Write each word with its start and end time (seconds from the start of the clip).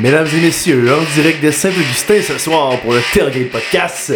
Mesdames 0.00 0.26
et 0.34 0.40
messieurs, 0.40 0.92
en 0.92 1.02
direct 1.14 1.42
de 1.42 1.50
Saint-Augustin 1.50 2.20
ce 2.26 2.38
soir 2.38 2.80
pour 2.80 2.92
le 2.94 3.00
Tailgate 3.12 3.50
Podcast. 3.50 4.12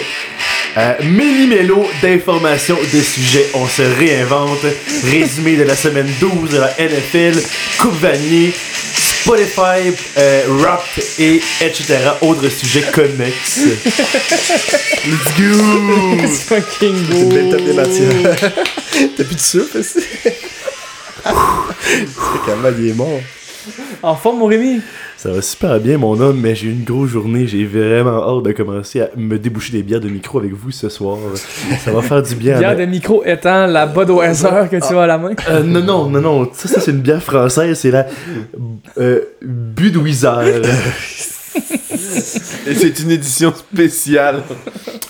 Euh, 0.76 0.94
méli-mélo 1.04 1.86
d'informations, 2.02 2.76
de 2.76 3.00
sujets, 3.00 3.46
on 3.54 3.66
se 3.66 3.82
réinvente. 3.82 4.64
Résumé 5.04 5.56
de 5.56 5.64
la 5.64 5.76
semaine 5.76 6.08
12 6.20 6.50
de 6.50 6.58
la 6.58 6.74
NFL, 6.78 7.40
Coupe 7.78 8.00
Vanier, 8.00 8.52
Spotify, 8.52 9.92
euh, 10.18 10.42
rap 10.62 10.84
et 11.18 11.40
etc. 11.60 11.98
Autres 12.20 12.48
sujets 12.48 12.84
connexes. 12.92 13.60
Let's 15.06 15.36
go! 15.38 16.16
Let's 16.22 16.42
fucking 16.42 17.06
go! 17.08 17.28
Belle 17.28 17.50
top 17.50 17.64
des 17.64 17.72
matières. 17.72 18.36
T'as 19.16 19.24
plus 19.24 19.34
de 19.34 19.40
souffle 19.40 19.78
aussi? 19.78 20.00
C'est 21.24 21.32
quand 22.44 22.56
même, 22.56 22.76
il 22.78 22.90
est 22.90 22.94
mort. 22.94 23.20
En 24.02 24.14
forme, 24.14 24.38
mon 24.38 24.46
Rémi? 24.46 24.80
Ça 25.26 25.32
va 25.32 25.42
super 25.42 25.80
bien, 25.80 25.98
mon 25.98 26.20
homme, 26.20 26.38
mais 26.40 26.54
j'ai 26.54 26.68
eu 26.68 26.70
une 26.70 26.84
grosse 26.84 27.10
journée. 27.10 27.48
J'ai 27.48 27.64
vraiment 27.64 28.22
hâte 28.38 28.44
de 28.44 28.52
commencer 28.52 29.00
à 29.00 29.10
me 29.16 29.36
déboucher 29.40 29.72
des 29.72 29.82
bières 29.82 29.98
de 29.98 30.08
micro 30.08 30.38
avec 30.38 30.52
vous 30.52 30.70
ce 30.70 30.88
soir. 30.88 31.18
Ça 31.84 31.90
va 31.90 32.00
faire 32.00 32.22
du 32.22 32.36
bien. 32.36 32.58
Bière 32.58 32.70
ma- 32.70 32.76
de 32.76 32.84
micro 32.86 33.24
étant 33.24 33.66
la 33.66 33.86
Budweiser 33.86 34.48
que 34.70 34.76
tu 34.76 34.94
as 34.94 35.02
à 35.02 35.06
la 35.08 35.18
main. 35.18 35.32
Euh, 35.48 35.64
non, 35.64 35.80
non, 35.82 36.08
non, 36.10 36.20
non. 36.20 36.48
Ça, 36.52 36.68
ça 36.68 36.80
c'est 36.80 36.92
une 36.92 37.00
bière 37.00 37.20
française. 37.24 37.76
C'est 37.76 37.90
la 37.90 38.06
euh, 38.98 39.20
Budweiser. 39.42 40.62
Et 42.68 42.74
c'est 42.74 43.00
une 43.00 43.10
édition 43.10 43.52
spéciale. 43.52 44.42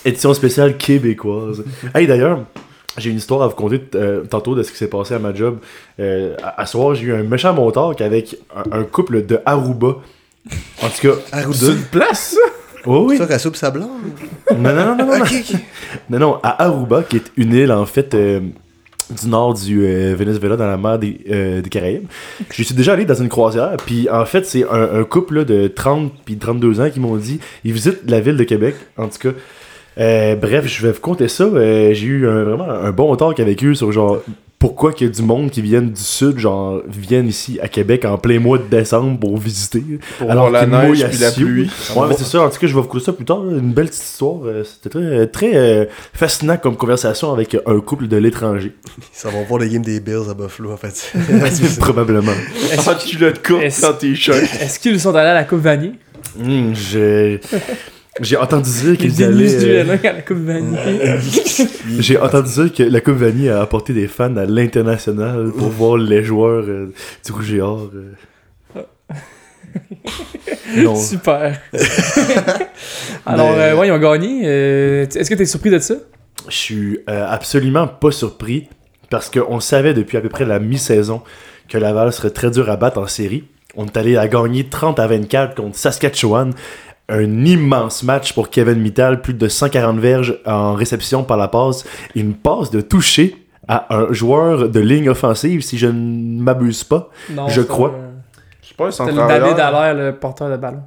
Édition 0.03 0.33
spéciale 0.33 0.77
québécoise. 0.77 1.63
Hey, 1.93 2.07
d'ailleurs, 2.07 2.39
j'ai 2.97 3.09
une 3.09 3.17
histoire 3.17 3.41
à 3.41 3.47
vous 3.47 3.55
conter 3.55 3.81
euh, 3.95 4.23
tantôt 4.25 4.55
de 4.55 4.63
ce 4.63 4.71
qui 4.71 4.77
s'est 4.77 4.89
passé 4.89 5.13
à 5.13 5.19
ma 5.19 5.33
job. 5.33 5.59
Euh, 5.99 6.35
à, 6.43 6.61
à 6.61 6.65
soir, 6.65 6.95
j'ai 6.95 7.05
eu 7.07 7.13
un 7.13 7.23
méchant 7.23 7.53
monteur 7.53 7.93
avec 7.99 8.37
un, 8.55 8.79
un 8.79 8.83
couple 8.83 9.25
de 9.25 9.39
Aruba. 9.45 9.97
En 10.81 10.89
tout 10.89 11.01
cas, 11.01 11.13
Arruda. 11.31 11.67
d'une 11.67 11.83
place? 11.83 12.37
Oh 12.89 13.05
oui. 13.09 13.17
Ça, 13.17 13.49
pis 13.51 13.57
sa. 13.57 13.69
Non, 13.71 13.89
non, 14.57 14.73
non, 14.73 14.95
non, 14.95 15.05
non. 15.19 15.25
Non, 16.09 16.19
non, 16.19 16.39
à 16.41 16.63
Aruba, 16.63 17.03
qui 17.03 17.17
est 17.17 17.31
une 17.35 17.53
île, 17.53 17.73
en 17.73 17.85
fait, 17.85 18.13
euh, 18.13 18.39
du 19.09 19.27
nord 19.27 19.55
du 19.55 19.85
euh, 19.85 20.15
Venezuela, 20.17 20.55
dans 20.55 20.67
la 20.67 20.77
mer 20.77 20.97
des, 20.99 21.19
euh, 21.29 21.61
des 21.61 21.69
Caraïbes. 21.69 22.07
Je 22.49 22.63
suis 22.63 22.75
déjà 22.75 22.93
allé 22.93 23.03
dans 23.03 23.15
une 23.15 23.29
croisière, 23.29 23.75
puis 23.85 24.09
en 24.09 24.25
fait, 24.25 24.45
c'est 24.45 24.63
un, 24.69 24.99
un 24.99 25.03
couple 25.03 25.35
là, 25.35 25.43
de 25.43 25.67
30 25.67 26.13
puis 26.25 26.37
32 26.37 26.79
ans 26.79 26.89
qui 26.89 26.99
m'ont 27.01 27.17
dit, 27.17 27.39
ils 27.65 27.73
visitent 27.73 28.09
la 28.09 28.21
ville 28.21 28.37
de 28.37 28.43
Québec, 28.43 28.75
en 28.97 29.07
tout 29.07 29.19
cas. 29.19 29.37
Euh, 29.99 30.35
bref, 30.35 30.65
je 30.67 30.85
vais 30.85 30.91
vous 30.93 30.99
compter 31.01 31.27
ça. 31.27 31.43
Euh, 31.45 31.93
J'ai 31.93 32.05
eu 32.07 32.27
un- 32.27 32.43
vraiment 32.43 32.69
un 32.69 32.91
bon 32.91 33.15
talk 33.15 33.39
avec 33.39 33.63
eux 33.63 33.73
sur 33.73 33.91
genre 33.91 34.21
pourquoi 34.59 34.91
qu'il 34.91 35.05
y 35.05 35.09
a 35.09 35.13
du 35.13 35.21
monde 35.21 35.51
qui 35.51 35.61
viennent 35.61 35.91
du 35.91 36.01
sud, 36.01 36.39
genre 36.39 36.81
viennent 36.87 37.27
ici 37.27 37.59
à 37.61 37.67
Québec 37.67 38.05
en 38.05 38.17
plein 38.17 38.39
mois 38.39 38.57
de 38.57 38.63
décembre 38.63 39.19
pour 39.19 39.37
visiter. 39.37 39.83
Pour 40.17 40.31
Alors 40.31 40.49
voir 40.49 40.65
la 40.67 40.87
neige 40.87 41.05
puis 41.07 41.17
la 41.19 41.31
pluie. 41.31 41.69
Ouais, 41.95 42.07
mais 42.09 42.15
c'est 42.17 42.23
ça. 42.23 42.41
En 42.41 42.49
tout 42.49 42.57
cas, 42.59 42.65
je 42.65 42.73
vais 42.73 42.81
vous 42.81 42.87
couper 42.87 43.03
ça 43.03 43.13
plus 43.13 43.25
tard. 43.25 43.43
Une 43.47 43.71
belle 43.71 43.85
petite 43.87 44.01
histoire. 44.03 44.39
Euh, 44.45 44.63
C'était 44.63 44.89
très, 44.89 45.27
très 45.27 45.55
euh, 45.55 45.85
fascinant 46.13 46.57
comme 46.57 46.75
conversation 46.75 47.31
avec 47.31 47.55
un 47.67 47.79
couple 47.81 48.07
de 48.07 48.17
l'étranger. 48.17 48.73
Ça 49.11 49.29
va 49.29 49.43
voir 49.47 49.59
les 49.61 49.69
games 49.69 49.83
des 49.83 49.99
Bills 49.99 50.27
à 50.29 50.33
Buffalo, 50.33 50.71
en 50.71 50.77
fait. 50.77 51.11
Probablement. 51.79 52.31
En 52.87 52.95
culotte 52.95 53.45
courte, 53.45 53.61
Est-ce- 53.61 53.85
en 53.85 53.93
t-shirt. 53.93 54.39
Est-ce 54.59 54.79
qu'ils 54.79 54.99
sont 54.99 55.13
allés 55.13 55.29
à 55.29 55.33
la 55.35 55.43
Coupe 55.43 55.61
Vanier? 55.61 55.91
Hum, 56.39 56.73
je- 56.75 57.37
J'ai 58.21 58.37
entendu 58.37 58.69
dire 58.69 58.89
Ils 58.91 58.97
qu'ils 58.97 59.23
allaient. 59.23 59.57
du 59.59 59.65
euh, 59.65 59.83
L1 59.83 60.07
à 60.07 60.13
la 60.13 60.21
Coupe. 60.21 60.37
J'ai 61.99 62.17
entendu 62.17 62.49
dire 62.51 62.73
que 62.73 62.83
la 62.83 63.01
Coupe 63.01 63.15
Vanille 63.17 63.49
a 63.49 63.61
apporté 63.61 63.93
des 63.93 64.07
fans 64.07 64.35
à 64.37 64.45
l'international 64.45 65.51
pour 65.57 65.69
voir 65.69 65.97
les 65.97 66.23
joueurs 66.23 66.63
euh, 66.67 66.93
du 67.25 67.31
Rouge 67.31 67.53
et 67.53 67.61
Or. 67.61 67.89
euh. 67.95 68.83
Non. 70.77 70.95
Super. 70.95 71.59
Alors, 73.25 73.51
Mais- 73.55 73.61
euh, 73.71 73.75
ouais, 73.77 73.87
ils 73.87 73.91
ont 73.91 73.99
gagné. 73.99 74.41
Euh, 74.45 75.05
t- 75.05 75.19
Est-ce 75.19 75.29
que 75.29 75.35
t'es 75.35 75.45
surpris 75.45 75.69
de 75.69 75.79
ça? 75.79 75.95
Je 76.47 76.55
suis 76.55 76.99
euh, 77.09 77.25
absolument 77.29 77.87
pas 77.87 78.11
surpris 78.11 78.67
parce 79.09 79.29
qu'on 79.29 79.59
savait 79.59 79.93
depuis 79.93 80.17
à 80.17 80.21
peu 80.21 80.29
près 80.29 80.45
la 80.45 80.59
mi-saison 80.59 81.21
que 81.69 81.77
Laval 81.77 82.11
serait 82.13 82.29
très 82.29 82.49
dur 82.51 82.69
à 82.69 82.77
battre 82.77 82.99
en 82.99 83.07
série. 83.07 83.43
On 83.75 83.85
est 83.85 83.97
allé 83.97 84.17
à 84.17 84.27
gagner 84.27 84.63
30 84.65 84.99
à 84.99 85.07
24 85.07 85.55
contre 85.55 85.77
Saskatchewan. 85.77 86.53
Un 87.09 87.45
immense 87.45 88.03
match 88.03 88.33
pour 88.33 88.49
Kevin 88.49 88.79
Mittal, 88.79 89.21
plus 89.21 89.33
de 89.33 89.47
140 89.47 89.97
verges 89.97 90.39
en 90.45 90.73
réception 90.73 91.23
par 91.23 91.37
la 91.37 91.47
passe. 91.47 91.85
Une 92.15 92.33
passe 92.33 92.69
de 92.69 92.81
toucher 92.81 93.47
à 93.67 93.95
un 93.95 94.11
joueur 94.11 94.69
de 94.69 94.79
ligne 94.79 95.09
offensive, 95.09 95.61
si 95.61 95.77
je 95.77 95.87
ne 95.87 96.41
m'abuse 96.41 96.83
pas. 96.83 97.09
Non. 97.29 97.47
Je 97.47 97.61
c'est, 97.61 97.67
crois. 97.67 97.93
Je 98.61 98.69
sais 98.69 98.75
pas, 98.75 98.91
C'était 98.91 99.11
le 99.11 99.27
David 99.27 99.59
Allaire, 99.59 99.93
le 99.93 100.15
porteur 100.17 100.49
de 100.49 100.57
ballon. 100.57 100.83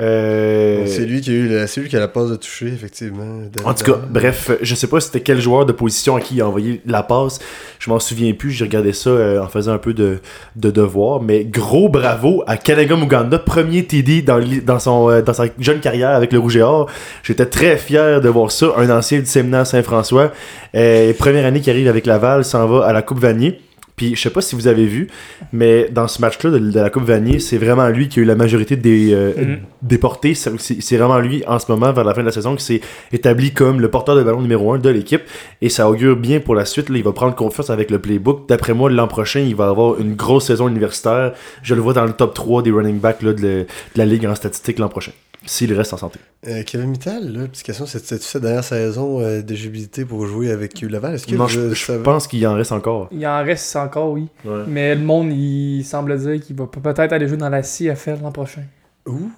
Euh, 0.00 0.84
C'est 0.86 1.04
lui 1.04 1.20
qui 1.20 1.30
a 1.30 1.32
eu 1.32 1.48
lui 1.76 1.88
qui 1.88 1.96
a 1.96 2.00
la 2.00 2.06
passe 2.06 2.30
de 2.30 2.36
toucher, 2.36 2.68
effectivement. 2.68 3.40
En 3.64 3.74
tout 3.74 3.84
cas, 3.84 3.98
bref, 4.08 4.52
je 4.62 4.74
sais 4.76 4.86
pas 4.86 5.00
c'était 5.00 5.20
quel 5.20 5.40
joueur 5.40 5.66
de 5.66 5.72
position 5.72 6.14
à 6.14 6.20
qui 6.20 6.36
il 6.36 6.42
a 6.42 6.46
envoyé 6.46 6.80
la 6.86 7.02
passe. 7.02 7.40
Je 7.80 7.90
m'en 7.90 7.98
souviens 7.98 8.32
plus. 8.34 8.52
J'ai 8.52 8.64
regardé 8.64 8.92
ça 8.92 9.10
euh, 9.10 9.42
en 9.42 9.48
faisant 9.48 9.72
un 9.72 9.78
peu 9.78 9.94
de, 9.94 10.20
de 10.54 10.70
devoir. 10.70 11.20
Mais 11.20 11.44
gros 11.44 11.88
bravo 11.88 12.44
à 12.46 12.56
Kanaga 12.56 12.94
Muganda, 12.94 13.38
premier 13.40 13.84
TD 13.84 14.22
dans, 14.22 14.78
son, 14.78 15.10
euh, 15.10 15.22
dans 15.22 15.34
sa 15.34 15.46
jeune 15.58 15.80
carrière 15.80 16.10
avec 16.10 16.32
le 16.32 16.38
Rouge 16.38 16.56
et 16.56 16.62
Or. 16.62 16.88
J'étais 17.24 17.46
très 17.46 17.76
fier 17.78 18.20
de 18.20 18.28
voir 18.28 18.52
ça. 18.52 18.66
Un 18.76 18.90
ancien 18.90 19.18
du 19.18 19.26
séminaire 19.26 19.66
Saint-François. 19.66 20.32
Euh, 20.76 21.12
première 21.14 21.46
année 21.46 21.60
qui 21.60 21.70
arrive 21.70 21.88
avec 21.88 22.06
Laval, 22.06 22.44
s'en 22.44 22.68
va 22.68 22.86
à 22.86 22.92
la 22.92 23.02
Coupe 23.02 23.18
Vanier. 23.18 23.60
Puis 24.02 24.16
je 24.16 24.20
sais 24.22 24.30
pas 24.30 24.40
si 24.40 24.56
vous 24.56 24.66
avez 24.66 24.86
vu, 24.86 25.06
mais 25.52 25.88
dans 25.92 26.08
ce 26.08 26.20
match-là 26.20 26.50
de, 26.50 26.58
de 26.58 26.80
la 26.80 26.90
Coupe 26.90 27.04
Vanier, 27.04 27.38
c'est 27.38 27.56
vraiment 27.56 27.86
lui 27.88 28.08
qui 28.08 28.18
a 28.18 28.22
eu 28.22 28.24
la 28.24 28.34
majorité 28.34 28.74
des 28.74 29.14
euh, 29.14 29.30
Mhm. 29.36 29.58
déportés. 29.82 30.34
C'est 30.34 30.96
vraiment 30.96 31.20
lui 31.20 31.44
en 31.46 31.60
ce 31.60 31.70
moment, 31.70 31.92
vers 31.92 32.02
la 32.02 32.12
fin 32.12 32.22
de 32.22 32.26
la 32.26 32.32
saison, 32.32 32.56
qui 32.56 32.64
s'est 32.64 32.80
établi 33.12 33.52
comme 33.52 33.80
le 33.80 33.88
porteur 33.88 34.16
de 34.16 34.24
ballon 34.24 34.40
numéro 34.42 34.72
1 34.72 34.78
de 34.78 34.88
l'équipe. 34.88 35.22
Et 35.60 35.68
ça 35.68 35.88
augure 35.88 36.16
bien 36.16 36.40
pour 36.40 36.56
la 36.56 36.64
suite. 36.64 36.88
Là, 36.88 36.96
il 36.96 37.04
va 37.04 37.12
prendre 37.12 37.36
confiance 37.36 37.70
avec 37.70 37.92
le 37.92 38.00
playbook. 38.00 38.48
D'après 38.48 38.74
moi, 38.74 38.90
l'an 38.90 39.06
prochain, 39.06 39.38
il 39.38 39.54
va 39.54 39.68
avoir 39.68 40.00
une 40.00 40.16
grosse 40.16 40.46
saison 40.46 40.66
universitaire. 40.68 41.32
Je 41.62 41.76
le 41.76 41.80
vois 41.80 41.92
dans 41.92 42.04
le 42.04 42.12
top 42.12 42.34
3 42.34 42.62
des 42.62 42.72
running 42.72 42.98
backs 42.98 43.22
là, 43.22 43.32
de, 43.34 43.38
de 43.40 43.66
la 43.94 44.04
ligue 44.04 44.26
en 44.26 44.34
statistique 44.34 44.80
l'an 44.80 44.88
prochain. 44.88 45.12
S'il 45.44 45.72
reste 45.74 45.92
en 45.92 45.96
santé. 45.96 46.18
Euh, 46.46 46.62
Kevin 46.64 46.88
Mittal, 46.90 47.32
là, 47.32 47.46
petite 47.48 47.64
question, 47.66 47.84
c'était 47.86 48.18
sa 48.18 48.38
dernière 48.40 48.62
saison 48.64 49.20
euh, 49.20 49.42
d'éligibilité 49.42 50.04
pour 50.04 50.26
jouer 50.26 50.50
avec 50.50 50.80
Laval? 50.82 51.14
Est-ce 51.14 51.26
que 51.26 51.34
Non, 51.34 51.46
je, 51.48 51.72
je 51.74 51.92
pense 51.92 52.26
qu'il 52.26 52.46
en 52.46 52.54
reste 52.54 52.72
encore. 52.72 53.08
Il 53.12 53.26
en 53.26 53.42
reste 53.44 53.74
encore, 53.76 54.12
oui. 54.12 54.28
Ouais. 54.44 54.62
Mais 54.68 54.94
le 54.94 55.00
monde, 55.02 55.32
il 55.32 55.84
semble 55.84 56.16
dire 56.18 56.40
qu'il 56.44 56.54
va 56.56 56.66
pe- 56.66 56.80
peut-être 56.80 57.12
aller 57.12 57.26
jouer 57.28 57.36
dans 57.36 57.48
la 57.48 57.62
CFL 57.62 58.18
l'an 58.22 58.30
prochain. 58.32 58.62
Ouh, 59.06 59.30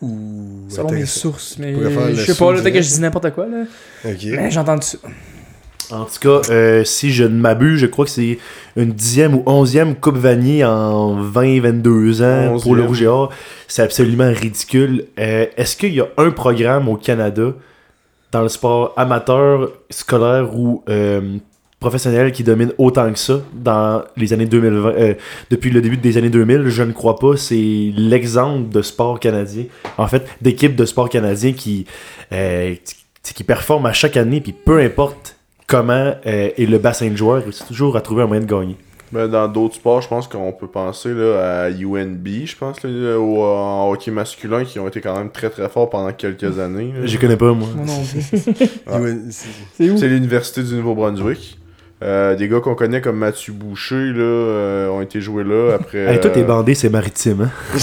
Selon 0.68 0.90
mes 0.92 1.06
sources. 1.06 1.56
Mais 1.58 1.72
je 2.14 2.24
sais 2.32 2.34
pas, 2.38 2.52
là, 2.52 2.60
peut-être 2.60 2.74
que 2.74 2.82
je 2.82 2.88
dis 2.88 3.00
n'importe 3.00 3.30
quoi. 3.32 3.46
là. 3.46 3.64
Mais 4.04 4.50
j'ai 4.50 4.58
entendu 4.60 4.86
ça. 4.86 4.98
En 5.90 6.04
tout 6.04 6.20
cas, 6.20 6.50
euh, 6.50 6.84
si 6.84 7.12
je 7.12 7.24
ne 7.24 7.38
m'abuse, 7.40 7.78
je 7.78 7.86
crois 7.86 8.04
que 8.04 8.10
c'est 8.10 8.38
une 8.76 8.92
dixième 8.92 9.34
ou 9.34 9.42
onzième 9.46 9.94
Coupe 9.94 10.16
Vanier 10.16 10.64
en 10.64 11.22
20-22 11.22 12.22
ans 12.22 12.58
pour 12.60 12.74
le. 12.74 12.84
Rouge 12.84 13.02
et 13.02 13.06
Or. 13.06 13.30
C'est 13.68 13.82
absolument 13.82 14.30
ridicule. 14.32 15.06
Euh, 15.18 15.46
Est-ce 15.56 15.76
qu'il 15.76 15.94
y 15.94 16.00
a 16.00 16.08
un 16.16 16.30
programme 16.30 16.88
au 16.88 16.96
Canada 16.96 17.52
dans 18.32 18.42
le 18.42 18.48
sport 18.48 18.92
amateur, 18.96 19.70
scolaire 19.90 20.56
ou 20.56 20.82
euh, 20.88 21.38
professionnel 21.78 22.32
qui 22.32 22.42
domine 22.42 22.72
autant 22.78 23.12
que 23.12 23.18
ça 23.18 23.40
dans 23.52 24.02
les 24.16 24.32
années 24.32 24.46
2020, 24.46 24.88
euh, 24.88 25.14
depuis 25.50 25.70
le 25.70 25.80
début 25.82 25.98
des 25.98 26.16
années 26.16 26.30
2000 26.30 26.68
Je 26.68 26.82
ne 26.82 26.92
crois 26.92 27.18
pas. 27.18 27.36
C'est 27.36 27.92
l'exemple 27.96 28.70
de 28.70 28.82
sport 28.82 29.20
canadien. 29.20 29.64
En 29.98 30.08
fait, 30.08 30.26
d'équipe 30.40 30.74
de 30.74 30.84
sport 30.84 31.08
canadien 31.08 31.52
qui, 31.52 31.86
euh, 32.32 32.74
qui, 33.22 33.34
qui 33.34 33.44
performe 33.44 33.86
à 33.86 33.92
chaque 33.92 34.16
année, 34.16 34.40
puis 34.40 34.52
peu 34.52 34.80
importe 34.80 35.33
comment 35.66 36.14
euh, 36.26 36.50
est 36.56 36.68
le 36.68 36.78
bassin 36.78 37.08
de 37.10 37.16
joueurs, 37.16 37.42
c'est 37.52 37.66
toujours 37.66 37.96
à 37.96 38.00
trouver 38.00 38.22
un 38.22 38.26
moyen 38.26 38.42
de 38.42 38.50
gagner. 38.50 38.76
Ben, 39.12 39.28
dans 39.28 39.46
d'autres 39.46 39.76
sports, 39.76 40.00
je 40.02 40.08
pense 40.08 40.26
qu'on 40.26 40.50
peut 40.50 40.66
penser 40.66 41.10
là, 41.10 41.64
à 41.66 41.70
UNB, 41.70 42.26
je 42.46 42.56
pense, 42.56 42.82
là, 42.82 43.16
au, 43.16 43.42
en 43.44 43.90
hockey 43.92 44.10
masculin, 44.10 44.64
qui 44.64 44.80
ont 44.80 44.88
été 44.88 45.00
quand 45.00 45.16
même 45.16 45.30
très 45.30 45.50
très 45.50 45.68
forts 45.68 45.88
pendant 45.88 46.12
quelques 46.12 46.58
années. 46.58 46.92
là. 46.98 47.06
Je 47.06 47.16
connais 47.18 47.36
pas, 47.36 47.52
moi. 47.52 47.68
Ah. 48.90 48.98
C'est- 49.30 50.08
l'Université 50.08 50.62
du 50.62 50.74
Nouveau-Brunswick. 50.74 51.58
Euh, 52.02 52.34
des 52.34 52.48
gars 52.48 52.60
qu'on 52.60 52.74
connaît 52.74 53.00
comme 53.00 53.16
Mathieu 53.16 53.52
Boucher 53.52 54.12
là, 54.12 54.20
euh, 54.20 54.88
ont 54.88 55.00
été 55.00 55.20
joués 55.20 55.44
là 55.44 55.74
après. 55.74 55.98
Hey, 55.98 56.20
toi, 56.20 56.30
t'es 56.30 56.40
euh, 56.42 56.44
bandé, 56.44 56.74
c'est 56.74 56.90
maritime. 56.90 57.42
Hein? 57.42 57.78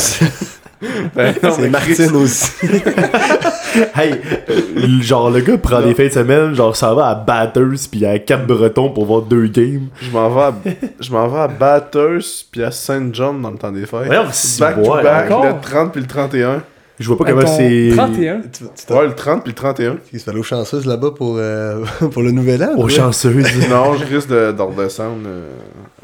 ben, 1.15 1.33
non, 1.41 1.51
C'est 1.55 1.69
Martine 1.69 2.15
aussi. 2.17 2.51
hey, 3.95 4.13
euh, 4.49 5.01
genre, 5.01 5.29
le 5.29 5.41
gars 5.41 5.57
prend 5.57 5.81
des 5.81 5.93
fins 5.93 6.05
de 6.05 6.09
semaine, 6.09 6.53
genre, 6.53 6.75
ça 6.75 6.93
va 6.93 7.07
à 7.07 7.15
Batters 7.15 7.87
puis 7.89 8.05
à 8.05 8.19
Cap-Breton 8.19 8.89
pour 8.89 9.05
voir 9.05 9.21
deux 9.21 9.47
games. 9.47 9.87
Je 10.01 10.11
m'en 10.11 10.29
vais 10.29 10.41
à, 10.41 10.53
je 10.99 11.11
m'en 11.11 11.27
vais 11.27 11.39
à 11.39 11.47
Bathurst 11.47 12.47
puis 12.51 12.63
à 12.63 12.71
Saint 12.71 13.09
John 13.11 13.41
dans 13.41 13.51
le 13.51 13.57
temps 13.57 13.71
des 13.71 13.85
fêtes. 13.85 14.11
Si 14.31 14.59
back 14.59 14.81
to 14.81 14.93
back, 14.93 15.31
encore? 15.31 15.45
le 15.45 15.53
30 15.61 15.91
puis 15.91 16.01
le 16.01 16.07
31. 16.07 16.63
Je 17.01 17.07
vois 17.07 17.17
pas 17.17 17.25
comment 17.25 17.41
ton 17.43 17.57
c'est. 17.57 17.91
31. 17.95 18.41
tu 18.41 18.49
tu 18.75 18.85
t'en- 18.85 18.97
Ouais, 18.99 19.07
le 19.07 19.15
30 19.15 19.43
puis 19.43 19.51
le 19.51 19.55
31. 19.55 19.97
Il 20.13 20.19
se 20.19 20.25
fait 20.25 20.31
l'eau 20.33 20.43
chanceuse 20.43 20.85
là-bas 20.85 21.11
pour, 21.11 21.35
euh, 21.37 21.83
pour 22.11 22.21
le 22.21 22.31
nouvel 22.31 22.63
an. 22.63 22.75
Aux 22.77 22.85
ouais. 22.85 22.89
chanceuses. 22.91 23.35
non, 23.69 23.95
je 23.95 24.05
risque 24.05 24.29
de, 24.29 24.51
de 24.51 24.61
redescendre 24.61 25.23
euh, 25.25 25.49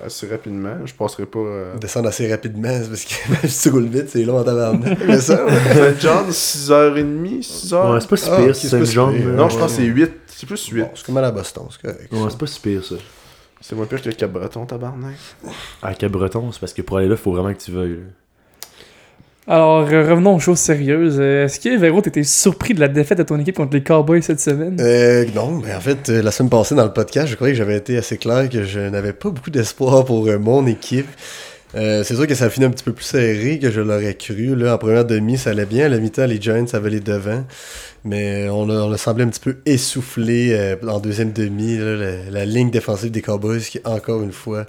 assez 0.06 0.28
rapidement. 0.28 0.76
Je 0.86 0.94
passerai 0.94 1.26
pas. 1.26 1.40
euh, 1.40 1.78
Descendre 1.78 2.10
assez 2.10 2.30
rapidement, 2.30 2.70
c'est 2.82 2.90
parce 2.90 3.06
que 3.06 3.48
si 3.48 3.62
tu 3.62 3.70
roules 3.70 3.88
vite, 3.88 4.10
c'est 4.10 4.24
long 4.26 4.40
en 4.40 4.44
tabarnak. 4.44 4.98
Mais 5.08 5.20
ça, 5.20 5.40
John, 6.00 6.26
6h30, 6.30 7.42
6h. 7.44 7.94
Ouais, 7.94 8.00
c'est 8.02 8.10
pas 8.10 8.18
si 8.18 8.30
Ah, 8.32 8.38
pire, 8.38 8.56
c'est 8.56 8.72
là. 8.96 9.06
non, 9.36 9.50
je 9.50 9.58
pense 9.58 9.72
que 9.72 9.78
c'est 9.78 9.84
8. 9.84 10.12
C'est 10.28 10.46
plus 10.46 10.68
8. 10.68 10.82
Bon, 10.82 10.90
c'est 10.96 11.06
comme 11.06 11.18
à 11.18 11.22
la 11.22 11.32
Boston, 11.32 11.64
c'est 11.72 11.82
correct. 11.82 12.12
Ouais, 12.12 12.20
c'est 12.30 12.38
pas 12.38 12.48
si 12.48 12.60
pire 12.60 12.84
ça. 12.84 12.96
C'est 13.60 13.76
moins 13.76 13.86
pire 13.88 14.02
que 14.02 14.10
le 14.10 14.14
Cap-Breton, 14.16 14.66
tabarnak. 14.68 15.16
À 15.82 15.94
Cap-Breton, 15.96 16.52
c'est 16.52 16.60
parce 16.60 16.74
que 16.74 16.82
pour 16.84 16.98
aller 16.98 17.08
là, 17.08 17.18
faut 17.18 17.32
vraiment 17.32 17.52
que 17.54 17.60
tu 17.60 17.72
veuilles. 17.72 17.94
là. 17.94 17.98
Alors, 19.50 19.88
revenons 19.88 20.36
aux 20.36 20.40
choses 20.40 20.60
sérieuses. 20.60 21.20
Euh, 21.22 21.46
Est-ce 21.46 21.62
que, 21.62 21.78
Véro, 21.78 22.02
t'étais 22.02 22.24
surpris 22.24 22.74
de 22.74 22.82
la 22.82 22.90
défaite 22.90 23.20
de 23.20 23.24
ton 23.24 23.40
équipe 23.40 23.56
contre 23.56 23.76
les 23.76 23.82
Cowboys 23.82 24.22
cette 24.22 24.42
semaine? 24.42 24.76
Euh, 24.82 25.26
non, 25.34 25.62
mais 25.64 25.74
en 25.74 25.80
fait, 25.80 26.10
euh, 26.10 26.22
la 26.22 26.32
semaine 26.32 26.50
passée 26.50 26.76
dans 26.76 26.84
le 26.84 26.92
podcast, 26.92 27.28
je 27.30 27.36
croyais 27.36 27.54
que 27.54 27.58
j'avais 27.58 27.78
été 27.78 27.98
assez 27.98 28.18
clair 28.18 28.50
que 28.50 28.64
je 28.64 28.82
n'avais 28.82 29.14
pas 29.14 29.30
beaucoup 29.30 29.50
d'espoir 29.50 30.04
pour 30.04 30.28
mon 30.40 30.68
équipe. 30.68 31.08
C'est 31.74 32.16
sûr 32.16 32.26
que 32.26 32.34
ça 32.34 32.46
a 32.46 32.50
fini 32.50 32.66
un 32.66 32.72
petit 32.72 32.84
peu 32.84 32.92
plus 32.92 33.06
serré 33.06 33.60
que 33.60 33.70
je 33.70 33.82
l'aurais 33.82 34.16
cru. 34.16 34.56
Là, 34.56 34.74
en 34.74 34.78
première 34.80 35.06
demi, 35.06 35.38
ça 35.38 35.52
allait 35.52 35.68
bien. 35.68 35.86
À 35.86 35.90
la 35.90 36.00
mi-temps, 36.00 36.26
les 36.26 36.42
Giants 36.42 36.66
avaient 36.74 36.90
les 36.90 37.02
devants. 37.02 37.44
Mais 38.04 38.48
on 38.50 38.70
a, 38.70 38.74
on 38.74 38.92
a 38.92 38.98
semblé 38.98 39.24
un 39.24 39.30
petit 39.30 39.40
peu 39.40 39.58
essoufflé 39.66 40.52
euh, 40.54 40.76
en 40.88 41.00
deuxième 41.00 41.34
demi. 41.34 41.78
là, 41.78 41.96
la, 41.96 42.30
la 42.32 42.46
ligne 42.46 42.70
défensive 42.70 43.12
des 43.12 43.22
Cowboys 43.22 43.60
qui, 43.62 43.80
encore 43.84 44.24
une 44.24 44.32
fois, 44.32 44.66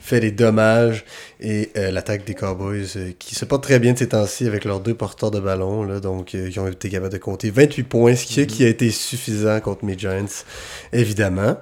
fait 0.00 0.20
des 0.20 0.30
dommages. 0.30 1.04
Et 1.40 1.70
euh, 1.76 1.90
l'attaque 1.90 2.24
des 2.24 2.34
Cowboys 2.34 2.86
euh, 2.96 3.12
qui 3.18 3.34
se 3.34 3.44
porte 3.44 3.62
très 3.62 3.78
bien 3.78 3.92
de 3.94 3.98
ces 3.98 4.08
temps-ci 4.08 4.46
avec 4.46 4.64
leurs 4.64 4.80
deux 4.80 4.94
porteurs 4.94 5.30
de 5.30 5.40
ballon. 5.40 5.84
Là, 5.84 6.00
donc, 6.00 6.26
qui 6.26 6.58
ont 6.58 6.68
été 6.68 6.90
capables 6.90 7.12
de 7.12 7.18
compter 7.18 7.50
28 7.50 7.82
points, 7.84 8.14
ce 8.14 8.26
qui, 8.26 8.46
qui 8.46 8.64
a 8.64 8.68
été 8.68 8.90
suffisant 8.90 9.60
contre 9.60 9.84
mes 9.84 9.98
Giants, 9.98 10.44
évidemment. 10.92 11.56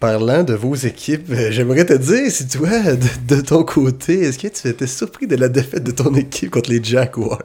Parlant 0.00 0.42
de 0.42 0.54
vos 0.54 0.74
équipes, 0.74 1.32
j'aimerais 1.50 1.86
te 1.86 1.94
dire 1.94 2.30
si 2.30 2.46
toi, 2.48 2.68
de, 2.94 3.36
de 3.36 3.40
ton 3.40 3.64
côté, 3.64 4.20
est-ce 4.20 4.38
que 4.38 4.48
tu 4.48 4.68
étais 4.68 4.86
surpris 4.86 5.26
de 5.26 5.36
la 5.36 5.48
défaite 5.48 5.84
de 5.84 5.92
ton 5.92 6.14
équipe 6.14 6.50
contre 6.50 6.70
les 6.70 6.82
Jaguars? 6.82 7.42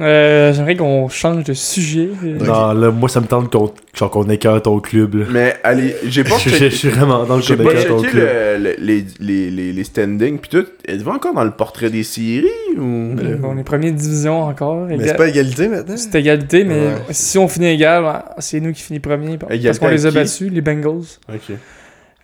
Euh, 0.00 0.52
J'aimerais 0.54 0.76
qu'on 0.76 1.08
change 1.08 1.44
de 1.44 1.52
sujet. 1.52 2.08
Euh, 2.24 2.38
Non, 2.38 2.72
là, 2.72 2.90
moi, 2.90 3.08
ça 3.08 3.20
me 3.20 3.26
tente 3.26 3.52
qu'on 3.52 3.72
genre 3.92 4.10
qu'on 4.10 4.28
écœure 4.30 4.60
ton 4.62 4.80
club. 4.80 5.14
Là. 5.16 5.24
Mais 5.30 5.56
allez, 5.62 5.94
j'ai 6.06 6.24
pas 6.24 6.38
Je, 6.38 6.50
checké. 6.50 6.70
je 6.70 6.74
suis 6.76 6.88
vraiment 6.88 7.24
dans 7.24 7.36
le 7.36 7.42
J'ai 7.42 7.56
qu'on 7.56 7.64
pas 7.64 7.72
écœure 7.72 7.86
ton 7.96 7.98
checké 8.02 8.10
club. 8.12 8.24
le- 8.24 8.58
le- 8.70 8.76
les, 8.78 9.04
les, 9.20 9.50
les, 9.50 9.72
les 9.72 9.84
standings 9.84 10.38
pis 10.38 10.48
tout. 10.48 10.64
Êtes-vous 10.88 11.10
encore 11.10 11.34
dans 11.34 11.44
le 11.44 11.50
portrait 11.50 11.90
des 11.90 12.02
séries 12.04 12.46
ou? 12.78 12.80
euh, 13.18 13.36
on 13.42 13.58
est 13.58 13.64
première 13.64 13.92
division 13.92 14.42
encore. 14.44 14.86
Mais 14.86 14.96
égal- 14.96 15.08
c'est 15.08 15.16
pas 15.16 15.28
égalité 15.28 15.68
maintenant? 15.68 15.96
C'est 15.96 16.14
égalité, 16.18 16.64
mais 16.64 16.74
Ouais. 16.74 16.94
si 17.10 17.36
on 17.38 17.46
finit 17.48 17.68
égal, 17.68 18.04
ouais, 18.04 18.10
c'est 18.38 18.60
nous 18.60 18.72
qui 18.72 18.82
finit 18.82 19.00
premier. 19.00 19.36
Parce 19.38 19.52
Égalité 19.52 19.78
qu'on 19.78 19.90
les 19.90 20.06
a 20.06 20.08
qui? 20.10 20.14
battus, 20.14 20.50
les 20.52 20.60
Bengals. 20.60 21.02
Ok. 21.28 21.56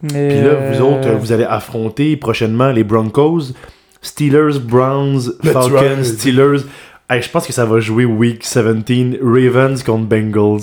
Mais, 0.02 0.28
Puis 0.28 0.40
là, 0.40 0.54
vous 0.72 0.82
euh, 0.82 0.88
autres, 0.98 1.10
vous 1.10 1.30
allez 1.32 1.44
affronter 1.44 2.16
prochainement 2.16 2.70
les 2.70 2.84
Broncos, 2.84 3.52
Steelers, 4.00 4.58
Browns, 4.58 5.20
Falcons. 5.44 6.02
Steelers. 6.04 6.62
Hey, 7.10 7.20
je 7.22 7.28
pense 7.28 7.44
que 7.46 7.52
ça 7.52 7.64
va 7.64 7.80
jouer 7.80 8.04
Week 8.04 8.40
17, 8.40 9.18
Ravens 9.20 9.82
contre 9.82 10.04
Bengals. 10.06 10.60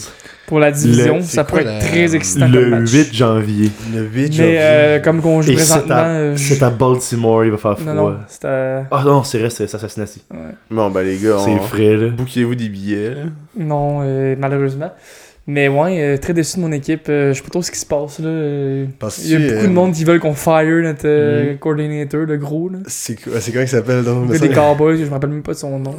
Pour 0.47 0.59
la 0.61 0.71
division, 0.71 1.17
Le- 1.17 1.21
ça 1.23 1.43
pourrait 1.43 1.63
être 1.63 1.67
la- 1.67 1.79
très 1.79 2.15
excitant 2.15 2.47
Le 2.47 2.69
match. 2.69 2.89
8 2.89 3.13
janvier. 3.13 3.69
Le 3.93 4.03
8 4.03 4.13
Mais 4.15 4.31
janvier. 4.31 4.57
euh, 4.61 4.99
comme 5.01 5.21
qu'on 5.21 5.41
joue 5.41 5.51
Et 5.51 5.57
c'est 5.57 5.73
présentement... 5.73 5.95
à, 5.95 6.07
euh, 6.07 6.37
à 6.61 6.69
Baltimore, 6.69 7.43
il 7.43 7.51
va 7.51 7.57
faire 7.57 7.77
froid. 7.77 7.93
Non, 7.93 8.09
non, 8.11 8.17
c'est 8.29 8.45
à... 8.45 8.85
Ah 8.89 9.03
non, 9.05 9.23
c'est 9.23 9.39
vrai, 9.39 9.49
c'est 9.49 9.63
ouais. 9.65 10.07
Bon, 10.71 10.89
ben 10.89 11.01
les 11.01 11.17
gars, 11.17 11.35
C'est 11.43 11.51
on... 11.51 11.59
frais, 11.59 11.97
là. 11.97 12.07
bouquez-vous 12.11 12.55
des 12.55 12.69
billets. 12.69 13.09
là. 13.09 13.21
Non, 13.57 13.99
euh, 14.03 14.35
malheureusement. 14.39 14.91
Mais 15.47 15.67
ouais, 15.67 16.01
euh, 16.01 16.17
très 16.17 16.33
déçu 16.33 16.57
de 16.57 16.61
mon 16.61 16.71
équipe. 16.71 17.07
Euh, 17.09 17.33
je 17.33 17.37
sais 17.37 17.43
pas 17.43 17.49
trop 17.49 17.61
ce 17.61 17.71
qui 17.71 17.79
se 17.79 17.85
passe 17.85 18.19
là. 18.19 18.85
Parce 18.99 19.23
Il 19.25 19.31
y 19.31 19.35
a 19.35 19.39
beaucoup 19.39 19.51
euh, 19.65 19.67
de 19.67 19.73
monde 19.73 19.93
qui 19.93 20.03
veulent 20.05 20.19
qu'on 20.19 20.33
fire 20.33 20.81
notre 20.83 21.01
euh, 21.05 21.51
Mhm. 21.51 21.57
coordinator, 21.57 22.21
le 22.21 22.37
gros. 22.37 22.69
Là. 22.69 22.79
C'est 22.87 23.21
quoi 23.21 23.39
c'est 23.41 23.51
comment 23.51 23.63
il 23.63 23.67
s'appelle 23.67 24.03
donc? 24.03 24.31
Des 24.31 24.49
Cowboys, 24.53 24.97
je 24.97 25.03
me 25.05 25.09
rappelle 25.09 25.29
même 25.29 25.43
pas 25.43 25.53
de 25.53 25.57
son 25.57 25.77
nom. 25.79 25.95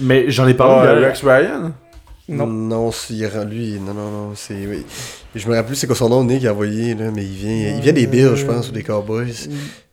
Mais 0.00 0.30
j'en 0.30 0.46
ai 0.46 0.54
parlé 0.54 0.88
hier. 0.88 1.08
Rex 1.08 1.24
Ryan? 1.24 1.72
Non. 2.28 2.46
Non, 2.46 2.90
c'est 2.92 3.14
lui, 3.46 3.78
non, 3.80 3.94
non, 3.94 4.10
non, 4.10 4.32
c'est... 4.34 4.66
oui. 4.66 4.84
Je 5.34 5.46
me 5.46 5.54
rappelle 5.54 5.68
plus 5.68 5.76
c'est 5.76 5.86
quoi 5.86 5.96
son 5.96 6.10
nom, 6.10 6.24
Nick 6.24 6.44
a 6.44 6.52
envoyé, 6.52 6.94
là, 6.94 7.10
mais 7.14 7.22
il 7.24 7.32
vient, 7.32 7.74
il 7.76 7.80
vient 7.80 7.92
des 7.92 8.06
Bills, 8.06 8.36
je 8.36 8.44
pense, 8.44 8.68
ou 8.68 8.72
des 8.72 8.82
Cowboys. 8.82 9.48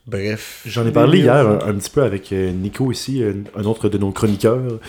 Bref. 0.06 0.62
J'en 0.66 0.86
ai 0.86 0.92
parlé 0.92 1.20
hier 1.20 1.34
un, 1.34 1.60
un 1.68 1.74
petit 1.74 1.90
peu 1.90 2.04
avec 2.04 2.32
euh, 2.32 2.52
Nico 2.52 2.92
ici, 2.92 3.24
un, 3.24 3.60
un 3.60 3.64
autre 3.64 3.90
de 3.90 3.98
nos 3.98 4.12
chroniqueurs. 4.12 4.80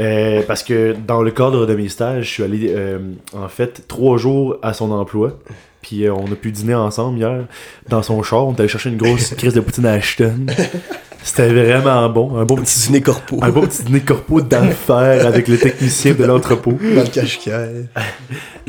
Euh, 0.00 0.42
parce 0.46 0.62
que 0.62 0.94
dans 1.06 1.22
le 1.22 1.30
cadre 1.30 1.66
de 1.66 1.74
mes 1.74 1.88
stages, 1.88 2.24
je 2.26 2.30
suis 2.30 2.42
allé 2.42 2.66
euh, 2.70 2.98
en 3.34 3.48
fait 3.48 3.86
trois 3.88 4.18
jours 4.18 4.56
à 4.62 4.72
son 4.72 4.90
emploi. 4.90 5.38
Puis 5.82 6.06
euh, 6.06 6.12
on 6.12 6.30
a 6.30 6.36
pu 6.36 6.52
dîner 6.52 6.74
ensemble 6.74 7.18
hier 7.18 7.46
dans 7.88 8.02
son 8.02 8.22
char. 8.22 8.46
On 8.46 8.54
est 8.54 8.60
allé 8.60 8.68
chercher 8.68 8.90
une 8.90 8.96
grosse 8.96 9.34
crise 9.34 9.54
de 9.54 9.60
poutine 9.60 9.86
à 9.86 9.92
Ashton. 9.92 10.46
C'était 11.22 11.48
vraiment 11.52 12.08
bon. 12.08 12.36
Un 12.38 12.44
beau 12.44 12.56
Un 12.58 12.62
petit 12.62 12.74
petit, 12.78 12.86
dîner 12.88 13.00
corpo. 13.02 13.38
un 13.42 13.50
beau 13.50 13.62
petit 13.62 13.82
dîner 13.82 14.00
corpo 14.00 14.40
d'affaires 14.40 15.26
avec 15.26 15.48
le 15.48 15.58
technicien 15.58 16.14
de 16.14 16.24
l'entrepôt. 16.24 16.72
Dans 16.94 17.02
le 17.02 17.08
cache-cache. 17.08 17.86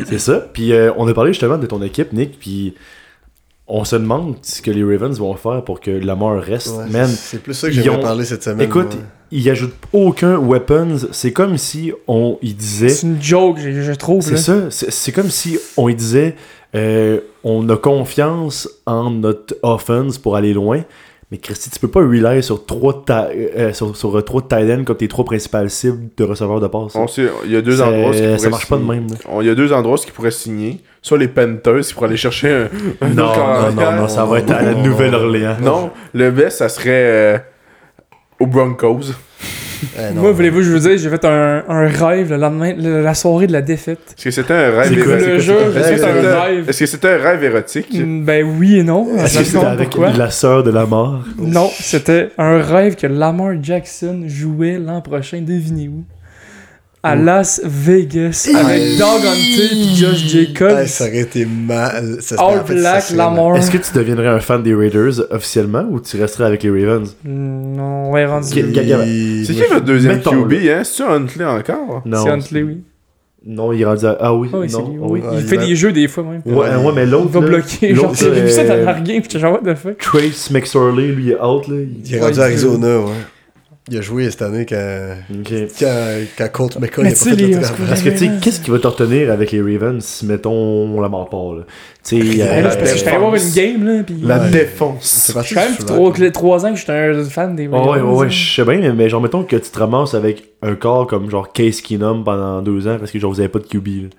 C'est 0.05 0.19
ça. 0.19 0.45
Puis 0.53 0.73
euh, 0.73 0.91
on 0.97 1.07
a 1.07 1.13
parlé 1.13 1.31
justement 1.31 1.57
de 1.57 1.65
ton 1.67 1.81
équipe, 1.81 2.11
Nick. 2.13 2.39
Puis 2.39 2.73
on 3.67 3.85
se 3.85 3.95
demande 3.95 4.35
ce 4.41 4.61
que 4.61 4.71
les 4.71 4.83
Ravens 4.83 5.17
vont 5.19 5.35
faire 5.35 5.63
pour 5.63 5.79
que 5.79 5.91
Lamar 5.91 6.41
reste. 6.41 6.75
Ouais, 6.91 7.05
c'est- 7.05 7.37
plus 7.41 7.53
ça 7.53 7.67
que 7.69 7.73
ils 7.73 7.81
j'aimerais 7.83 7.99
ont- 7.99 8.03
parler 8.03 8.25
cette 8.25 8.43
semaine. 8.43 8.67
Écoute, 8.67 8.95
moi. 8.95 9.03
il 9.31 9.47
ajoute 9.49 9.73
aucun 9.93 10.37
weapons. 10.37 10.97
C'est 11.11 11.31
comme 11.31 11.57
si 11.57 11.93
on 12.07 12.39
il 12.41 12.55
disait. 12.55 12.89
C'est 12.89 13.05
une 13.07 13.21
joke, 13.21 13.57
je, 13.61 13.81
je 13.83 13.93
trouve. 13.93 14.21
C'est 14.23 14.37
ça. 14.37 14.71
C'est 14.71 14.91
c'est 14.91 15.11
comme 15.11 15.29
si 15.29 15.59
on 15.77 15.87
y 15.87 15.95
disait 15.95 16.35
euh, 16.75 17.19
on 17.43 17.67
a 17.69 17.77
confiance 17.77 18.67
en 18.87 19.11
notre 19.11 19.55
offense 19.61 20.17
pour 20.17 20.35
aller 20.35 20.53
loin. 20.53 20.83
Mais 21.31 21.37
Christy, 21.37 21.69
tu 21.69 21.79
peux 21.79 21.87
pas 21.87 21.99
rely 21.99 22.41
sur 22.41 22.65
trois 22.65 23.03
ta- 23.05 23.29
euh, 23.35 23.71
sur, 23.71 23.95
sur 23.95 24.17
euh, 24.17 24.21
trois 24.23 24.41
tight 24.41 24.67
ends 24.71 24.83
comme 24.83 24.97
tes 24.97 25.07
trois 25.07 25.23
principales 25.23 25.69
cibles 25.69 26.09
de 26.17 26.23
receveurs 26.23 26.59
de 26.59 26.65
passe. 26.67 26.95
On 26.95 27.07
sait, 27.07 27.27
il 27.45 27.51
y 27.51 27.55
a 27.55 27.61
deux 27.61 27.79
endroits 27.81 28.09
où 28.09 28.13
ils 28.13 28.17
ça 28.17 28.35
pourraient 28.37 28.49
marche 28.49 28.67
pas 28.67 28.77
de 28.77 28.83
même. 28.83 29.07
On- 29.29 29.41
Il 29.41 29.47
y 29.47 29.49
a 29.51 29.55
deux 29.55 29.71
endroits 29.71 29.97
ils 30.03 30.11
pourraient 30.11 30.31
signer. 30.31 30.79
Soit 31.03 31.19
les 31.19 31.27
Panthers, 31.27 31.87
ils 31.87 31.93
pourraient 31.93 32.07
aller 32.07 32.17
chercher 32.17 32.51
un. 32.51 32.69
un 33.01 33.09
Non, 33.09 33.27
autre 33.29 33.37
non, 33.75 33.81
non, 33.83 33.91
non, 34.01 34.07
ça 34.07 34.25
va 34.25 34.39
être 34.39 34.51
à 34.51 34.63
la 34.63 34.73
Nouvelle-Orléans. 34.73 35.57
Non, 35.61 35.91
le 36.13 36.31
best, 36.31 36.57
ça 36.57 36.67
serait 36.69 36.89
euh, 36.89 37.37
aux 38.39 38.47
Broncos. 38.47 39.13
Eh, 39.97 40.13
non. 40.13 40.21
Moi, 40.21 40.31
voulez-vous, 40.31 40.61
je 40.61 40.71
veux 40.71 40.79
dire, 40.79 40.97
j'ai 40.97 41.09
fait 41.09 41.25
un, 41.25 41.63
un 41.67 41.87
rêve 41.87 42.29
le 42.31 42.37
lendemain, 42.37 42.73
le- 42.77 43.01
la 43.01 43.13
soirée 43.13 43.47
de 43.47 43.53
la 43.53 43.61
défaite. 43.61 43.99
Est-ce 44.17 44.23
que 44.25 44.31
c'était 44.31 44.53
un 44.53 44.71
rêve 44.71 44.89
C'est 44.93 45.01
quoi, 45.03 45.11
érotique? 45.13 45.27
le 45.29 45.39
jeu, 45.39 45.57
c'est 45.73 46.03
un 46.03 46.41
rêve. 46.41 46.69
Est-ce 46.69 46.79
que 46.79 46.85
c'était 46.85 47.09
un 47.09 47.17
rêve 47.17 47.43
érotique? 47.43 47.93
Mm, 47.99 48.23
Ben 48.25 48.45
oui 48.59 48.79
et 48.79 48.83
non. 48.83 49.07
Est-ce 49.17 49.39
que 49.39 49.43
c'était 49.45 49.65
avec 49.65 49.89
pourquoi. 49.91 50.11
la 50.11 50.29
sœur 50.31 50.63
de 50.63 50.71
la 50.71 50.85
mort? 50.85 51.23
Non, 51.37 51.69
c'était 51.79 52.29
un 52.37 52.61
rêve 52.61 52.95
que 52.95 53.07
Lamar 53.07 53.53
Jackson 53.61 54.23
jouait 54.27 54.77
l'an 54.79 55.01
prochain, 55.01 55.41
devinez 55.41 55.87
où? 55.87 56.03
À 57.01 57.15
Las 57.15 57.61
Vegas, 57.63 58.49
avec. 58.53 58.97
Doug 58.97 59.25
Hunter 59.25 59.73
et 59.73 59.95
Josh 59.95 60.27
Jacobs. 60.27 60.79
Eh, 60.83 60.87
ça 60.87 61.05
aurait 61.05 61.19
été 61.19 61.45
mal. 61.45 62.17
Ça, 62.19 62.35
All 62.37 62.59
en 62.59 62.65
fait, 62.65 62.75
ça 62.77 62.91
Black 62.91 63.09
Lamar. 63.11 63.55
Est-ce 63.55 63.71
que 63.71 63.77
tu 63.77 63.93
deviendrais 63.95 64.27
un 64.27 64.41
fan 64.41 64.61
des 64.61 64.75
Raiders 64.75 65.13
officiellement 65.31 65.85
ou 65.89 66.01
tu 66.01 66.19
resterais 66.19 66.43
avec 66.45 66.61
les 66.63 66.69
Ravens? 66.69 67.15
Mm, 67.23 67.75
Non, 67.77 68.11
ouais, 68.11 68.25
rendu. 68.25 68.47
Il- 68.53 69.45
C'est 69.45 69.53
qui 69.53 69.61
votre 69.71 69.85
deuxième. 69.85 70.19
QB, 70.21 70.53
hein? 70.69 70.81
C'est-tu 70.83 71.03
Huntley 71.09 71.45
encore? 71.45 72.01
Non. 72.05 72.23
C'est 72.25 72.29
Huntley, 72.31 72.63
oui. 72.63 72.77
Non, 73.45 73.71
il 73.71 73.81
est 73.81 73.85
rendu 73.85 74.05
à... 74.05 74.17
Ah 74.19 74.33
oui, 74.35 74.49
Ah 74.51 74.57
oui, 74.57 74.67
non, 74.69 74.89
lui. 74.89 74.97
ah 75.01 75.05
oui. 75.07 75.21
Ah, 75.23 75.29
Il 75.35 75.39
il 75.39 75.45
fait 75.47 75.55
va- 75.55 75.65
des 75.65 75.75
jeux 75.77 75.93
des 75.93 76.09
fois, 76.09 76.23
même. 76.25 76.41
Ouais, 76.45 76.67
ouais, 76.67 76.91
mais 76.93 77.03
Il 77.03 77.09
l'autre. 77.11 77.29
va 77.29 77.39
là, 77.39 77.47
bloquer. 77.47 77.95
Genre, 77.95 78.13
j'ai 78.13 78.29
vu 78.31 78.49
ça 78.49 78.65
dans 78.65 78.73
euh, 78.73 78.83
la 78.83 78.99
game, 78.99 79.21
puis 79.21 79.39
genre, 79.39 79.53
what 79.53 79.73
the 79.73 79.77
fuck? 79.77 79.97
Trace 79.99 80.51
McSorley, 80.51 81.07
lui, 81.07 81.23
il 81.27 81.31
est 81.31 81.41
out, 81.41 81.65
là. 81.69 81.75
Il 81.77 82.13
est 82.13 82.17
Ouais, 82.17 82.21
rendu 82.25 82.33
il- 82.35 82.41
à 82.41 82.43
Arizona, 82.43 82.99
ouais. 82.99 83.05
Il 83.91 83.97
a 83.97 84.01
joué 84.01 84.29
cette 84.29 84.41
année 84.43 84.65
quand, 84.67 85.15
Ok. 85.39 85.51
quand, 85.79 86.13
quand 86.37 86.51
Colt 86.51 86.79
McCoy 86.79 87.03
pas 87.05 87.15
sais, 87.15 87.29
fait 87.31 87.35
le 87.37 87.47
les- 87.47 87.59
travail. 87.59 87.87
Parce 87.87 88.01
que, 88.03 88.09
tu 88.09 88.17
sais, 88.17 88.29
qu'est-ce 88.41 88.59
qui 88.61 88.69
va 88.71 88.79
te 88.79 88.87
retenir 88.87 89.31
avec 89.31 89.51
les 89.51 89.61
Ravens 89.61 90.03
si, 90.03 90.25
mettons, 90.25 90.99
la 91.01 91.09
mort 91.09 91.29
part, 91.29 91.53
là? 91.55 91.63
Tu 92.03 92.21
sais, 92.21 92.41
euh, 92.43 92.61
la 92.61 92.75
que 92.75 92.85
j'étais 92.85 93.09
allé 93.09 93.17
voir 93.17 93.35
une 93.35 93.51
game, 93.53 93.85
là, 93.85 94.03
puis. 94.03 94.15
La 94.23 94.39
Ouais. 94.39 94.49
défense. 94.51 95.03
C'est 95.03 95.37
Je 95.39 95.43
suis 95.45 95.55
quand 95.55 95.61
même 95.61 95.75
parti, 95.75 95.85
3, 95.85 96.31
3 96.31 96.65
ans 96.65 96.73
que 96.73 96.79
j'étais 96.79 96.91
un 96.91 97.23
fan 97.25 97.55
des 97.55 97.67
Oh, 97.67 97.71
ouais, 97.71 97.79
ouais, 97.79 97.99
Ravens, 97.99 98.17
ouais, 98.19 98.25
hein. 98.27 98.29
je 98.29 98.55
sais 98.55 98.63
bien, 98.63 98.77
mais, 98.79 98.93
mais 98.93 99.09
genre, 99.09 99.21
mettons 99.21 99.43
que 99.43 99.55
tu 99.55 99.69
te 99.69 99.79
ramasses 99.79 100.13
avec 100.13 100.43
un 100.61 100.75
corps 100.75 101.07
comme 101.07 101.29
genre 101.29 101.51
Case 101.51 101.81
Keenum 101.81 102.23
pendant 102.23 102.61
deux 102.61 102.87
ans 102.87 102.97
parce 102.99 103.11
que 103.11 103.19
genre 103.19 103.31
vous 103.31 103.39
avez 103.39 103.49
pas 103.49 103.59
de 103.59 103.65
QB, 103.67 103.87
là. 103.87 104.09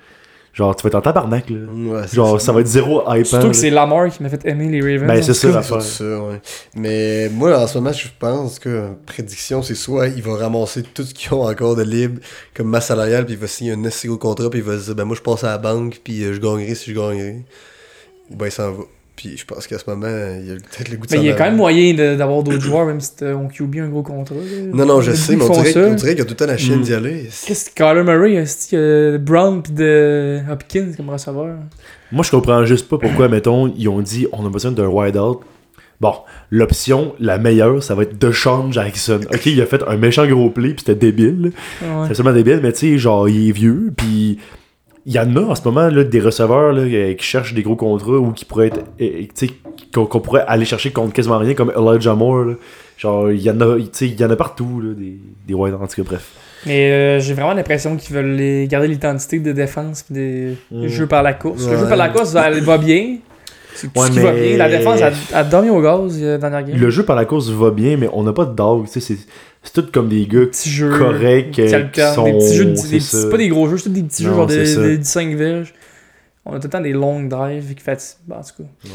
Genre, 0.53 0.75
tu 0.75 0.83
vas 0.83 0.89
être 0.89 0.97
en 0.97 1.01
tabarnak, 1.01 1.49
là. 1.49 1.59
Ouais, 1.59 2.09
Genre, 2.13 2.41
ça 2.41 2.53
va 2.53 2.61
être 2.61 2.67
zéro 2.67 3.03
hype. 3.09 3.25
Surtout 3.25 3.49
que 3.49 3.57
c'est 3.57 3.71
Lamar 3.71 4.11
qui 4.11 4.23
m'a 4.23 4.29
fait 4.29 4.45
aimer 4.47 4.69
les 4.69 4.81
Ravens. 4.81 5.07
Ben, 5.07 5.21
en 5.21 5.23
c'est 5.23 5.81
ça, 5.81 6.05
ouais. 6.05 6.41
Mais 6.75 7.29
moi, 7.29 7.57
en 7.57 7.67
ce 7.69 7.79
moment, 7.79 7.93
je 7.93 8.09
pense 8.19 8.59
que 8.59 8.89
prédiction, 9.07 9.63
c'est 9.63 9.77
soit 9.77 10.09
il 10.09 10.23
va 10.23 10.37
ramasser 10.37 10.83
tout 10.83 11.05
ce 11.05 11.15
qu'ils 11.15 11.33
ont 11.33 11.49
encore 11.49 11.77
de 11.77 11.83
libre 11.83 12.21
comme 12.53 12.67
masse 12.67 12.87
salariale, 12.87 13.27
puis 13.27 13.35
il 13.35 13.41
va 13.41 13.47
signer 13.47 13.73
un 13.73 13.85
assez 13.85 14.09
gros 14.09 14.19
contrat, 14.19 14.51
puis 14.51 14.59
il 14.59 14.65
va 14.65 14.77
se 14.77 14.87
dire, 14.87 14.95
ben 14.97 15.05
moi, 15.05 15.17
je 15.17 15.23
passe 15.23 15.45
à 15.45 15.49
la 15.49 15.59
banque, 15.59 16.01
puis 16.03 16.25
euh, 16.25 16.35
je 16.35 16.41
gagnerai 16.41 16.75
si 16.75 16.91
je 16.91 16.97
gagnerai. 16.99 17.45
Ou 18.31 18.37
ben, 18.37 18.47
il 18.47 18.53
s'en 18.53 18.73
va. 18.73 18.83
Puis 19.21 19.37
je 19.37 19.45
pense 19.45 19.67
qu'à 19.67 19.79
ce 19.79 19.85
moment, 19.87 20.07
il 20.07 20.51
a 20.51 20.55
peut-être 20.55 20.89
le 20.89 20.97
goût 20.97 21.07
de 21.07 21.13
Mais 21.13 21.19
il 21.21 21.27
y 21.27 21.31
a 21.31 21.35
quand 21.35 21.45
même 21.45 21.57
moyen 21.57 21.93
d'avoir 22.17 22.43
d'autres 22.43 22.63
joueurs, 22.63 22.87
même 22.87 23.03
si 23.03 23.13
on 23.23 23.49
QB 23.49 23.77
un 23.81 23.89
gros 23.89 24.03
contrat. 24.03 24.35
Non, 24.73 24.87
non, 24.87 25.03
je 25.03 25.13
sais, 25.13 25.37
mais 25.37 25.45
on 25.45 25.51
dirait, 25.53 25.73
ça. 25.73 25.81
on 25.91 25.95
dirait 25.95 26.13
qu'il 26.13 26.21
y 26.21 26.23
a 26.23 26.25
tout 26.25 26.31
le 26.31 26.37
temps 26.37 26.47
la 26.47 26.57
chienne 26.57 26.79
Mm. 26.79 26.83
d'y 26.85 26.95
aller. 26.95 27.29
Qu'est-ce 27.47 27.69
que 27.69 27.75
Kyler 27.75 28.03
Murray 28.03 28.39
a 28.39 29.19
Brown 29.19 29.63
pis 29.63 29.73
de 29.73 30.41
Hopkins 30.51 30.93
comme 30.97 31.11
receveur? 31.11 31.49
Moi, 32.11 32.25
je 32.25 32.31
comprends 32.31 32.65
juste 32.65 32.89
pas 32.89 32.97
pourquoi, 32.97 33.29
mettons, 33.29 33.71
ils 33.77 33.89
ont 33.91 34.01
dit 34.01 34.27
on 34.33 34.47
a 34.47 34.49
besoin 34.49 34.73
d'un 34.73 34.87
wide-out 34.89 35.41
Bon, 36.01 36.15
l'option 36.51 37.13
la 37.21 37.37
meilleure, 37.37 37.83
ça 37.83 37.95
va 37.95 38.05
être 38.05 38.19
DeShaun 38.19 38.73
Jackson. 38.73 39.21
Ok, 39.35 39.45
il 39.45 39.61
a 39.61 39.67
fait 39.67 39.83
un 39.87 39.99
méchant 39.99 40.27
gros 40.27 40.49
play, 40.49 40.71
puis 40.71 40.79
c'était 40.79 40.95
débile. 40.95 41.53
Ouais. 41.83 41.89
C'est 42.09 42.15
seulement 42.15 42.33
débile, 42.33 42.61
mais 42.63 42.73
tu 42.73 42.93
sais, 42.93 42.97
genre, 42.99 43.29
il 43.29 43.51
est 43.51 43.53
vieux, 43.53 43.93
puis 43.95 44.39
il 45.07 45.13
y 45.15 45.19
en 45.19 45.35
a 45.37 45.41
en 45.41 45.55
ce 45.55 45.63
moment 45.65 45.89
là, 45.89 46.05
des 46.05 46.21
receveurs 46.21 46.73
là, 46.73 46.83
euh, 46.83 47.15
qui 47.15 47.25
cherchent 47.25 47.55
des 47.55 47.63
gros 47.63 47.77
contrats 47.77 48.19
ou 48.19 48.33
qui 48.33 48.45
pourraient 48.45 48.69
être. 48.69 48.81
euh, 49.01 49.25
qu'on 49.93 50.21
pourrait 50.21 50.45
aller 50.47 50.65
chercher 50.65 50.91
contre 50.93 51.13
quasiment 51.13 51.39
rien, 51.39 51.55
comme 51.55 51.73
Elijah 51.77 52.15
Moore. 52.15 52.45
là. 52.45 52.55
Genre, 52.97 53.33
il 53.33 53.41
y 53.41 53.51
en 53.51 53.61
a, 53.61 53.77
il 53.79 54.21
y 54.21 54.25
en 54.25 54.31
a 54.31 54.37
partout, 54.37 54.81
là, 54.83 54.93
des, 54.95 55.19
des 55.49 55.55
wide, 55.55 55.75
en 55.75 55.87
tout 55.87 55.97
cas, 55.97 56.03
bref. 56.03 56.31
Mais 56.67 56.93
euh, 56.93 57.19
j'ai 57.21 57.33
vraiment 57.33 57.55
l'impression 57.55 57.97
qu'ils 57.97 58.15
veulent 58.15 58.35
les- 58.37 58.69
garder 58.69 58.87
l'identité 58.89 59.39
de 59.41 59.53
défense 59.53 60.05
des 60.11 60.57
Mm. 60.71 60.81
des 60.83 60.89
jeux 60.91 61.07
par 61.07 61.23
la 61.23 61.33
course. 61.33 61.67
Le 61.67 61.73
Ouais. 61.73 61.79
jeu 61.81 61.89
par 61.89 61.97
la 61.97 62.11
course 62.11 62.33
va, 62.35 62.51
va 62.51 62.77
bien. 62.79 63.17
C'est 63.81 63.93
tout 63.93 63.99
Ouais, 64.01 64.07
ce 64.09 64.13
qui 64.13 64.19
va 64.21 64.33
mais- 64.33 64.49
bien. 64.49 64.57
La 64.59 64.69
défense 64.69 65.01
a, 65.03 65.11
a 65.39 65.45
dormi 65.45 65.71
au 65.71 65.81
gaz 65.81 66.19
euh, 66.21 66.39
dans 66.39 66.51
la 66.51 66.63
game. 66.63 66.77
Le 66.79 66.91
jeu 66.91 67.05
par 67.05 67.17
la 67.17 67.25
course 67.25 67.49
va 67.49 67.71
bien, 67.71 67.97
mais 67.97 68.09
on 68.13 68.23
n'a 68.23 68.33
pas 68.33 68.45
de 68.45 68.55
dog, 68.55 68.87
tu 68.87 68.93
sais, 68.93 69.01
c'est 69.01 69.19
c'est 69.63 69.73
tout 69.75 69.87
comme 69.93 70.09
des 70.09 70.27
gars 70.27 70.47
petits 70.47 70.71
jeux 70.71 70.97
corrects 70.97 71.59
euh, 71.59 71.83
qui 71.93 72.01
sont. 72.01 72.25
des 72.25 72.33
petits 72.33 72.55
jeux, 72.57 72.75
c'est 72.77 72.89
des 72.91 72.99
petits- 72.99 73.31
pas 73.31 73.37
des 73.37 73.49
gros 73.49 73.69
jeux, 73.69 73.77
c'est 73.79 73.85
tout 73.85 73.95
des 73.95 74.03
petits 74.03 74.25
jeux 74.25 74.31
genre 74.35 74.51
c'est 74.51 74.57
des, 74.59 74.67
ça. 74.67 74.83
des 74.83 75.03
5 75.05 75.35
verges. 75.35 75.75
On 76.47 76.53
a 76.53 76.57
tout 76.59 76.67
le 76.67 76.71
temps 76.71 76.81
des 76.81 76.93
longues 76.93 77.29
drives 77.29 77.75
qui 77.75 77.83
fatiguent. 77.83 78.17
Bon, 78.27 78.37
en 78.37 78.41
tout 78.43 78.63
cas, 78.63 78.89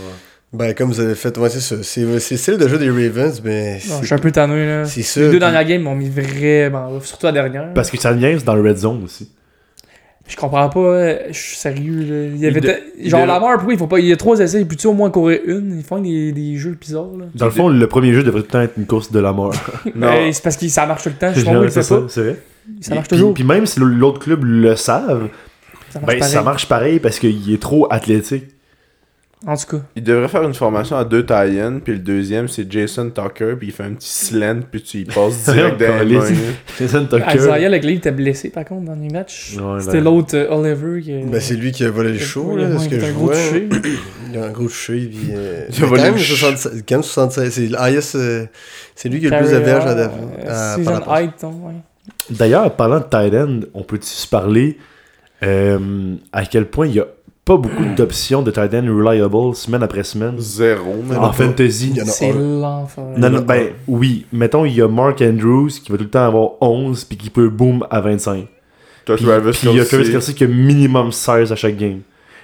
Ben, 0.53 0.73
comme 0.73 0.87
vous 0.89 0.99
avez 0.99 1.15
fait, 1.15 1.37
ouais, 1.37 1.49
c'est 1.49 1.59
ça. 1.59 1.75
C'est 1.83 2.19
c'est 2.19 2.35
le 2.35 2.37
style 2.39 2.57
de 2.57 2.67
jeu 2.67 2.77
des 2.79 2.89
Ravens, 2.89 3.41
mais. 3.43 3.73
non, 3.73 3.79
c'est- 3.79 4.01
je 4.01 4.05
suis 4.05 4.15
un 4.15 4.19
peu 4.19 4.31
tanné 4.31 4.65
là. 4.65 4.85
C'est. 4.85 5.01
Les 5.19 5.25
deux 5.25 5.29
puis- 5.31 5.39
dernières 5.39 5.65
games 5.65 5.81
m'ont 5.81 5.95
mis 5.95 6.09
vraiment 6.09 6.99
surtout 7.01 7.25
la 7.27 7.31
dernière. 7.33 7.73
Parce 7.73 7.91
que 7.91 7.97
ça 7.97 8.13
vient 8.13 8.35
dans 8.45 8.55
le 8.55 8.61
red 8.67 8.77
zone 8.77 9.03
aussi. 9.03 9.29
Je 10.27 10.36
comprends 10.38 10.70
pas, 10.70 10.79
euh, 10.79 11.17
je 11.29 11.39
suis 11.39 11.55
sérieux 11.58 12.00
là. 12.00 12.32
Il 12.34 12.39
y 12.39 12.48
avait 12.48 12.60
de- 12.60 12.75
genre 13.10 13.22
de- 13.22 13.27
Lamar, 13.27 13.53
pourquoi 13.58 13.74
il 13.74 13.77
faut 13.77 13.86
pas. 13.86 14.00
Il 14.00 14.08
y 14.08 14.12
a 14.12 14.17
trois 14.17 14.39
essais, 14.39 14.62
il 14.62 14.67
peut-tu 14.67 14.88
au 14.88 14.94
moins 14.94 15.12
courir 15.12 15.39
une 15.46 15.77
Ils 15.77 15.84
font 15.84 16.00
des, 16.00 16.32
des 16.32 16.58
jeux 16.58 16.75
bizarres 16.79 17.15
là. 17.17 17.25
Dans 17.36 17.46
le 17.46 17.51
fond, 17.51 17.70
le 17.70 17.88
premier 17.88 18.12
jeu 18.12 18.24
devrait 18.24 18.41
tout 18.41 18.48
le 18.48 18.51
temps 18.53 18.62
être 18.62 18.74
une 18.77 18.88
course 18.88 19.12
de 19.12 19.20
la 19.20 19.32
mort. 19.34 19.53
Non. 19.96 20.08
Mais 20.10 20.34
c'est 20.34 20.44
parce 20.44 20.58
que 20.58 20.67
ça 20.67 20.86
marche 20.88 21.03
tout 21.03 21.10
le 21.10 21.15
temps. 21.15 21.32
Je 21.34 21.70
fait 21.70 21.84
ça, 21.84 21.96
pas. 21.98 22.03
c'est 22.10 22.22
vrai. 22.22 22.36
Ça 22.82 22.96
marche 22.96 23.08
Puis- 23.08 23.17
toujours. 23.17 23.34
Puis 23.36 23.44
même 23.44 23.67
si 23.67 23.79
l'autre 23.79 24.20
club 24.20 24.44
le 24.44 24.75
savent, 24.75 25.29
Ça 25.91 26.00
marche 26.00 26.13
ben, 26.13 26.20
pareil. 26.20 26.34
ça 26.34 26.41
marche 26.41 26.67
pareil 26.67 27.00
parce 27.00 27.20
qu'il 27.20 27.53
est 27.53 27.62
trop 27.62 27.88
athlétique. 27.91 28.46
En 29.47 29.55
tout 29.55 29.77
cas. 29.77 29.83
Il 29.95 30.01
devrait 30.03 30.27
faire 30.27 30.41
une 30.43 30.53
formation 30.55 30.97
à 30.97 31.05
deux 31.05 31.23
tie 31.25 31.33
puis 31.83 31.93
le 31.93 31.99
deuxième, 31.99 32.47
c'est 32.47 32.69
Jason 32.71 33.09
Tucker, 33.11 33.55
puis 33.57 33.67
il 33.67 33.71
fait 33.73 33.83
un 33.83 33.93
petit 33.93 34.09
slant, 34.27 34.61
puis 34.71 34.81
tu 34.81 34.97
y 34.99 35.05
passes 35.05 35.43
direct 35.53 35.79
dans 35.79 36.03
les 36.07 36.17
mains. 36.17 36.25
Jason 36.79 37.05
Tucker. 37.05 37.35
Isaiah 37.35 37.69
Leclerc 37.69 37.95
était 37.97 38.11
blessé 38.11 38.49
par 38.49 38.65
contre 38.65 38.85
dans 38.85 38.95
les 38.99 39.09
matchs. 39.09 39.55
Ouais, 39.57 39.79
C'était 39.81 39.97
ben- 39.99 40.03
l'autre 40.05 40.35
euh, 40.35 40.47
Oliver 40.49 41.01
qui. 41.01 41.11
Ben, 41.29 41.39
c'est 41.39 41.55
lui 41.55 41.71
qui 41.71 41.83
a 41.83 41.91
volé 41.91 42.13
le 42.13 42.17
show, 42.19 42.57
là, 42.57 42.77
ce 42.79 42.89
que 42.89 42.95
il 42.95 42.99
je 43.01 43.05
a 43.05 43.09
un 43.09 43.11
gros 43.13 43.25
vois. 43.27 43.35
touché. 43.35 43.69
Il 44.33 44.39
a 44.39 44.45
un 44.45 44.49
gros 44.51 44.63
touché, 44.65 45.05
puis. 45.07 45.29
euh, 45.33 45.65
Il 45.77 45.83
a 45.83 45.85
volé 45.87 46.01
quand, 46.01 46.07
même 46.07 46.15
le 46.15 46.19
ch- 46.21 46.39
76 46.39 46.83
quand 46.87 46.95
même 46.95 47.03
76. 47.03 47.53
C'est 47.53 47.61
l'IS, 47.67 48.15
euh, 48.15 48.45
c'est 48.95 49.09
lui 49.09 49.19
qui 49.19 49.27
a 49.27 49.29
le 49.29 49.37
plus 49.45 49.51
de 49.53 49.57
verges 49.59 49.85
à, 49.85 49.89
euh, 49.89 50.07
à, 50.47 50.73
à, 50.73 50.75
Season 50.75 50.91
la 51.07 51.21
height, 51.21 51.43
ouais. 51.43 51.73
D'ailleurs, 52.31 52.75
parlant 52.75 52.99
de 52.99 53.03
tight 53.05 53.33
end, 53.33 53.59
on 53.73 53.83
peut-tu 53.83 54.07
se 54.07 54.27
parler 54.27 54.77
euh, 55.43 56.15
à 56.33 56.45
quel 56.45 56.65
point 56.65 56.87
il 56.87 56.95
y 56.95 56.99
a 56.99 57.05
pas 57.45 57.57
beaucoup 57.57 57.85
d'options 57.95 58.41
de 58.41 58.49
tight 58.51 58.73
end 58.73 58.87
reliable 58.87 59.55
semaine 59.55 59.83
après 59.83 60.03
semaine 60.03 60.33
Zéro, 60.39 60.95
mais 61.07 61.15
en 61.15 61.31
fantasy. 61.31 61.91
Il 61.91 61.97
y 61.97 62.01
en 62.01 62.05
a 62.05 62.07
C'est 62.07 62.33
l'enfer. 62.33 63.03
Non, 63.17 63.29
non, 63.29 63.41
ben 63.41 63.67
oui. 63.87 64.25
Mettons, 64.33 64.65
il 64.65 64.73
y 64.75 64.81
a 64.81 64.87
Mark 64.87 65.21
Andrews 65.21 65.69
qui 65.69 65.91
va 65.91 65.97
tout 65.97 66.05
le 66.05 66.09
temps 66.09 66.25
avoir 66.25 66.49
11 66.61 67.03
puis 67.05 67.17
qui 67.17 67.29
peut 67.29 67.49
boom 67.49 67.85
à 67.91 68.01
25. 68.01 68.47
T'as 69.05 69.15
Puis 69.15 69.25
Travis 69.25 69.51
puis 69.51 69.69
il 69.69 69.75
y 69.77 69.79
a 69.79 69.85
Travis. 69.85 70.09
Kelsey 70.11 70.33
qui 70.33 70.43
a 70.43 70.47
minimum 70.47 71.11
16 71.11 71.51
à 71.51 71.55
chaque 71.55 71.77
game. 71.77 71.99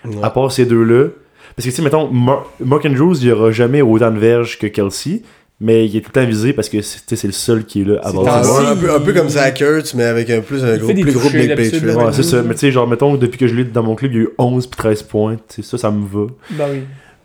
Ouais. 0.05 0.15
À 0.21 0.29
part 0.29 0.51
ces 0.51 0.65
deux-là. 0.65 1.07
Parce 1.55 1.65
que, 1.65 1.71
tu 1.71 1.75
sais, 1.75 1.81
mettons, 1.81 2.09
Mar- 2.11 2.45
Mark 2.63 2.85
Andrews, 2.85 3.15
il 3.19 3.25
n'y 3.25 3.31
aura 3.33 3.51
jamais 3.51 3.81
autant 3.81 4.11
de 4.11 4.19
verges 4.19 4.57
que 4.59 4.67
Kelsey, 4.67 5.21
mais 5.63 5.85
il 5.85 5.95
est 5.95 6.01
tout 6.01 6.09
le 6.13 6.21
temps 6.21 6.27
visé 6.27 6.51
parce 6.53 6.67
que 6.67 6.81
c'est 6.81 7.23
le 7.23 7.31
seul 7.31 7.63
qui 7.65 7.81
est 7.81 7.85
là 7.85 8.01
Ouais, 8.11 8.27
un, 8.27 8.75
peu, 8.75 8.91
un 8.93 8.99
peu 8.99 9.13
comme 9.13 9.29
Zach 9.29 9.63
mais 9.95 10.03
avec 10.05 10.29
un, 10.31 10.41
plus, 10.41 10.63
un 10.63 10.75
gros, 10.77 10.91
plus 10.91 11.11
gros 11.13 11.29
d'habitude, 11.29 11.85
Patriot. 11.85 11.99
Ouais, 12.05 12.11
c'est 12.13 12.23
ça. 12.23 12.41
Mais 12.41 12.55
tu 12.55 12.61
sais, 12.61 12.71
genre, 12.71 12.87
mettons, 12.87 13.15
depuis 13.15 13.37
que 13.37 13.47
je 13.47 13.53
l'ai 13.53 13.63
dans 13.63 13.83
mon 13.83 13.93
club, 13.95 14.11
il 14.11 14.17
y 14.17 14.19
a 14.21 14.23
eu 14.23 14.29
11 14.39 14.65
puis 14.67 14.77
13 14.77 15.03
points. 15.03 15.35
Tu 15.35 15.61
sais, 15.61 15.69
ça, 15.69 15.77
ça 15.77 15.91
me 15.91 16.05
va. 16.05 16.27
Ben 16.49 16.67
oui. 16.71 16.81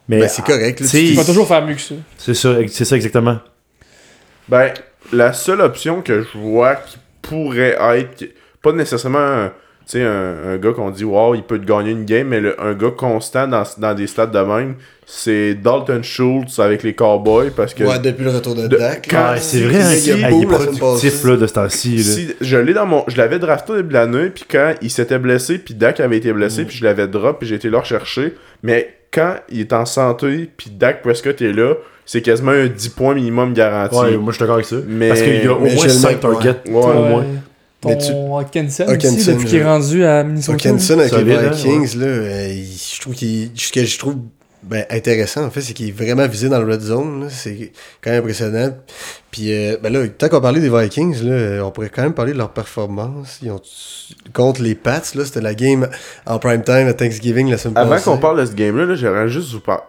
Mais 0.08 0.20
Ben, 0.20 0.28
c'est 0.28 0.44
correct. 0.44 0.78
Là, 0.80 0.86
tu 0.86 0.90
sais, 0.92 1.02
Il 1.02 1.10
tu- 1.12 1.16
va 1.16 1.24
toujours 1.24 1.48
faire 1.48 1.66
mieux 1.66 1.74
que 1.74 1.80
ça. 1.80 1.94
c'est 2.18 2.34
ça, 2.34 2.54
c'est 2.68 2.84
ça 2.84 2.94
exactement. 2.94 3.38
Ben, 4.48 4.72
la 5.12 5.32
seule 5.32 5.60
option 5.62 6.02
que 6.02 6.22
je 6.22 6.38
vois 6.38 6.76
qui 6.76 6.98
pourrait 7.22 7.76
être, 7.96 8.24
pas 8.62 8.72
nécessairement 8.72 9.48
sais, 9.92 10.02
un, 10.02 10.34
un 10.52 10.56
gars 10.56 10.72
qu'on 10.72 10.90
dit, 10.90 11.04
wow, 11.04 11.34
il 11.34 11.42
peut 11.42 11.58
te 11.58 11.64
gagner 11.66 11.92
une 11.92 12.04
game, 12.04 12.28
mais 12.28 12.40
le- 12.40 12.60
un 12.60 12.74
gars 12.74 12.90
constant 12.96 13.46
dans, 13.46 13.62
dans 13.78 13.94
des 13.94 14.06
stats 14.06 14.26
de 14.26 14.38
même, 14.38 14.74
c'est 15.06 15.54
Dalton 15.54 16.02
Schultz 16.02 16.58
avec 16.58 16.82
les 16.82 16.94
Cowboys, 16.94 17.50
parce 17.54 17.72
que 17.74 17.84
Ouais, 17.84 17.98
depuis 18.00 18.24
le 18.24 18.30
retour 18.30 18.54
de, 18.56 18.66
De- 18.66 18.76
Dak. 18.76 19.06
quand- 19.08 19.32
Ouais, 19.34 19.38
c'est 19.38 19.60
vrai, 19.60 19.80
hein, 19.80 19.92
il 19.94 20.06
y 20.20 20.24
a 20.24 20.30
il, 20.30 20.42
est 20.42 20.46
productif 20.46 21.24
là, 21.24 21.36
de 21.36 21.46
ce 21.46 21.52
temps-ci. 21.52 22.02
si 22.02 22.28
je 22.40 22.56
l'ai 22.56 22.74
dans 22.74 22.86
mon 22.86 23.04
je 23.06 23.16
l'avais 23.16 23.38
drafté 23.38 23.72
au 23.72 23.76
début 23.76 23.90
de 23.90 23.94
l'année 23.94 24.30
puis 24.30 24.44
quand 24.50 24.74
il 24.82 24.90
s'était 24.90 25.18
blessé 25.20 25.58
puis 25.58 25.74
Dak 25.74 26.00
avait 26.00 26.16
été 26.16 26.32
blessé 26.32 26.62
Mm. 26.62 26.66
puis 26.66 26.76
je 26.78 26.84
l'avais 26.84 27.06
drop 27.06 27.38
puis 27.38 27.48
j'ai 27.48 27.54
été 27.54 27.70
là 27.70 27.78
rechercher 27.80 28.34
mais 28.64 28.96
quand 29.12 29.34
il 29.48 29.60
est 29.60 29.72
en 29.72 29.84
santé 29.86 30.50
puis 30.56 30.70
Dak 30.70 31.02
Prescott 31.02 31.40
est 31.40 31.52
là 31.52 31.74
c'est 32.04 32.20
quasiment 32.22 32.50
un 32.52 32.66
10 32.66 32.88
points 32.88 33.14
minimum 33.14 33.52
garanti 33.52 33.96
Ouais, 33.96 34.16
moi 34.16 34.32
je 34.32 34.36
suis 34.36 34.40
d'accord 34.40 34.54
avec 34.56 34.66
ça. 34.66 34.76
Mais- 34.88 35.08
Parce 35.08 35.22
qu'il 35.22 35.44
y 35.44 35.46
a 35.46 35.52
au 35.52 35.60
mais 35.60 35.72
moins 35.74 35.82
j'ai 35.82 35.88
le 35.88 35.94
5 35.94 36.08
même- 36.10 36.18
targets. 36.18 36.56
Ouais. 36.66 36.72
au 36.74 37.02
moins. 37.04 37.24
Ton 37.86 37.92
Mais 37.92 37.98
tu- 37.98 38.12
Hawkinson, 38.12 38.84
Hawkinson, 38.88 39.16
aussi, 39.16 39.32
depuis 39.32 39.46
qu'il 39.46 39.58
est 39.58 39.64
rendu 39.64 40.04
à 40.04 40.24
Minnesota. 40.24 40.52
Hawkinson 40.52 40.98
avec 40.98 41.12
les 41.12 41.34
hein, 41.34 41.50
Vikings, 41.50 41.98
là, 41.98 42.06
euh, 42.06 42.54
je 42.94 43.00
trouve 43.00 43.14
qu'il. 43.14 43.50
Ce 43.54 43.72
que 43.72 43.84
je 43.84 43.98
trouve 43.98 44.16
ben, 44.62 44.84
intéressant, 44.90 45.44
en 45.44 45.50
fait, 45.50 45.60
c'est 45.60 45.74
qu'il 45.74 45.88
est 45.88 45.92
vraiment 45.92 46.26
visé 46.26 46.48
dans 46.48 46.58
le 46.60 46.72
red 46.72 46.80
zone. 46.80 47.22
là. 47.22 47.26
C'est 47.30 47.70
quand 48.02 48.10
même 48.10 48.20
impressionnant. 48.22 48.70
Puis, 49.30 49.52
euh, 49.52 49.76
ben 49.80 49.92
là, 49.92 50.08
tant 50.08 50.28
qu'on 50.28 50.40
parlait 50.40 50.60
des 50.60 50.70
Vikings, 50.70 51.22
là, 51.22 51.64
on 51.64 51.70
pourrait 51.70 51.90
quand 51.90 52.02
même 52.02 52.14
parler 52.14 52.32
de 52.32 52.38
leur 52.38 52.50
performance. 52.50 53.38
Ils 53.42 53.50
ont, 53.52 53.60
contre 54.32 54.62
les 54.62 54.74
Pats, 54.74 55.02
là, 55.14 55.24
c'était 55.24 55.40
la 55.40 55.54
game 55.54 55.88
en 56.26 56.38
prime 56.40 56.62
time 56.62 56.88
à 56.88 56.94
Thanksgiving 56.94 57.48
la 57.48 57.58
semaine 57.58 57.76
avant 57.76 57.90
passée. 57.90 58.04
qu'on 58.04 58.18
parle 58.18 58.40
de 58.40 58.46
ce 58.46 58.52
game 58.52 58.76
là, 58.76 58.94
j'aimerais 58.96 59.28
juste 59.28 59.52
vous 59.52 59.60
parler 59.60 59.82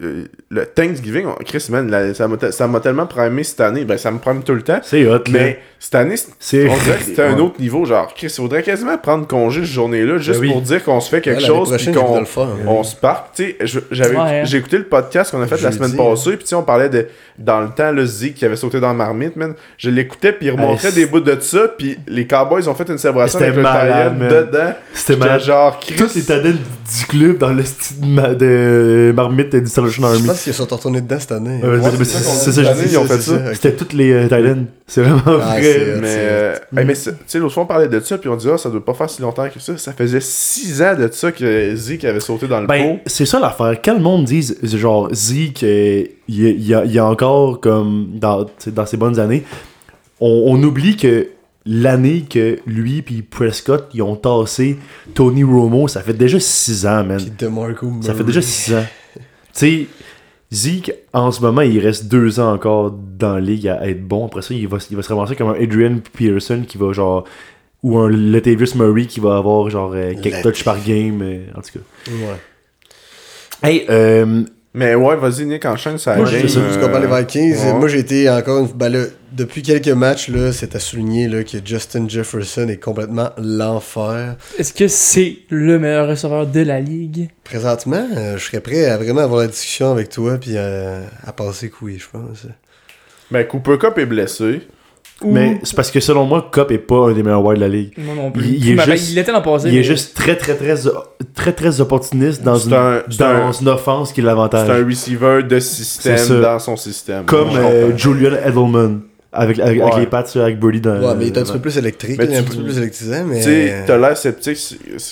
le 0.00 0.66
Thanksgiving, 0.66 1.26
on- 1.26 1.42
Chris, 1.44 1.66
man, 1.70 1.90
la- 1.90 2.12
ça 2.14 2.66
m'a 2.68 2.80
tellement 2.80 3.06
primé 3.06 3.42
cette 3.44 3.60
année. 3.60 3.84
Ben, 3.84 3.96
ça 3.96 4.10
me 4.10 4.18
prime 4.18 4.42
tout 4.42 4.54
le 4.54 4.62
temps. 4.62 4.80
C'est 4.82 5.06
hot, 5.06 5.12
là. 5.14 5.22
Mais 5.30 5.58
cette 5.78 5.94
année, 5.94 6.16
on 6.18 6.54
dirait 6.84 6.98
que 6.98 7.04
c'était 7.04 7.22
un 7.22 7.38
autre 7.38 7.60
niveau. 7.60 7.84
Genre, 7.86 8.12
Chris, 8.14 8.26
il 8.26 8.30
faudrait 8.42 8.62
quasiment 8.62 8.98
prendre 8.98 9.26
congé 9.26 9.62
cette 9.62 9.70
journée-là 9.72 10.18
juste 10.18 10.40
Ben 10.40 10.46
oui. 10.48 10.52
pour 10.52 10.60
dire 10.62 10.84
qu'on 10.84 11.00
se 11.00 11.08
fait 11.08 11.20
quelque 11.20 11.42
chose. 11.42 11.70
Qu'on 11.94 12.20
le 12.20 12.26
faire. 12.26 12.48
on 12.66 12.82
se 12.82 12.94
part. 12.96 13.30
Tu 13.34 13.44
sais, 13.44 13.56
je- 13.62 13.80
j'avais, 13.90 14.16
Ouais, 14.16 14.40
hein. 14.40 14.44
j'ai 14.44 14.58
écouté 14.58 14.76
le 14.78 14.84
podcast 14.84 15.30
qu'on 15.30 15.40
a 15.40 15.46
fait 15.46 15.60
la 15.62 15.72
semaine 15.72 15.96
passée. 15.96 16.30
Puis 16.30 16.40
tu 16.40 16.46
sais, 16.48 16.54
on 16.56 16.62
parlait 16.62 16.88
de 16.88 17.06
dans 17.38 17.60
le 17.60 17.68
temps, 17.68 17.92
le 17.92 18.04
Zeke 18.06 18.34
qui 18.34 18.44
avait 18.46 18.56
sauté 18.56 18.80
dans 18.80 18.88
la 18.88 18.94
marmite, 18.94 19.36
man. 19.36 19.54
Je 19.78 19.90
l'écoutais, 19.90 20.32
puis 20.32 20.46
il 20.46 20.50
remontrait 20.52 20.92
des 20.92 21.06
bouts 21.06 21.20
de 21.20 21.36
ça. 21.40 21.68
Puis 21.76 21.98
les 22.06 22.26
Cowboys 22.26 22.66
ont 22.68 22.74
fait 22.74 22.88
une 22.88 22.98
célébration 22.98 23.38
C'était 23.38 23.50
avec 23.50 23.56
le 23.58 23.62
malade, 23.62 24.18
man. 24.18 24.28
dedans. 24.28 24.72
C'était 24.94 25.16
malade. 25.18 25.40
genre, 25.42 25.78
Chris. 25.80 25.96
Tous 25.96 26.14
les 26.14 26.22
du 26.52 27.06
club 27.08 27.38
dans 27.38 27.52
le 27.52 27.64
style 27.64 28.00
de 28.38 29.12
Marmite 29.14 29.54
et 29.54 29.60
du 29.60 29.66
Salvation 29.90 30.02
Je 30.02 30.06
Army. 30.16 30.26
pense 30.28 30.42
qu'ils 30.42 30.54
sont 30.54 30.64
retournés 30.66 31.00
dedans 31.00 31.16
cette 31.20 31.32
année. 31.32 31.60
Ouais, 31.62 31.68
Ouais, 31.78 31.90
c'est- 31.98 32.04
c'est 32.04 32.18
c'est 32.18 32.22
ça 32.24 32.44
je 32.50 32.50
cette 32.52 32.66
année, 32.66 32.84
dis. 32.86 32.92
ils 32.92 32.98
ont 32.98 33.04
fait 33.04 33.20
ça. 33.20 33.54
C'était 33.54 33.72
toutes 33.72 33.92
les 33.92 34.12
euh, 34.12 34.22
Titans. 34.24 34.66
C'est 34.86 35.02
vraiment 35.02 35.22
Ah, 35.26 35.30
vrai. 35.58 35.96
Mais, 36.00 36.14
euh, 36.16 36.54
mais 36.72 36.86
tu 36.94 37.10
sais, 37.26 37.38
l'autre 37.38 37.54
fois, 37.54 37.62
on 37.64 37.66
parlait 37.66 37.88
de 37.88 38.00
ça, 38.00 38.18
puis 38.18 38.28
on 38.28 38.36
dit, 38.36 38.48
ah, 38.52 38.58
ça 38.58 38.70
doit 38.70 38.84
pas 38.84 38.94
faire 38.94 39.10
si 39.10 39.22
longtemps 39.22 39.48
que 39.48 39.58
ça. 39.60 39.76
Ça 39.76 39.92
faisait 39.92 40.20
6 40.20 40.82
ans 40.82 40.94
de 40.96 41.08
ça 41.12 41.32
que 41.32 41.74
Zeke 41.74 42.04
avait 42.04 42.20
sauté 42.20 42.46
dans 42.46 42.60
le 42.60 42.66
Ben, 42.66 42.96
pot. 42.96 43.00
c'est 43.06 43.26
ça 43.26 43.40
l'affaire. 43.40 43.74
Quand 43.84 43.94
le 43.94 44.00
monde 44.00 44.24
dit, 44.24 44.54
genre, 44.62 45.08
Zeke, 45.12 45.62
euh, 45.64 46.04
il 46.28 46.66
y 46.66 46.98
a, 46.98 47.04
encore, 47.06 47.60
comme, 47.60 48.08
dans, 48.14 48.46
ses 48.86 48.96
bonnes 48.96 49.18
années, 49.18 49.44
on, 50.20 50.44
on 50.46 50.62
oublie 50.62 50.96
que 50.96 51.28
l'année 51.68 52.24
que 52.30 52.58
lui 52.66 53.02
puis 53.02 53.22
Prescott, 53.22 53.88
ils 53.92 54.00
ont 54.02 54.14
tassé 54.16 54.76
Tony 55.14 55.42
Romo, 55.42 55.88
ça 55.88 56.00
fait 56.00 56.12
déjà 56.14 56.38
6 56.38 56.86
ans, 56.86 57.02
man. 57.04 57.16
Puis 57.18 57.32
DeMarco 57.36 57.86
Ça 58.02 58.08
fait 58.12 58.18
Murray. 58.18 58.24
déjà 58.26 58.40
6 58.42 58.74
ans. 58.74 58.84
Tu 59.56 59.66
sais, 59.66 59.86
Zeke, 60.52 60.92
en 61.12 61.32
ce 61.32 61.40
moment, 61.40 61.62
il 61.62 61.78
reste 61.80 62.06
2 62.06 62.38
ans 62.40 62.52
encore 62.52 62.92
dans 62.92 63.34
la 63.34 63.40
ligue 63.40 63.68
à 63.68 63.88
être 63.88 64.06
bon. 64.06 64.26
Après 64.26 64.42
ça, 64.42 64.54
il 64.54 64.68
va, 64.68 64.78
il 64.90 64.96
va 64.96 65.02
se 65.02 65.08
ramasser 65.12 65.34
comme 65.34 65.48
un 65.48 65.60
Adrian 65.60 65.98
Peterson 66.12 66.62
qui 66.66 66.78
va 66.78 66.92
genre. 66.92 67.24
Ou 67.82 67.98
un 67.98 68.10
Latavius 68.10 68.74
Murray 68.74 69.06
qui 69.06 69.20
va 69.20 69.36
avoir 69.36 69.68
genre 69.70 69.92
euh, 69.94 70.14
quelques 70.20 70.42
touches 70.42 70.64
par 70.64 70.82
game. 70.82 71.20
euh, 71.22 71.44
en 71.56 71.60
tout 71.60 71.78
cas. 71.78 72.10
Ouais. 72.10 72.36
Hey, 73.62 73.86
euh, 73.90 74.44
Mais 74.76 74.94
ouais, 74.94 75.16
vas-y, 75.16 75.46
Nick, 75.46 75.64
enchaîne 75.64 75.96
ça. 75.96 76.16
Moi, 76.16 76.26
c'est 76.30 76.48
ça, 76.48 76.60
parce 76.60 76.76
qu'on 76.76 76.90
parle 76.90 77.08
des 77.08 77.16
Vikings. 77.24 77.64
ouais. 77.64 77.72
Moi, 77.72 77.88
j'ai 77.88 78.00
été 78.00 78.28
encore 78.28 78.60
une 78.60 78.70
ben 78.70 78.90
là, 78.90 79.06
depuis 79.32 79.62
quelques 79.62 79.88
matchs, 79.88 80.28
là, 80.28 80.52
c'est 80.52 80.76
à 80.76 80.80
souligner 80.80 81.28
là, 81.28 81.44
que 81.44 81.56
Justin 81.64 82.06
Jefferson 82.06 82.68
est 82.68 82.76
complètement 82.76 83.30
l'enfer. 83.38 84.36
Est-ce 84.58 84.74
que 84.74 84.86
c'est 84.86 85.38
le 85.48 85.78
meilleur 85.78 86.06
receveur 86.06 86.46
de 86.46 86.60
la 86.60 86.78
ligue? 86.78 87.30
Présentement, 87.42 88.06
euh, 88.18 88.36
je 88.36 88.44
serais 88.44 88.60
prêt 88.60 88.84
à 88.84 88.98
vraiment 88.98 89.22
avoir 89.22 89.40
la 89.40 89.46
discussion 89.46 89.92
avec 89.92 90.10
toi 90.10 90.36
puis 90.36 90.58
à, 90.58 91.00
que 91.34 91.66
oui, 91.80 91.98
je 91.98 92.08
pense. 92.10 92.46
Ben, 93.30 93.46
Cooper 93.46 93.78
Cup 93.78 93.96
est 93.96 94.04
blessé. 94.04 94.60
Ou- 95.22 95.32
Mais 95.32 95.58
c'est 95.62 95.74
parce 95.74 95.90
que 95.90 95.98
selon 95.98 96.26
moi, 96.26 96.48
Cop 96.52 96.70
est 96.70 96.76
pas 96.78 97.08
un 97.08 97.12
des 97.12 97.22
meilleurs 97.22 97.42
wide 97.42 97.56
de 97.56 97.62
la 97.62 97.68
ligue. 97.68 97.92
Moi 97.96 98.14
non 98.14 98.30
plus. 98.30 98.44
Il- 98.44 98.66
il 98.68 98.78
est 98.78 98.84
juste- 98.84 99.12
il 99.12 99.18
était 99.18 99.32
l'an 99.32 99.40
passé. 99.40 99.68
Il 99.70 99.76
est 99.78 99.82
juste 99.82 100.14
très, 100.14 100.36
très, 100.36 100.54
très, 100.54 100.74
très, 101.34 101.52
très 101.52 101.80
opportuniste 101.80 102.42
dans, 102.42 102.56
une, 102.58 102.74
un- 102.74 103.02
dans 103.18 103.24
un- 103.24 103.52
une 103.52 103.68
offense 103.68 104.12
qui 104.12 104.20
est 104.20 104.22
C'est 104.22 104.26
l'avantage. 104.26 104.68
un 104.68 104.84
receiver 104.84 105.42
de 105.48 105.58
système 105.58 106.40
dans 106.42 106.58
son 106.58 106.76
système. 106.76 107.24
Comme 107.24 107.48
euh. 107.56 107.96
Julian 107.96 108.32
Edelman 108.44 109.00
avec, 109.32 109.58
avec, 109.58 109.80
les 109.98 110.06
pattes 110.06 110.34
avec 110.36 110.58
Birdie 110.60 110.80
dans 110.82 110.98
Ouais, 111.00 111.14
mais 111.18 111.26
il 111.28 111.32
est 111.34 111.38
un 111.38 111.42
petit 111.42 111.52
peu 111.52 111.58
plus 111.60 111.76
électrique, 111.78 112.16
Mais 112.18 112.24
il 112.26 112.32
est 112.32 112.36
un 112.36 112.42
tu- 112.42 112.48
petit 112.50 112.58
peu 112.58 112.64
plus 112.64 112.78
électrisant, 112.78 113.24
mais. 113.26 113.36
Tu 113.38 113.42
sais, 113.44 113.74
t'as 113.86 113.96
l'air 113.98 114.16
sceptique 114.18 114.58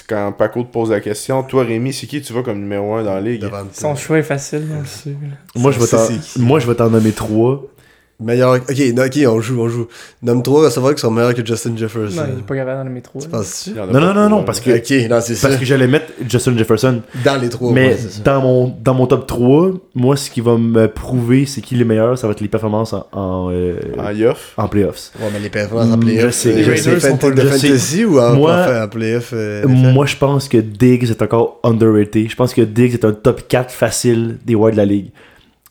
quand 0.09 0.33
Paco 0.37 0.63
te 0.65 0.73
pose 0.73 0.91
la 0.91 1.01
question. 1.01 1.43
Toi, 1.45 1.65
Rémi, 1.65 1.93
c'est 1.95 2.07
qui 2.07 2.21
tu 2.21 2.33
vois 2.33 2.43
comme 2.43 2.59
numéro 2.59 2.95
1 2.95 3.05
dans 3.05 3.15
la 3.15 3.21
ligue? 3.23 3.41
Devant 3.41 3.65
Son 3.73 3.95
choix 3.97 4.19
est 4.19 4.23
facile, 4.23 4.65
sait. 4.85 5.15
Moi, 5.57 5.73
je 5.73 5.79
vais 5.81 5.87
t'en- 5.87 5.99
c'est 5.99 6.19
qui? 6.21 6.41
moi, 6.41 6.59
je 6.61 6.67
vais 6.67 6.75
t'en 6.75 6.91
nommer 6.91 7.13
trois. 7.13 7.65
Meilleur. 8.21 8.55
Ok, 8.55 8.79
non, 8.95 9.03
ok, 9.05 9.19
on 9.27 9.41
joue, 9.41 9.61
on 9.61 9.69
joue. 9.69 9.89
Nomme 10.23 10.43
trois 10.43 10.65
receveurs 10.67 10.95
qui 10.95 11.01
sont 11.01 11.11
meilleurs 11.11 11.35
que 11.35 11.45
Justin 11.45 11.77
Jefferson. 11.77 12.15
Non, 12.23 12.27
il 12.33 12.39
est 12.39 12.43
pas 12.47 12.55
capable 12.55 12.79
dans 12.79 12.85
le 12.85 12.91
métro. 12.91 13.19
Tu 13.21 13.27
a 13.79 13.87
Non, 13.87 14.01
non, 14.01 14.15
non, 14.15 14.29
non, 14.29 14.45
parce 14.45 14.61
que, 14.61 14.71
Ok, 14.71 15.11
non, 15.11 15.21
c'est 15.21 15.35
ça. 15.35 15.49
parce 15.49 15.59
que 15.61 15.67
j'allais 15.67 15.89
mettre 15.89 16.13
Justin 16.29 16.57
Jefferson. 16.57 17.03
Dans 17.25 17.41
les 17.41 17.49
trois, 17.49 17.73
mais 17.73 17.89
ouais, 17.89 17.97
c'est 17.99 18.23
dans, 18.23 18.41
mon, 18.41 18.73
dans 18.83 18.95
mon 18.95 19.07
top 19.09 19.27
3, 19.27 19.73
moi, 19.97 20.17
ce 20.17 20.31
qui 20.31 20.41
va 20.41 20.57
me 20.57 20.87
prouver 20.87 21.45
c'est 21.47 21.61
qui 21.61 21.75
les 21.75 21.85
meilleurs, 21.85 22.17
ça 22.17 22.29
va 22.29 22.33
être 22.33 22.41
les 22.41 22.49
performances 22.49 22.93
en, 22.93 23.05
en, 23.13 23.51
euh, 23.51 23.75
En 23.99 24.11
Yoff. 24.13 24.55
en 24.57 24.69
playoffs. 24.69 25.11
Ouais, 25.19 25.27
mais 25.33 25.41
les 25.41 25.51
performances 25.51 25.93
en 25.93 25.97
Mm, 25.97 26.01
playoff. 26.01 26.25
je 26.27 26.31
sais, 26.31 26.53
euh, 26.55 26.63
je 26.63 26.77
c'est 26.77 27.01
sais. 27.01 27.17
fan- 27.19 27.35
de 27.35 27.41
Je 27.41 27.49
sais. 27.49 27.67
fantasy 27.69 28.05
ou 28.05 28.21
en, 28.21 28.35
Moi- 28.37 28.53
en, 28.81 28.85
en 28.85 28.89
playoff 28.89 29.31
euh? 29.33 29.67
Moi, 29.67 30.07
je 30.07 30.17
pense 30.17 30.49
que 30.49 30.59
Diggs 30.59 31.11
est 31.11 31.21
encore 31.21 31.59
underrated. 31.65 32.31
Je 32.31 32.37
pense 32.37 32.55
que 32.55 32.61
Diggs 32.63 32.95
est 32.95 33.05
un 33.05 33.13
top 33.13 33.49
4 33.49 33.73
facile 33.73 34.39
des 34.47 34.55
wide 34.55 34.75
de 34.75 34.79
la 34.79 34.85
ligue. 34.85 35.11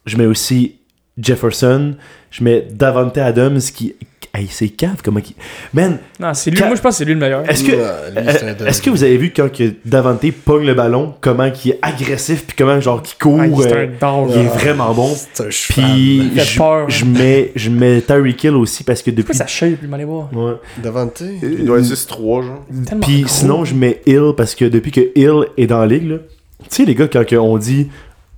Je 0.05 0.17
mets 0.17 0.25
aussi 0.25 0.75
Jefferson. 1.17 1.95
Je 2.31 2.43
mets 2.43 2.67
Davante 2.71 3.17
Adams 3.17 3.59
qui. 3.59 3.95
Hey, 4.35 4.47
c'est 4.49 4.69
cave 4.69 4.95
comment 5.03 5.19
qui. 5.19 5.35
Man, 5.75 5.99
Non, 6.19 6.33
c'est 6.33 6.49
lui. 6.49 6.59
Moi, 6.59 6.73
je 6.75 6.81
pense 6.81 6.93
que 6.95 6.97
c'est 6.97 7.05
lui 7.05 7.13
le 7.13 7.19
meilleur. 7.19 7.47
est-ce 7.47 7.63
que. 7.63 7.71
Ouais, 7.71 7.77
euh. 8.17 8.65
Est-ce 8.65 8.81
que 8.81 8.89
vous 8.89 9.03
avez 9.03 9.15
vu 9.17 9.31
quand 9.31 9.51
que 9.51 9.71
Davante 9.85 10.25
pogne 10.43 10.65
le 10.65 10.73
ballon, 10.73 11.13
comment 11.21 11.51
qui 11.51 11.69
est 11.69 11.79
agressif, 11.83 12.45
puis 12.47 12.55
comment 12.57 12.79
genre 12.81 13.03
qui 13.03 13.15
court, 13.15 13.39
Ah, 13.39 13.45
c'est 13.61 13.71
euh, 13.73 13.85
un 13.85 13.87
dog. 14.25 14.31
il 14.33 14.41
est 14.41 14.47
Ah. 14.51 14.57
vraiment 14.57 14.91
bon. 14.95 15.13
C'est 15.15 15.43
un. 15.43 15.49
Puis 15.49 16.31
je, 16.35 16.57
peur, 16.57 16.89
je 16.89 17.05
hein. 17.05 17.09
mets 17.09 17.51
je 17.55 17.69
mets 17.69 18.01
Tyreek 18.01 18.43
Hill 18.43 18.55
aussi 18.55 18.83
parce 18.83 19.03
que 19.03 19.11
Pourquoi 19.11 19.23
depuis 19.23 19.37
ça 19.37 19.45
shape, 19.45 19.79
lui, 19.81 19.87
m'allez 19.87 20.05
voir. 20.05 20.29
Ouais. 20.33 20.53
Davante? 20.81 21.21
Il 21.43 21.65
doit 21.65 21.77
être 21.77 21.85
6-3, 21.85 22.41
genre. 22.43 22.65
Tellement 22.87 23.05
Puis 23.05 23.19
gros. 23.21 23.27
sinon, 23.29 23.65
je 23.65 23.75
mets 23.75 24.01
Hill 24.07 24.31
parce 24.35 24.55
que 24.55 24.65
depuis 24.65 24.91
que 24.91 25.01
Hill 25.15 25.45
est 25.57 25.67
dans 25.67 25.79
la 25.81 25.85
ligue, 25.85 26.09
là, 26.09 26.17
tu 26.63 26.65
sais, 26.69 26.85
les 26.85 26.95
gars, 26.95 27.07
quand 27.07 27.23
on 27.33 27.59
dit 27.59 27.87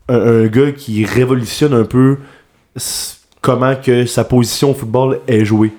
un, 0.10 0.44
un 0.44 0.48
gars 0.48 0.74
qui 0.76 1.06
révolutionne 1.06 1.74
un 1.74 1.86
peu 1.86 2.18
comment 3.42 3.76
que 3.76 4.06
sa 4.06 4.24
position 4.24 4.72
au 4.72 4.74
football 4.74 5.20
est 5.28 5.46
jouée. 5.46 5.72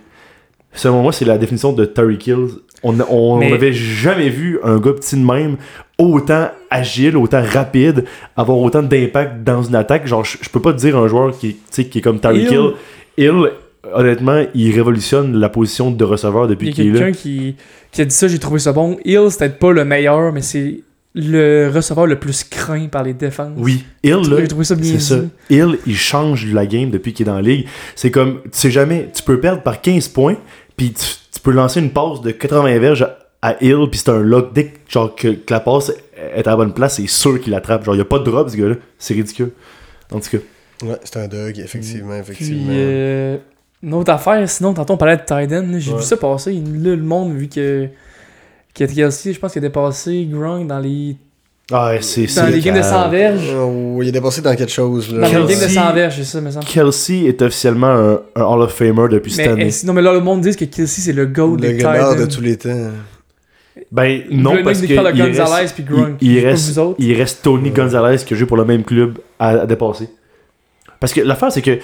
Selon 0.73 1.03
moi, 1.03 1.13
c'est 1.13 1.25
la 1.25 1.39
définition 1.39 1.73
de 1.73 1.85
Tyreek 1.85 2.27
Hill. 2.27 2.47
On 2.83 3.01
a- 3.01 3.07
n'avait 3.51 3.73
jamais 3.73 4.29
vu 4.29 4.59
un 4.63 4.79
gars 4.79 4.93
petit 4.93 5.17
de 5.17 5.25
même 5.25 5.57
autant 5.99 6.49
agile, 6.71 7.17
autant 7.17 7.43
rapide, 7.43 8.05
avoir 8.37 8.59
autant 8.59 8.83
d'impact 8.83 9.43
dans 9.43 9.63
une 9.63 9.75
attaque. 9.75 10.07
Genre, 10.07 10.25
je 10.25 10.49
peux 10.51 10.61
pas 10.61 10.73
te 10.75 10.79
dire 10.79 10.97
un 10.97 11.09
joueur 11.09 11.37
qui, 11.37 11.57
qui 11.71 11.99
est 11.99 12.01
comme 12.03 12.21
Hill. 12.23 12.49
Hill- 12.53 12.73
Hill, 13.17 13.51
honnêtement, 13.95 14.45
il 14.55 14.75
révolutionne 14.75 15.37
la 15.39 15.49
position 15.49 15.91
de 15.91 16.05
receveur 16.05 16.45
Il 16.45 16.49
y 16.49 16.51
depuis 16.51 16.69
a 16.69 16.73
qu'il 16.73 16.87
est 16.89 16.91
là. 16.93 16.99
quelqu'un 16.99 17.13
qui, 17.19 17.57
qui 17.91 18.03
a 18.03 18.05
dit 18.05 18.15
ça, 18.15 18.29
j'ai 18.29 18.39
trouvé 18.39 18.59
ça 18.61 18.73
bon. 18.75 18.99
Hill, 19.07 19.29
c'est 19.31 19.39
peut-être 19.39 19.59
pas 19.59 19.73
le 19.73 19.85
meilleur, 19.87 20.31
mais 20.33 20.43
c'est 20.43 20.81
le 21.19 21.71
receveur 21.75 22.07
le 22.07 22.19
plus 22.21 22.45
craint 22.45 22.89
par 22.89 23.03
les 23.03 23.15
défenses. 23.15 23.55
Oui, 23.57 23.85
Hill, 24.05 24.17
là, 24.29 24.37
J'ai 24.41 24.49
trouvé 24.49 24.65
ça 24.65 24.75
bien 24.75 24.93
C'est 24.99 25.15
ça. 25.15 25.21
Hill, 25.51 25.79
il 25.87 25.97
change 25.97 26.47
la 26.53 26.67
game 26.67 26.91
depuis 26.91 27.13
qu'il 27.15 27.27
est 27.27 27.31
dans 27.31 27.37
la 27.37 27.43
ligue. 27.43 27.67
C'est 27.95 28.11
comme, 28.11 28.43
tu 28.45 28.51
sais 28.53 28.71
jamais, 28.71 29.09
tu 29.15 29.23
peux 29.23 29.41
perdre 29.41 29.63
par 29.63 29.81
15 29.81 30.09
points, 30.09 30.37
puis 30.77 30.93
tu, 30.93 31.07
tu 31.33 31.41
peux 31.41 31.53
lancer 31.53 31.81
une 31.81 31.91
passe 31.91 32.21
de 32.21 32.31
80 32.33 32.79
verges 32.79 33.09
à, 33.41 33.57
Hill, 33.63 33.87
puis 33.91 33.99
c'est 33.99 34.11
un 34.11 34.21
lock. 34.21 34.53
Dès 34.53 34.67
que, 34.67 34.79
genre, 34.89 35.15
que, 35.15 35.29
que 35.29 35.53
la 35.55 35.61
passe 35.61 35.91
est 36.35 36.47
à 36.47 36.51
la 36.51 36.57
bonne 36.57 36.75
place, 36.75 36.97
c'est 36.97 37.07
sûr 37.07 37.41
qu'il 37.41 37.53
l'attrape. 37.53 37.85
Genre, 37.85 37.95
il 37.95 37.99
n'y 37.99 38.03
a 38.03 38.07
pas 38.07 38.19
de 38.19 38.25
drop, 38.25 38.49
ce 38.51 38.57
gars-là. 38.57 38.75
C'est 38.99 39.15
ridicule. 39.15 39.53
En 40.13 40.21
tout 40.21 40.31
cas. 40.31 40.39
Ouais, 40.87 40.97
c'est 41.05 41.17
un 41.17 41.29
dog, 41.29 41.59
effectivement, 41.59 42.11
Puis, 42.23 42.33
effectivement. 42.33 42.67
euh, 42.73 43.39
une 43.83 43.95
autre 43.95 44.13
affaire, 44.13 44.47
sinon, 44.51 44.75
tantôt 44.75 44.95
on 44.95 44.97
parlait 44.99 45.17
de 45.17 45.23
Titan. 45.23 45.63
là, 45.67 45.79
J'ai 45.79 45.93
Ouais. 45.93 45.99
vu 45.99 46.03
ça 46.05 46.17
passer. 46.19 46.53
Là, 46.53 46.61
le 46.95 46.97
monde, 46.99 47.33
vu 47.35 47.49
que. 47.49 47.89
Kelsey, 48.85 49.33
je 49.33 49.39
pense 49.39 49.53
qu'il 49.53 49.65
a 49.65 49.69
dépassé 49.69 50.29
Gronk 50.31 50.67
dans 50.67 50.79
les, 50.79 51.17
Ah, 51.73 51.89
ouais, 51.91 52.03
c'est 52.03 52.27
dans 52.37 52.47
les 52.47 52.61
games 52.61 52.75
de 52.77 52.81
calme. 52.81 52.93
100 53.05 53.09
verges. 53.11 53.55
Oh, 53.59 53.99
il 54.03 54.09
est 54.09 54.13
dépassé 54.13 54.41
dans 54.43 54.55
quelque 54.55 54.71
chose, 54.73 55.13
là. 55.13 55.21
Dans 55.21 55.27
les 55.27 55.33
Kelsey- 55.33 55.59
games 55.61 55.69
de 55.69 55.75
100 55.75 55.93
verges, 55.95 56.17
c'est 56.17 56.25
ça, 56.25 56.41
me 56.41 56.51
semble. 56.51 56.65
Kelsey 56.67 57.25
est 57.25 57.43
officiellement 57.43 57.87
un, 57.89 58.21
un 58.37 58.43
Hall 58.43 58.61
of 58.63 58.73
Famer 58.73 59.09
depuis 59.11 59.33
cette 59.33 59.47
Mais, 59.47 59.53
année. 59.53 59.65
eh, 59.67 59.71
sinon, 59.71 59.93
mais 59.95 60.03
là, 60.03 60.13
le 60.13 60.21
monde 60.21 60.43
dit 60.43 60.55
que 60.55 60.65
Kelsey, 60.65 61.01
c'est 61.03 61.13
le 61.13 61.27
GOAT 61.27 61.57
Le 61.57 61.61
des 61.69 61.77
gagnant 61.79 62.13
Titans. 62.13 62.27
de 62.29 62.33
tous 62.35 62.41
les 62.43 62.57
temps. 62.57 62.91
Ben, 63.93 64.23
non, 64.31 64.55
Le 64.55 64.63
parce 64.63 64.81
qui 64.81 64.89
que 64.89 64.93
il 64.95 64.99
reste, 65.01 65.75
puis 65.75 65.85
Gronk. 65.85 66.17
il, 66.21 66.31
il 66.33 66.37
C'est 66.37 66.43
pas 66.43 66.49
reste, 66.49 66.69
vous 66.71 66.79
autres. 66.79 66.97
il 66.99 67.15
reste 67.15 67.43
Tony 67.43 67.71
Gonzalez 67.71 68.17
qui 68.25 68.35
a 68.35 68.37
joué 68.37 68.47
pour 68.47 68.57
le 68.57 68.65
même 68.65 68.85
club 68.85 69.19
à, 69.39 69.49
à 69.51 69.67
dépasser. 69.67 70.09
Parce 70.99 71.13
que 71.13 71.21
l'affaire, 71.21 71.53
c'est 71.53 71.61
que 71.63 71.79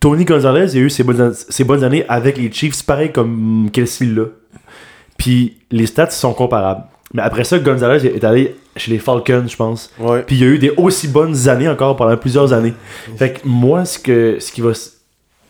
Tony 0.00 0.24
Gonzalez 0.24 0.74
a 0.76 0.78
eu 0.78 0.90
ses 0.90 1.04
bonnes, 1.04 1.32
ses 1.34 1.62
bonnes 1.64 1.84
années 1.84 2.04
avec 2.08 2.36
les 2.36 2.50
Chiefs, 2.52 2.82
pareil 2.84 3.12
comme 3.12 3.68
Kelsey 3.72 4.06
là. 4.08 4.24
Puis 5.26 5.56
les 5.72 5.86
stats 5.86 6.10
sont 6.10 6.32
comparables. 6.32 6.84
Mais 7.12 7.22
après 7.22 7.42
ça, 7.42 7.58
Gonzalez 7.58 8.06
est 8.06 8.22
allé 8.22 8.54
chez 8.76 8.92
les 8.92 8.98
Falcons, 8.98 9.44
je 9.48 9.56
pense. 9.56 9.90
Ouais. 9.98 10.22
Puis 10.24 10.36
il 10.36 10.42
y 10.42 10.44
a 10.44 10.48
eu 10.48 10.58
des 10.58 10.70
aussi 10.76 11.08
bonnes 11.08 11.48
années 11.48 11.68
encore 11.68 11.96
pendant 11.96 12.16
plusieurs 12.16 12.52
années. 12.52 12.74
Fait 13.16 13.32
que 13.32 13.40
moi, 13.44 13.84
ce, 13.84 13.98
que, 13.98 14.36
ce 14.38 14.52
qui 14.52 14.60
va 14.60 14.70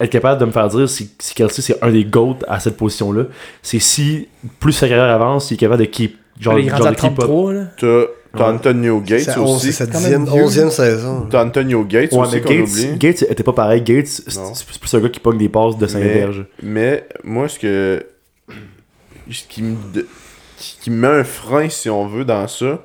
être 0.00 0.10
capable 0.10 0.40
de 0.40 0.46
me 0.46 0.50
faire 0.50 0.68
dire 0.68 0.88
si, 0.88 1.10
si 1.18 1.34
Kelsey 1.34 1.60
c'est 1.60 1.82
un 1.84 1.90
des 1.90 2.04
GOAT 2.04 2.38
à 2.48 2.58
cette 2.58 2.78
position-là, 2.78 3.24
c'est 3.62 3.78
si 3.78 4.28
plus 4.60 4.72
sa 4.72 4.88
carrière 4.88 5.14
avance, 5.14 5.50
il 5.50 5.54
est 5.54 5.58
capable 5.58 5.80
de 5.82 5.88
keep. 5.88 6.16
Genre, 6.40 6.58
il 6.58 6.66
est 6.66 6.70
genre 6.70 6.78
rendu 6.78 6.88
à 6.88 6.90
de 6.92 6.96
keep 6.96 7.10
up. 7.10 7.16
33, 7.26 7.52
là. 7.52 7.64
T'as. 7.78 8.02
Antonio 8.52 9.00
Gates 9.00 9.20
C'est 9.20 9.38
on- 9.38 9.46
c'est 9.46 9.68
aussi. 9.68 9.72
sa 9.72 9.86
quand 9.86 9.98
dixième, 9.98 10.24
même 10.24 10.32
vieux. 10.34 10.42
onzième 10.44 10.70
saison. 10.70 11.26
T'as 11.30 11.42
Antonio 11.44 11.84
Gates 11.84 12.12
Ouais, 12.12 12.18
aussi 12.18 12.36
mais 12.36 12.40
qu'on 12.42 12.52
oublie. 12.64 12.86
Gates, 12.98 12.98
Gates 13.20 13.30
était 13.30 13.42
pas 13.42 13.54
pareil. 13.54 13.80
Gates, 13.82 14.06
c'est 14.08 14.78
plus 14.80 14.94
un 14.94 15.00
gars 15.00 15.08
qui 15.08 15.20
pogne 15.20 15.38
des 15.38 15.48
passes 15.48 15.76
de 15.78 15.86
Mais- 15.86 15.90
Saint-Verge. 15.92 16.44
Mais 16.62 17.06
moi, 17.24 17.48
ce 17.48 17.58
que. 17.58 18.04
Ce 19.30 19.44
qui 19.48 19.62
me, 19.62 19.76
de- 19.92 20.06
qui 20.56 20.78
qui 20.82 20.90
me 20.90 20.96
met 20.96 21.20
un 21.20 21.24
frein, 21.24 21.68
si 21.68 21.88
on 21.90 22.06
veut, 22.06 22.24
dans 22.24 22.46
ça. 22.48 22.84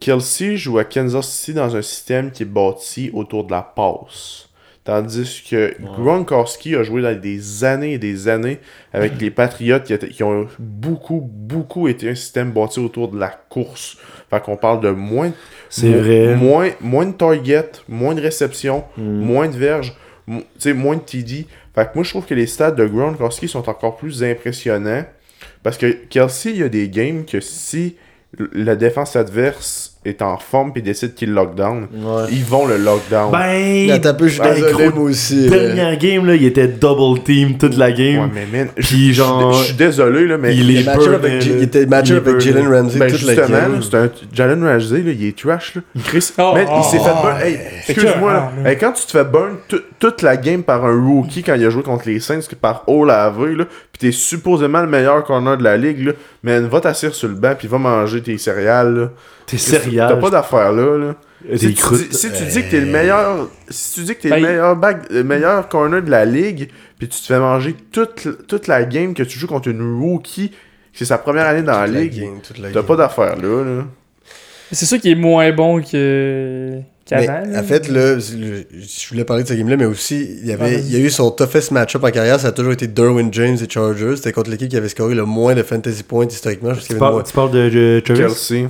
Kelsey 0.00 0.56
joue 0.56 0.78
à 0.78 0.84
Kansas 0.84 1.28
City 1.28 1.54
dans 1.54 1.74
un 1.74 1.82
système 1.82 2.30
qui 2.30 2.44
est 2.44 2.46
bâti 2.46 3.10
autour 3.12 3.44
de 3.44 3.50
la 3.50 3.62
passe. 3.62 4.48
Tandis 4.84 5.44
que 5.50 5.76
Gronkowski 5.82 6.74
a 6.74 6.82
joué 6.82 7.02
dans 7.02 7.18
des 7.20 7.64
années 7.64 7.94
et 7.94 7.98
des 7.98 8.28
années 8.28 8.58
avec 8.92 9.12
les 9.20 9.30
Patriots 9.30 9.80
qui, 9.80 10.22
ont 10.22 10.46
beaucoup, 10.58 11.20
beaucoup 11.20 11.88
été 11.88 12.08
un 12.08 12.14
système 12.14 12.52
bâti 12.52 12.80
autour 12.80 13.08
de 13.08 13.18
la 13.18 13.28
course. 13.28 13.98
Fait 14.30 14.40
qu'on 14.42 14.56
parle 14.56 14.80
de 14.80 14.90
moins, 14.90 15.32
C'est 15.68 15.92
vrai. 15.92 16.36
moins, 16.36 16.70
moins 16.80 17.04
de 17.06 17.12
targets, 17.12 17.72
moins 17.88 18.14
de 18.14 18.20
réceptions, 18.22 18.84
Mm. 18.96 19.02
moins 19.02 19.48
de 19.48 19.56
verges, 19.58 19.94
moins 20.26 20.96
de 20.96 21.00
TD. 21.02 21.46
Fait 21.78 21.84
que 21.84 21.90
moi, 21.94 22.02
je 22.02 22.10
trouve 22.10 22.26
que 22.26 22.34
les 22.34 22.48
stats 22.48 22.72
de 22.72 22.84
Gronkowski 22.84 23.46
sont 23.46 23.68
encore 23.68 23.96
plus 23.96 24.24
impressionnants. 24.24 25.04
Parce 25.62 25.78
que 25.78 25.86
Kelsey, 25.86 26.50
il 26.50 26.58
y 26.58 26.62
a 26.64 26.68
des 26.68 26.88
games 26.88 27.24
que 27.24 27.38
si 27.38 27.96
la 28.52 28.74
défense 28.74 29.14
adverse 29.14 29.97
est 30.08 30.22
en 30.22 30.38
forme 30.38 30.72
et 30.76 30.80
décide 30.80 31.14
qu'il 31.14 31.32
lockdown, 31.32 31.86
Ouais. 31.92 32.24
ils 32.30 32.44
vont 32.44 32.66
le 32.66 32.76
lockdown. 32.76 33.30
Ben, 33.32 33.90
Attends 33.90 34.08
un 34.10 34.14
peu, 34.14 34.28
je 34.28 34.42
désolé, 34.42 34.88
moi 34.90 35.04
aussi. 35.10 35.48
là. 35.48 35.58
dernière 35.58 35.96
game, 35.98 36.26
là, 36.26 36.34
il 36.34 36.44
était 36.44 36.68
double 36.68 37.22
team 37.22 37.58
toute 37.58 37.76
la 37.76 37.92
game. 37.92 38.24
Ouais, 38.24 38.30
mais 38.34 38.58
man, 38.58 38.68
je- 38.76 38.86
Puis 38.88 39.08
je- 39.08 39.12
genre, 39.14 39.52
je 39.52 39.64
suis 39.64 39.74
désolé, 39.74 40.26
là, 40.26 40.38
mais. 40.38 40.54
il 40.54 40.70
Il 40.70 40.76
est 40.76 40.80
est 40.80 40.84
match-up 40.84 41.02
burné, 41.20 41.28
avec, 41.36 41.44
là. 41.46 41.52
il 41.56 41.62
était 41.62 41.82
est 41.82 41.92
avec. 41.92 42.40
Jalen 42.40 42.68
Ramsey 42.68 42.98
Ben 42.98 43.10
toute 43.10 43.22
la 43.22 43.34
justement, 43.34 43.58
game. 43.58 43.72
là, 43.74 43.78
c'est 43.82 43.96
un 43.96 44.10
Jalen 44.32 44.64
Ramsey, 44.64 45.02
là, 45.02 45.12
il 45.12 45.24
est 45.26 45.38
trash. 45.38 45.74
Là. 45.74 45.82
Chris, 46.04 46.30
Oh, 46.38 46.52
man, 46.54 46.66
il 46.78 46.84
s'est 46.84 46.98
oh, 47.00 47.04
fait 47.04 47.10
oh, 47.14 47.22
burn. 47.22 47.36
Hey, 47.42 47.58
excuse-moi, 47.88 48.30
que- 48.32 48.36
là. 48.36 48.52
là. 48.64 48.70
Hey, 48.70 48.78
quand 48.78 48.92
tu 48.92 49.04
te 49.06 49.10
fais 49.10 49.24
burn 49.24 49.56
toute 49.98 50.22
la 50.22 50.36
game 50.36 50.62
par 50.62 50.84
un 50.84 50.94
rookie 51.06 51.42
quand 51.42 51.54
il 51.54 51.64
a 51.64 51.70
joué 51.70 51.82
contre 51.82 52.08
les 52.08 52.20
Saints 52.20 52.40
par 52.60 52.84
Olave, 52.86 53.44
là, 53.46 53.64
t'es 53.98 54.12
supposément 54.12 54.80
le 54.80 54.86
meilleur 54.86 55.24
corner 55.24 55.56
de 55.56 55.64
la 55.64 55.76
ligue, 55.76 56.06
là, 56.06 56.12
man, 56.42 56.66
va 56.66 56.80
t'asseoir 56.80 57.14
sur 57.14 57.28
le 57.28 57.34
banc 57.34 57.54
pis 57.58 57.66
va 57.66 57.78
manger 57.78 58.22
tes 58.22 58.38
céréales. 58.38 58.94
Là. 58.94 59.10
T'es 59.46 59.58
sérieux. 59.58 59.98
T'as 59.98 60.16
pas 60.16 60.30
d'affaires 60.30 60.72
là. 60.72 60.98
là? 60.98 61.14
T'es 61.48 61.58
Si 61.58 61.74
tu, 61.74 61.82
croûte. 61.82 62.08
dis, 62.08 62.16
si 62.16 62.32
tu 62.32 62.44
dis 62.44 62.62
que 62.64 62.70
t'es 62.70 62.80
le 62.80 62.86
meilleur, 62.86 63.48
si 63.68 63.94
tu 63.94 64.02
dis 64.02 64.16
que 64.16 64.22
t'es 64.22 64.30
Ben, 64.30 64.40
le 64.40 64.46
meilleur 64.48 64.76
back, 64.76 65.02
le 65.10 65.24
meilleur 65.24 65.68
corner 65.68 66.02
de 66.02 66.10
la 66.10 66.24
ligue, 66.24 66.70
puis 66.98 67.08
tu 67.08 67.20
te 67.20 67.26
fais 67.26 67.38
manger 67.38 67.76
toute, 67.92 68.46
toute 68.46 68.66
la 68.66 68.84
game 68.84 69.14
que 69.14 69.22
tu 69.22 69.38
joues 69.38 69.46
contre 69.46 69.68
une 69.68 70.00
rookie, 70.00 70.52
c'est 70.92 71.04
sa 71.04 71.18
première 71.18 71.46
année 71.46 71.62
dans 71.62 71.78
la 71.80 71.86
Toute 71.86 71.94
la 72.58 72.68
ligue, 72.68 72.74
t'as 72.74 72.82
pas 72.82 72.96
d'affaires 72.96 73.36
là. 73.36 73.64
là. 73.64 73.84
C'est 74.72 74.84
sûr 74.84 74.98
qu'il 75.00 75.12
est 75.12 75.14
moins 75.14 75.50
bon 75.52 75.80
que 75.80 76.74
Mais, 76.76 76.82
qu'avant. 77.08 77.42
en 77.58 77.62
fait, 77.62 77.88
là, 77.88 78.18
je 78.18 79.08
voulais 79.10 79.24
parler 79.24 79.42
de 79.42 79.48
ce 79.48 79.54
game-là, 79.54 79.76
mais 79.76 79.84
aussi, 79.86 80.38
il 80.42 80.46
y, 80.48 80.52
avait, 80.52 80.78
il 80.80 80.90
y 80.92 80.96
a 80.96 80.98
eu 80.98 81.10
son 81.10 81.30
toughest 81.30 81.70
match-up 81.70 82.04
en 82.04 82.10
carrière, 82.10 82.38
ça 82.40 82.48
a 82.48 82.52
toujours 82.52 82.72
été 82.72 82.86
Derwin 82.86 83.28
James 83.32 83.56
et 83.62 83.68
Chargers. 83.70 84.16
C'était 84.16 84.32
contre 84.32 84.50
l'équipe 84.50 84.68
qui 84.68 84.76
avait 84.76 84.88
scoré 84.88 85.14
le 85.14 85.24
moins 85.24 85.54
de 85.54 85.62
fantasy 85.62 86.02
points 86.02 86.26
historiquement. 86.26 86.72
Qu'il 86.74 86.82
Tu 86.88 86.94
parles, 86.96 87.22
tu 87.24 87.32
parles 87.32 87.50
de, 87.50 87.68
de 87.70 88.02
Travis? 88.04 88.20
Kelsey. 88.20 88.68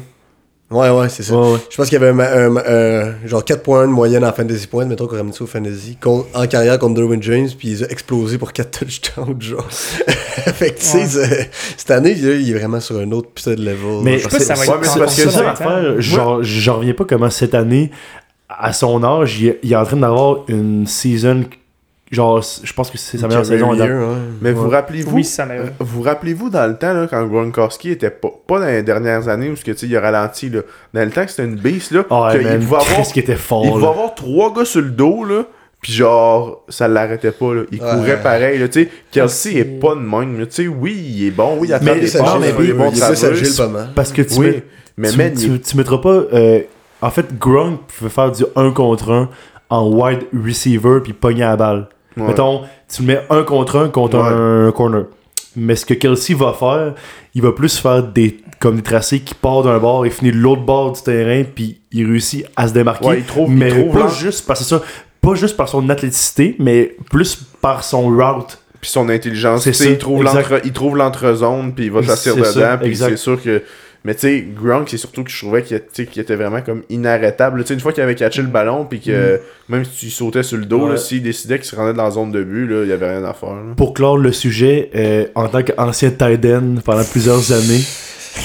Ouais, 0.70 0.90
ouais, 0.90 1.08
c'est 1.08 1.22
ça. 1.22 1.34
Ouais, 1.34 1.52
ouais. 1.52 1.58
Je 1.70 1.76
pense 1.78 1.88
qu'il 1.88 1.98
y 1.98 2.04
avait 2.04 2.10
un, 2.10 2.18
un- 2.20 2.56
un- 2.58 3.26
genre 3.26 3.42
4 3.42 3.62
points 3.62 3.86
de 3.88 3.92
moyenne 3.92 4.22
en 4.22 4.34
fantasy 4.34 4.66
points, 4.66 4.84
mettons 4.84 5.06
qu'on 5.06 5.16
ramène 5.16 5.32
ça 5.32 5.44
au 5.44 5.46
fantasy, 5.46 5.96
en 6.34 6.46
carrière 6.46 6.78
contre 6.78 6.96
Derwin 6.96 7.22
James, 7.22 7.48
puis 7.58 7.68
il 7.70 7.84
a 7.84 7.90
explosé 7.90 8.36
pour 8.36 8.52
4 8.52 8.80
touchdowns, 8.80 9.40
genre. 9.40 9.66
fait 9.70 10.72
que, 10.74 10.78
tu 10.80 10.84
sais, 10.84 11.18
Ouais. 11.20 11.50
cette 11.78 11.90
année, 11.90 12.14
là, 12.14 12.34
il 12.34 12.50
est 12.50 12.58
vraiment 12.58 12.80
sur 12.80 12.98
un 12.98 13.10
autre 13.12 13.30
putain 13.34 13.54
de 13.54 13.62
level. 13.64 14.00
Mais 14.02 14.18
Je 14.18 14.24
sais 14.24 14.28
pas 14.28 14.38
si 14.40 14.44
ça 14.44 14.54
va 14.54 14.60
c'est- 14.62 14.70
être 14.70 14.98
parce 14.98 15.16
que 15.16 15.22
ça 15.22 15.30
ça, 15.30 15.42
l'affaire. 15.42 16.00
Genre, 16.02 16.42
j'en 16.42 16.76
reviens 16.80 16.92
pas 16.92 17.04
comment 17.06 17.30
cette 17.30 17.54
année, 17.54 17.90
à 18.58 18.72
son 18.72 19.02
âge, 19.04 19.40
il, 19.40 19.48
est- 19.48 19.58
il 19.62 19.72
est 19.72 19.76
en 19.76 19.84
train 19.84 19.96
d'avoir 19.96 20.44
une 20.48 20.86
season. 20.86 21.44
Genre, 22.10 22.42
je 22.62 22.72
pense 22.72 22.90
que 22.90 22.96
c'est 22.96 23.18
sa 23.18 23.28
meilleure 23.28 23.44
saison. 23.44 23.70
ouais. 23.74 23.88
Mais 24.40 24.52
vous 24.52 24.70
rappelez-vous 24.70 25.14
Oui, 25.14 25.24
ça 25.24 25.44
m'a. 25.44 25.54
Euh, 25.54 25.66
Vous 25.78 26.00
rappelez-vous 26.00 26.48
dans 26.48 26.66
le 26.66 26.74
temps, 26.74 26.94
là, 26.94 27.06
quand 27.06 27.22
Gronkowski 27.26 27.90
était 27.90 28.08
pas, 28.08 28.30
pas 28.46 28.60
dans 28.60 28.66
les 28.66 28.82
dernières 28.82 29.28
années 29.28 29.50
où 29.50 29.56
ce 29.56 29.62
que, 29.64 29.72
tu 29.72 29.80
sais, 29.80 29.86
il 29.86 29.94
a 29.96 30.00
ralenti, 30.00 30.48
là. 30.48 30.60
dans 30.94 31.04
le 31.04 31.10
temps 31.10 31.24
que 31.26 31.30
c'était 31.30 31.44
une 31.44 31.56
beast, 31.56 31.90
là, 31.90 32.04
Oh, 32.08 32.26
qu'il 32.32 32.40
man, 32.42 32.60
pouvait 32.60 32.76
avoir, 32.76 32.96
qu'est-ce 32.96 33.12
qui 33.12 33.20
était 33.20 33.36
fort. 33.36 33.62
il 33.66 33.70
pouvait 33.72 33.82
là. 33.84 33.90
avoir 33.90 34.14
trois 34.14 34.54
gars 34.54 34.64
sur 34.64 34.80
le 34.80 34.88
dos, 34.88 35.22
là, 35.24 35.44
pis 35.82 35.92
genre, 35.92 36.64
ça 36.70 36.88
l'arrêtait 36.88 37.30
pas, 37.30 37.52
là. 37.54 37.62
Il 37.70 37.82
Ouais. 37.82 37.90
courait 37.90 38.22
pareil, 38.22 38.58
là, 38.58 38.68
tu 38.68 38.84
sais. 38.84 38.88
Kelsey 39.10 39.56
est 39.56 39.64
pas 39.64 39.94
de 39.94 40.00
même, 40.00 40.46
tu 40.46 40.62
sais, 40.62 40.66
oui, 40.66 40.96
il 40.98 41.26
est 41.26 41.30
bon, 41.30 41.58
oui, 41.60 41.68
il 41.68 41.74
a 41.74 41.78
Mais 41.80 41.92
fait 41.92 42.00
des 42.00 42.06
passes, 42.06 42.14
il 42.14 42.54
oui, 42.58 42.72
bons 42.72 42.90
il 42.90 42.96
est 43.02 43.56
pas 43.58 43.68
mal. 43.68 43.90
Parce 43.94 44.12
que 44.14 44.22
tu, 44.22 44.38
Oui, 44.38 44.46
mets- 44.46 44.62
mais 44.96 45.10
tu, 45.10 45.18
man, 45.18 45.32
tu, 45.34 45.44
il- 45.46 45.60
tu 45.60 45.76
mettras 45.76 45.98
pas. 45.98 46.08
euh, 46.32 46.60
en 47.02 47.10
fait, 47.10 47.38
Gronk 47.38 47.80
pouvait 47.86 48.10
faire 48.10 48.32
du 48.32 48.44
1 48.56 48.70
contre 48.72 49.10
1 49.12 49.28
en 49.70 49.88
wide 49.88 50.20
receiver 50.44 51.00
puis 51.02 51.12
pogner 51.12 51.42
à 51.44 51.50
la 51.50 51.56
balle. 51.56 51.88
ouais. 52.16 52.26
Mettons, 52.28 52.62
tu 52.92 53.02
le 53.02 53.08
mets 53.08 53.20
1 53.30 53.42
contre 53.44 53.76
1 53.78 53.88
contre 53.90 54.16
Ouais. 54.18 54.68
un 54.68 54.72
corner. 54.72 55.04
Mais 55.56 55.76
ce 55.76 55.84
que 55.86 55.94
Kelsey 55.94 56.34
va 56.34 56.52
faire, 56.52 56.94
il 57.34 57.42
va 57.42 57.52
plus 57.52 57.78
faire 57.78 58.02
des 58.02 58.38
comme 58.60 58.76
des 58.76 58.82
tracés 58.82 59.20
qui 59.20 59.34
partent 59.34 59.64
d'un 59.64 59.78
bord 59.78 60.04
et 60.04 60.10
finit 60.10 60.32
de 60.32 60.36
l'autre 60.36 60.62
bord 60.62 60.92
du 60.92 61.00
terrain 61.02 61.44
puis 61.44 61.80
il 61.92 62.06
réussit 62.06 62.44
à 62.56 62.66
se 62.68 62.72
démarquer. 62.72 63.06
Ouais, 63.06 63.18
il 63.18 63.24
trouve, 63.24 63.48
mais 63.50 63.68
il 63.70 63.74
trouve 63.90 64.00
pas 64.02 64.08
juste 64.08 64.46
parce 64.46 64.60
que 64.60 64.66
ça, 64.66 64.82
pas 65.20 65.34
juste 65.34 65.56
par 65.56 65.68
son 65.68 65.88
athléticité, 65.90 66.56
mais 66.58 66.96
plus 67.10 67.36
par 67.60 67.84
son 67.84 68.02
route. 68.08 68.58
puis 68.80 68.90
son 68.90 69.08
intelligence, 69.08 69.68
C'est 69.68 69.90
il 69.90 69.98
trouve 69.98 70.22
exact. 70.22 70.50
l'entre- 70.50 70.60
il 70.66 70.72
trouve 70.72 70.96
l'entre-zone, 70.96 71.72
puis 71.74 71.86
il 71.86 71.90
va 71.90 72.02
ça, 72.04 72.32
dedans, 72.32 72.78
puis 72.80 72.94
c'est 72.96 73.16
sûr 73.16 73.42
que... 73.42 73.62
Mais 74.04 74.14
tu 74.14 74.20
sais, 74.20 74.46
Gronk, 74.54 74.88
c'est 74.88 74.96
surtout 74.96 75.24
que 75.24 75.30
je 75.30 75.38
trouvais 75.38 75.62
qu'il 75.62 75.76
était 76.20 76.36
vraiment 76.36 76.62
comme 76.62 76.82
inarrêtable. 76.88 77.60
Tu 77.62 77.68
sais, 77.68 77.74
une 77.74 77.80
fois 77.80 77.92
qu'il 77.92 78.02
avait 78.02 78.14
catché 78.14 78.40
le 78.42 78.48
ballon, 78.48 78.84
puis 78.84 79.00
que 79.00 79.40
même 79.68 79.84
si 79.84 79.90
tu 80.06 80.10
sautais 80.10 80.42
sur 80.44 80.56
le 80.56 80.64
dos, 80.66 80.88
Ouais. 80.90 80.96
s'il 80.96 81.22
décidait 81.22 81.56
qu'il 81.58 81.66
se 81.66 81.74
rendait 81.76 81.94
dans 81.94 82.04
la 82.04 82.10
zone 82.12 82.30
de 82.30 82.42
but, 82.42 82.66
là, 82.68 82.82
il 82.84 82.88
y 82.88 82.92
avait 82.92 83.08
rien 83.10 83.24
à 83.24 83.34
faire. 83.34 83.50
là. 83.54 83.74
Pour 83.76 83.94
clore 83.94 84.16
le 84.16 84.32
sujet, 84.32 84.90
euh, 84.94 85.26
en 85.34 85.48
tant 85.48 85.62
qu'ancien 85.62 86.10
tight 86.10 86.44
end 86.46 86.76
pendant 86.84 87.04
plusieurs 87.04 87.52
années, 87.52 87.82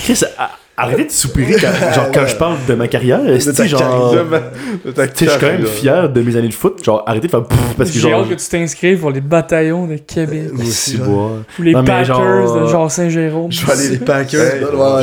Chris, 0.04 0.22
a- 0.38 0.52
arrêtez 0.78 1.06
de 1.06 1.12
soupirer 1.12 1.54
quand, 1.60 1.94
genre, 1.96 2.12
quand 2.14 2.26
je 2.28 2.36
parle 2.36 2.58
de 2.68 2.74
ma 2.74 2.88
carrière. 2.88 3.20
genre, 3.20 3.34
De 3.36 3.40
sais, 3.40 3.54
je 3.64 5.30
suis 5.30 5.40
quand 5.40 5.42
même 5.42 5.66
fier 5.66 6.10
de 6.10 6.22
mes 6.22 6.36
années 6.36 6.48
de 6.50 6.54
foot. 6.54 6.84
Genre, 6.84 7.04
arrêtez 7.06 7.28
de 7.28 7.32
faire 7.32 7.44
pfff 7.44 7.74
parce 7.78 7.90
que 7.90 7.96
J'ai 7.96 8.10
genre. 8.10 8.22
hâte 8.24 8.30
que 8.30 8.34
tu 8.36 8.48
t'inscrives 8.50 9.00
pour 9.00 9.12
les 9.12 9.22
bataillons 9.22 9.88
de 9.88 9.98
Québec. 9.98 10.50
Aussi. 10.60 10.98
Ou 10.98 11.62
les 11.62 11.74
Non, 11.74 11.84
Packers 11.84 12.06
genre- 12.06 12.62
de 12.64 12.68
genre 12.68 12.92
Saint-Jérôme. 12.92 13.52
Je 13.52 13.66
vais 13.66 13.72
aller- 13.72 13.90
Les 13.90 13.98
Packers, 13.98 14.42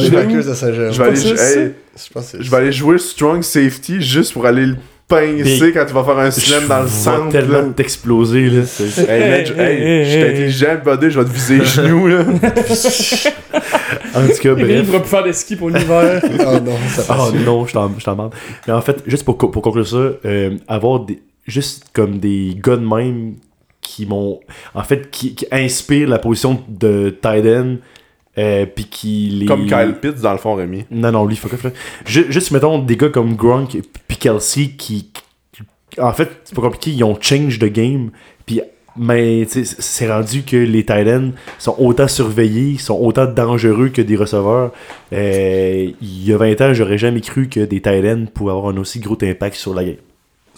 les 0.00 0.10
Packers 0.10 0.44
de 0.44 0.54
Saint-Germain. 0.54 0.90
Je 0.92 1.02
vais 1.02 1.08
aller? 1.08 1.74
Je 2.40 2.50
vais 2.50 2.56
aller 2.56 2.72
jouer 2.72 2.98
strong 2.98 3.42
safety 3.42 4.00
juste 4.00 4.32
pour 4.32 4.46
aller 4.46 4.66
le 4.66 4.76
pincer 5.10 5.42
Puis- 5.58 5.72
quand 5.74 5.84
tu 5.86 5.92
vas 5.92 6.04
faire 6.04 6.18
un 6.18 6.30
slam 6.30 6.66
dans 6.68 6.82
le 6.82 6.88
centre. 6.88 7.28
tellement 7.30 7.58
là. 7.58 7.68
t'exploser, 7.76 8.48
là. 8.48 8.62
Hey, 9.08 9.30
man, 9.30 9.44
je- 9.46 9.52
hey, 9.52 9.82
Hey, 9.82 10.04
je 10.04 10.10
suis 10.10 10.22
intelligent, 10.30 10.76
buddy, 10.84 11.10
je 11.10 11.18
vais 11.20 11.24
te 11.26 11.32
viser 11.34 11.58
les 11.58 11.64
genoux, 11.66 12.06
là. 12.06 12.24
En 14.14 14.26
tout 14.26 14.34
cas, 14.42 14.54
Il 14.56 14.64
bref. 14.64 14.86
pourra 14.86 15.00
plus 15.00 15.08
faire 15.08 15.22
de 15.24 15.32
ski 15.32 15.56
pour 15.56 15.70
l'hiver. 15.70 16.20
Oh 16.24 16.58
non, 16.64 16.76
ça 16.88 17.02
Ah 17.08 17.14
passe. 17.16 17.32
non, 17.44 17.66
je 17.66 17.72
t'en 17.72 17.90
je 17.98 18.04
t'en 18.04 18.12
demande. 18.12 18.34
Mais 18.66 18.72
en 18.72 18.80
fait, 18.80 19.02
juste 19.06 19.24
pour, 19.24 19.36
pour 19.38 19.62
conclure 19.62 19.86
ça, 19.86 19.96
euh, 20.24 20.56
avoir 20.68 21.00
des, 21.00 21.20
juste 21.46 21.84
comme 21.92 22.18
des 22.18 22.56
gars 22.62 22.76
de 22.76 22.86
même 22.86 23.34
qui 23.80 24.06
m'ont. 24.06 24.40
En 24.74 24.82
fait, 24.82 25.10
qui, 25.10 25.34
qui 25.34 25.46
inspirent 25.52 26.08
la 26.08 26.18
position 26.18 26.60
de 26.68 27.10
tight 27.22 27.46
end, 27.46 27.76
euh, 28.40 28.66
puis 28.66 28.86
qui 28.86 29.28
les. 29.30 29.46
Comme 29.46 29.66
Kyle 29.66 29.94
Pitts, 30.00 30.20
dans 30.22 30.32
le 30.32 30.38
fond, 30.38 30.54
Rémi. 30.54 30.84
Non, 30.90 31.12
non, 31.12 31.26
lui, 31.26 31.36
fuck 31.36 31.52
off, 31.52 31.66
Juste, 32.04 32.50
mettons, 32.50 32.78
des 32.78 32.96
gars 32.96 33.08
comme 33.10 33.34
Gronk 33.36 33.76
puis 34.08 34.16
Kelsey 34.16 34.70
qui, 34.76 35.10
qui- 35.52 36.00
En 36.00 36.12
fait, 36.12 36.28
c'est 36.44 36.54
pas 36.54 36.62
compliqué, 36.62 36.90
ils 36.90 37.04
ont 37.04 37.16
change 37.20 37.58
de 37.58 37.68
game. 37.68 38.10
Puis, 38.46 38.60
mais, 38.96 39.46
c'est 39.46 40.10
rendu 40.10 40.42
que 40.42 40.56
les 40.56 40.84
tight 40.84 41.06
ends 41.08 41.30
sont 41.58 41.76
autant 41.78 42.08
surveillés, 42.08 42.76
sont 42.78 42.98
autant 43.00 43.26
dangereux 43.26 43.88
que 43.88 44.02
des 44.02 44.16
receveurs. 44.16 44.72
Euh, 45.12 45.90
il 46.00 46.24
y 46.24 46.32
a 46.32 46.36
20 46.36 46.60
ans, 46.60 46.74
j'aurais 46.74 46.98
jamais 46.98 47.20
cru 47.20 47.48
que 47.48 47.60
des 47.60 47.80
tight 47.80 48.04
ends 48.04 48.24
pouvaient 48.32 48.52
avoir 48.52 48.68
un 48.72 48.76
aussi 48.78 48.98
gros 49.00 49.16
impact 49.22 49.54
sur 49.56 49.74
la 49.74 49.84
game. 49.84 49.94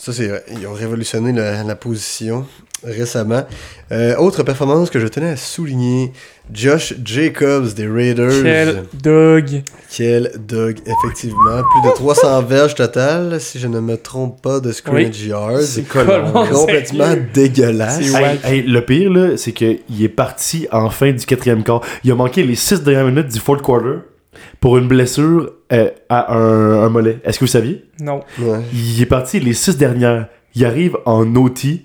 Ça, 0.04 0.12
c'est 0.12 0.26
vrai. 0.26 0.42
Ils 0.50 0.66
ont 0.66 0.72
révolutionné 0.72 1.32
la, 1.32 1.62
la 1.62 1.76
position 1.76 2.44
récemment. 2.82 3.46
Euh, 3.92 4.16
autre 4.16 4.42
performance 4.42 4.90
que 4.90 4.98
je 4.98 5.06
tenais 5.06 5.28
à 5.28 5.36
souligner, 5.36 6.12
Josh 6.52 6.94
Jacobs 7.04 7.72
des 7.74 7.86
Raiders. 7.86 8.42
Quel 8.42 8.82
dog. 9.00 9.62
Quel 9.96 10.32
dog, 10.40 10.78
effectivement. 10.84 11.62
Plus 11.70 11.88
de 11.88 11.94
300 11.94 12.42
verges 12.48 12.74
total, 12.74 13.40
si 13.40 13.60
je 13.60 13.68
ne 13.68 13.78
me 13.78 13.96
trompe 13.96 14.42
pas, 14.42 14.58
de 14.58 14.72
scrimmage 14.72 15.24
yards. 15.24 15.62
C'est 15.62 15.86
complètement 15.86 17.14
dégueulasse. 17.32 18.00
Hey, 18.00 18.40
hey, 18.42 18.62
le 18.62 18.84
pire, 18.84 19.08
là, 19.08 19.36
c'est 19.36 19.52
qu'il 19.52 19.78
est 20.00 20.08
parti 20.08 20.66
en 20.72 20.90
fin 20.90 21.12
du 21.12 21.24
quatrième 21.24 21.62
quart. 21.62 21.80
Il 22.02 22.10
a 22.10 22.16
manqué 22.16 22.42
les 22.42 22.56
6 22.56 22.82
dernières 22.82 23.06
minutes 23.06 23.28
du 23.32 23.38
fourth 23.38 23.62
quarter 23.62 23.98
pour 24.62 24.78
une 24.78 24.86
blessure 24.88 25.52
euh, 25.72 25.90
à 26.08 26.34
un, 26.34 26.84
un 26.84 26.88
mollet. 26.88 27.18
Est-ce 27.24 27.38
que 27.38 27.44
vous 27.44 27.50
saviez? 27.50 27.84
Non. 28.00 28.20
Ouais. 28.38 28.60
Il 28.72 29.02
est 29.02 29.06
parti 29.06 29.40
les 29.40 29.52
6 29.52 29.76
dernières. 29.76 30.28
Il 30.54 30.64
arrive 30.64 30.96
en 31.04 31.34
OT, 31.36 31.80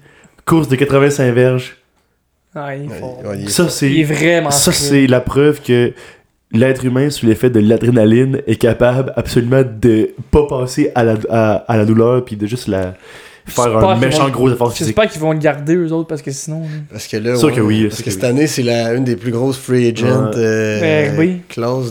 course 0.45 0.67
de 0.69 0.75
85 0.77 1.33
verges. 1.33 1.77
Ah, 2.55 2.75
il 2.75 2.85
est 2.85 2.95
fort. 2.99 3.19
ouais, 3.25 3.39
il 3.39 3.45
est- 3.45 3.49
Ça, 3.49 3.63
Il 3.63 3.67
est 3.67 3.69
c'est 4.05 4.13
vraiment 4.13 4.51
ça 4.51 4.71
c'est 4.71 5.07
la 5.07 5.19
preuve 5.21 5.61
que 5.61 5.93
l'être 6.51 6.85
humain, 6.85 7.09
sous 7.09 7.25
l'effet 7.25 7.49
de 7.49 7.59
l'adrénaline, 7.59 8.41
est 8.47 8.55
capable 8.55 9.11
absolument 9.15 9.63
de 9.63 10.11
pas 10.31 10.45
passer 10.47 10.91
à 10.95 11.03
la, 11.03 11.15
à, 11.29 11.53
à 11.71 11.77
la 11.77 11.83
douleur 11.85 12.23
puis 12.25 12.35
de 12.37 12.45
juste 12.47 12.67
la 12.67 12.93
faire 13.47 13.77
un 13.77 13.93
qu'ils 13.97 14.07
méchant 14.07 14.25
vont- 14.25 14.29
gros 14.31 14.49
effort 14.51 14.71
physique. 14.71 14.87
J'espère 14.95 15.09
qu'ils 15.11 15.21
vont 15.21 15.31
le 15.33 15.39
garder 15.39 15.75
eux 15.75 15.91
autres 15.91 16.07
parce 16.07 16.21
que 16.21 16.31
sinon. 16.31 16.63
Parce 16.91 17.07
que 17.07 17.17
là, 17.17 17.35
Sûr 17.35 17.53
que 17.53 17.61
oui, 17.61 17.87
parce 17.87 18.01
que 18.01 18.11
cette 18.11 18.23
année, 18.23 18.47
c'est 18.47 18.63
la 18.63 18.93
une 18.93 19.03
des 19.03 19.15
plus 19.15 19.31
grosses 19.31 19.57
free 19.57 19.87
agent 19.87 20.05
Ouais. 20.05 20.31
euh, 20.37 20.79
Ben 20.81 21.15
oui. 21.17 21.41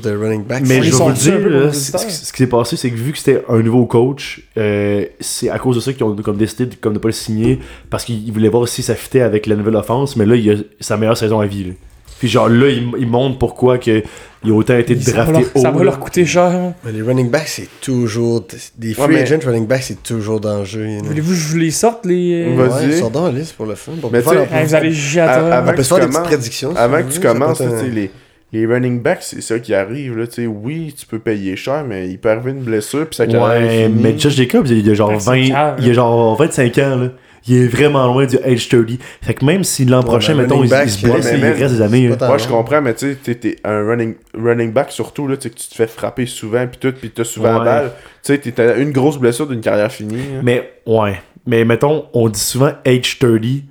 de 0.01 0.11
running 0.17 0.45
back. 0.45 0.63
Mais 0.67 0.77
Ils 0.79 0.85
je 0.85 0.91
vais 0.97 1.05
vous 1.05 1.13
dire, 1.13 1.41
pour 1.41 1.51
là, 1.51 1.73
ce 1.73 1.93
ce 1.99 2.33
qui 2.33 2.39
s'est 2.39 2.47
passé, 2.47 2.77
c'est 2.77 2.91
que 2.91 2.97
vu 2.97 3.13
que 3.13 3.19
c'était 3.19 3.43
un 3.49 3.61
nouveau 3.61 3.87
coach, 3.87 4.43
euh, 4.59 5.05
c'est 5.21 5.49
à 5.51 5.59
cause 5.59 5.77
de 5.77 5.81
ça 5.81 5.93
qu'ils 5.93 6.05
ont 6.05 6.15
comme 6.17 6.37
décidé 6.37 6.67
de, 6.67 6.75
comme 6.75 6.95
de 6.95 6.99
pas 6.99 7.09
le 7.09 7.13
signer 7.13 7.59
parce 7.91 8.05
qu'ils 8.05 8.33
voulaient 8.33 8.49
voir 8.49 8.69
si 8.69 8.83
ça 8.83 8.95
fitait 8.95 9.21
avec 9.23 9.47
la 9.47 9.57
nouvelle 9.57 9.77
offense. 9.77 10.17
Mais 10.17 10.27
là, 10.27 10.37
il 10.37 10.51
a 10.51 10.55
sa 10.81 10.97
meilleure 10.97 11.17
saison 11.17 11.41
à 11.41 11.47
vie. 11.47 11.65
là. 11.65 11.71
Puis 12.19 12.29
genre 12.29 12.49
là, 12.49 12.69
il, 12.69 12.85
il 12.99 13.07
montre 13.07 13.39
pourquoi 13.39 13.79
que 13.79 14.03
il 14.45 14.51
a 14.53 14.55
autant 14.55 14.77
été 14.79 14.95
Ça 15.01 15.11
va, 15.11 15.25
drafté 15.25 15.33
leur, 15.43 15.51
haut. 15.57 15.61
ça 15.61 15.71
va 15.71 15.85
leur 15.85 15.99
coûter 15.99 16.25
cher. 16.25 16.45
hein. 16.45 16.73
Mais 16.85 16.93
les 16.93 17.03
running 17.03 17.31
backs, 17.31 17.49
c'est 17.49 17.69
toujours. 17.81 18.47
Des 18.79 18.95
free 18.95 19.03
Ouais, 19.03 19.09
mais- 19.09 19.23
agent 19.23 19.39
running 19.45 19.67
backs, 19.67 19.83
c'est 19.83 20.03
toujours 20.03 20.41
dangereux. 20.41 20.85
you 20.87 21.01
know. 21.01 21.09
Voulez-vous 21.09 21.33
que 21.33 21.37
je 21.39 21.49
vous 21.49 21.59
les 21.59 21.71
sorte 21.71 22.07
les. 22.07 22.55
Vas-y. 22.55 23.03
Ouais, 23.03 23.11
dans 23.11 23.27
la 23.27 23.33
liste 23.33 23.55
pour 23.55 23.67
le 23.67 23.75
fun. 23.75 23.93
Pour 24.01 24.13
Mais 24.13 24.23
faire 24.23 24.47
vous 24.65 24.75
allez 24.75 24.93
juger 24.93 25.21
à 25.21 25.33
avant 25.59 25.73
on 25.73 25.75
peut 25.75 25.83
se 25.83 25.89
faire 25.95 25.99
que 25.99 26.03
des 26.05 26.07
tu 26.07 26.09
petites 26.09 26.15
commences- 26.15 26.29
prédictions. 26.29 26.77
Avant 26.77 27.03
que 27.03 27.13
tu 27.13 27.21
commences, 27.21 27.61
les, 27.93 28.11
les 28.53 28.67
running 28.67 29.01
backs, 29.03 29.23
c'est 29.23 29.43
ça 29.43 29.59
qui 29.59 29.75
arrive. 29.75 30.17
Là, 30.17 30.27
tu 30.27 30.35
sais, 30.43 30.47
oui, 30.47 30.95
tu 30.97 31.07
peux 31.07 31.19
payer 31.19 31.57
cher, 31.57 31.85
mais 31.87 32.09
il 32.09 32.19
peut 32.19 32.31
arriver 32.31 32.53
une 32.53 32.63
blessure, 32.63 33.07
puis 33.09 33.17
ça 33.17 33.25
Ouais, 33.25 33.89
mais 33.89 34.17
Josh 34.19 34.35
Jacobs, 34.37 34.67
il 34.69 34.89
a 34.89 34.95
genre 34.95 35.11
Ah, 35.15 35.19
c'est 35.19 35.31
20, 35.31 35.49
cave, 35.49 35.77
il 35.81 35.85
a 35.85 35.89
là. 35.89 35.93
genre 35.95 36.37
25 36.37 36.79
ans 36.79 36.97
là. 36.97 37.09
Il 37.49 37.57
est 37.63 37.67
vraiment 37.69 38.07
loin 38.07 38.27
du 38.27 38.37
age 38.39 38.69
30. 38.69 38.99
Fait 39.23 39.35
que 39.35 39.45
même 39.45 39.63
si 39.65 39.85
l'an 39.85 40.03
prochain, 40.03 40.35
ben, 40.35 40.43
mettons, 40.43 40.65
il, 40.65 40.71
back, 40.71 40.87
il 40.87 40.91
se 40.91 41.07
blesse, 41.07 41.25
ouais, 41.27 41.39
il 41.39 41.45
reste 41.63 41.75
des 41.77 41.81
années. 41.83 42.09
Moi, 42.09 42.17
tant 42.17 42.39
je 42.39 42.49
comprends, 42.49 42.83
mais 42.83 42.95
tu 42.95 43.17
sais, 43.23 43.35
t'es- 43.37 43.57
un 43.65 43.87
running, 43.87 44.15
running 44.37 44.73
back 44.73 44.91
surtout, 44.91 45.29
là, 45.29 45.37
tu 45.37 45.45
sais, 45.45 45.51
que 45.51 45.59
tu 45.61 45.69
te 45.69 45.75
fais 45.75 45.87
frapper 45.87 46.27
souvent, 46.27 46.67
puis 46.67 46.79
tout, 46.81 46.93
puis 46.99 47.11
t'as 47.11 47.25
souvent 47.25 47.59
la 47.59 47.65
balle. 47.65 47.93
Tu 48.25 48.35
sais, 48.35 48.53
t'as 48.53 48.77
une 48.79 48.91
grosse 48.91 49.19
blessure 49.19 49.47
d'une 49.47 49.61
carrière 49.61 49.93
finie. 49.93 50.17
hein. 50.37 50.41
Mais 50.43 50.73
ouais. 50.87 51.21
Mais 51.47 51.65
mettons, 51.65 52.07
on 52.13 52.29
dit 52.29 52.41
souvent 52.41 52.73
age 52.85 53.19
30. 53.21 53.41
Tu 53.41 53.63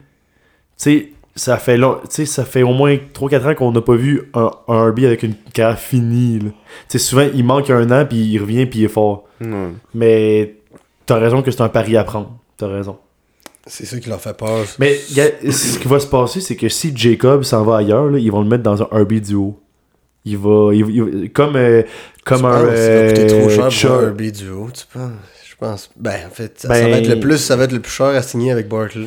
sais, 0.77 1.09
ça 1.35 1.57
fait 1.57 1.75
long, 1.75 1.95
tu 2.03 2.07
sais, 2.11 2.25
ça 2.25 2.45
fait 2.45 2.63
au 2.63 2.71
moins 2.71 2.95
3-4 3.13 3.45
ans 3.51 3.55
qu'on 3.55 3.71
n'a 3.73 3.81
pas 3.81 3.95
vu 3.95 4.21
un, 4.33 4.51
un 4.69 4.89
RB 4.89 4.99
avec 5.03 5.23
une 5.23 5.33
carrière 5.53 5.77
finie. 5.79 6.39
là. 6.39 6.49
Tu 6.49 6.53
sais, 6.88 6.97
souvent, 6.99 7.27
il 7.33 7.43
manque 7.43 7.69
un 7.69 7.91
an, 7.91 8.05
puis 8.05 8.17
il 8.19 8.38
revient, 8.39 8.65
puis 8.65 8.79
il 8.79 8.85
est 8.85 8.89
fort. 8.89 9.25
Ouais. 9.41 9.47
Mais 9.93 10.55
t'as 11.05 11.17
raison 11.17 11.41
que 11.41 11.51
c'est 11.51 11.61
un 11.61 11.67
pari 11.67 11.97
à 11.97 12.05
prendre. 12.05 12.38
T'as 12.57 12.67
raison. 12.67 12.97
C'est 13.67 13.86
ça 13.86 13.99
qui 13.99 14.10
leur 14.10 14.21
fait 14.21 14.38
peur. 14.38 14.63
Mais 14.80 14.99
gars, 15.15 15.25
ce 15.49 15.80
qui 15.80 15.88
va 15.88 15.99
se 15.99 16.08
passer, 16.08 16.39
c'est 16.39 16.56
que 16.56 16.69
si 16.69 16.95
Jacob 16.95 17.43
s'en 17.43 17.63
va 17.63 17.78
ailleurs, 17.78 18.06
là, 18.12 18.19
ils 18.19 18.32
vont 18.32 18.41
le 18.41 18.47
mettre 18.47 18.63
dans 18.63 18.82
un 18.84 18.88
RB 18.91 19.13
duo. 19.13 19.60
Il 20.23 20.38
va, 20.38 20.71
il 20.73 21.32
comme, 21.34 21.56
euh, 21.56 21.84
comme 22.25 22.39
Tu 22.41 22.45
un. 22.45 22.51
penses 22.51 22.69
que 22.69 22.75
ça 22.78 23.01
va 23.01 23.08
coûter 23.10 23.28
trop 23.28 23.38
euh, 23.49 23.69
pour 23.69 23.91
un 23.91 24.10
RB 24.10 24.21
duo, 24.32 24.69
tu 24.73 24.84
penses? 24.91 25.12
Je 25.49 25.56
pense. 25.58 25.89
Ben, 25.95 26.15
en 26.28 26.30
fait, 26.32 26.60
ça, 26.60 26.67
ça 26.67 26.73
Ben- 26.73 26.91
va 26.91 26.97
être 26.97 27.08
le 27.08 27.19
plus, 27.19 27.38
ça 27.38 27.56
va 27.56 27.63
être 27.63 27.71
le 27.71 27.80
plus 27.80 27.91
cher 27.91 28.08
à 28.08 28.21
signer 28.21 28.51
avec 28.51 28.67
Barkley. 28.67 29.06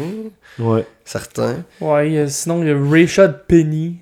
Ouais. 0.58 0.84
Certain. 1.04 1.56
Ouais, 1.80 2.16
euh, 2.18 2.26
sinon 2.28 2.62
il 2.62 2.68
y 2.68 2.70
a 2.70 2.76
Rayshad 2.90 3.44
Penny. 3.46 3.96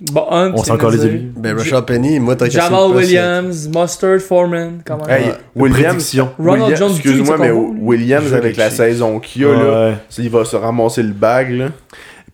Bon, 0.00 0.26
Hunt, 0.28 0.52
On 0.54 0.64
sait 0.64 0.72
encore 0.72 0.90
les 0.90 1.06
élus. 1.06 1.32
Ben, 1.36 1.56
Rashad 1.56 1.86
Penny, 1.86 2.18
moi, 2.18 2.34
qu'à 2.34 2.48
Jamal 2.48 2.90
Williams, 2.96 3.68
Mustard 3.68 4.18
Foreman, 4.20 4.82
comment 4.84 5.06
Hey. 5.08 5.32
Williams, 5.54 5.84
Prédiction. 5.86 6.30
Ronald 6.38 6.76
Jones 6.76 6.90
excuse-moi, 6.90 7.36
mais. 7.38 7.50
Williams, 7.52 8.26
avec 8.32 8.44
avec 8.44 8.56
la 8.56 8.70
saison 8.70 9.20
qu'il 9.20 9.42
y 9.42 9.44
a, 9.44 9.52
là, 9.54 9.94
il 10.18 10.30
va 10.30 10.44
se 10.44 10.56
ramasser 10.56 11.02
le 11.02 11.12
bag, 11.12 11.50
là. 11.52 11.68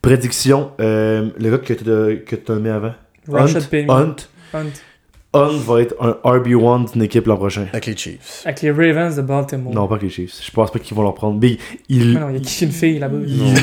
Prédiction, 0.01 0.71
euh, 0.81 1.29
le 1.39 1.51
gars 1.51 1.59
que 1.59 1.73
tu 1.75 2.25
que 2.25 2.37
t'as 2.37 2.55
mis 2.55 2.71
avant. 2.71 2.93
Rashad 3.31 3.63
Hunt, 3.63 3.67
Penny. 3.71 3.91
Hunt. 3.91 4.17
Hunt. 4.55 4.65
Hunt 5.35 5.59
va 5.67 5.83
être 5.83 5.95
un 6.01 6.17
RB1 6.25 6.93
d'une 6.93 7.03
équipe 7.03 7.27
l'an 7.27 7.37
prochain. 7.37 7.67
Avec 7.73 7.87
les 7.87 7.97
Chiefs. 7.97 8.43
Avec 8.47 8.63
les 8.63 8.71
Ravens 8.73 9.15
de 9.15 9.23
Baltimore. 9.23 9.73
Non, 9.75 9.87
pas 9.87 9.99
que 9.99 10.05
les 10.05 10.11
Chiefs. 10.11 10.41
Je 10.45 10.51
pense 10.51 10.71
pas 10.73 10.79
qu'ils 10.79 10.97
vont 10.97 11.03
leur 11.03 11.15
prendre. 11.15 11.39
Mais 11.41 11.59
il, 11.91 12.17
Ah 12.17 12.21
non, 12.21 12.29
il 12.31 12.37
y 12.37 12.37
a 12.39 12.41
qui? 12.41 12.65
Une 12.65 12.73
fille 12.73 12.99
là-bas. 12.99 13.19
il- 13.27 13.55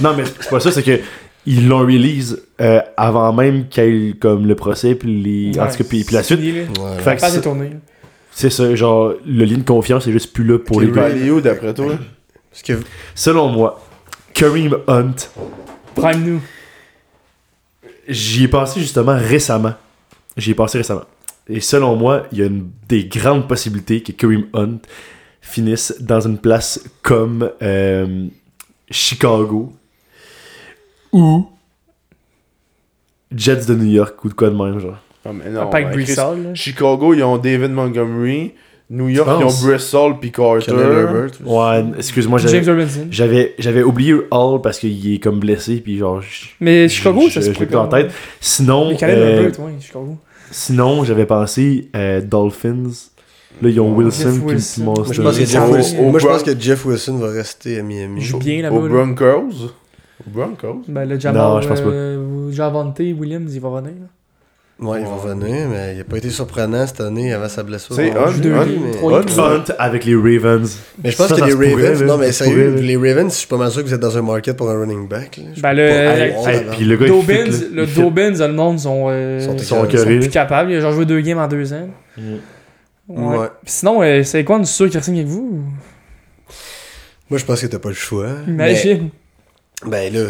non, 0.02 0.14
mais 0.16 0.22
c'est 0.24 0.48
pas 0.48 0.60
ça, 0.60 0.70
c'est 0.70 0.82
que 0.84 1.00
ils 1.46 1.68
l'ont 1.68 1.80
release 1.80 2.42
euh, 2.60 2.80
avant 2.96 3.32
même 3.32 3.68
qu'il 3.68 3.84
y 3.84 4.08
ait 4.08 4.12
comme 4.14 4.46
le 4.46 4.54
procès 4.56 4.94
puis 4.94 5.22
les 5.22 5.58
en 5.60 5.66
tout 5.68 5.76
cas 5.78 5.84
puis, 5.84 6.04
puis 6.04 6.14
la 6.14 6.22
c'est 6.22 6.36
suite. 6.36 6.78
Ouais. 6.78 6.98
Fait 6.98 7.16
Pas 7.20 7.28
c'est- 7.30 7.36
détourné. 7.36 7.70
c'est 8.32 8.50
ça, 8.50 8.74
genre 8.74 9.14
le 9.24 9.44
lien 9.44 9.58
de 9.58 9.62
confiance 9.62 10.06
est 10.06 10.12
juste 10.12 10.32
plus 10.32 10.44
là 10.44 10.58
pour 10.58 10.80
les 10.80 10.88
Il 10.88 10.92
gars. 10.92 11.04
aller 11.04 11.30
où, 11.30 11.40
d'après 11.40 11.72
toi? 11.74 11.94
Parce 12.50 12.62
que 12.62 12.72
Selon 13.14 13.48
moi, 13.50 13.80
Kareem 14.34 14.76
Hunt, 14.88 15.14
Prime 15.94 16.22
nous. 16.24 16.40
j'y 18.08 18.44
ai 18.44 18.48
pensé 18.48 18.80
justement 18.80 19.16
récemment. 19.16 19.74
J'y 20.36 20.50
ai 20.50 20.54
pensé 20.54 20.78
récemment. 20.78 21.04
Et 21.48 21.60
selon 21.60 21.96
moi, 21.96 22.24
il 22.32 22.38
y 22.38 22.42
a 22.42 22.46
une, 22.46 22.70
des 22.88 23.04
grandes 23.04 23.46
possibilités 23.48 24.02
que 24.02 24.12
Kareem 24.12 24.46
Hunt 24.52 24.78
finisse 25.40 25.94
dans 26.00 26.20
une 26.20 26.38
place 26.38 26.82
comme 27.02 27.50
euh, 27.62 28.26
Chicago 28.90 29.72
ou 31.16 31.46
Jets 33.34 33.66
de 33.66 33.74
New 33.74 33.90
York 33.90 34.24
ou 34.24 34.28
de 34.28 34.34
quoi 34.34 34.50
de 34.50 34.54
même, 34.56 34.78
genre. 34.78 34.98
Ah, 35.24 35.30
mais 35.32 35.50
non, 35.50 35.68
pas 35.68 35.78
avec 35.78 35.90
Chris, 35.90 36.04
Brissol. 36.04 36.42
là. 36.44 36.54
Chicago, 36.54 37.12
ils 37.14 37.22
ont 37.24 37.36
David 37.38 37.72
Montgomery. 37.72 38.52
New 38.88 39.08
York, 39.08 39.28
ils 39.40 39.44
ont 39.44 39.66
Bristol 39.68 40.20
puis 40.20 40.30
Carter. 40.30 40.70
Herbert. 40.70 41.30
Ouais, 41.44 41.84
excuse-moi, 41.98 42.38
James 42.38 42.50
j'avais, 42.62 42.70
Robinson. 42.70 43.06
j'avais, 43.10 43.54
j'avais 43.58 43.82
oublié 43.82 44.14
Hall 44.30 44.60
parce 44.62 44.78
qu'il 44.78 45.12
est 45.14 45.18
comme 45.18 45.40
blessé, 45.40 45.80
puis 45.80 45.98
genre. 45.98 46.20
je- 46.22 46.46
Mais 46.60 46.88
Chicago, 46.88 47.22
je- 47.28 47.40
ça 47.40 47.42
se 47.42 47.50
plus 47.50 47.74
en 47.76 47.88
tête. 47.88 48.12
Sinon, 48.40 48.90
Mais 48.90 49.02
euh, 49.02 49.42
Herbert, 49.42 49.60
ouais, 49.64 49.72
Chicago. 49.80 50.16
sinon 50.52 51.02
j'avais 51.02 51.26
pensé 51.26 51.88
euh, 51.96 52.20
Dolphins. 52.20 52.84
Là, 53.60 53.70
ils 53.70 53.80
ont 53.80 53.90
Ouais. 53.92 54.04
Wilson 54.04 54.22
Jeff 54.30 54.34
puis 54.44 54.54
Wilson. 54.54 54.84
Moi, 54.84 54.94
Monster. 54.98 55.14
je 55.14 55.22
pense 55.22 55.34
que 55.34 55.40
Mais 55.40 55.46
Jeff 55.46 55.52
ça- 55.62 55.68
Wilson, 55.70 55.98
au 55.98 56.10
moi, 56.10 56.20
je 56.20 56.26
pense 56.26 56.42
que 56.44 56.60
Jeff 56.60 56.84
Wilson 56.86 57.16
va 57.16 57.28
rester 57.30 57.78
à 57.80 57.82
Miami. 57.82 58.20
Il 58.20 58.24
joue 58.24 58.38
bien 58.38 58.62
là-bas. 58.62 58.76
Aux 58.76 58.86
là. 58.86 58.88
Broncos. 59.04 59.72
Broncos. 60.26 60.82
Ben, 60.88 61.04
le 61.08 61.18
Jamal, 61.18 61.42
Non, 61.42 61.60
je 61.60 61.68
pense 61.68 61.80
pas. 61.80 61.88
euh, 61.88 62.50
Javante 62.52 62.98
Williams, 62.98 63.54
il 63.54 63.60
va 63.60 63.68
revenir. 63.68 63.92
là. 64.00 64.06
Ouais, 64.78 65.00
il 65.00 65.06
va 65.06 65.14
revenir, 65.14 65.68
mais 65.70 65.94
il 65.96 66.00
a 66.02 66.04
pas 66.04 66.18
été 66.18 66.28
surprenant 66.28 66.86
cette 66.86 67.00
année 67.00 67.32
avant 67.32 67.48
sa 67.48 67.62
blessure. 67.62 67.94
C'est 67.96 68.12
joue 68.12 68.40
deux 68.42 68.52
mais- 68.52 69.74
avec 69.78 70.04
les 70.04 70.14
Ravens. 70.14 70.78
Mais 71.02 71.10
je 71.10 71.16
pense 71.16 71.28
Ça, 71.28 71.34
que 71.34 71.40
ça 71.40 71.46
les 71.46 71.52
pourrait, 71.54 71.72
Ravens, 71.92 72.02
non 72.02 72.18
mais 72.18 72.30
sérieux, 72.30 72.72
pourrait, 72.72 72.82
les 72.82 72.96
Ravens, 72.98 73.32
je 73.32 73.38
suis 73.38 73.46
pas 73.46 73.56
mal 73.56 73.70
sûr 73.70 73.82
que 73.82 73.88
vous 73.88 73.94
êtes 73.94 74.00
dans 74.00 74.18
un 74.18 74.20
market 74.20 74.54
pour 74.54 74.68
un 74.68 74.78
running 74.78 75.08
back. 75.08 75.38
Là. 75.38 75.44
Ben, 75.62 75.72
le- 75.72 76.70
puis 76.76 76.84
le 76.84 76.96
gars, 76.98 77.06
Dobbins, 77.06 77.58
le. 77.72 77.86
Dobbins, 77.86 78.46
le 78.46 78.52
monde 78.52 78.78
sont, 78.78 79.06
euh, 79.08 79.40
Sont 79.40 79.86
plus 79.86 80.28
capables. 80.28 80.70
Il 80.72 80.76
a 80.76 80.80
genre 80.80 80.92
joué 80.92 81.06
deux 81.06 81.20
games 81.22 81.38
en 81.38 81.48
deux 81.48 81.72
ans. 81.72 81.88
Mm. 82.18 82.22
Ouais. 83.08 83.36
Ouais. 83.38 83.46
Puis 83.64 83.72
Sinon, 83.72 84.02
euh, 84.02 84.22
c'est 84.24 84.44
quoi, 84.44 84.56
on 84.58 84.62
est 84.62 84.66
sûr 84.66 84.90
qu'il 84.90 85.02
signe 85.02 85.14
avec 85.20 85.28
vous? 85.28 85.62
Moi, 87.30 87.38
je 87.38 87.44
pense 87.44 87.60
que 87.60 87.66
t'as 87.66 87.78
pas 87.78 87.88
le 87.88 87.94
choix. 87.94 88.28
Imagine. 88.46 89.02
Mais, 89.04 89.10
ben 89.84 90.12
là, 90.12 90.20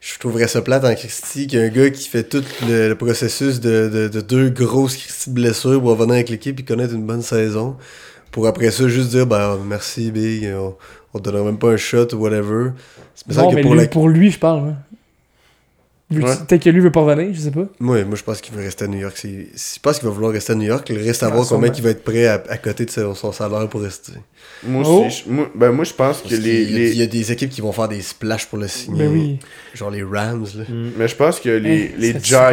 je 0.00 0.18
trouverais 0.18 0.48
ça 0.48 0.62
plate 0.62 0.84
en 0.84 0.94
Christie 0.94 1.46
qu'un 1.46 1.68
gars 1.68 1.90
qui 1.90 2.08
fait 2.08 2.24
tout 2.24 2.42
le, 2.66 2.88
le 2.88 2.94
processus 2.94 3.60
de, 3.60 3.90
de, 3.92 4.08
de 4.08 4.20
deux 4.20 4.48
grosses 4.50 4.96
Christie 4.96 5.30
blessures 5.30 5.80
pour 5.80 5.90
revenir 5.90 6.14
avec 6.14 6.30
l'équipe 6.30 6.58
et 6.60 6.62
connaître 6.64 6.94
une 6.94 7.06
bonne 7.06 7.22
saison. 7.22 7.76
Pour 8.30 8.46
après 8.46 8.70
ça, 8.70 8.88
juste 8.88 9.10
dire, 9.10 9.26
ben 9.26 9.58
merci 9.66 10.10
Big, 10.10 10.44
on, 10.56 10.74
on 11.12 11.18
te 11.18 11.24
donnera 11.24 11.44
même 11.44 11.58
pas 11.58 11.68
un 11.70 11.76
shot 11.76 12.08
ou 12.14 12.16
whatever. 12.16 12.70
C'est 13.14 13.28
Non, 13.36 13.50
que 13.50 13.54
mais 13.56 13.62
pour 13.62 13.74
lui, 13.74 13.80
la- 13.82 13.88
pour 13.88 14.08
lui, 14.08 14.30
je 14.30 14.38
parle. 14.38 14.68
hein. 14.70 14.76
Peut-être 16.10 16.62
que 16.62 16.70
lui 16.70 16.80
veut 16.80 16.92
pas 16.92 17.00
revenir, 17.00 17.34
je 17.34 17.40
sais 17.40 17.50
pas. 17.50 17.66
Ouais, 17.80 18.04
moi 18.04 18.14
je 18.14 18.22
pense 18.22 18.40
qu'il 18.40 18.54
veut 18.54 18.62
rester 18.62 18.84
à 18.84 18.88
New 18.88 18.98
York. 18.98 19.14
C'est- 19.16 19.48
Je 19.74 19.80
pense 19.80 19.98
qu'il 19.98 20.06
va 20.06 20.14
vouloir 20.14 20.32
rester 20.32 20.52
à 20.52 20.54
New 20.54 20.66
York. 20.66 20.88
Le 20.90 21.02
reste 21.02 21.22
à 21.22 21.26
Ah, 21.26 21.30
voir 21.30 21.46
combien 21.48 21.72
il 21.72 21.82
va 21.82 21.90
être 21.90 22.04
prêt 22.04 22.26
à, 22.26 22.34
à 22.50 22.58
côté 22.58 22.84
de 22.84 22.90
son, 22.90 23.14
son 23.14 23.32
salaire 23.32 23.66
pour 23.68 23.80
rester. 23.80 24.12
Moi 24.62 24.82
Oh. 24.86 25.04
aussi. 25.06 25.24
je- 25.26 25.32
moi- 25.32 25.50
ben, 25.54 25.72
moi, 25.72 25.84
je 25.84 25.94
pense 25.94 26.20
que 26.20 26.28
les. 26.28 26.36
qu'il 26.36 26.46
y 26.72 26.76
a- 26.76 26.78
les- 26.78 26.90
Il 26.90 26.98
y 26.98 27.02
a 27.02 27.06
des 27.06 27.32
équipes 27.32 27.50
qui 27.50 27.62
vont 27.62 27.72
faire 27.72 27.88
des 27.88 28.02
splashs 28.02 28.46
pour 28.46 28.58
le 28.58 28.68
signer. 28.68 29.04
Ben 29.06 29.12
oui. 29.12 29.38
Genre 29.72 29.90
les 29.90 30.02
Rams. 30.02 30.46
Là. 30.56 30.64
Mais 30.98 31.08
je 31.08 31.16
pense 31.16 31.40
que 31.40 31.48
les, 31.48 31.88
les 31.96 32.14
Giants, 32.22 32.50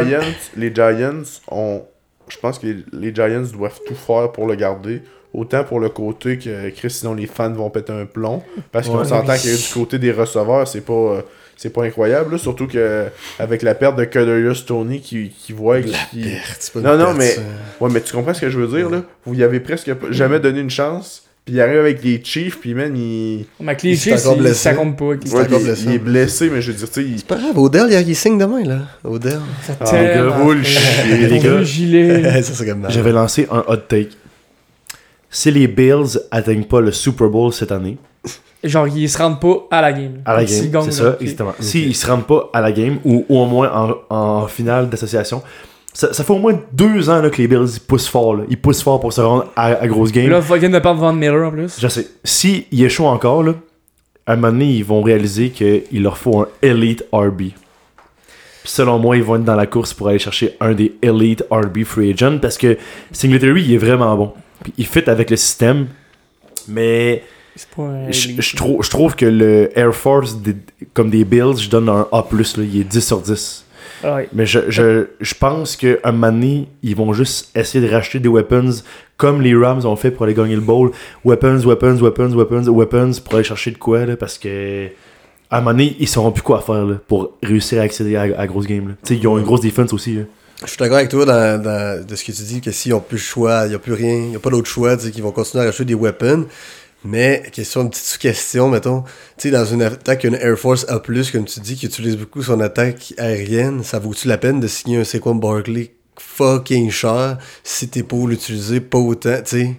les 0.56 0.74
Giants 0.74 1.22
ont. 1.50 1.82
Je 2.28 2.38
pense 2.38 2.58
que 2.58 2.66
les 2.92 3.14
Giants 3.14 3.42
doivent 3.52 3.80
tout 3.86 3.94
faire 3.94 4.32
pour 4.32 4.46
le 4.46 4.54
garder. 4.54 5.02
Autant 5.34 5.64
pour 5.64 5.80
le 5.80 5.88
côté 5.88 6.36
que 6.38 6.68
Chris, 6.70 6.90
sinon 6.90 7.14
les 7.14 7.26
fans 7.26 7.52
vont 7.52 7.70
péter 7.70 7.92
un 7.92 8.04
plomb. 8.06 8.42
Parce 8.70 8.86
qu'on 8.88 8.98
Ouais. 8.98 9.04
s'entend 9.06 9.34
que 9.34 9.56
du 9.56 9.72
côté 9.74 9.98
des 9.98 10.12
receveurs, 10.12 10.66
c'est 10.68 10.82
pas. 10.82 10.92
euh, 10.92 11.22
c'est 11.56 11.72
pas 11.72 11.84
incroyable, 11.84 12.32
là, 12.32 12.38
surtout 12.38 12.66
que 12.66 13.06
avec 13.38 13.62
la 13.62 13.74
perte 13.74 13.96
de 13.96 14.04
Kadarius 14.04 14.66
Tony 14.66 15.00
qui, 15.00 15.30
qui 15.30 15.52
voit 15.52 15.78
La 15.80 15.98
qui... 16.10 16.22
perte, 16.22 16.56
c'est 16.60 16.72
pas 16.72 16.80
Non, 16.80 16.92
une 16.94 16.98
non, 16.98 17.04
perte, 17.06 17.18
mais- 17.18 17.28
ça. 17.30 17.40
Ouais, 17.80 17.90
mais 17.92 18.00
tu 18.00 18.12
comprends 18.12 18.34
ce 18.34 18.40
que 18.40 18.50
je 18.50 18.58
veux 18.58 18.76
dire, 18.78 18.90
là? 18.90 19.02
Vous 19.26 19.34
y 19.34 19.42
avez 19.42 19.60
presque 19.60 19.90
jamais 20.10 20.40
donné 20.40 20.60
une 20.60 20.70
chance, 20.70 21.24
puis 21.44 21.54
il 21.54 21.60
arrive 21.60 21.78
avec 21.80 22.02
les 22.04 22.20
Chiefs, 22.22 22.58
puis 22.60 22.74
man, 22.74 22.96
il... 22.96 23.46
Mais 23.60 23.68
avec 23.70 23.82
les 23.82 23.90
Il 23.90 23.98
Chiefs, 23.98 24.18
ça 24.54 24.74
compte 24.74 24.96
pas. 24.98 25.04
Ouais, 25.06 25.18
il- 25.22 25.58
blessé. 25.64 25.82
il 25.86 25.92
est 25.92 25.98
blessé, 25.98 26.50
mais 26.50 26.62
je 26.62 26.72
veux 26.72 26.78
dire, 26.78 26.88
tu 26.90 26.94
sais, 27.02 27.06
il... 27.08 27.18
C'est 27.18 27.26
pas 27.26 27.36
grave, 27.36 27.58
Odell, 27.58 27.86
il, 27.90 28.08
il 28.08 28.14
signe 28.16 28.38
demain, 28.38 28.62
là. 28.64 28.78
Odell. 29.04 29.40
Ça 29.66 29.76
Ah, 29.80 30.30
roule, 30.38 30.64
chier, 30.64 31.16
les 31.28 31.38
gars. 31.38 31.62
gilet. 31.62 32.42
ça, 32.42 32.52
c'est 32.54 32.66
comme. 32.66 32.86
J'avais 32.88 33.12
lancé 33.12 33.46
un 33.50 33.64
hot 33.66 33.76
take. 33.76 34.10
Si 35.30 35.50
les 35.50 35.66
Bills 35.66 36.18
atteignent 36.30 36.64
pas 36.64 36.80
le 36.80 36.92
Super 36.92 37.28
Bowl 37.28 37.52
cette 37.52 37.72
année, 37.72 37.96
Genre, 38.64 38.86
ils 38.88 39.08
se 39.08 39.18
rendent 39.18 39.40
pas 39.40 39.66
à 39.70 39.80
la 39.82 39.92
game. 39.92 40.22
à 40.24 40.34
la 40.34 40.46
S'ils 40.46 40.70
game, 40.70 40.82
c'est 40.90 41.02
là, 41.02 41.10
ça, 41.12 41.16
exactement. 41.20 41.54
S'ils 41.58 41.96
se 41.96 42.06
rendent 42.06 42.26
pas 42.26 42.48
à 42.52 42.60
la 42.60 42.70
game, 42.70 42.98
ou, 43.04 43.24
ou 43.28 43.38
au 43.40 43.46
moins 43.46 43.70
en, 44.10 44.14
en 44.16 44.46
finale 44.46 44.88
d'association, 44.88 45.42
ça, 45.92 46.12
ça 46.12 46.22
fait 46.24 46.32
au 46.32 46.38
moins 46.38 46.58
deux 46.72 47.10
ans 47.10 47.20
là, 47.20 47.28
que 47.28 47.36
les 47.38 47.48
Bills 47.48 47.66
ils 47.74 47.80
poussent 47.80 48.08
fort. 48.08 48.34
là. 48.36 48.44
Ils 48.48 48.56
poussent 48.60 48.82
fort 48.82 49.00
pour 49.00 49.12
se 49.12 49.20
rendre 49.20 49.46
à, 49.56 49.66
à 49.66 49.86
grosse 49.88 50.12
game. 50.12 50.30
Là, 50.30 50.40
fucking 50.40 50.70
de 50.70 50.78
perdre 50.78 51.00
Van 51.00 51.12
Miller 51.12 51.48
en 51.48 51.50
plus. 51.50 51.78
Je 51.80 51.88
sais. 51.88 52.06
Si 52.24 52.66
ils 52.70 52.84
échouent 52.84 53.06
encore, 53.06 53.42
là, 53.42 53.54
à 54.26 54.34
un 54.34 54.36
moment 54.36 54.52
donné, 54.52 54.66
ils 54.66 54.84
vont 54.84 55.02
réaliser 55.02 55.50
qu'il 55.50 56.02
leur 56.02 56.16
faut 56.16 56.40
un 56.40 56.48
Elite 56.62 57.04
RB. 57.12 57.38
Puis 58.62 58.70
selon 58.70 59.00
moi, 59.00 59.16
ils 59.16 59.24
vont 59.24 59.34
être 59.36 59.44
dans 59.44 59.56
la 59.56 59.66
course 59.66 59.92
pour 59.92 60.08
aller 60.08 60.20
chercher 60.20 60.56
un 60.60 60.72
des 60.72 60.94
Elite 61.02 61.44
RB 61.50 61.82
Free 61.84 62.12
Agent 62.12 62.38
parce 62.38 62.56
que 62.56 62.78
Singletary, 63.10 63.62
il 63.64 63.74
est 63.74 63.78
vraiment 63.78 64.16
bon. 64.16 64.32
Puis 64.62 64.72
il 64.78 64.86
fit 64.86 65.02
avec 65.10 65.30
le 65.30 65.36
système. 65.36 65.88
Mais 66.68 67.24
pas 67.76 68.10
je, 68.10 68.56
trouve, 68.56 68.82
je 68.82 68.90
trouve 68.90 69.14
que 69.14 69.26
le 69.26 69.70
Air 69.78 69.94
Force, 69.94 70.36
des- 70.38 70.56
comme 70.94 71.10
des 71.10 71.24
Bills, 71.24 71.56
je 71.58 71.68
donne 71.68 71.88
un 71.88 72.06
A+, 72.12 72.24
là, 72.32 72.42
il 72.58 72.80
est 72.80 72.84
10 72.84 73.00
sur 73.06 73.20
10. 73.20 73.64
Ouais. 74.04 74.28
Mais 74.32 74.46
je, 74.46 74.58
je, 74.68 75.06
je 75.20 75.34
pense 75.34 75.76
qu'à 75.76 75.94
un 76.04 76.12
moment 76.12 76.32
donné, 76.32 76.68
ils 76.82 76.96
vont 76.96 77.12
juste 77.12 77.50
essayer 77.56 77.86
de 77.86 77.92
racheter 77.92 78.18
des 78.18 78.28
weapons 78.28 78.70
comme 79.16 79.40
les 79.42 79.54
Rams 79.54 79.84
ont 79.86 79.94
fait 79.96 80.10
pour 80.10 80.24
aller 80.24 80.34
gagner 80.34 80.56
le 80.56 80.60
bowl. 80.60 80.90
Weapons, 81.24 81.60
weapons, 81.64 81.98
weapons, 82.00 82.34
weapons, 82.34 82.64
weapons 82.68 83.12
pour 83.24 83.34
aller 83.34 83.44
chercher 83.44 83.70
de 83.70 83.78
quoi, 83.78 84.04
là, 84.06 84.16
parce 84.16 84.38
que 84.38 84.88
à 85.50 85.58
un 85.58 85.60
moment 85.60 85.72
donné, 85.72 85.94
ils 86.00 86.08
sauront 86.08 86.32
plus 86.32 86.42
quoi 86.42 86.60
faire 86.62 86.84
là, 86.86 86.94
pour 87.06 87.32
réussir 87.42 87.80
à 87.80 87.84
accéder 87.84 88.16
à, 88.16 88.22
à 88.22 88.26
la 88.28 88.46
grosse 88.46 88.66
game. 88.66 88.88
là. 88.88 88.94
Tu 89.04 89.14
sais, 89.14 89.20
Ils 89.20 89.28
ont 89.28 89.36
une 89.38 89.44
grosse 89.44 89.60
défense 89.60 89.92
aussi. 89.92 90.14
là. 90.16 90.22
Je 90.62 90.68
suis 90.68 90.78
d'accord 90.78 90.96
avec 90.96 91.08
toi 91.10 91.24
dans, 91.24 91.62
dans- 91.62 92.06
de 92.06 92.16
ce 92.16 92.24
que 92.24 92.32
tu 92.32 92.42
dis, 92.42 92.60
que 92.60 92.70
s'ils 92.70 92.92
n'ont 92.92 93.00
plus 93.00 93.16
le 93.16 93.22
choix, 93.22 93.64
il 93.66 93.70
n'y 93.70 93.74
a 93.74 93.78
plus 93.78 93.92
rien, 93.92 94.14
il 94.14 94.28
n'y 94.30 94.36
a 94.36 94.38
pas 94.38 94.50
d'autre 94.50 94.68
choix, 94.68 94.96
tu 94.96 95.04
sais, 95.06 95.10
qu'ils 95.10 95.22
vont 95.22 95.30
continuer 95.32 95.62
à 95.62 95.66
racheter 95.66 95.84
des 95.84 95.94
weapons. 95.94 96.46
Mais, 97.04 97.42
question, 97.52 97.82
une 97.82 97.90
petite 97.90 98.04
sous-question, 98.04 98.68
mettons, 98.68 99.02
tu 99.36 99.48
sais, 99.48 99.50
dans 99.50 99.64
une 99.64 99.82
attaque, 99.82 100.22
une 100.24 100.36
Air 100.36 100.56
Force 100.56 100.86
A+, 100.88 101.00
comme 101.00 101.44
tu 101.44 101.60
dis, 101.60 101.74
qui 101.76 101.86
utilise 101.86 102.16
beaucoup 102.16 102.42
son 102.42 102.60
attaque 102.60 103.12
aérienne, 103.18 103.82
ça 103.82 103.98
vaut-tu 103.98 104.28
la 104.28 104.38
peine 104.38 104.60
de 104.60 104.68
signer 104.68 104.98
un 104.98 105.04
Saquon 105.04 105.34
Barkley 105.34 105.90
fucking 106.18 106.90
cher 106.90 107.38
si 107.64 107.88
t'es 107.88 108.02
pour 108.04 108.28
l'utiliser 108.28 108.80
pas 108.80 108.98
autant, 108.98 109.36
tu 109.44 109.50
sais? 109.58 109.74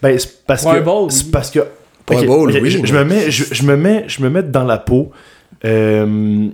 Ben, 0.00 0.18
c'est 0.18 0.44
parce 0.46 0.62
Pour 0.62 0.72
que. 0.72 0.78
un 0.78 0.80
bowl, 0.80 1.10
c'est 1.12 1.24
oui. 1.24 1.30
parce 1.30 1.50
que. 1.50 1.60
Pour 2.06 2.16
un 2.18 2.20
ok, 2.22 2.26
bowl, 2.26 2.50
oui, 2.62 2.70
Je, 2.70 2.94
me 2.94 3.04
mets, 3.04 3.30
je, 3.30 3.44
je 3.52 3.62
me 3.64 3.76
mets, 3.76 4.04
je 4.06 4.22
me 4.22 4.30
mets 4.30 4.42
dans 4.42 4.64
la 4.64 4.78
peau 4.78 5.10
euh, 5.64 6.48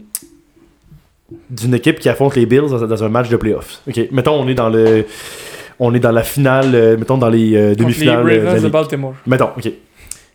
d'une 1.51 1.75
équipe 1.75 1.99
qui 2.01 2.09
affronte 2.09 2.35
les 2.37 2.47
Bills 2.47 2.69
dans, 2.69 2.87
dans 2.87 3.05
un 3.05 3.09
match 3.09 3.29
de 3.29 3.37
playoffs. 3.37 3.81
Ok, 3.89 4.01
mettons, 4.11 4.41
on 4.41 4.49
est 4.49 4.55
dans 4.55 4.69
le. 4.69 5.07
On 5.83 5.95
est 5.95 5.99
dans 6.01 6.13
la 6.13 6.23
finale, 6.23 6.75
euh, 6.75 6.97
mettons 6.99 7.17
dans 7.17 7.29
les 7.31 7.57
euh, 7.57 7.69
les 7.71 7.77
demi-finales. 7.77 8.29
euh, 8.29 8.45
Ravens 8.45 8.63
de. 8.63 8.69
Baltimore. 8.69 9.15
Mettons, 9.27 9.51
ok. 9.57 9.71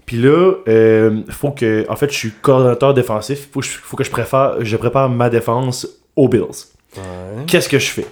Puis 0.05 0.17
là, 0.17 0.53
euh, 0.67 1.21
faut 1.29 1.51
que. 1.51 1.85
En 1.89 1.95
fait, 1.95 2.11
je 2.11 2.17
suis 2.17 2.31
coordonnateur 2.31 2.93
défensif. 2.93 3.49
Faut 3.51 3.61
faut 3.61 3.97
que 3.97 4.03
je, 4.03 4.11
préfère, 4.11 4.63
je 4.63 4.77
prépare 4.77 5.09
ma 5.09 5.29
défense 5.29 5.87
aux 6.15 6.27
Bills. 6.29 6.67
Ouais. 6.95 7.43
Qu'est-ce 7.47 7.67
que 7.69 7.79
je 7.79 7.87
fais? 7.89 8.05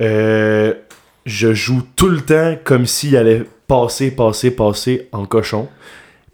Euh, 0.00 0.74
Je 1.24 1.54
joue 1.54 1.82
tout 1.96 2.08
le 2.08 2.20
temps 2.20 2.56
comme 2.64 2.86
s'il 2.86 3.16
allait 3.16 3.44
passer, 3.66 4.10
passer, 4.10 4.50
passer 4.50 5.08
en 5.12 5.24
cochon. 5.24 5.68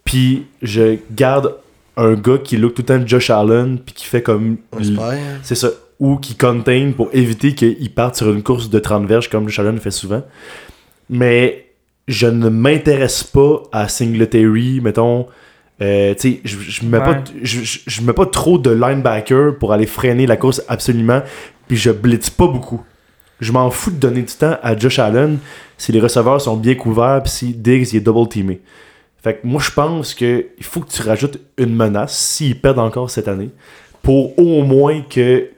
Puis 0.05 0.47
je 0.63 0.97
garde 1.13 1.55
un 1.97 2.15
gars 2.15 2.39
qui 2.39 2.57
look 2.57 2.75
tout 2.75 2.83
le 2.83 2.87
temps 2.87 3.07
Josh 3.07 3.31
Allen, 3.31 3.79
puis 3.79 3.95
qui 3.95 4.07
fait 4.07 4.23
comme. 4.23 4.57
C'est 5.43 5.55
ça. 5.55 5.69
ou 6.01 6.17
qui 6.17 6.35
contain 6.35 6.93
pour 6.97 7.11
éviter 7.13 7.55
qu'ils 7.55 7.93
partent 7.93 8.17
sur 8.17 8.31
une 8.33 8.43
course 8.43 8.69
de 8.71 8.79
30 8.81 9.07
verges 9.07 9.29
comme 9.31 9.45
le 9.45 9.51
Shannon 9.51 9.77
fait 9.77 9.91
souvent. 9.91 10.23
Mais 11.09 11.67
je 12.11 12.27
ne 12.27 12.49
m'intéresse 12.49 13.23
pas 13.23 13.63
à 13.71 13.89
Singletary, 13.89 14.81
mettons. 14.83 15.29
Euh, 15.81 16.13
tu 16.15 16.33
sais, 16.35 16.41
je, 16.45 16.85
mets 16.85 16.99
Ouais. 16.99 17.23
je 17.43 18.03
mets 18.03 18.13
pas 18.13 18.27
trop 18.27 18.59
de 18.59 18.71
linebacker 18.71 19.57
pour 19.59 19.73
aller 19.73 19.87
freiner 19.87 20.27
la 20.27 20.37
course 20.37 20.61
absolument, 20.69 21.23
puis 21.69 21.77
je 21.77 21.91
blitz 21.91 22.29
pas 22.29 22.49
beaucoup. 22.49 22.83
Je 23.41 23.53
m'en 23.53 23.71
fous 23.71 23.93
de 23.93 23.97
donner 23.97 24.23
du 24.23 24.35
temps 24.35 24.59
à 24.61 24.77
Josh 24.77 24.99
Allen 24.99 25.39
si 25.79 25.93
les 25.93 26.01
receveurs 26.01 26.41
sont 26.41 26.57
bien 26.57 26.75
couverts, 26.75 27.23
puis 27.23 27.33
si 27.33 27.55
Diggs 27.55 27.93
il 27.93 27.99
est 27.99 28.01
double 28.01 28.29
teamé. 28.29 28.61
Fait 29.23 29.35
que 29.35 29.47
moi 29.47 29.63
je 29.65 29.71
pense 29.71 30.13
que 30.13 30.47
il 30.59 30.65
faut 30.65 30.81
que 30.81 30.91
tu 30.91 31.03
rajoutes 31.03 31.39
une 31.59 31.75
menace 31.75 32.19
s'ils 32.19 32.61
perdent 32.61 32.81
encore 32.81 33.09
cette 33.09 33.29
année 33.29 33.51
pour 34.03 34.37
au 34.37 34.65
moins 34.65 35.01
que 35.03 35.49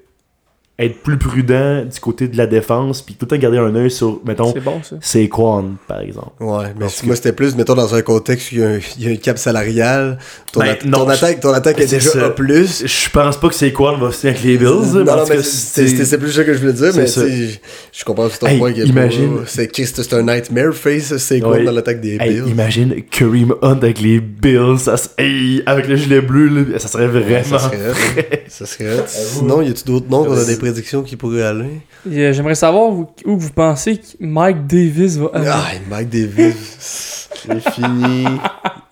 être 0.85 1.03
plus 1.03 1.17
prudent 1.19 1.85
du 1.85 2.01
côté 2.01 2.29
de 2.29 2.37
la 2.37 2.47
défense 2.47 3.03
puis 3.03 3.15
tout 3.15 3.25
le 3.27 3.29
temps 3.29 3.37
garder 3.37 3.59
un 3.59 3.75
œil 3.75 3.91
sur 3.91 4.21
mettons 4.25 4.53
C'est 4.53 4.61
bon, 4.61 4.81
ça. 4.83 4.97
Saquon 5.01 5.73
par 5.89 6.01
exemple. 6.01 6.31
Ouais, 6.41 6.67
mais 6.79 6.87
que- 6.87 7.07
moi 7.07 7.17
c'était 7.17 7.33
plus, 7.33 7.55
mettons, 7.57 7.75
dans 7.75 7.95
un 7.95 8.03
contexte 8.03 8.53
où 8.53 8.55
il 8.57 8.61
y 8.61 8.65
a 8.65 8.69
un, 8.69 8.79
il 8.99 9.05
y 9.05 9.09
a 9.09 9.13
un 9.13 9.17
cap 9.17 9.39
salarial. 9.39 10.19
Ton, 10.53 10.61
Ben, 10.61 10.67
at- 10.71 10.85
non, 10.87 10.99
ton 11.05 11.09
attaque, 11.09 11.41
ton 11.41 11.53
attaque 11.53 11.79
est 11.81 11.87
c'est 11.87 11.97
déjà 11.97 12.11
ça. 12.11 12.27
A. 12.27 12.31
plus. 12.31 12.85
Je 12.87 13.11
pense 13.11 13.37
pas 13.39 13.49
que 13.49 13.55
Saquon 13.55 13.97
va 13.99 14.13
signer 14.13 14.33
avec 14.33 14.45
les 14.45 14.59
Bills. 14.59 14.67
Non, 14.69 14.99
mais 14.99 15.05
non, 15.05 15.25
c'est 15.27 15.43
c'est- 15.43 16.05
c'est 16.05 16.19
plus 16.19 16.33
ça 16.33 16.45
que 16.45 16.53
je 16.55 16.59
voulais 16.59 16.73
dire, 16.73 16.93
c'est 16.93 17.01
mais 17.01 17.07
ça. 17.07 17.25
tu 17.25 17.31
sais, 17.31 17.61
je- 17.93 18.05
comprends 18.05 18.29
tout 18.29 18.37
ton 18.41 18.47
Hey, 18.47 18.59
point. 18.59 18.73
que 18.73 18.81
imagine- 18.81 19.39
C'est 19.47 19.71
c'est 19.75 20.13
un 20.15 20.23
nightmare 20.23 20.75
face, 20.75 21.17
c'est 21.17 21.41
quoi 21.41 21.53
Ouais. 21.53 21.65
dans 21.65 21.73
l'attaque 21.73 22.01
des 22.01 22.17
Hey, 22.21 22.35
Bills. 22.41 22.49
imagine 22.49 22.95
Kareem 23.11 23.55
Hunt 23.63 23.79
avec 23.83 24.01
les 24.01 24.21
Bills, 24.21 24.79
ça, 24.79 24.95
hey, 25.19 25.63
avec 25.67 25.89
le 25.89 25.97
gilet 25.97 26.21
bleu, 26.21 26.49
là, 26.49 26.79
ça 26.79 26.89
serait 26.89 27.07
Ouais, 27.07 27.21
vraiment. 27.21 27.43
ça 27.59 27.71
serait 27.71 27.91
hot. 27.91 28.37
Ça 28.49 28.67
serait. 28.67 29.05
Sinon, 29.07 29.63
y 29.63 29.69
a-tu 29.71 29.85
d'autres 29.85 30.07
noms 30.11 30.25
qu'on 30.25 30.37
a 30.37 30.45
des 30.45 30.57
prédictions 30.73 31.03
qui 31.03 31.17
pourraient 31.17 31.43
aller 31.43 31.81
euh, 32.11 32.33
J'aimerais 32.33 32.55
savoir 32.55 32.91
où, 32.91 33.09
où 33.25 33.37
vous 33.37 33.51
pensez 33.51 33.99
que 33.99 34.07
Mike 34.21 34.67
Davis 34.67 35.17
va 35.17 35.31
aller. 35.35 35.49
Ah, 35.49 35.69
Mike 35.89 36.09
Davis. 36.09 37.29
C'est 37.35 37.71
fini. 37.71 38.25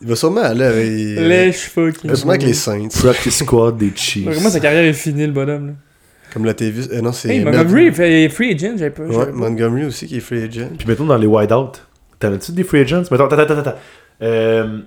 Il 0.01 0.09
va 0.09 0.17
sûrement 0.17 0.43
aller 0.43 0.65
avec. 0.65 0.87
Les 0.89 1.53
cheveux 1.53 1.93
qui. 1.93 2.01
Il 2.05 2.11
va 2.11 2.17
sûrement 2.17 2.33
avec 2.33 2.45
les 2.45 2.55
Saints. 2.55 2.89
Practice 2.89 3.39
squad 3.39 3.77
des 3.77 3.93
Chiefs. 3.95 4.25
Vraiment, 4.25 4.51
sa 4.51 4.61
carrière 4.61 4.85
est 4.85 4.93
finie, 4.93 5.27
le 5.27 5.33
bonhomme. 5.33 5.67
Là. 5.69 5.73
Comme 6.33 6.45
la 6.45 6.55
TV. 6.55 6.83
Euh, 6.93 7.01
non, 7.01 7.13
c'est. 7.13 7.29
Hey, 7.29 7.45
Montgomery, 7.45 7.87
il 7.87 7.93
fait 7.93 8.29
free 8.29 8.55
agent, 8.55 8.77
j'avais 8.77 8.91
pas. 8.91 9.03
Ouais. 9.03 9.33
Montgomery 9.33 9.85
aussi 9.85 10.07
qui 10.07 10.17
est 10.17 10.21
free 10.21 10.43
agent. 10.43 10.69
Puis 10.79 10.87
mettons 10.89 11.05
dans 11.07 11.19
les 11.19 11.27
wideouts, 11.27 11.73
t'en 12.19 12.33
as-tu 12.33 12.53
des 12.53 12.65
free 12.65 12.81
agents? 12.81 13.03
Mettons, 13.11 13.27
attends, 13.27 13.39
attends, 13.39 13.59
attends. 13.59 13.75
Euh, 14.23 14.79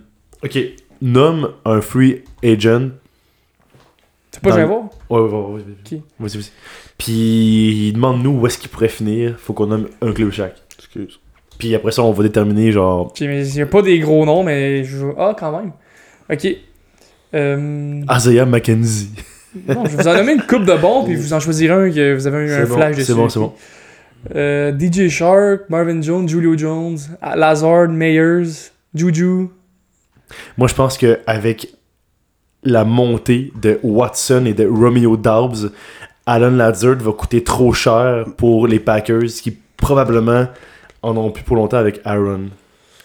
ok, 0.44 0.58
nomme 1.02 1.50
un 1.66 1.82
free 1.82 2.24
agent. 2.44 2.90
C'est 4.32 4.42
pas 4.42 4.50
Dans 4.50 4.56
je 4.56 4.62
vais 4.62 4.68
le- 4.68 4.74
voir? 4.74 4.84
Ouais, 5.10 5.20
ouais, 5.20 5.30
ouais, 5.30 5.54
ouais. 5.56 5.64
Qui? 5.84 6.02
Vas-y, 6.20 6.38
vas-y. 6.38 6.52
Puis 7.04 7.88
il 7.90 7.94
demande 7.94 8.24
nous 8.24 8.32
où 8.32 8.48
est-ce 8.48 8.58
qu'il 8.58 8.70
pourrait 8.70 8.88
finir. 8.88 9.36
Faut 9.38 9.52
qu'on 9.52 9.68
nomme 9.68 9.90
un 10.02 10.14
club 10.14 10.32
chaque. 10.32 10.56
Excuse. 10.78 11.20
Puis 11.58 11.76
après 11.76 11.92
ça, 11.92 12.02
on 12.02 12.14
va 12.14 12.24
déterminer 12.24 12.72
genre. 12.72 13.08
Ok, 13.08 13.20
mais 13.22 13.46
il 13.46 13.62
a 13.62 13.66
pas 13.66 13.82
des 13.82 14.00
gros 14.00 14.26
noms, 14.26 14.44
mais 14.44 14.86
je 14.86 15.08
Ah, 15.18 15.36
quand 15.38 15.52
même. 15.52 15.74
Ok. 16.32 16.48
Euh... 17.34 18.02
Isaiah 18.10 18.46
McKenzie. 18.46 19.12
Non, 19.68 19.84
je 19.86 19.98
vais 19.98 20.04
vous 20.04 20.08
en 20.08 20.14
nommer 20.16 20.34
une 20.34 20.42
coupe 20.42 20.66
de 20.66 20.76
bons, 20.78 21.04
puis 21.04 21.16
vous 21.16 21.34
en 21.34 21.40
choisirez 21.40 21.74
un 21.74 21.92
que 21.92 22.16
vous 22.16 22.26
avez 22.26 22.48
eu 22.48 22.52
un 22.54 22.66
bon, 22.66 22.76
flash 22.76 22.96
dessus. 22.96 23.08
c'est 23.08 23.14
bon, 23.14 23.30
c'est 23.30 23.40
bon. 23.40 23.54
Euh, 24.34 24.72
DJ 24.72 25.10
Shark, 25.10 25.70
Marvin 25.70 26.02
Jones, 26.02 26.28
Julio 26.28 26.58
Jones, 26.58 26.98
Lazard, 27.36 27.90
Meyers, 27.90 28.72
Juju. 28.96 29.50
Moi, 30.58 30.68
je 30.68 30.74
pense 30.74 30.98
que 30.98 31.20
avec 31.28 31.68
la 32.64 32.86
montée 32.86 33.52
de 33.62 33.80
Watson 33.84 34.46
et 34.46 34.54
de 34.54 34.66
Romeo 34.66 35.18
Dobbs, 35.18 35.72
Alan 36.26 36.52
Lazard 36.52 36.96
va 37.00 37.12
coûter 37.12 37.44
trop 37.44 37.74
cher 37.74 38.26
pour 38.38 38.68
les 38.68 38.80
Packers 38.80 39.24
qui 39.42 39.58
probablement 39.78 40.48
en 41.02 41.18
ont 41.18 41.32
plus 41.32 41.44
pour 41.44 41.56
longtemps 41.58 41.78
avec 41.78 42.00
Aaron. 42.06 42.46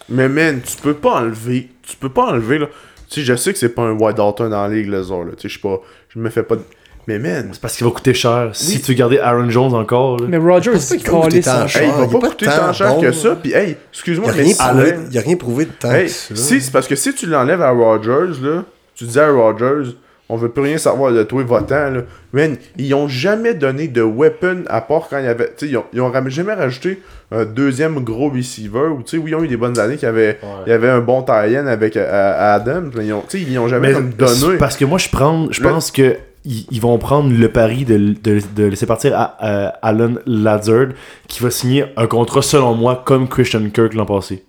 Mais 0.09 0.29
man, 0.29 0.61
tu 0.65 0.81
peux 0.81 0.95
pas 0.95 1.21
enlever. 1.21 1.69
Tu 1.83 1.97
peux 1.97 2.09
pas 2.09 2.27
enlever 2.27 2.59
là. 2.59 2.67
Tu 3.11 3.21
sais, 3.21 3.27
je 3.27 3.35
sais 3.35 3.53
que 3.53 3.59
c'est 3.59 3.71
pas 3.71 3.83
un 3.83 3.93
White 3.93 4.17
Dalton 4.19 4.51
dans 4.51 4.67
la 4.67 4.69
ligue, 4.75 4.89
là. 4.89 5.01
Tu 5.03 5.07
sais, 5.09 5.35
je 5.43 5.49
suis 5.49 5.59
pas. 5.59 5.81
Je 6.11 6.19
me 6.19 6.31
fais 6.31 6.43
pas. 6.43 6.57
de- 6.57 6.63
Mais 7.07 7.19
man. 7.19 7.49
C'est 7.53 7.61
parce 7.61 7.77
qu'il 7.77 7.87
va 7.87 7.91
coûter 7.93 8.15
cher. 8.15 8.51
Si 8.53 8.81
tu 8.81 8.93
veux 8.93 8.97
garder 8.99 9.19
Aaron 9.19 9.51
Jones 9.51 9.75
encore, 9.75 10.19
là, 10.19 10.27
Mais 10.29 10.37
Rogers, 10.37 10.73
il 10.77 10.97
qu'il 10.99 11.11
va 11.11 11.21
coûter 11.23 11.41
tant 11.41 11.67
cher. 11.67 11.83
Hey, 11.83 11.89
il 11.89 12.01
va 12.01 12.07
pas 12.07 12.19
pas 12.21 12.29
coûter 12.29 12.47
tant 12.47 12.73
cher 12.73 12.95
bon, 12.95 13.01
que 13.01 13.13
ça. 13.13 13.35
Puis 13.43 13.53
hey, 13.53 13.71
Il 13.71 13.77
excuse-moi, 13.93 14.27
n'y 14.27 14.33
a, 14.33 14.37
mais 14.37 14.43
rien 14.45 14.53
si- 14.55 14.61
prouvé- 14.61 14.97
il 15.11 15.19
a 15.19 15.21
rien 15.23 15.37
prouvé 15.37 15.65
de 15.65 15.71
tant 15.73 15.91
Hey, 15.93 16.07
que 16.07 16.13
ça. 16.13 16.37
si, 16.37 16.61
c'est 16.61 16.71
parce 16.71 16.87
que 16.87 16.95
si 16.97 17.13
tu 17.15 17.27
l'enlèves 17.27 17.63
à 17.63 17.71
Rogers, 17.71 18.41
là, 18.43 18.63
tu 18.95 19.05
dis 19.05 19.19
à 19.19 19.29
Rogers, 19.31 19.95
on 20.31 20.37
veut 20.37 20.51
plus 20.51 20.63
rien 20.63 20.77
savoir 20.79 21.13
de 21.13 21.23
toi, 21.23 21.43
votant, 21.43 21.91
là. 21.91 22.01
Man, 22.35 22.57
ils 22.77 22.93
ont 22.95 23.09
jamais 23.09 23.55
donné 23.55 23.89
de 23.89 24.03
weapon 24.03 24.65
à 24.69 24.81
part 24.83 25.09
quand 25.09 25.19
il 25.19 25.25
y 25.25 25.29
avait. 25.29 25.47
Tu 25.57 25.67
sais, 25.67 25.69
ils 25.73 25.77
ont, 25.79 25.85
ils 25.95 26.01
ont 26.03 26.13
jamais 26.29 26.53
rajouté 26.53 27.01
un 27.33 27.45
deuxième 27.47 28.01
gros 28.05 28.29
receiver. 28.29 28.89
Ou 28.95 29.03
tu 29.03 29.17
sais, 29.17 29.17
oui, 29.17 29.31
ils 29.31 29.35
ont 29.35 29.43
eu 29.43 29.49
des 29.49 29.57
bonnes 29.57 29.79
années 29.79 29.95
qu'il 29.97 30.05
y 30.07 30.11
avait, 30.11 30.39
il 30.67 30.71
y 30.71 30.73
avait 30.73 30.91
un 30.91 31.01
bon 31.01 31.23
tie-in 31.23 31.67
avec 31.67 31.97
euh, 31.97 32.07
à- 32.11 32.55
Adams, 32.55 32.91
mais 32.95 33.07
ils 33.07 33.13
ont, 33.15 33.23
tu 33.27 33.39
sais, 33.39 33.45
ils 33.49 33.59
ont 33.59 33.69
jamais 33.69 33.89
comme 33.95 34.11
donné. 34.11 34.59
parce 34.59 34.77
que 34.77 34.85
moi 34.85 34.99
je 34.99 35.09
prends 35.09 35.49
je 35.51 35.63
pense 35.73 35.91
que 35.91 36.17
ils, 36.45 36.67
ils 36.71 36.81
vont 36.81 36.99
prendre 36.99 37.33
le 37.33 37.49
pari 37.49 37.85
de, 37.87 37.97
de- 38.23 38.41
de 38.55 38.65
laisser 38.65 38.87
partir 38.87 39.19
à, 39.19 39.35
à 39.39 39.67
Alan 39.83 40.15
Lazard 40.27 40.89
qui 41.27 41.43
va 41.43 41.51
signer 41.51 41.87
un 41.97 42.07
contrat 42.07 42.43
selon 42.43 42.75
moi 42.75 43.03
comme 43.05 43.29
Christian 43.29 43.63
Kirk 43.73 43.95
l'an 43.95 44.05
passé. 44.07 44.45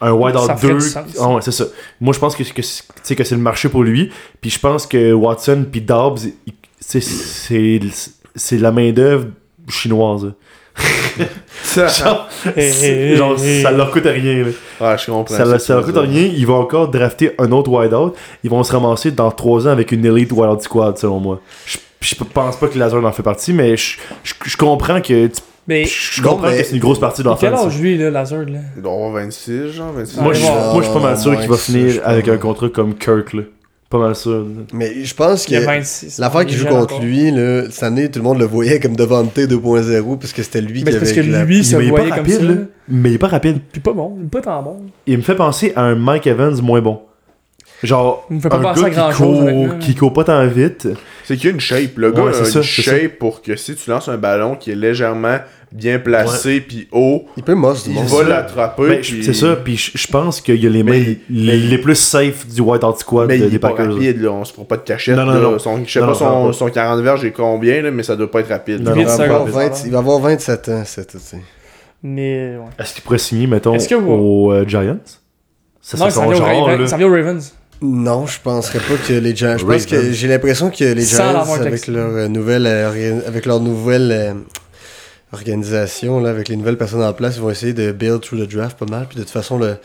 Un 0.00 0.12
wide 0.12 0.36
Ça 0.36 0.44
out 0.54 0.58
ferait 0.60 0.72
2. 0.74 0.78
du 0.78 0.80
sens. 0.88 1.04
Ah 1.20 1.28
ouais, 1.28 1.42
c'est 1.42 1.50
ça. 1.52 1.64
Moi 2.00 2.12
je 2.14 2.18
pense 2.18 2.36
que, 2.36 2.42
que, 2.44 2.62
c'est- 2.62 2.82
tu 2.84 2.92
sais, 3.02 3.16
que 3.16 3.24
c'est 3.24 3.34
le 3.34 3.40
marché 3.40 3.68
pour 3.68 3.82
lui. 3.82 4.10
Puis 4.40 4.50
je 4.50 4.58
pense 4.60 4.86
que 4.86 5.12
Watson 5.12 5.66
puis 5.70 5.80
Dobbs, 5.80 6.18
c'est 6.80 7.00
c'est 8.34 8.58
la 8.58 8.70
main 8.70 8.92
d'œuvre 8.92 9.26
chinoise. 9.68 10.32
genre, 11.74 12.28
Hey, 12.56 12.72
c'est- 12.72 12.86
hey, 13.10 13.16
genre, 13.16 13.36
hey. 13.42 13.62
ça 13.62 13.70
leur 13.72 13.90
coûte 13.90 14.04
rien. 14.06 14.44
là. 14.44 14.50
Ah, 14.80 14.96
je 14.96 15.06
comprends. 15.06 15.34
Ça, 15.36 15.44
leur- 15.44 15.60
ça 15.60 15.82
coûte 15.82 15.96
rien. 15.96 16.22
Ils 16.22 16.46
vont 16.46 16.60
encore 16.60 16.88
drafter 16.88 17.32
un 17.38 17.50
autre 17.52 17.70
wideout. 17.70 18.14
Ils 18.44 18.50
vont 18.50 18.62
se 18.62 18.72
ramasser 18.72 19.10
dans 19.10 19.30
3 19.30 19.66
ans 19.66 19.70
avec 19.70 19.90
une 19.92 20.04
Elite 20.06 20.32
Wild 20.32 20.60
Squad, 20.60 20.96
selon 20.98 21.18
moi. 21.18 21.40
Je, 21.66 21.78
je 22.00 22.14
pense 22.14 22.56
pas 22.56 22.68
que 22.68 22.78
Lazard 22.78 23.04
en 23.04 23.12
fait 23.12 23.24
partie, 23.24 23.52
mais 23.52 23.76
je, 23.76 23.98
je, 24.22 24.34
je 24.44 24.56
comprends 24.56 25.00
que 25.00 25.26
tu- 25.26 25.42
Mais 25.68 25.84
je 25.84 26.22
Non, 26.22 26.30
comprends 26.30 26.48
mais- 26.50 26.58
que 26.58 26.64
c'est 26.64 26.74
une 26.74 26.80
grosse 26.80 26.98
partie 26.98 27.22
de 27.22 27.28
quel 27.38 27.50
l'offense. 27.50 27.66
âge 27.74 27.80
lui, 27.80 27.98
là, 27.98 28.10
Lazard, 28.10 28.40
là? 28.46 28.58
Il 28.76 28.82
doit 28.82 28.92
avoir 28.92 29.12
26, 29.12 29.68
genre, 29.72 29.92
26. 29.92 30.18
Moi, 30.20 30.32
je, 30.32 30.40
bon. 30.40 30.72
moi, 30.72 30.78
je 30.78 30.82
suis 30.84 30.92
pas 30.94 31.00
mal 31.02 31.18
sûr 31.18 31.38
qu'il 31.38 31.48
va 31.48 31.56
finir 31.58 32.00
avec 32.04 32.26
un 32.28 32.38
contrat 32.38 32.68
comme 32.70 32.94
Kirk. 32.94 33.34
Là. 33.34 33.42
Pas 33.90 33.98
mal 33.98 34.14
sûr. 34.16 34.46
Mais 34.72 35.02
je 35.04 35.14
pense 35.14 35.44
que 35.46 35.50
Il 35.52 35.56
a 35.56 35.60
26. 35.60 36.18
l'affaire 36.18 36.44
qui 36.46 36.54
joue 36.54 36.66
contre 36.66 36.94
encore. 36.94 37.00
lui, 37.02 37.30
là, 37.30 37.64
cette 37.70 37.82
année, 37.82 38.10
tout 38.10 38.18
le 38.18 38.22
monde 38.24 38.38
le 38.38 38.44
voyait 38.46 38.80
comme 38.80 38.96
Devante 38.96 39.34
2.0 39.34 40.16
parce 40.18 40.32
que 40.32 40.42
c'était 40.42 40.60
lui 40.60 40.82
Mais 40.84 40.90
qui 40.90 40.92
c'est 40.92 40.98
parce 40.98 41.10
avait 41.12 41.22
que 41.26 41.30
la- 41.32 41.44
lui 41.44 41.64
se 41.64 41.76
mais 41.76 41.84
il 41.84 41.86
est 41.86 41.90
voyait 41.90 42.08
pas 42.10 42.16
comme 42.16 42.24
rapide, 42.26 42.38
ça. 42.38 42.42
là. 42.44 42.54
Mais 42.88 43.10
il 43.10 43.14
est 43.14 43.18
pas 43.18 43.28
rapide. 43.28 43.60
Puis 43.72 43.80
pas 43.80 43.92
bon, 43.92 44.16
pas 44.30 44.40
tant 44.40 44.62
bon. 44.62 44.76
Il 45.06 45.16
me 45.18 45.22
fait 45.22 45.34
penser 45.36 45.72
à 45.76 45.82
un 45.84 45.94
Mike 45.94 46.26
Evans 46.26 46.60
moins 46.62 46.80
bon. 46.80 47.00
Genre, 47.82 48.26
Il 48.30 48.36
me 48.36 48.40
fait 48.40 48.48
pas 48.48 48.56
un 48.56 48.60
penser 48.62 48.84
à 48.86 48.90
gars 48.90 49.08
qui 49.12 49.16
court, 49.22 49.78
qui 49.80 49.94
court 49.94 50.12
pas 50.12 50.24
tant 50.24 50.46
vite. 50.48 50.88
C'est 51.28 51.36
qu'il 51.36 51.44
y 51.44 51.48
a 51.50 51.54
une 51.54 51.60
shape. 51.60 51.96
Le 51.98 52.10
gars 52.10 52.22
Ouais, 52.22 52.30
a 52.30 52.32
c'est 52.32 52.44
une 52.46 52.50
ça, 52.50 52.62
shape 52.62 53.18
pour 53.18 53.42
que 53.42 53.54
si 53.54 53.74
tu 53.74 53.90
lances 53.90 54.08
un 54.08 54.16
ballon 54.16 54.56
qui 54.56 54.70
est 54.70 54.74
légèrement 54.74 55.36
bien 55.70 55.98
placé 55.98 56.62
puis 56.62 56.88
haut, 56.90 57.26
Il 57.36 57.42
peut 57.42 57.54
mosse 57.54 57.84
du 57.84 57.90
il 57.90 57.96
va 57.96 58.06
ça. 58.08 58.22
l'attraper. 58.22 58.88
Ben, 58.88 59.00
puis- 59.02 59.22
C'est 59.22 59.34
ça, 59.34 59.54
puis 59.56 59.76
je 59.76 60.06
pense 60.06 60.40
qu'il 60.40 60.56
y 60.64 60.66
a 60.66 60.70
les 60.70 60.82
mains 60.82 60.92
Mais- 60.92 61.18
les, 61.28 61.58
les 61.58 61.76
plus 61.76 61.96
safe 61.96 62.46
du 62.46 62.62
White 62.62 62.82
Out 62.82 63.00
Squad 63.00 63.28
Mais 63.28 63.36
de- 63.36 63.44
il 63.44 63.50
des 63.50 63.56
est 63.56 63.58
pas 63.58 63.72
Packers. 63.72 63.92
rapide, 63.92 64.22
là. 64.22 64.30
on 64.32 64.42
se 64.46 64.54
fera 64.54 64.64
pas 64.66 64.78
de 64.78 64.82
cachette. 64.84 65.16
Non, 65.18 65.26
non, 65.26 65.34
là. 65.34 65.40
non. 65.40 65.58
Son- 65.58 65.84
je 65.84 65.92
sais 65.92 66.00
pas 66.00 66.14
son, 66.14 66.24
vraiment 66.24 66.46
pas. 66.46 66.52
son 66.54 66.70
40 66.70 67.02
verges 67.02 67.24
est 67.26 67.32
combien, 67.32 67.82
là, 67.82 67.90
mais 67.90 68.02
ça 68.02 68.16
doit 68.16 68.30
pas 68.30 68.40
être 68.40 68.48
rapide. 68.48 68.80
Non, 68.80 68.94
Il 68.96 69.04
va, 69.04 69.12
avoir 69.12 69.28
secondes. 69.46 69.48
20 69.50 69.82
il 69.84 69.92
va 69.92 69.98
avoir 69.98 70.18
27 70.20 70.68
ans 70.70 70.82
cet 70.86 71.14
été. 71.14 71.36
Mais 72.02 72.56
ouais. 72.56 72.64
Est-ce 72.78 72.94
qu'il 72.94 73.02
pourrait 73.02 73.18
signer, 73.18 73.46
mettons, 73.46 73.76
vous- 73.76 74.10
aux 74.12 74.52
euh, 74.52 74.66
Giants? 74.66 74.96
Ça 75.82 75.96
Non, 75.98 76.06
il 76.06 76.10
serait 76.10 76.10
s'en 76.10 76.22
son 76.24 76.42
vient 76.44 76.66
là. 76.68 76.76
Il 76.80 76.88
s'en 76.88 76.96
vient 76.96 77.06
aux 77.08 77.12
Ravens. 77.14 77.52
Non, 77.80 78.26
je 78.26 78.38
penserais 78.40 78.80
pas 78.80 78.94
que 79.06 79.12
les 79.12 79.34
Giants. 79.36 79.56
Je 79.58 79.64
pense 79.64 79.86
que 79.86 80.10
j'ai 80.12 80.26
l'impression 80.28 80.70
que 80.70 80.82
les 80.84 81.04
Giants, 81.04 81.26
Lamar 81.32 81.52
avec 81.54 81.70
Jackson. 81.74 81.92
leur 81.92 82.10
euh, 82.10 82.28
nouvelle, 82.28 82.66
euh, 82.66 83.20
avec 83.26 83.46
leur 83.46 83.60
nouvelle 83.60 84.10
euh, 84.12 84.32
organisation, 85.32 86.20
là, 86.20 86.30
avec 86.30 86.48
les 86.48 86.56
nouvelles 86.56 86.78
personnes 86.78 87.02
en 87.02 87.12
place, 87.12 87.36
ils 87.36 87.42
vont 87.42 87.50
essayer 87.50 87.74
de 87.74 87.92
build 87.92 88.20
through 88.22 88.40
the 88.46 88.50
draft 88.50 88.78
pas 88.78 88.86
mal. 88.86 89.06
Puis 89.08 89.18
de 89.18 89.22
toute 89.22 89.30
façon, 89.32 89.58
le, 89.58 89.76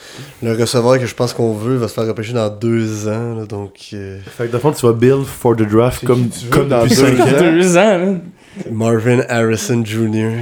le 0.42 0.54
receveur 0.54 1.00
que 1.00 1.06
je 1.06 1.14
pense 1.14 1.34
qu'on 1.34 1.54
veut 1.54 1.76
va 1.76 1.88
se 1.88 1.94
faire 1.94 2.08
repêcher 2.08 2.34
dans 2.34 2.50
deux 2.50 3.08
ans. 3.08 3.36
là, 3.36 3.46
donc, 3.46 3.74
euh, 3.94 4.20
Fait 4.38 4.48
que 4.48 4.54
de 4.54 4.58
fond, 4.58 4.72
tu 4.72 4.86
vas 4.86 4.94
build 4.94 5.26
for 5.26 5.56
the 5.56 5.62
draft 5.64 6.06
comme, 6.06 6.30
qui 6.30 6.40
tu 6.40 6.46
veux 6.46 6.52
comme 6.52 6.70
dans 6.70 6.86
deux 6.86 6.96
5 6.96 7.20
ans? 7.20 7.24
ans? 7.24 7.40
Deux 7.52 7.78
ans. 7.78 8.18
Marvin 8.72 9.22
Harrison 9.30 9.84
Jr. 9.84 10.38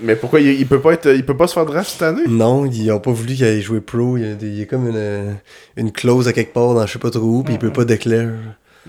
Mais 0.00 0.16
pourquoi 0.16 0.40
il, 0.40 0.48
il 0.60 0.66
peut 0.66 0.80
pas 0.80 0.92
être, 0.92 1.06
il 1.14 1.24
peut 1.24 1.36
pas 1.36 1.46
se 1.46 1.54
faire 1.54 1.66
draft 1.66 1.90
cette 1.90 2.02
année? 2.02 2.22
Non, 2.28 2.66
ils 2.66 2.90
ont 2.92 3.00
pas 3.00 3.10
voulu 3.12 3.34
qu'il 3.34 3.44
aille 3.44 3.60
jouer 3.62 3.80
pro. 3.80 4.16
Il 4.16 4.26
y 4.26 4.30
a, 4.30 4.34
des- 4.34 4.46
il 4.48 4.58
y 4.58 4.62
a 4.62 4.66
comme 4.66 4.88
une, 4.88 4.96
euh, 4.96 5.32
une 5.76 5.92
clause 5.92 6.28
à 6.28 6.32
quelque 6.32 6.52
part 6.52 6.74
dans 6.74 6.86
je 6.86 6.92
sais 6.92 6.98
pas 6.98 7.10
trop 7.10 7.20
où, 7.20 7.42
puis 7.42 7.54
il 7.54 7.58
peut 7.58 7.72
pas 7.72 7.84
déclarer. 7.84 8.28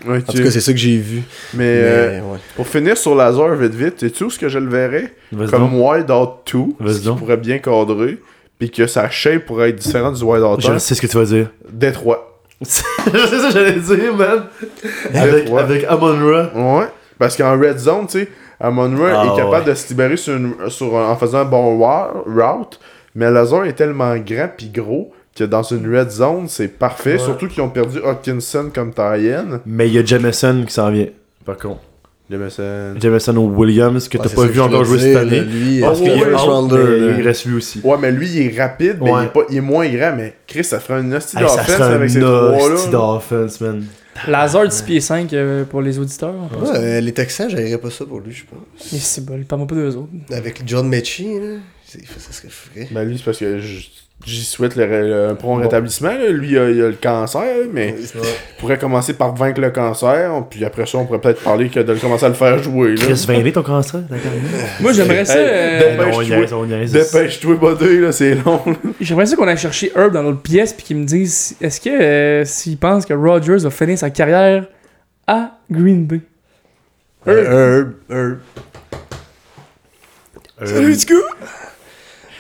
En 0.07 0.19
tout 0.19 0.43
cas, 0.43 0.51
c'est 0.51 0.59
ça 0.59 0.73
que 0.73 0.77
j'ai 0.77 0.97
vu. 0.97 1.21
Mais, 1.53 1.59
Mais, 1.63 1.65
euh, 1.83 2.19
ouais. 2.21 2.37
pour 2.57 2.67
finir 2.67 2.97
sur 2.97 3.15
Lazare 3.15 3.55
vite 3.55 3.73
vite, 3.75 3.99
sais-tu 4.01 4.25
où 4.25 4.29
ce 4.29 4.37
que 4.37 4.49
je 4.49 4.59
le 4.59 4.69
verrais? 4.69 5.13
Comme. 5.49 5.73
Wild 5.81 6.11
Out 6.11 6.29
2, 6.53 6.59
Vas-y 6.79 6.93
ce 6.95 6.99
qui 6.99 7.05
donc. 7.05 7.19
pourrait 7.19 7.37
bien 7.37 7.59
cadrer, 7.59 8.17
puis 8.59 8.69
que 8.69 8.87
sa 8.87 9.09
shape 9.09 9.45
pourrait 9.45 9.69
être 9.69 9.77
différente 9.77 10.15
du 10.15 10.23
Wild 10.23 10.43
Out 10.43 10.61
Je 10.61 10.71
1. 10.71 10.79
sais 10.79 10.95
ce 10.95 11.01
que 11.01 11.07
tu 11.07 11.17
vas 11.17 11.23
dire. 11.25 11.49
Détroit. 11.71 12.31
je 12.61 12.67
sais 12.69 12.83
ça 13.39 13.47
que 13.47 13.53
j'allais 13.53 13.79
dire, 13.79 14.15
man. 14.15 14.43
Avec, 15.13 15.49
avec 15.49 15.83
Amon 15.85 16.17
Ra. 16.29 16.51
Ouais. 16.79 16.87
Parce 17.17 17.37
qu'en 17.37 17.57
red 17.57 17.77
zone, 17.77 18.07
tu 18.07 18.19
sais, 18.19 18.27
Amon 18.59 18.95
Ra 18.97 19.09
Ah, 19.21 19.25
est 19.25 19.35
capable 19.37 19.65
ouais. 19.65 19.71
de 19.71 19.73
se 19.75 19.87
libérer 19.89 20.17
sur 20.17 20.35
une- 20.35 20.55
sur 20.69 20.97
un- 20.97 21.09
en 21.09 21.15
faisant 21.15 21.39
un 21.39 21.45
bon 21.45 21.77
route, 21.77 22.79
mais 23.15 23.29
Lazar 23.31 23.65
est 23.65 23.73
tellement 23.73 24.15
grand 24.17 24.49
puis 24.55 24.69
gros 24.73 25.11
que 25.37 25.43
dans 25.43 25.63
une 25.63 25.93
red 25.93 26.09
zone, 26.09 26.45
c'est 26.47 26.69
parfait. 26.69 27.13
Ouais. 27.13 27.19
Surtout 27.19 27.47
qu'ils 27.47 27.61
ont 27.61 27.69
perdu 27.69 27.99
Hawkinson 28.03 28.71
comme 28.73 28.93
tie-in. 28.93 29.59
Mais 29.65 29.87
il 29.89 29.93
y 29.95 29.99
a 29.99 30.05
Jamison 30.05 30.63
qui 30.65 30.73
s'en 30.73 30.89
vient, 30.91 31.07
par 31.45 31.57
contre. 31.57 31.81
Jamison. 32.27 32.95
Jamison 32.99 33.37
Williams, 33.55 34.07
que 34.07 34.17
Ouais, 34.17 34.23
t'as 34.23 34.29
c'est 34.29 34.35
pas 34.35 34.41
ça 34.43 34.47
vu 34.47 34.59
encore 34.59 34.83
jouer 34.83 34.97
cette 34.99 35.15
année. 35.17 35.41
Lui, 35.41 35.83
Ah, 35.83 35.87
Parce 35.89 35.99
euh, 35.99 36.03
qu'il 36.03 36.11
est 36.13 36.33
out, 36.33 36.71
il 37.19 37.21
reste 37.27 37.45
lui 37.45 37.57
aussi. 37.57 37.81
Ouais, 37.83 37.97
mais 37.99 38.11
lui, 38.11 38.27
il 38.27 38.47
est 38.47 38.59
rapide, 38.59 38.97
mais 38.99 39.11
Ouais. 39.11 39.19
il, 39.21 39.25
est 39.25 39.29
pas, 39.29 39.41
il 39.51 39.57
est 39.57 39.61
moins 39.61 39.87
grand. 39.87 40.13
Mais 40.17 40.33
Chris, 40.47 40.63
ça 40.63 40.79
ferait 40.79 41.01
une 41.01 41.13
hostie 41.13 41.37
Hey, 41.37 41.47
ça 41.47 41.57
d'offense 41.57 41.81
avec 41.81 42.09
ces 42.09 42.17
un 42.17 42.21
trois-là. 42.21 42.73
hostie 42.73 42.89
d'offense, 42.89 43.61
man. 43.61 43.83
Lazard 44.27 44.67
10 44.67 44.81
pieds 44.83 45.01
5 45.01 45.33
euh, 45.33 45.65
pour 45.65 45.81
les 45.81 45.99
auditeurs. 45.99 46.33
Ouais, 46.61 46.69
euh, 46.75 47.01
les 47.01 47.13
Texans, 47.13 47.49
j'aimerais 47.49 47.77
pas 47.77 47.91
ça 47.91 48.05
pour 48.05 48.19
lui, 48.21 48.31
je 48.33 48.45
pense. 48.45 48.93
Et 48.93 48.97
c'est 48.97 49.25
bon, 49.25 49.43
parle-moi 49.43 49.67
pas 49.67 49.75
d'eux 49.75 49.95
autres. 49.95 50.09
Avec 50.31 50.61
John 50.65 50.87
Mechie, 50.87 51.39
là, 51.39 51.57
c'est- 51.85 52.05
ça 52.07 52.31
serait 52.31 52.49
frais. 52.49 52.87
Ben 52.91 53.03
lui, 53.03 53.17
c'est 53.17 53.23
parce 53.25 53.37
que 53.39 53.59
j- 53.59 53.91
j'y 54.25 54.43
souhaite 54.43 54.75
le, 54.75 54.85
le- 54.87 55.29
un 55.29 55.35
prompt 55.35 55.55
rétablissement. 55.57 56.09
là. 56.13 56.29
Lui, 56.29 56.51
il 56.51 56.57
a, 56.57 56.69
il 56.69 56.81
a 56.81 56.87
le 56.87 56.93
cancer, 56.99 57.43
mais 57.71 57.95
il 57.99 58.07
pourrait 58.59 58.77
commencer 58.79 59.13
par 59.13 59.35
vaincre 59.35 59.59
le 59.61 59.69
cancer. 59.71 60.31
Puis 60.49 60.63
après 60.65 60.85
ça, 60.85 60.97
on 60.99 61.05
pourrait 61.05 61.19
peut-être 61.21 61.43
parler 61.43 61.69
que 61.69 61.79
de 61.79 61.93
le 61.93 61.99
commencer 61.99 62.25
à 62.25 62.29
le 62.29 62.33
faire 62.35 62.57
jouer. 62.63 62.95
Là. 62.95 63.05
Chris 63.05 63.25
Vainé, 63.27 63.51
ton 63.51 63.61
cancer? 63.63 64.01
Moi, 64.79 64.93
j'aimerais 64.93 65.25
ça. 65.25 65.37
Hey, 65.39 65.47
euh. 65.47 66.85
Dépêche-toi, 66.87 67.55
buddy, 67.55 67.99
là, 67.99 68.11
c'est 68.11 68.35
long. 68.35 68.61
J'aimerais 69.01 69.25
ça 69.27 69.35
qu'on 69.35 69.47
aille 69.47 69.57
chercher 69.57 69.91
Herb 69.95 70.13
dans 70.13 70.23
l'autre 70.23 70.41
pièce 70.41 70.73
puis 70.73 70.83
qu'il 70.85 70.97
me 70.97 71.05
dise 71.05 71.55
est-ce 71.61 71.79
que 71.81 71.89
euh, 71.89 72.45
s'il 72.45 72.77
pense 72.77 73.05
que 73.05 73.13
Rodgers 73.13 73.57
va 73.59 73.69
finir 73.69 73.97
sa 73.97 74.09
carrière 74.09 74.65
à 75.27 75.51
Green 75.69 76.05
Bay? 76.05 76.21
Herb, 77.27 77.93
Herb. 78.09 78.37
Euh, 80.61 80.65
Salut, 80.67 80.95
du 80.95 81.05
coup! 81.05 81.21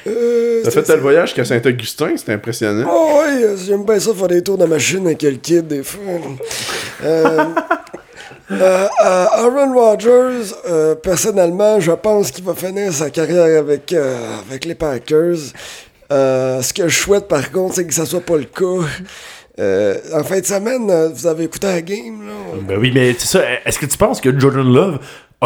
Euh, 0.07 0.61
T'as 0.63 0.71
fait 0.71 0.87
le 0.89 1.01
voyage 1.01 1.29
jusqu'à 1.29 1.45
Saint-Augustin, 1.45 2.11
c'était 2.17 2.33
impressionnant. 2.33 2.87
Oh 2.91 3.19
ouais, 3.19 3.43
euh, 3.43 3.57
j'aime 3.57 3.83
bien 3.85 3.99
ça 3.99 4.13
faire 4.13 4.27
des 4.27 4.43
tours 4.43 4.57
de 4.57 4.65
machine 4.65 5.05
avec 5.05 5.21
le 5.23 5.31
kid 5.31 5.67
des 5.67 5.83
fois. 5.83 6.01
Euh, 8.51 8.87
Aaron 8.99 9.73
Rodgers, 9.73 10.53
euh, 10.69 10.93
personnellement, 10.93 11.79
je 11.79 11.91
pense 11.93 12.29
qu'il 12.29 12.43
va 12.43 12.53
finir 12.53 12.93
sa 12.93 13.09
carrière 13.09 13.59
avec, 13.59 13.91
euh, 13.91 14.15
avec 14.47 14.65
les 14.65 14.75
Packers. 14.75 15.37
Euh, 16.11 16.61
ce 16.61 16.71
que 16.71 16.87
je 16.87 16.95
souhaite 16.95 17.27
par 17.27 17.51
contre, 17.51 17.73
c'est 17.75 17.87
que 17.87 17.93
ça 17.93 18.05
soit 18.05 18.21
pas 18.21 18.37
le 18.37 18.43
cas. 18.43 18.87
Euh, 19.57 19.97
en 20.13 20.23
fin 20.23 20.39
de 20.39 20.45
semaine, 20.45 20.91
vous 21.11 21.25
avez 21.25 21.45
écouté 21.45 21.65
la 21.67 21.81
game, 21.81 22.27
là? 22.27 22.33
Ben 22.67 22.77
oui, 22.77 22.91
mais 22.93 23.15
c'est 23.17 23.25
ça. 23.39 23.41
Est-ce 23.65 23.79
que 23.79 23.87
tu 23.87 23.97
penses 23.97 24.21
que 24.21 24.37
Jordan 24.37 24.71
Love 24.71 24.99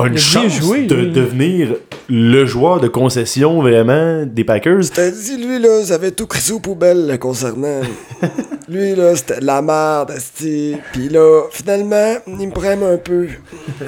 a 0.03 0.07
une 0.07 0.17
chance 0.17 0.59
joué, 0.59 0.85
de 0.85 0.95
lui. 0.95 1.11
devenir 1.11 1.75
le 2.09 2.45
joueur 2.45 2.79
de 2.79 2.87
concession 2.87 3.61
vraiment 3.61 4.25
des 4.25 4.43
Packers? 4.43 4.89
T'as 4.93 5.11
dit, 5.11 5.37
lui, 5.37 5.59
là, 5.59 5.81
vous 5.81 5.91
avez 5.91 6.11
tout 6.11 6.27
crissé 6.27 6.53
aux 6.53 6.59
poubelles 6.59 7.07
le 7.07 7.17
concernant. 7.17 7.81
lui, 8.69 8.95
là, 8.95 9.15
c'était 9.15 9.39
de 9.39 9.45
la 9.45 9.61
merde. 9.61 10.13
Puis 10.37 11.09
là, 11.09 11.43
finalement, 11.51 12.15
il 12.27 12.47
me 12.47 12.51
prime 12.51 12.83
un 12.83 12.97
peu. 12.97 13.27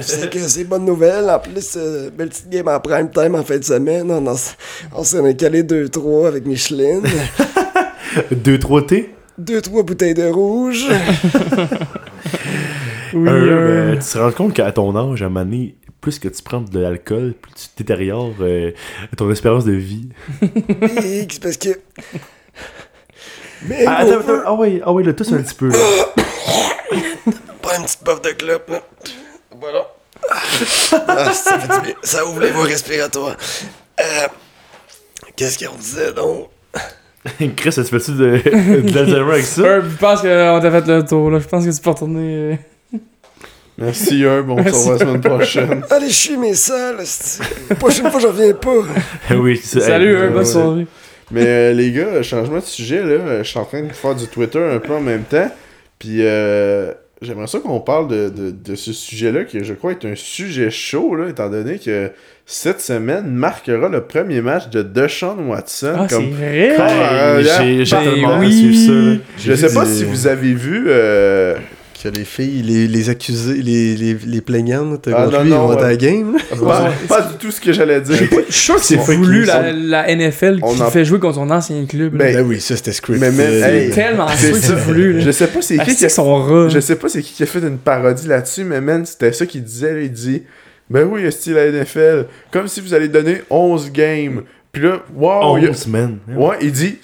C'est 0.00 0.30
que 0.30 0.38
c'est 0.38 0.64
bonne 0.64 0.84
nouvelle. 0.84 1.28
En 1.30 1.38
plus, 1.38 1.76
euh, 1.76 2.10
belle 2.16 2.28
petite 2.28 2.48
game 2.48 2.68
en 2.68 2.80
prime 2.80 3.10
time 3.10 3.34
en 3.34 3.42
fin 3.42 3.58
de 3.58 3.64
semaine. 3.64 4.10
On, 4.10 4.26
en 4.26 4.36
on 4.94 5.04
s'en 5.04 5.24
est 5.26 5.36
calé 5.36 5.62
2-3 5.62 6.28
avec 6.28 6.46
Micheline. 6.46 7.02
2-3 8.32 8.86
T? 8.86 9.14
2-3 9.40 9.84
bouteilles 9.84 10.14
de 10.14 10.28
rouge. 10.28 10.86
Oui, 13.14 13.28
Un, 13.28 13.32
euh, 13.34 13.92
ben, 13.92 13.98
tu 13.98 14.08
te 14.08 14.18
rends 14.18 14.32
compte 14.32 14.54
qu'à 14.54 14.72
ton 14.72 14.96
âge, 14.96 15.22
à 15.22 15.26
un 15.26 15.28
moment 15.28 15.44
donné, 15.44 15.76
plus 16.02 16.18
que 16.18 16.28
tu 16.28 16.42
prends 16.42 16.60
de 16.60 16.78
l'alcool, 16.78 17.32
plus 17.40 17.52
tu 17.54 17.68
détériores 17.78 18.34
euh, 18.40 18.72
ton 19.16 19.30
espérance 19.30 19.64
de 19.64 19.72
vie. 19.72 20.08
C'est 21.00 21.40
parce 21.40 21.56
que. 21.56 21.70
Mais 23.66 23.84
Ah, 23.86 23.98
attends, 23.98 24.18
attends, 24.20 24.42
ah 24.44 24.52
ouais, 24.54 24.82
ah 24.84 24.92
là, 25.02 25.12
tous 25.14 25.32
un 25.32 25.40
petit 25.42 25.54
peu. 25.54 25.68
là. 25.68 25.78
Pas 27.62 27.76
une 27.78 27.84
petite 27.84 28.00
puff 28.04 28.20
de 28.20 28.30
clope, 28.30 28.68
là. 28.68 28.82
Voilà. 29.58 29.86
Ah, 30.28 31.32
ça 31.32 31.58
fait 31.58 31.72
du 31.78 31.80
bien. 31.86 31.94
Ça 32.02 32.26
ouvre 32.26 32.40
les 32.40 32.50
voies 32.50 32.64
respiratoires. 32.64 33.36
Euh, 34.00 34.04
Qu'est-ce 35.36 35.64
qu'on 35.64 35.76
disait 35.76 36.12
donc? 36.12 36.48
Chris, 37.56 37.72
ça 37.72 37.84
te 37.84 37.88
fait-tu 37.88 38.12
de, 38.12 38.80
de 38.80 38.92
l'Alzheimer 38.94 39.32
avec 39.32 39.44
ça? 39.44 39.62
Herb, 39.62 39.88
je 39.90 39.96
pense 39.96 40.20
qu'on 40.22 40.60
t'a 40.60 40.70
fait 40.70 40.86
le 40.88 41.04
tour 41.04 41.30
là. 41.30 41.38
Je 41.38 41.46
pense 41.46 41.64
que 41.64 41.70
tu 41.70 41.80
peux 41.80 41.90
retourner. 41.90 42.58
Euh, 43.82 43.86
Merci, 43.86 44.22
Herb, 44.22 44.50
on 44.50 44.58
se 44.58 44.70
revoit 44.70 44.92
la 44.94 44.98
semaine 44.98 45.20
prochaine. 45.20 45.82
Allez, 45.90 46.10
chier 46.10 46.36
mes 46.36 46.54
salles. 46.54 46.96
La 47.68 47.76
prochaine 47.76 48.10
fois, 48.10 48.20
je 48.20 48.26
reviens 48.28 48.52
pas. 48.54 49.34
oui, 49.36 49.60
c'est 49.62 49.80
ça. 49.80 49.86
Salut, 49.86 50.14
Herb, 50.16 50.32
bonne 50.34 50.44
soirée. 50.44 50.86
Mais 51.30 51.46
euh, 51.46 51.72
les 51.72 51.92
gars, 51.92 52.22
changement 52.22 52.58
de 52.58 52.64
sujet, 52.64 53.02
là, 53.02 53.42
je 53.42 53.48
suis 53.48 53.58
en 53.58 53.64
train 53.64 53.82
de 53.82 53.92
faire 53.92 54.14
du 54.14 54.26
Twitter 54.26 54.58
un 54.62 54.78
peu 54.78 54.92
en 54.94 55.00
même 55.00 55.22
temps. 55.22 55.50
Puis 55.98 56.18
euh, 56.20 56.92
j'aimerais 57.22 57.46
ça 57.46 57.58
qu'on 57.60 57.80
parle 57.80 58.08
de, 58.08 58.28
de, 58.28 58.50
de 58.50 58.74
ce 58.74 58.92
sujet-là, 58.92 59.44
qui 59.44 59.64
je 59.64 59.72
crois 59.72 59.92
est 59.92 60.04
un 60.04 60.14
sujet 60.14 60.70
chaud, 60.70 61.14
là, 61.14 61.28
étant 61.28 61.48
donné 61.48 61.78
que 61.78 62.10
cette 62.44 62.80
semaine 62.80 63.26
marquera 63.30 63.88
le 63.88 64.02
premier 64.02 64.42
match 64.42 64.68
de 64.68 64.82
Deshaun 64.82 65.38
Watson. 65.48 65.94
Ah, 65.96 66.06
c'est 66.08 66.16
comme... 66.16 66.30
vrai. 66.32 67.42
J'ai 67.42 67.84
oui. 68.38 69.20
Je 69.38 69.54
sais 69.54 69.72
pas 69.72 69.86
si 69.86 70.04
vous 70.04 70.26
avez 70.26 70.52
vu. 70.52 70.84
euh, 70.88 71.54
Que 72.02 72.08
les 72.08 72.24
filles, 72.24 72.62
les, 72.62 72.88
les 72.88 73.10
accusés, 73.10 73.62
les, 73.62 73.94
les, 73.94 74.14
les 74.26 74.40
plaignantes, 74.40 75.06
Ah, 75.06 75.24
contre 75.24 75.38
non, 75.38 75.42
lui, 75.44 75.50
non, 75.50 75.66
vont 75.68 75.72
être 75.74 75.78
à 75.78 75.82
ouais. 75.84 75.90
la 75.90 75.96
game. 75.96 76.36
pas, 76.60 76.92
pas 77.08 77.20
du 77.22 77.34
tout 77.38 77.50
ce 77.52 77.60
que 77.60 77.72
j'allais 77.72 78.00
dire. 78.00 78.16
Je 78.48 78.52
suis 78.52 78.52
sûr 78.64 78.74
que 78.74 78.80
c'est 78.82 78.96
voulu 78.96 79.44
la, 79.44 79.70
la 79.72 80.12
NFL 80.16 80.56
qui 80.56 80.82
en- 80.82 80.90
fait 80.90 81.04
jouer 81.04 81.20
contre 81.20 81.36
son 81.36 81.48
ancien 81.50 81.84
club. 81.86 82.14
Ben, 82.16 82.34
Ben 82.34 82.44
oui, 82.46 82.60
ça 82.60 82.74
c'était 82.76 82.90
script. 82.92 83.20
Mais 83.20 83.30
même- 83.30 83.62
Euh, 83.62 83.84
hey, 83.84 83.90
tellement 83.90 84.26
c'est 84.34 84.46
sûr 84.48 84.54
que 84.56 84.60
c'est 84.62 84.74
voulu. 84.74 85.20
Je 85.20 85.30
sais 85.30 85.46
pas 85.46 85.62
c'est 85.62 85.78
Ah, 85.78 85.84
qui 85.84 85.94
qui 85.94 86.04
a 86.04 86.08
son. 86.08 86.68
Je 86.68 86.80
sais 86.80 86.96
pas 86.96 87.08
c'est 87.08 87.22
qui 87.22 87.34
qui 87.34 87.42
a 87.44 87.46
fait 87.46 87.60
une 87.60 87.78
parodie 87.78 88.26
là-dessus, 88.26 88.64
mais 88.64 88.80
man, 88.80 89.06
c'était 89.06 89.32
ça 89.32 89.46
qu'il 89.46 89.62
disait. 89.62 89.92
là, 89.94 90.00
il 90.00 90.10
dit 90.10 90.42
Ben 90.90 91.06
oui, 91.08 91.30
style 91.30 91.54
la 91.54 91.66
NFL, 91.70 92.26
comme 92.50 92.66
si 92.66 92.80
vous 92.80 92.94
allez 92.94 93.06
donner 93.08 93.42
11 93.48 93.92
games. 93.92 94.42
Puis 94.72 94.82
là, 94.82 95.02
wow, 95.14 95.58
il 95.58 95.64
y 95.64 95.66
a- 95.66 95.70
11, 95.70 95.86
man. 95.88 96.18
Ouais, 96.34 96.56
il 96.62 96.72
dit, 96.72 96.98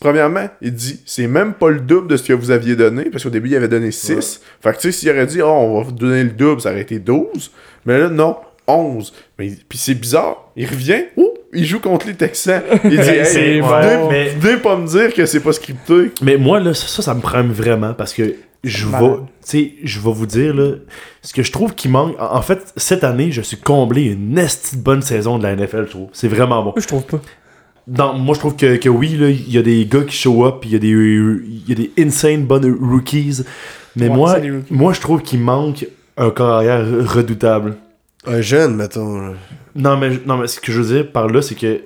premièrement, 0.00 0.48
il 0.62 0.72
dit, 0.72 1.00
c'est 1.04 1.26
même 1.26 1.52
pas 1.52 1.68
le 1.68 1.80
double 1.80 2.08
de 2.08 2.16
ce 2.16 2.22
que 2.22 2.32
vous 2.32 2.50
aviez 2.50 2.76
donné, 2.76 3.04
parce 3.10 3.24
qu'au 3.24 3.30
début, 3.30 3.50
il 3.50 3.56
avait 3.56 3.68
donné 3.68 3.90
6. 3.90 4.40
Fait 4.62 4.70
que, 4.72 4.76
tu 4.76 4.90
sais, 4.90 4.92
s'il 4.92 5.10
aurait 5.10 5.26
dit, 5.26 5.42
oh, 5.42 5.46
on 5.48 5.78
va 5.78 5.84
vous 5.84 5.92
donner 5.92 6.24
le 6.24 6.30
double, 6.30 6.62
ça 6.62 6.70
aurait 6.70 6.80
été 6.80 6.98
12. 6.98 7.50
Mais 7.84 7.98
là, 7.98 8.08
non, 8.08 8.36
11. 8.66 9.12
Mais, 9.38 9.50
puis 9.68 9.76
c'est 9.78 9.94
bizarre, 9.94 10.50
il 10.56 10.66
revient, 10.66 11.02
ouh, 11.18 11.28
il 11.52 11.66
joue 11.66 11.80
contre 11.80 12.06
les 12.06 12.14
Texans. 12.14 12.62
Il 12.84 12.90
dit, 12.90 12.96
hey, 12.96 13.26
C'est 13.26 13.60
venez, 13.60 13.60
bon. 13.60 14.08
mais- 14.10 14.28
venez 14.38 14.56
pas 14.56 14.76
me 14.76 14.86
dire 14.86 15.12
que 15.12 15.26
c'est 15.26 15.40
pas 15.40 15.52
scripté. 15.52 16.12
Mais 16.22 16.38
moi, 16.38 16.58
là, 16.58 16.72
ça, 16.72 17.02
ça, 17.02 17.14
me 17.14 17.20
prime 17.20 17.52
vraiment 17.52 17.92
parce 17.92 18.14
que 18.14 18.34
je 18.64 18.86
vais, 18.86 18.92
Malade. 18.92 19.20
tu 19.26 19.26
sais, 19.42 19.74
je 19.82 20.00
vais 20.00 20.12
vous 20.12 20.26
dire, 20.26 20.54
là, 20.54 20.72
ce 21.22 21.32
que 21.32 21.42
je 21.42 21.50
trouve 21.52 21.74
qui 21.74 21.88
manque. 21.88 22.14
En 22.20 22.42
fait, 22.42 22.72
cette 22.76 23.04
année, 23.04 23.32
je 23.32 23.40
suis 23.40 23.56
comblé 23.56 24.04
une 24.04 24.36
esti 24.38 24.76
de 24.76 24.82
bonne 24.82 25.02
saison 25.02 25.38
de 25.38 25.44
la 25.44 25.56
NFL, 25.56 25.84
je 25.86 25.90
trouve. 25.90 26.08
C'est 26.12 26.28
vraiment 26.28 26.58
bon. 26.62 26.70
Moi, 26.72 26.80
je 26.80 26.86
trouve 26.86 27.04
pas. 27.04 27.20
Dans, 27.86 28.12
moi, 28.14 28.34
je 28.34 28.40
trouve 28.40 28.56
que, 28.56 28.76
que 28.76 28.88
oui, 28.88 29.16
là, 29.16 29.30
il 29.30 29.50
y 29.50 29.58
a 29.58 29.62
des 29.62 29.86
gars 29.86 30.02
qui 30.02 30.14
show 30.16 30.44
up, 30.46 30.62
il 30.64 30.72
y 30.72 30.76
a 30.76 30.78
des, 30.78 30.88
il 30.88 31.62
y 31.68 31.72
a 31.72 31.74
des 31.74 31.90
insane 31.98 32.44
bonnes 32.44 32.76
rookies. 32.80 33.40
Mais 33.96 34.08
Ouais, 34.08 34.14
moi, 34.16 34.34
rookies. 34.34 34.52
moi, 34.70 34.92
je 34.92 35.00
trouve 35.00 35.22
qu'il 35.22 35.40
manque 35.40 35.86
un 36.16 36.30
carrière 36.30 36.84
redoutable. 37.12 37.76
Un 38.26 38.42
jeune, 38.42 38.76
mettons. 38.76 39.34
Non, 39.74 39.96
mais, 39.96 40.10
non, 40.26 40.36
mais 40.36 40.46
ce 40.46 40.60
que 40.60 40.70
je 40.70 40.82
veux 40.82 40.94
dire 40.96 41.10
par 41.10 41.28
là, 41.28 41.40
c'est 41.40 41.54
que 41.54 41.80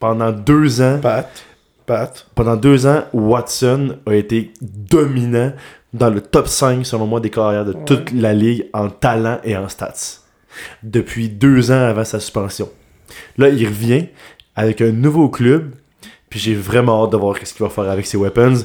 pendant 0.00 0.32
deux 0.32 0.82
ans, 0.82 0.98
Pat, 1.00 1.30
Pat. 1.86 2.26
pendant 2.34 2.56
deux 2.56 2.86
ans, 2.86 3.04
Watson 3.12 3.96
a 4.06 4.14
été 4.14 4.50
dominant 4.60 5.52
dans 5.96 6.10
le 6.10 6.20
top 6.20 6.48
5, 6.48 6.84
selon 6.84 7.06
moi, 7.06 7.20
des 7.20 7.30
carrières 7.30 7.64
de 7.64 7.72
toute 7.72 8.12
la 8.12 8.34
ligue 8.34 8.68
en 8.72 8.88
talent 8.88 9.38
et 9.44 9.56
en 9.56 9.68
stats. 9.68 10.20
Depuis 10.82 11.28
deux 11.28 11.70
ans 11.70 11.84
avant 11.88 12.04
sa 12.04 12.20
suspension. 12.20 12.68
Là, 13.36 13.48
il 13.48 13.66
revient 13.66 14.06
avec 14.54 14.80
un 14.80 14.90
nouveau 14.90 15.28
club, 15.28 15.72
puis 16.30 16.40
j'ai 16.40 16.54
vraiment 16.54 17.04
hâte 17.04 17.12
de 17.12 17.16
voir 17.16 17.36
ce 17.42 17.52
qu'il 17.52 17.64
va 17.64 17.70
faire 17.70 17.90
avec 17.90 18.06
ses 18.06 18.16
weapons. 18.16 18.64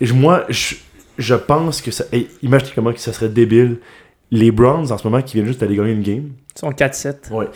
Et 0.00 0.06
moi, 0.12 0.44
je, 0.48 0.76
je 1.18 1.34
pense 1.34 1.80
que 1.80 1.90
ça. 1.90 2.04
hey, 2.12 2.28
imaginez 2.42 2.72
comment 2.74 2.92
que 2.92 3.00
ça 3.00 3.12
serait 3.12 3.28
débile. 3.28 3.78
Les 4.30 4.50
Browns, 4.50 4.90
en 4.90 4.96
ce 4.96 5.06
moment, 5.06 5.20
qui 5.20 5.34
viennent 5.34 5.46
juste 5.46 5.60
d'aller 5.60 5.76
gagner 5.76 5.92
une 5.92 6.02
game. 6.02 6.30
Ils 6.56 6.58
sont 6.58 6.70
4-7. 6.70 7.46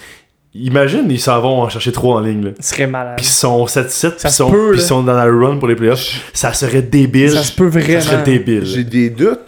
Imagine, 0.64 1.06
ils 1.10 1.20
s'en 1.20 1.40
vont 1.40 1.62
en 1.62 1.68
chercher 1.68 1.92
trois 1.92 2.16
en 2.16 2.20
ligne. 2.20 2.44
Là. 2.46 2.50
Ils 2.58 2.64
seraient 2.64 2.86
malades. 2.86 3.16
Puis 3.16 3.26
ils 3.26 3.30
sont 3.30 3.64
7-7, 3.66 4.10
puis 4.22 4.30
sont, 4.30 4.50
peut, 4.50 4.78
sont 4.78 5.02
dans 5.02 5.14
la 5.14 5.24
run 5.24 5.58
pour 5.58 5.68
les 5.68 5.76
playoffs. 5.76 6.30
Ça 6.32 6.52
serait 6.52 6.82
débile. 6.82 7.30
Ça 7.30 7.42
se 7.42 7.52
peut 7.52 7.70
Ça 7.70 7.80
serait 7.80 7.98
vraiment. 8.00 8.24
débile. 8.24 8.64
J'ai 8.64 8.84
des 8.84 9.10
doutes. 9.10 9.40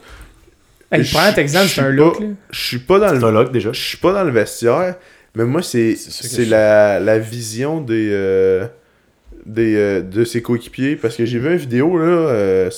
Hey, 0.90 1.02
le 1.02 1.06
premier 1.06 1.46
je 1.48 1.52
c'est 1.52 1.58
un 1.58 1.66
suis 1.66 1.96
look. 1.96 2.22
Je 2.50 2.66
suis 2.66 2.78
pas 2.78 2.98
dans 2.98 3.12
le 3.12 3.22
un 3.22 3.30
lock 3.30 3.52
déjà. 3.52 3.72
je 3.72 3.80
suis 3.80 3.98
pas 3.98 4.12
dans 4.12 4.24
le 4.24 4.30
vestiaire, 4.30 4.94
mais 5.34 5.44
moi, 5.44 5.60
c'est 5.62 5.96
la, 6.48 6.98
la 6.98 7.18
vision 7.18 7.80
des, 7.82 8.08
euh, 8.10 8.66
des 9.44 9.76
euh, 9.76 10.00
de 10.00 10.24
ses 10.24 10.40
coéquipiers. 10.40 10.96
Parce 10.96 11.14
que 11.16 11.26
j'ai 11.26 11.38
vu 11.38 11.50
une 11.50 11.58
vidéo, 11.58 11.98
là, 11.98 12.04
euh, 12.06 12.70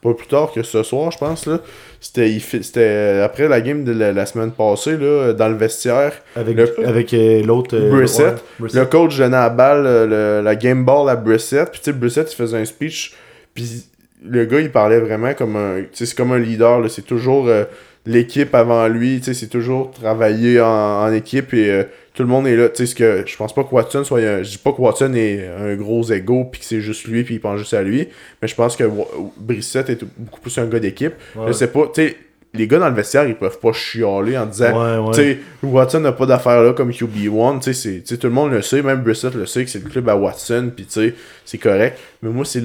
pas 0.00 0.14
plus 0.14 0.28
tard 0.28 0.52
que 0.52 0.62
ce 0.62 0.82
soir, 0.84 1.10
je 1.10 1.18
pense. 1.18 1.46
là. 1.46 1.60
C'était 2.00 2.30
il 2.30 2.40
fait- 2.40 2.62
c'était, 2.62 2.80
euh, 2.80 3.24
après 3.24 3.48
la 3.48 3.60
game 3.60 3.82
de 3.82 3.90
la, 3.92 4.12
la 4.12 4.24
semaine 4.24 4.52
passée, 4.52 4.96
là, 4.96 5.32
dans 5.32 5.48
le 5.48 5.56
vestiaire. 5.56 6.12
Avec, 6.36 6.56
avec 6.84 7.12
euh, 7.14 7.42
l'autre. 7.42 7.76
euh, 7.76 7.90
Brissett. 7.90 8.36
ouais. 8.60 8.68
Le 8.72 8.84
coach 8.86 9.16
donnait 9.18 9.30
la 9.36 9.50
balle, 9.50 9.84
euh, 9.86 10.38
le- 10.38 10.44
la 10.44 10.54
game 10.54 10.84
ball 10.84 11.08
à 11.08 11.16
Brissett. 11.16 11.68
Puis 11.70 11.80
tu 11.80 11.86
sais, 11.86 11.92
Brissett, 11.92 12.32
il 12.32 12.36
faisait 12.36 12.56
un 12.58 12.64
speech. 12.64 13.14
Puis 13.52 13.84
le 14.24 14.44
gars, 14.44 14.60
il 14.60 14.70
parlait 14.70 15.00
vraiment 15.00 15.34
comme 15.34 15.56
un. 15.56 15.80
Tu 15.82 15.88
sais, 15.92 16.06
c'est 16.06 16.16
comme 16.16 16.30
un 16.32 16.38
leader. 16.38 16.80
là. 16.80 16.88
C'est 16.88 17.02
toujours 17.02 17.48
euh, 17.48 17.64
l'équipe 18.08 18.52
avant 18.54 18.88
lui. 18.88 19.18
Tu 19.18 19.26
sais, 19.26 19.34
c'est 19.34 19.46
toujours 19.46 19.90
travailler 19.92 20.60
en, 20.60 20.66
en 21.04 21.12
équipe 21.12 21.54
et 21.54 21.70
euh, 21.70 21.84
tout 22.14 22.22
le 22.24 22.28
monde 22.28 22.48
est 22.48 22.56
là. 22.56 22.68
Tu 22.68 22.78
sais, 22.78 22.86
ce 22.86 22.94
que 22.94 23.22
je 23.24 23.36
pense 23.36 23.54
pas 23.54 23.62
que 23.62 23.72
Watson 23.72 24.02
soit. 24.02 24.18
un- 24.20 24.42
je 24.42 24.50
dis 24.50 24.58
pas 24.58 24.72
que 24.72 24.80
Watson 24.80 25.12
est 25.14 25.46
un 25.46 25.76
gros 25.76 26.02
ego 26.10 26.44
puis 26.50 26.60
que 26.60 26.66
c'est 26.66 26.80
juste 26.80 27.04
lui 27.06 27.22
puis 27.22 27.34
il 27.36 27.40
pense 27.40 27.58
juste 27.60 27.74
à 27.74 27.82
lui. 27.82 28.08
Mais 28.42 28.48
je 28.48 28.54
pense 28.56 28.74
que 28.76 28.82
Wa- 28.84 29.06
Brissett 29.36 29.88
est 29.90 30.00
beaucoup 30.16 30.40
plus 30.40 30.56
un 30.58 30.66
gars 30.66 30.80
d'équipe. 30.80 31.12
Ouais. 31.36 31.44
Je 31.48 31.52
sais 31.52 31.68
pas. 31.68 31.86
Tu 31.94 32.02
sais, 32.08 32.16
les 32.54 32.66
gars 32.66 32.78
dans 32.78 32.88
le 32.88 32.94
vestiaire, 32.94 33.28
ils 33.28 33.36
peuvent 33.36 33.60
pas 33.60 33.72
chialer 33.72 34.38
en 34.38 34.46
disant. 34.46 34.72
Ouais, 34.72 35.06
ouais. 35.08 35.14
Tu 35.14 35.20
sais, 35.20 35.38
Watson 35.62 36.00
n'a 36.00 36.12
pas 36.12 36.24
d'affaires 36.24 36.62
là 36.62 36.72
comme 36.72 36.90
QB1. 36.90 37.58
Tu 37.58 37.64
sais, 37.64 37.72
c'est- 37.74 38.00
tu 38.00 38.06
sais, 38.06 38.16
tout 38.16 38.26
le 38.26 38.32
monde 38.32 38.50
le 38.52 38.62
sait, 38.62 38.80
même 38.82 39.02
Brissett 39.02 39.34
le 39.34 39.44
sait 39.44 39.64
que 39.64 39.70
c'est 39.70 39.84
le 39.84 39.90
club 39.90 40.08
à 40.08 40.16
Watson, 40.16 40.70
puis 40.74 40.86
tu 40.86 40.92
sais, 40.92 41.14
c'est 41.44 41.58
correct. 41.58 41.98
Mais 42.22 42.30
moi, 42.30 42.44
c'est 42.46 42.62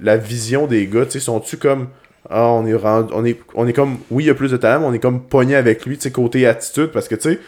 la 0.00 0.16
vision 0.18 0.66
des 0.66 0.86
gars. 0.86 1.06
Tu 1.06 1.12
sais, 1.12 1.20
sont-tu 1.20 1.56
comme. 1.56 1.88
Ah, 2.30 2.46
on 2.48 2.64
est, 2.66 2.74
rendu- 2.74 3.12
on, 3.14 3.24
est, 3.24 3.38
on 3.54 3.66
est 3.66 3.72
comme. 3.72 3.98
Oui, 4.10 4.24
il 4.24 4.26
y 4.28 4.30
a 4.30 4.34
plus 4.34 4.52
de 4.52 4.56
talent, 4.56 4.80
mais 4.80 4.86
on 4.86 4.92
est 4.92 4.98
comme 5.00 5.20
pogné 5.20 5.56
avec 5.56 5.84
lui, 5.84 5.96
tu 5.96 6.04
sais, 6.04 6.10
côté 6.12 6.46
attitude, 6.46 6.86
parce 6.92 7.08
que 7.08 7.14
tu 7.16 7.22
sais. 7.32 7.40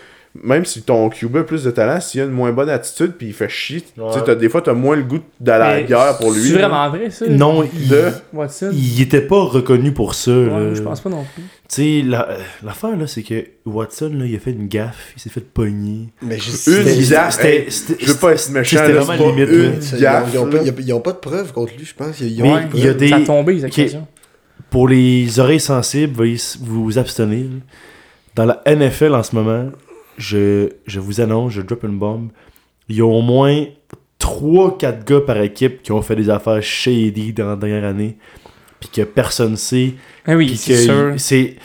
Même 0.42 0.64
si 0.64 0.80
ton 0.80 1.10
QB 1.10 1.36
a 1.36 1.42
plus 1.44 1.62
de 1.62 1.70
talent, 1.70 2.00
s'il 2.00 2.22
a 2.22 2.24
une 2.24 2.30
moins 2.30 2.52
bonne 2.52 2.70
attitude 2.70 3.12
puis 3.18 3.26
il 3.26 3.32
fait 3.34 3.50
chier, 3.50 3.82
tu 3.82 3.90
sais, 4.26 4.34
des 4.36 4.48
fois 4.48 4.62
t'as 4.62 4.72
moins 4.72 4.96
le 4.96 5.02
goût 5.02 5.18
d'aller 5.38 5.64
à 5.64 5.74
la 5.74 5.82
guerre 5.82 6.16
pour 6.16 6.32
lui. 6.32 6.40
C'est 6.48 6.54
vraiment 6.54 6.88
vrai, 6.88 7.10
ça? 7.10 7.26
Non, 7.28 7.62
il, 7.64 7.88
De- 7.88 8.12
il 8.72 9.02
était 9.02 9.20
pas 9.20 9.42
reconnu 9.44 9.92
pour 9.92 10.14
ça. 10.14 10.30
Ouais, 10.30 10.70
je 10.74 10.80
pense 10.80 11.02
pas 11.02 11.10
non 11.10 11.26
plus. 11.34 11.42
Tu 11.42 11.48
sais, 11.68 12.02
la- 12.08 12.28
l'affaire, 12.64 12.96
là, 12.96 13.06
c'est 13.06 13.22
que 13.22 13.44
Watson, 13.66 14.10
là, 14.14 14.24
il 14.24 14.34
a 14.34 14.38
fait 14.38 14.52
une 14.52 14.68
gaffe, 14.68 15.12
il 15.14 15.20
s'est 15.20 15.28
fait 15.28 15.44
pogner. 15.44 16.08
Mais 16.22 16.38
je 16.38 16.48
Une 16.50 16.56
sais- 16.56 17.10
gaffe, 17.12 17.34
C'était- 17.34 17.66
hey, 17.66 17.96
Je 18.00 18.06
veux 18.12 18.18
pas 18.18 18.32
être 18.32 18.50
méchant, 18.52 18.78
C'était 18.78 18.92
vraiment 18.92 19.26
limite, 19.26 19.48
une 19.50 19.62
là. 19.64 19.68
Ils 19.82 19.94
ont- 19.96 20.00
gaffe, 20.00 20.28
ils 20.32 20.38
ont, 20.38 20.46
pas, 20.46 20.56
là. 20.56 20.62
ils 20.64 20.70
ont- 20.70 20.74
ils 20.78 20.92
ont 20.94 21.00
pas 21.00 21.12
de 21.12 21.18
preuves 21.18 21.52
contre 21.52 21.74
lui, 21.76 21.84
je 21.84 21.94
pense. 21.94 22.18
Ils, 22.20 22.28
ils 22.38 22.42
Mais 22.42 22.50
ont 22.52 22.60
il 22.72 22.84
y 22.84 22.88
a 22.88 22.94
des- 22.94 23.08
Ça 23.10 23.16
a 23.16 23.20
tombé, 23.20 23.52
les 23.52 23.64
accusations. 23.66 24.06
Pour 24.72 24.88
les 24.88 25.38
oreilles 25.38 25.60
sensibles, 25.60 26.14
veuillez 26.16 26.40
vous 26.60 26.98
abstenir. 26.98 27.46
Dans 28.34 28.46
la 28.46 28.62
NFL 28.66 29.14
en 29.14 29.22
ce 29.22 29.36
moment, 29.36 29.70
je, 30.18 30.70
je 30.86 30.98
vous 30.98 31.20
annonce, 31.20 31.52
je 31.52 31.60
drop 31.60 31.84
une 31.84 31.98
bombe. 31.98 32.30
Il 32.88 32.96
y 32.96 33.00
a 33.00 33.06
au 33.06 33.20
moins 33.20 33.64
3-4 34.18 35.04
gars 35.04 35.20
par 35.20 35.36
équipe 35.38 35.82
qui 35.82 35.92
ont 35.92 36.02
fait 36.02 36.16
des 36.16 36.30
affaires 36.30 36.62
shady 36.62 37.32
dans 37.32 37.48
la 37.50 37.56
dernière 37.56 37.84
année. 37.84 38.16
Puis 38.80 38.88
que 38.88 39.02
personne 39.02 39.56
sait. 39.56 39.92
Ah 40.26 40.34
oui, 40.36 40.56
c'est 40.56 40.76
sûr. 40.76 41.12
c'est. 41.18 41.56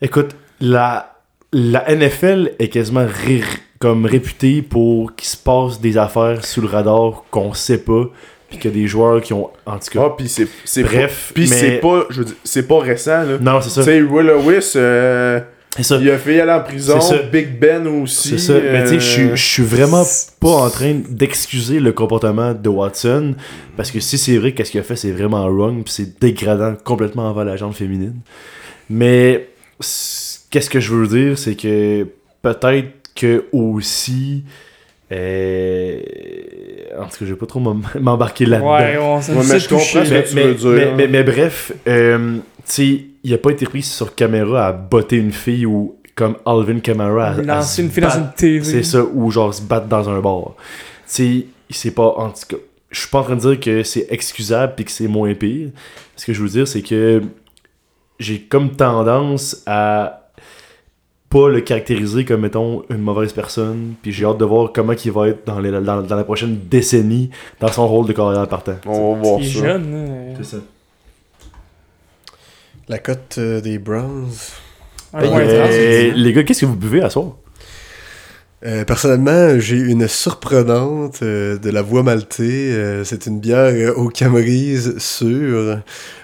Écoute, 0.00 0.34
la, 0.60 1.14
la 1.52 1.84
NFL 1.94 2.54
est 2.58 2.68
quasiment 2.68 3.06
ré- 3.06 3.42
comme 3.78 4.06
réputée 4.06 4.62
pour 4.62 5.14
qu'il 5.14 5.28
se 5.28 5.36
passe 5.36 5.80
des 5.80 5.96
affaires 5.98 6.44
sous 6.44 6.60
le 6.62 6.68
radar 6.68 7.24
qu'on 7.30 7.52
sait 7.54 7.82
pas. 7.84 8.04
Puis 8.48 8.58
qu'il 8.58 8.70
y 8.70 8.74
a 8.74 8.76
des 8.82 8.86
joueurs 8.86 9.20
qui 9.20 9.32
ont. 9.32 9.50
En 9.66 9.78
tout 9.78 9.90
cas. 9.92 10.02
Ah, 10.06 10.14
puis 10.16 10.28
c'est 10.28 10.46
c'est 10.64 10.82
Bref, 10.84 11.32
puis 11.34 11.48
mais- 11.50 11.56
c'est 11.56 11.78
pas 11.78 12.06
je 12.10 12.18
veux 12.20 12.24
dire, 12.26 12.36
c'est 12.44 12.68
pas 12.68 12.78
récent 12.78 13.22
là. 13.24 13.38
Non, 13.40 13.60
c'est 13.60 13.68
Tu 13.68 13.74
ça. 13.74 13.82
sais 13.82 14.00
Will 14.02 14.26
Lewis 14.26 14.72
euh, 14.76 15.40
ça. 15.80 15.96
il 16.00 16.08
a 16.10 16.16
fait 16.16 16.40
aller 16.40 16.52
en 16.52 16.60
prison, 16.62 17.00
ça. 17.00 17.18
Big 17.18 17.58
Ben 17.58 17.86
aussi. 17.88 18.30
C'est 18.30 18.38
ça. 18.38 18.52
Mais 18.54 18.82
tu 18.84 18.88
sais, 18.90 18.94
je 19.00 19.04
suis- 19.04 19.22
euh, 19.30 19.34
je 19.36 19.44
suis 19.44 19.62
vraiment 19.64 20.04
pas 20.40 20.48
en 20.48 20.70
train 20.70 20.94
d'excuser 21.08 21.80
le 21.80 21.92
comportement 21.92 22.54
de 22.54 22.68
Watson. 22.68 23.34
Parce 23.76 23.90
que 23.90 23.98
si 23.98 24.16
c'est 24.16 24.36
vrai 24.38 24.52
qu'est-ce 24.52 24.70
qu'il 24.70 24.80
a 24.80 24.84
fait, 24.84 24.96
c'est 24.96 25.10
vraiment 25.10 25.44
wrong. 25.48 25.82
Puis 25.82 25.92
c'est 25.92 26.20
dégradant 26.20 26.74
complètement 26.84 27.28
envers 27.28 27.44
la 27.44 27.56
jambe 27.56 27.74
féminine. 27.74 28.14
Mais 28.88 29.48
qu'est-ce 29.80 30.70
que 30.70 30.78
je 30.78 30.94
veux 30.94 31.08
dire, 31.08 31.36
c'est 31.36 31.56
que 31.56 32.06
peut-être 32.42 32.90
que 33.16 33.44
aussi. 33.52 34.44
euh, 35.12 36.00
En 36.98 37.04
tout 37.04 37.10
cas, 37.10 37.16
je 37.20 37.26
vais 37.26 37.36
pas 37.36 37.46
trop 37.46 37.60
m'em- 37.60 37.82
m'embarquer 38.00 38.46
là-dedans. 38.46 38.74
Ouais, 38.76 38.96
on 38.98 39.20
s'est 39.20 39.32
Ouais, 39.32 39.42
mais 39.48 39.60
je 39.60 39.68
comprends 39.68 39.84
ce 39.84 39.98
mais, 40.12 40.22
que 40.22 40.28
tu 40.28 40.34
mais- 40.34 40.44
veux 40.46 40.54
dire. 40.54 40.70
mais- 40.72 40.94
mais- 40.94 41.08
mais 41.08 41.22
bref, 41.24 41.72
euh, 41.88 42.36
tu 42.36 42.42
sais, 42.64 43.00
il 43.24 43.34
a 43.34 43.38
pas 43.38 43.50
été 43.50 43.66
pris 43.66 43.82
sur 43.82 44.14
caméra 44.14 44.66
à 44.68 44.72
botter 44.72 45.16
une 45.16 45.32
fille 45.32 45.66
ou 45.66 45.96
comme 46.14 46.36
Alvin 46.46 46.78
Kamara 46.80 47.26
à, 47.28 47.30
à 47.32 47.42
Lancer 47.42 47.76
se 47.76 47.82
une 47.82 47.90
fille 47.90 48.02
dans 48.02 48.10
une 48.10 48.30
TV. 48.36 48.64
C'est 48.64 48.82
ça, 48.82 49.02
ou 49.04 49.30
genre 49.30 49.52
se 49.52 49.62
battre 49.62 49.86
dans 49.86 50.08
un 50.08 50.20
bar. 50.20 50.54
Tu 50.56 50.56
sais, 51.06 51.46
c'est 51.70 51.90
pas. 51.90 52.14
En 52.16 52.30
tout 52.30 52.46
cas, 52.48 52.56
je 52.90 53.00
suis 53.00 53.08
pas 53.10 53.18
en 53.18 53.22
train 53.24 53.36
de 53.36 53.40
dire 53.40 53.60
que 53.60 53.82
c'est 53.82 54.06
excusable 54.10 54.72
puis 54.76 54.84
que 54.86 54.90
c'est 54.90 55.08
moins 55.08 55.34
pire. 55.34 55.68
Ce 56.16 56.24
que 56.24 56.32
je 56.32 56.40
veux 56.40 56.48
dire, 56.48 56.66
c'est 56.66 56.80
que 56.82 57.22
j'ai 58.18 58.40
comme 58.40 58.70
tendance 58.70 59.62
à 59.66 60.25
pas 61.38 61.48
le 61.48 61.60
caractériser 61.60 62.24
comme, 62.24 62.40
mettons, 62.42 62.82
une 62.90 62.98
mauvaise 62.98 63.32
personne. 63.32 63.94
Puis 64.02 64.12
j'ai 64.12 64.24
hâte 64.24 64.38
de 64.38 64.44
voir 64.44 64.70
comment 64.72 64.92
il 64.92 65.12
va 65.12 65.28
être 65.28 65.46
dans, 65.46 65.58
les- 65.58 65.70
dans, 65.70 66.02
dans 66.02 66.16
la 66.16 66.24
prochaine 66.24 66.58
décennie 66.70 67.30
dans 67.60 67.68
son 67.72 67.86
rôle 67.88 68.06
de 68.06 68.12
carrière 68.12 68.46
partant. 68.48 68.76
on 68.86 69.14
va 69.14 69.20
voir 69.20 69.40
Il 69.40 69.46
est 69.46 69.52
ça. 69.52 69.60
jeune. 69.66 70.34
La 72.88 72.98
cote 72.98 73.36
euh, 73.38 73.60
des 73.60 73.78
Browns. 73.78 74.28
Moins 75.12 75.40
euh, 75.40 75.60
30, 75.62 75.72
c'est 75.72 76.10
les 76.12 76.32
gars, 76.32 76.42
qu'est-ce 76.44 76.60
que 76.60 76.66
vous 76.66 76.76
buvez 76.76 77.02
à 77.02 77.10
soir? 77.10 77.32
Euh, 78.64 78.84
personnellement, 78.84 79.58
j'ai 79.58 79.76
une 79.76 80.08
surprenante 80.08 81.20
euh, 81.22 81.58
de 81.58 81.70
la 81.70 81.82
voie 81.82 82.02
maltée. 82.02 82.72
Euh, 82.72 83.04
c'est 83.04 83.26
une 83.26 83.38
bière 83.40 83.72
euh, 83.72 83.92
au 83.94 84.08
Camerise 84.08 84.98
sûre. 84.98 85.78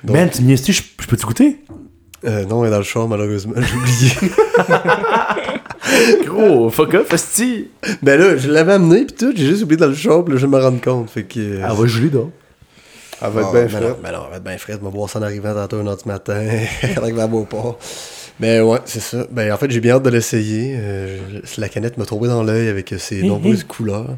Donc- 0.05 0.17
Man, 0.17 0.31
tu 0.31 0.43
me? 0.43 0.57
Je 0.57 0.73
je 0.73 1.07
peux-tu 1.09 1.27
goûter? 1.27 1.59
Euh, 2.25 2.45
non, 2.47 2.63
elle 2.65 2.69
est 2.69 2.71
dans 2.73 2.79
le 2.79 2.85
char, 2.85 3.09
malheureusement. 3.09 3.55
J'ai 3.57 3.77
oublié. 3.77 4.33
Gros, 6.25 6.71
fuck 6.71 6.95
off, 6.95 7.13
esti! 7.13 7.69
ben 8.03 8.19
là, 8.19 8.37
je 8.37 8.49
l'avais 8.51 8.73
amené 8.75 9.05
pis 9.07 9.15
tout. 9.15 9.33
J'ai 9.35 9.47
juste 9.47 9.63
oublié 9.65 9.77
dans 9.79 9.89
le 9.89 9.95
char, 9.95 10.25
pis 10.25 10.33
là, 10.33 10.39
je 10.39 10.47
me 10.47 10.59
rends 10.59 10.77
compte. 10.79 11.11
Fait 11.11 11.25
que. 11.25 11.39
euh, 11.41 11.67
Elle 11.69 11.77
va 11.77 11.87
geler 11.87 12.09
dehors. 12.11 12.31
Elle 13.21 13.31
va 13.31 13.41
être 13.41 13.49
Ah, 13.49 13.53
bien 13.53 13.63
ben 13.63 13.69
fraîche. 13.69 13.83
non, 13.83 13.97
ben 14.03 14.13
non, 14.13 14.19
elle 14.25 14.31
va 14.31 14.37
être 14.37 14.45
bien 14.45 14.59
fraîche. 14.59 14.77
Je 14.81 14.85
vais 14.85 14.91
boire 14.91 15.11
ça 15.11 15.19
en 15.19 15.23
arrivant 15.23 15.55
tantôt 15.55 15.83
1h 15.83 16.03
du 16.03 16.09
matin. 16.09 16.41
avec 16.97 17.15
ma 17.15 17.27
beau 17.27 17.45
port. 17.45 17.79
Mais 18.41 18.61
ouais, 18.61 18.79
c'est 18.85 19.01
ça. 19.03 19.27
Ben 19.31 19.53
en 19.53 19.57
fait, 19.59 19.71
j'ai 19.71 19.81
bien 19.81 19.95
hâte 19.97 20.03
de 20.03 20.11
l'essayer. 20.11 20.75
Euh, 20.79 21.19
la 21.59 21.69
canette 21.69 21.99
m'a 21.99 22.05
tombé 22.07 22.29
dans 22.29 22.43
l'œil 22.43 22.69
avec 22.69 22.93
ses 22.99 23.23
nombreuses 23.23 23.65
couleurs. 23.65 24.17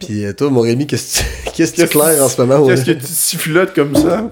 Puis 0.00 0.24
euh, 0.24 0.32
toi, 0.32 0.50
mon 0.50 0.60
Rémi, 0.62 0.86
qu'est-ce 0.86 1.20
que 1.20 1.24
tu 1.24 1.52
qu'est-ce 1.54 1.70
que 1.72 1.76
tu 1.76 1.82
Qu'est-ce 1.82 1.92
claires 1.92 2.22
en 2.22 2.28
ce 2.28 2.40
moment? 2.42 2.66
Qu'est-ce 2.66 2.86
ouais? 2.90 2.96
que 2.96 3.00
tu 3.00 3.06
sifflotes 3.06 3.74
comme 3.74 3.94
ça? 3.96 4.30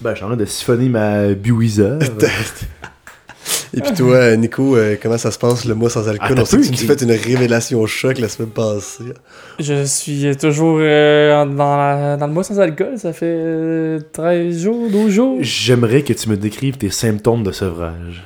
Ben, 0.00 0.10
je 0.10 0.16
suis 0.16 0.24
en 0.24 0.28
train 0.28 0.36
de 0.36 0.44
siphonner 0.44 0.88
ma 0.88 1.28
Buiza. 1.34 1.98
Et 3.74 3.80
puis 3.80 3.92
toi, 3.94 4.36
Nico, 4.36 4.76
euh, 4.76 4.96
comment 5.00 5.18
ça 5.18 5.30
se 5.30 5.38
passe 5.38 5.64
le 5.64 5.74
mois 5.74 5.90
sans 5.90 6.08
alcool? 6.08 6.34
Ah, 6.36 6.40
On 6.40 6.44
sait 6.44 6.58
que 6.58 6.66
tu 6.66 6.86
fait 6.86 7.00
une 7.02 7.12
révélation 7.12 7.84
choc 7.86 8.18
la 8.18 8.28
semaine 8.28 8.50
passée. 8.50 9.04
Je 9.58 9.84
suis 9.84 10.36
toujours 10.36 10.78
euh, 10.80 11.44
dans, 11.44 11.76
la- 11.76 12.16
dans 12.16 12.26
le 12.26 12.32
mois 12.32 12.44
sans 12.44 12.58
alcool. 12.58 12.98
Ça 12.98 13.12
fait 13.12 13.26
euh, 13.26 14.00
13 14.12 14.62
jours, 14.62 14.90
12 14.90 15.10
jours. 15.12 15.38
J'aimerais 15.40 16.02
que 16.02 16.12
tu 16.12 16.28
me 16.28 16.36
décrives 16.36 16.76
tes 16.78 16.90
symptômes 16.90 17.42
de 17.42 17.52
sevrage. 17.52 18.24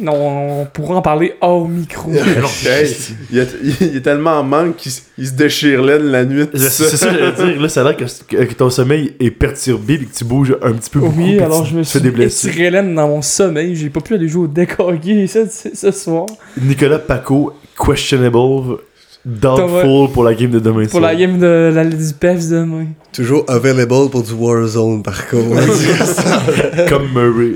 Non, 0.00 0.62
on 0.62 0.66
pourra 0.66 0.96
en 0.96 1.02
parler 1.02 1.34
hors 1.40 1.68
micro. 1.68 2.10
Hey, 2.66 2.94
il, 3.30 3.38
est, 3.38 3.48
il 3.80 3.96
est 3.96 4.00
tellement 4.00 4.38
en 4.40 4.42
manque 4.44 4.76
qu'il 4.76 4.92
se 5.26 5.32
déchire 5.32 5.82
l'aine 5.82 6.04
la 6.04 6.24
nuit. 6.24 6.46
C'est 6.54 6.70
c'est 6.70 6.96
ça 6.96 7.08
que 7.08 7.18
je 7.18 7.24
veux 7.24 7.52
dire. 7.52 7.60
Là, 7.62 7.68
ça 7.68 7.80
a 7.80 7.84
l'air 7.84 7.96
que, 7.96 8.04
que- 8.28 8.44
que 8.44 8.54
ton 8.54 8.70
sommeil 8.70 9.14
est 9.20 9.30
perturbé 9.30 9.94
et 9.94 9.98
que 10.04 10.14
tu 10.14 10.24
bouges 10.24 10.56
un 10.62 10.72
petit 10.72 10.90
peu 10.90 11.00
beaucoup. 11.00 11.20
Oui, 11.20 11.38
alors 11.40 11.64
je 11.64 11.76
me 11.76 11.82
suis 11.82 12.00
des 12.00 12.10
blessures. 12.10 12.50
étiré 12.50 12.70
laine 12.70 12.94
dans 12.94 13.08
mon 13.08 13.22
sommeil. 13.22 13.76
J'ai 13.76 13.90
pas 13.90 14.00
pu 14.00 14.14
aller 14.14 14.28
jouer 14.28 14.44
au 14.44 14.48
deck 14.48 14.74
hockey 14.78 15.26
ce, 15.26 15.46
ce 15.74 15.90
soir. 15.90 16.26
Nicolas 16.60 16.98
Paco, 16.98 17.52
questionable, 17.84 18.78
doubtful 19.24 20.10
pour 20.12 20.24
la 20.24 20.34
game 20.34 20.50
de 20.50 20.58
demain 20.58 20.82
Pour 20.82 20.90
soir. 20.98 21.02
la 21.02 21.14
game 21.14 21.38
de 21.38 21.70
la, 21.74 21.84
du 21.84 22.12
PEFs 22.18 22.48
demain. 22.48 22.86
Toujours 23.12 23.44
available 23.48 24.10
pour 24.10 24.22
du 24.22 24.32
Warzone, 24.32 25.02
par 25.02 25.28
contre. 25.28 25.56
Comme 26.88 27.08
Murray. 27.14 27.54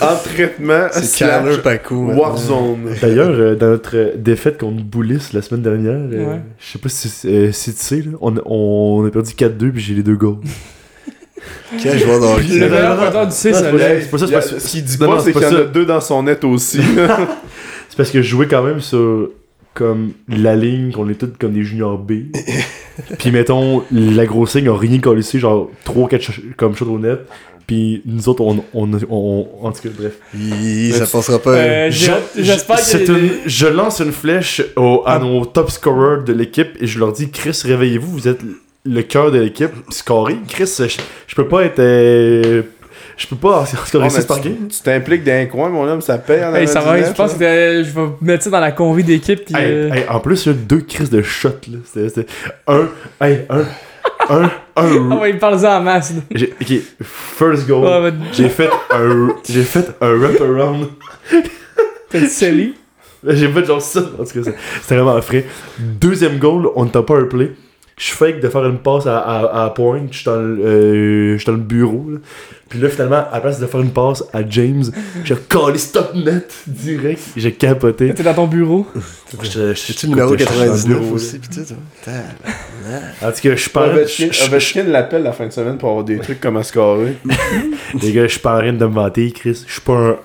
En 0.00 0.16
traitement 0.16 0.86
c'est 0.92 1.18
Carler 1.24 1.58
Paco. 1.58 1.94
Warzone. 2.12 2.94
D'ailleurs, 3.00 3.30
euh, 3.30 3.54
dans 3.56 3.68
notre 3.70 4.16
défaite 4.16 4.58
contre 4.58 4.82
Boulis 4.84 5.28
la 5.32 5.42
semaine 5.42 5.62
dernière, 5.62 5.94
euh, 6.12 6.26
Ouais. 6.26 6.40
je 6.58 6.72
sais 6.72 6.78
pas 6.78 6.88
si, 6.88 7.10
euh, 7.28 7.50
si 7.52 7.74
tu 7.74 7.80
sais, 7.82 7.96
là, 7.96 8.16
on, 8.20 8.34
on 8.46 9.06
a 9.06 9.10
perdu 9.10 9.32
4-2 9.32 9.70
puis 9.72 9.82
j'ai 9.82 9.94
les 9.94 10.02
deux 10.02 10.16
goals. 10.16 10.38
Quel 11.82 11.98
joueur 11.98 12.22
hockey. 12.22 12.58
Le 12.58 12.68
non, 12.68 12.74
meilleur 12.74 13.32
c'est 13.32 13.50
pas 14.10 14.18
ça. 14.18 14.40
Ce 14.58 14.68
qu'il 14.68 14.84
dit 14.84 14.96
pas, 14.98 15.18
c'est 15.20 15.32
qu'il 15.32 15.42
y 15.42 15.46
en 15.46 15.56
a 15.56 15.64
deux 15.64 15.84
dans 15.86 16.00
son 16.00 16.22
net 16.22 16.44
aussi. 16.44 16.80
C'est 17.88 17.96
parce 17.96 18.10
que 18.10 18.20
je 18.20 18.28
jouais 18.28 18.48
quand 18.48 18.62
même 18.62 18.80
sur 18.80 19.30
comme 19.76 20.12
la 20.28 20.56
ligne 20.56 20.90
qu'on 20.90 21.08
est 21.08 21.14
tous 21.14 21.30
comme 21.38 21.52
des 21.52 21.62
juniors 21.62 21.98
B. 21.98 22.12
puis 23.18 23.30
mettons, 23.30 23.82
la 23.92 24.26
grosse 24.26 24.56
ligne 24.56 24.68
a 24.68 24.76
rien 24.76 24.98
collé 24.98 25.20
ici, 25.20 25.38
genre 25.38 25.70
3-4 25.86 26.54
comme 26.56 26.74
net. 26.98 27.20
Puis 27.66 28.00
nous 28.06 28.28
autres, 28.28 28.42
on, 28.42 28.62
on, 28.74 28.90
on, 29.10 29.46
en 29.62 29.72
tout 29.72 29.82
cas, 29.82 29.88
bref. 29.98 30.14
Hi, 30.38 30.92
ça 30.92 31.04
passera 31.06 31.38
pas. 31.40 31.50
Euh, 31.54 31.90
Je- 31.90 32.12
J'espère 32.42 32.78
c'est 32.78 33.04
que. 33.04 33.12
une- 33.12 33.30
je 33.44 33.66
lance 33.66 34.00
une 34.00 34.12
flèche 34.12 34.62
au- 34.76 35.02
à 35.04 35.14
Ah. 35.14 35.18
nos 35.18 35.44
top 35.44 35.70
scorers 35.70 36.22
de 36.24 36.32
l'équipe 36.32 36.70
et 36.80 36.86
je 36.86 36.98
leur 37.00 37.12
dis 37.12 37.28
Chris, 37.30 37.60
réveillez-vous, 37.64 38.10
vous 38.10 38.28
êtes 38.28 38.40
le 38.84 39.02
cœur 39.02 39.32
de 39.32 39.40
l'équipe, 39.40 39.70
scorer. 39.90 40.36
Chris, 40.46 40.70
je, 40.78 40.96
je 41.26 41.34
peux 41.34 41.48
pas 41.48 41.64
être. 41.64 41.80
euh, 41.80 42.62
je 43.16 43.26
peux 43.26 43.36
pas 43.36 43.64
scorer 43.66 44.06
Oh, 44.06 44.10
6 44.10 44.18
mais 44.18 44.24
par 44.26 44.40
tu- 44.40 44.48
game. 44.50 44.68
Tu 44.68 44.80
t'impliques 44.80 45.24
dans 45.24 45.32
un 45.32 45.46
coin, 45.46 45.68
mon 45.68 45.86
homme, 45.88 46.00
ça 46.00 46.18
paye 46.18 46.44
en 46.44 46.54
Hey, 46.54 46.68
ça 46.68 46.80
va, 46.80 46.96
99, 46.98 47.08
je 47.08 47.12
pense 47.14 47.32
là. 47.32 47.38
que 47.38 47.44
euh, 47.44 47.84
je 47.84 47.90
vais 47.90 48.06
mettre 48.20 48.44
ça 48.44 48.50
dans 48.50 48.60
la 48.60 48.72
convie 48.72 49.04
d'équipe. 49.04 49.44
Puis, 49.44 49.54
Hey, 49.56 49.64
euh, 49.72 49.92
hey, 49.94 50.04
en 50.08 50.20
plus, 50.20 50.46
il 50.46 50.48
y 50.48 50.54
a 50.54 50.58
deux 50.58 50.80
crises 50.80 51.10
de 51.10 51.22
shots. 51.22 51.48
là. 51.70 51.78
C'était 51.84 52.08
c'était 52.08 52.26
un. 52.66 52.88
Hey, 53.20 53.40
un. 53.50 53.64
Un. 54.28 54.42
Un. 54.42 54.50
Ah 54.78 54.84
ouais, 55.20 55.32
parle-en 55.34 55.78
en 55.78 55.80
masse. 55.80 56.12
là. 56.14 56.20
J'ai- 56.34 56.52
ok, 56.60 56.80
first 57.02 57.66
goal. 57.66 58.12
J'ai 58.32 58.48
fait 58.50 58.68
un. 58.92 59.28
J'ai 59.48 59.62
fait 59.62 59.88
un 60.02 60.14
wraparound. 60.14 60.88
T'as 62.10 62.26
scellé. 62.26 62.74
J'ai 63.26 63.48
fait 63.48 63.64
genre 63.64 63.80
ça. 63.82 64.00
En 64.00 64.24
tout 64.24 64.24
cas, 64.24 64.40
c'est- 64.44 64.54
c'était 64.82 64.96
vraiment 64.96 65.20
frais. 65.22 65.44
Deuxième 65.78 66.38
goal, 66.38 66.68
on 66.76 66.84
ne 66.84 66.90
t'a 66.90 67.02
pas 67.02 67.16
un 67.16 67.24
play. 67.24 67.52
Je 67.98 68.12
fake 68.12 68.40
de 68.40 68.48
faire 68.50 68.66
une 68.66 68.78
passe 68.78 69.06
à, 69.06 69.18
à, 69.20 69.64
à 69.64 69.70
point. 69.70 70.02
Je 70.10 70.16
suis 70.16 70.24
dans, 70.26 70.36
le- 70.36 70.58
euh, 70.66 71.32
je 71.32 71.36
suis 71.38 71.46
dans 71.46 71.52
le 71.52 71.58
bureau. 71.62 72.04
Là. 72.10 72.18
Puis 72.68 72.78
là, 72.78 72.90
finalement, 72.90 73.16
à 73.30 73.30
la 73.34 73.40
place 73.40 73.58
de 73.58 73.66
faire 73.66 73.80
une 73.80 73.90
passe 73.92 74.22
à 74.34 74.40
James, 74.46 74.84
j'ai 75.24 75.34
collé 75.48 75.78
stop 75.78 76.14
net 76.14 76.52
direct. 76.66 77.22
J'ai 77.36 77.52
capoté. 77.52 78.12
T'es 78.12 78.22
dans 78.22 78.34
ton 78.34 78.46
bureau? 78.48 78.86
Le 78.94 80.08
numéro 80.10 80.34
écoute, 80.34 80.40
je 80.42 80.52
suis 80.52 80.54
dans 80.56 80.66
le 80.66 80.76
99 80.84 81.00
bureau, 81.00 81.14
aussi, 81.14 81.36
En 83.22 83.32
tout 83.32 83.40
cas, 83.42 83.50
je 83.50 83.54
suis 83.56 83.70
pas 83.70 83.86
en 83.86 83.90
train- 83.94 84.46
Ovechkin 84.46 84.82
l'appelle 84.84 85.22
la 85.22 85.32
fin 85.32 85.46
de 85.46 85.52
semaine 85.52 85.78
pour 85.78 85.88
avoir 85.88 86.04
des 86.04 86.18
trucs 86.18 86.40
comme 86.40 86.56
à 86.58 86.62
scorer. 86.64 87.16
Les 88.02 88.12
gars, 88.12 88.22
je 88.26 88.32
suis 88.32 88.40
pas 88.40 88.56
en 88.56 88.58
train 88.58 88.72
de 88.72 88.86
me 88.86 88.92
vanter, 88.92 89.30
Chris. 89.32 89.64
Je 89.66 89.72
suis 89.72 89.80
pas 89.80 89.94
un, 89.94 90.16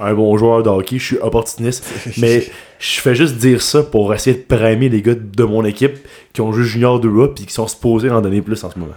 un 0.00 0.14
bon 0.14 0.36
joueur 0.36 0.62
de 0.62 0.68
hockey, 0.68 0.98
je 0.98 1.04
suis 1.04 1.18
opportuniste. 1.18 1.84
Mais 2.18 2.46
je 2.78 3.00
fais 3.00 3.14
juste 3.14 3.36
dire 3.36 3.62
ça 3.62 3.82
pour 3.82 4.12
essayer 4.14 4.36
de 4.36 4.42
primer 4.42 4.88
les 4.88 5.02
gars 5.02 5.14
de 5.14 5.44
mon 5.44 5.64
équipe 5.64 5.98
qui 6.32 6.40
ont 6.40 6.52
joué 6.52 6.64
Junior 6.64 7.00
d'Europe 7.00 7.34
puis 7.36 7.46
qui 7.46 7.52
sont 7.52 7.66
supposés 7.66 8.10
en 8.10 8.20
donner 8.20 8.40
plus 8.40 8.62
en 8.64 8.70
ce 8.70 8.78
moment. 8.78 8.92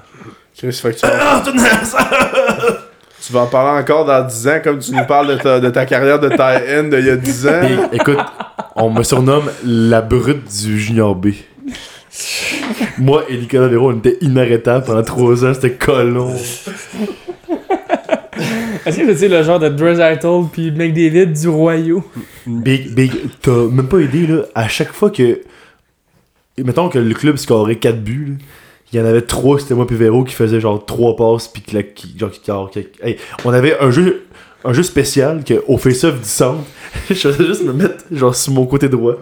Chris, 0.57 0.73
fait 0.73 0.93
que 0.93 0.99
tu 0.99 1.07
vas, 1.07 1.43
tu 3.25 3.33
vas 3.33 3.41
en 3.41 3.47
parler 3.47 3.81
encore 3.81 4.05
dans 4.05 4.25
10 4.25 4.47
ans 4.47 4.59
comme 4.63 4.79
tu 4.79 4.91
nous 4.91 5.05
parles 5.05 5.27
de 5.27 5.35
ta, 5.35 5.59
de 5.59 5.69
ta 5.69 5.85
carrière 5.85 6.19
de 6.19 6.29
tie 6.29 6.79
end 6.79 6.83
d'il 6.83 7.05
y 7.05 7.09
a 7.09 7.15
10 7.15 7.47
ans. 7.47 7.89
Écoute, 7.91 8.19
on 8.75 8.89
me 8.89 9.03
surnomme 9.03 9.49
la 9.63 10.01
brute 10.01 10.43
du 10.63 10.79
Junior 10.79 11.15
B. 11.15 11.29
Moi 12.97 13.23
et 13.29 13.37
Nicolas 13.37 13.67
Véro, 13.67 13.91
on 13.91 13.97
était 13.97 14.17
inarrêtables 14.21 14.85
pendant 14.85 15.03
3 15.03 15.45
ans, 15.45 15.53
c'était 15.53 15.73
colon. 15.73 16.35
Est-ce 18.85 18.97
que 18.97 19.15
c'est 19.15 19.27
le 19.27 19.43
genre 19.43 19.59
de 19.59 19.69
Dreisaitl 19.69 20.45
puis 20.51 20.71
McDavid 20.71 21.27
du 21.27 21.47
Royaux? 21.47 22.03
Big, 22.47 22.93
big, 22.93 23.11
t'as 23.41 23.67
même 23.67 23.87
pas 23.87 23.99
aidé, 23.99 24.27
là, 24.27 24.43
à 24.55 24.67
chaque 24.67 24.91
fois 24.93 25.09
que. 25.09 25.41
Mettons 26.57 26.89
que 26.89 26.99
le 26.99 27.13
club 27.13 27.37
scorait 27.37 27.77
4 27.77 28.01
buts, 28.03 28.37
il 28.91 28.99
y 28.99 29.01
en 29.01 29.05
avait 29.05 29.21
3, 29.21 29.59
c'était 29.59 29.73
moi 29.73 29.87
puis 29.87 29.95
Véro 29.95 30.23
qui 30.23 30.35
faisait 30.35 30.59
genre 30.59 30.85
3 30.85 31.15
passes, 31.15 31.47
puis 31.47 31.61
qui, 31.95 32.17
genre, 32.17 32.29
qui- 32.69 32.83
on 33.45 33.53
avait 33.53 33.79
un 33.79 33.91
jeu. 33.91 34.23
Un 34.63 34.73
jeu 34.73 34.83
spécial 34.83 35.43
que 35.43 35.63
au 35.67 35.79
face-off 35.79 36.19
du 36.19 36.27
centre, 36.27 36.61
je 37.09 37.15
faisais 37.15 37.45
juste 37.47 37.63
me 37.63 37.73
mettre 37.73 38.03
genre 38.11 38.35
sur 38.35 38.53
mon 38.53 38.67
côté 38.67 38.89
droit. 38.89 39.15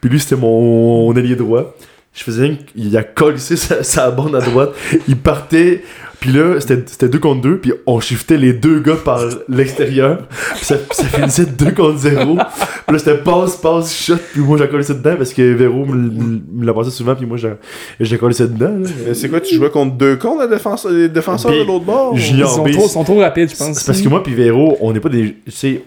Puis 0.00 0.08
lui 0.08 0.18
c'était 0.18 0.36
mon, 0.36 1.14
ailier 1.14 1.36
droit. 1.36 1.74
Je 2.14 2.22
faisais 2.22 2.56
qu'il 2.74 2.96
a 2.96 3.02
collé 3.02 3.36
sa, 3.36 3.82
sa 3.82 4.10
bande 4.10 4.34
à 4.34 4.40
droite. 4.40 4.70
Il 5.08 5.18
partait. 5.18 5.82
Puis 6.22 6.30
là, 6.32 6.60
c'était 6.60 6.84
c'était 6.86 7.08
2 7.08 7.18
contre 7.18 7.40
2. 7.40 7.56
Puis 7.58 7.72
on 7.84 7.98
shiftait 7.98 8.36
les 8.36 8.52
deux 8.52 8.78
gars 8.78 8.94
par 8.94 9.20
l'extérieur. 9.48 10.18
Puis 10.54 10.64
ça, 10.64 10.76
ça 10.92 11.04
finissait 11.04 11.46
2 11.46 11.72
contre 11.72 11.98
0. 11.98 12.36
Puis 12.36 12.92
là, 12.92 12.98
c'était 12.98 13.18
passe, 13.18 13.56
passe, 13.56 13.92
shot. 13.92 14.14
Puis 14.32 14.40
moi, 14.40 14.56
j'ai 14.56 14.68
collé 14.68 14.84
ça 14.84 14.94
dedans 14.94 15.16
parce 15.16 15.32
que 15.34 15.42
Véro 15.52 15.84
me, 15.84 16.64
l'a 16.64 16.72
passé 16.72 16.90
souvent. 16.90 17.16
Puis 17.16 17.26
moi, 17.26 17.36
j'ai- 17.36 17.54
j'ai 17.98 18.18
collé 18.18 18.34
ça 18.34 18.46
dedans. 18.46 18.68
là. 18.68 18.88
Mais 19.06 19.14
c'est 19.14 19.28
quoi, 19.28 19.40
tu 19.40 19.56
jouais 19.56 19.70
contre 19.70 19.96
deux 19.96 20.14
cons, 20.16 20.38
la 20.38 20.46
défense, 20.46 20.86
les 20.88 21.08
défenseurs 21.08 21.50
de 21.50 21.64
l'autre 21.66 21.84
bord? 21.84 22.16
Junior 22.16 22.48
Ils 22.50 22.54
sont 22.54 22.64
B, 22.64 22.70
trop, 22.70 22.88
sont 22.88 23.04
trop 23.04 23.18
rapides, 23.18 23.50
je 23.50 23.56
pense. 23.56 23.76
C'est 23.78 23.86
parce 23.86 24.00
que 24.00 24.08
moi 24.08 24.22
puis 24.22 24.32
Véro, 24.34 24.76
on 24.80 24.92
n'est 24.92 25.00
pas 25.00 25.08
des, 25.08 25.34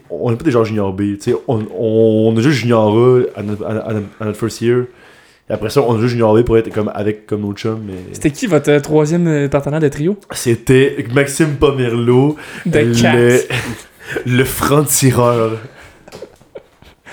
on 0.09 0.31
n'est 0.31 0.35
pas 0.37 0.43
des 0.43 0.51
joueurs 0.51 0.65
junior 0.65 0.91
B. 0.91 1.01
tu 1.17 1.31
sais, 1.31 1.35
On, 1.47 1.59
on, 1.79 2.33
on 2.33 2.37
a 2.37 2.41
juste 2.41 2.57
junior 2.59 2.93
A 2.93 3.21
à 3.39 3.41
notre, 3.43 3.63
à, 3.65 3.69
à- 3.69 3.91
à 4.19 4.25
notre 4.25 4.37
first 4.37 4.61
year. 4.61 4.83
Et 5.49 5.53
après 5.53 5.69
ça, 5.69 5.81
on 5.81 5.95
a 5.95 5.99
juste 5.99 6.11
junior 6.13 6.35
B 6.35 6.41
pour 6.43 6.57
être 6.57 6.73
comme 6.73 6.91
avec 6.95 7.27
comme 7.27 7.41
nos 7.41 7.53
chums. 7.53 7.81
Mais 7.85 7.93
C'était 8.13 8.31
qui 8.31 8.47
votre 8.47 8.69
euh, 8.71 8.79
troisième 8.79 9.27
euh, 9.27 9.47
partenaire 9.47 9.79
de 9.79 9.87
trio? 9.89 10.17
c'était 10.31 11.05
Maxime 11.13 11.55
Pomerleau, 11.57 12.35
De 12.65 12.79
le, 12.79 13.39
le 14.25 14.43
franc-tireur. 14.43 15.57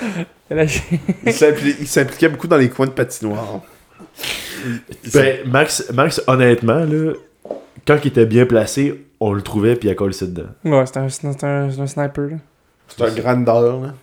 Il 0.51 1.33
s'impli- 1.33 1.77
il 1.81 1.87
s'impliquait 1.87 2.29
beaucoup 2.29 2.47
dans 2.49 2.59
les 2.59 2.69
coins 2.69 2.87
de 2.87 2.91
patinoire. 2.91 3.61
Ben, 5.15 5.39
Max, 5.47 5.91
Max, 5.95 6.21
honnêtement, 6.27 6.81
là, 6.85 7.13
quand 7.87 7.99
il 8.05 8.09
était 8.09 8.27
bien 8.27 8.45
placé, 8.45 9.07
on 9.19 9.33
le 9.33 9.41
trouvait 9.41 9.77
puis 9.77 9.89
il 9.89 9.93
a 9.93 9.95
collé 9.95 10.13
ça 10.13 10.27
dedans. 10.27 10.49
Ouais, 10.65 10.85
c'est 10.87 10.99
un, 10.99 11.05
un, 11.05 11.09
c'est 11.71 11.81
un 11.81 11.87
sniper. 11.87 12.29
C'est 12.89 13.03
un 13.03 13.11
grandeur, 13.15 13.81
là. 13.81 13.95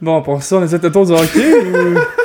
Bon, 0.00 0.22
pour 0.22 0.42
ça, 0.42 0.56
on 0.56 0.64
essaie 0.64 0.78
de 0.78 0.88
tour 0.88 1.04
du 1.06 1.12
hockey 1.12 1.52
ou... 1.62 1.98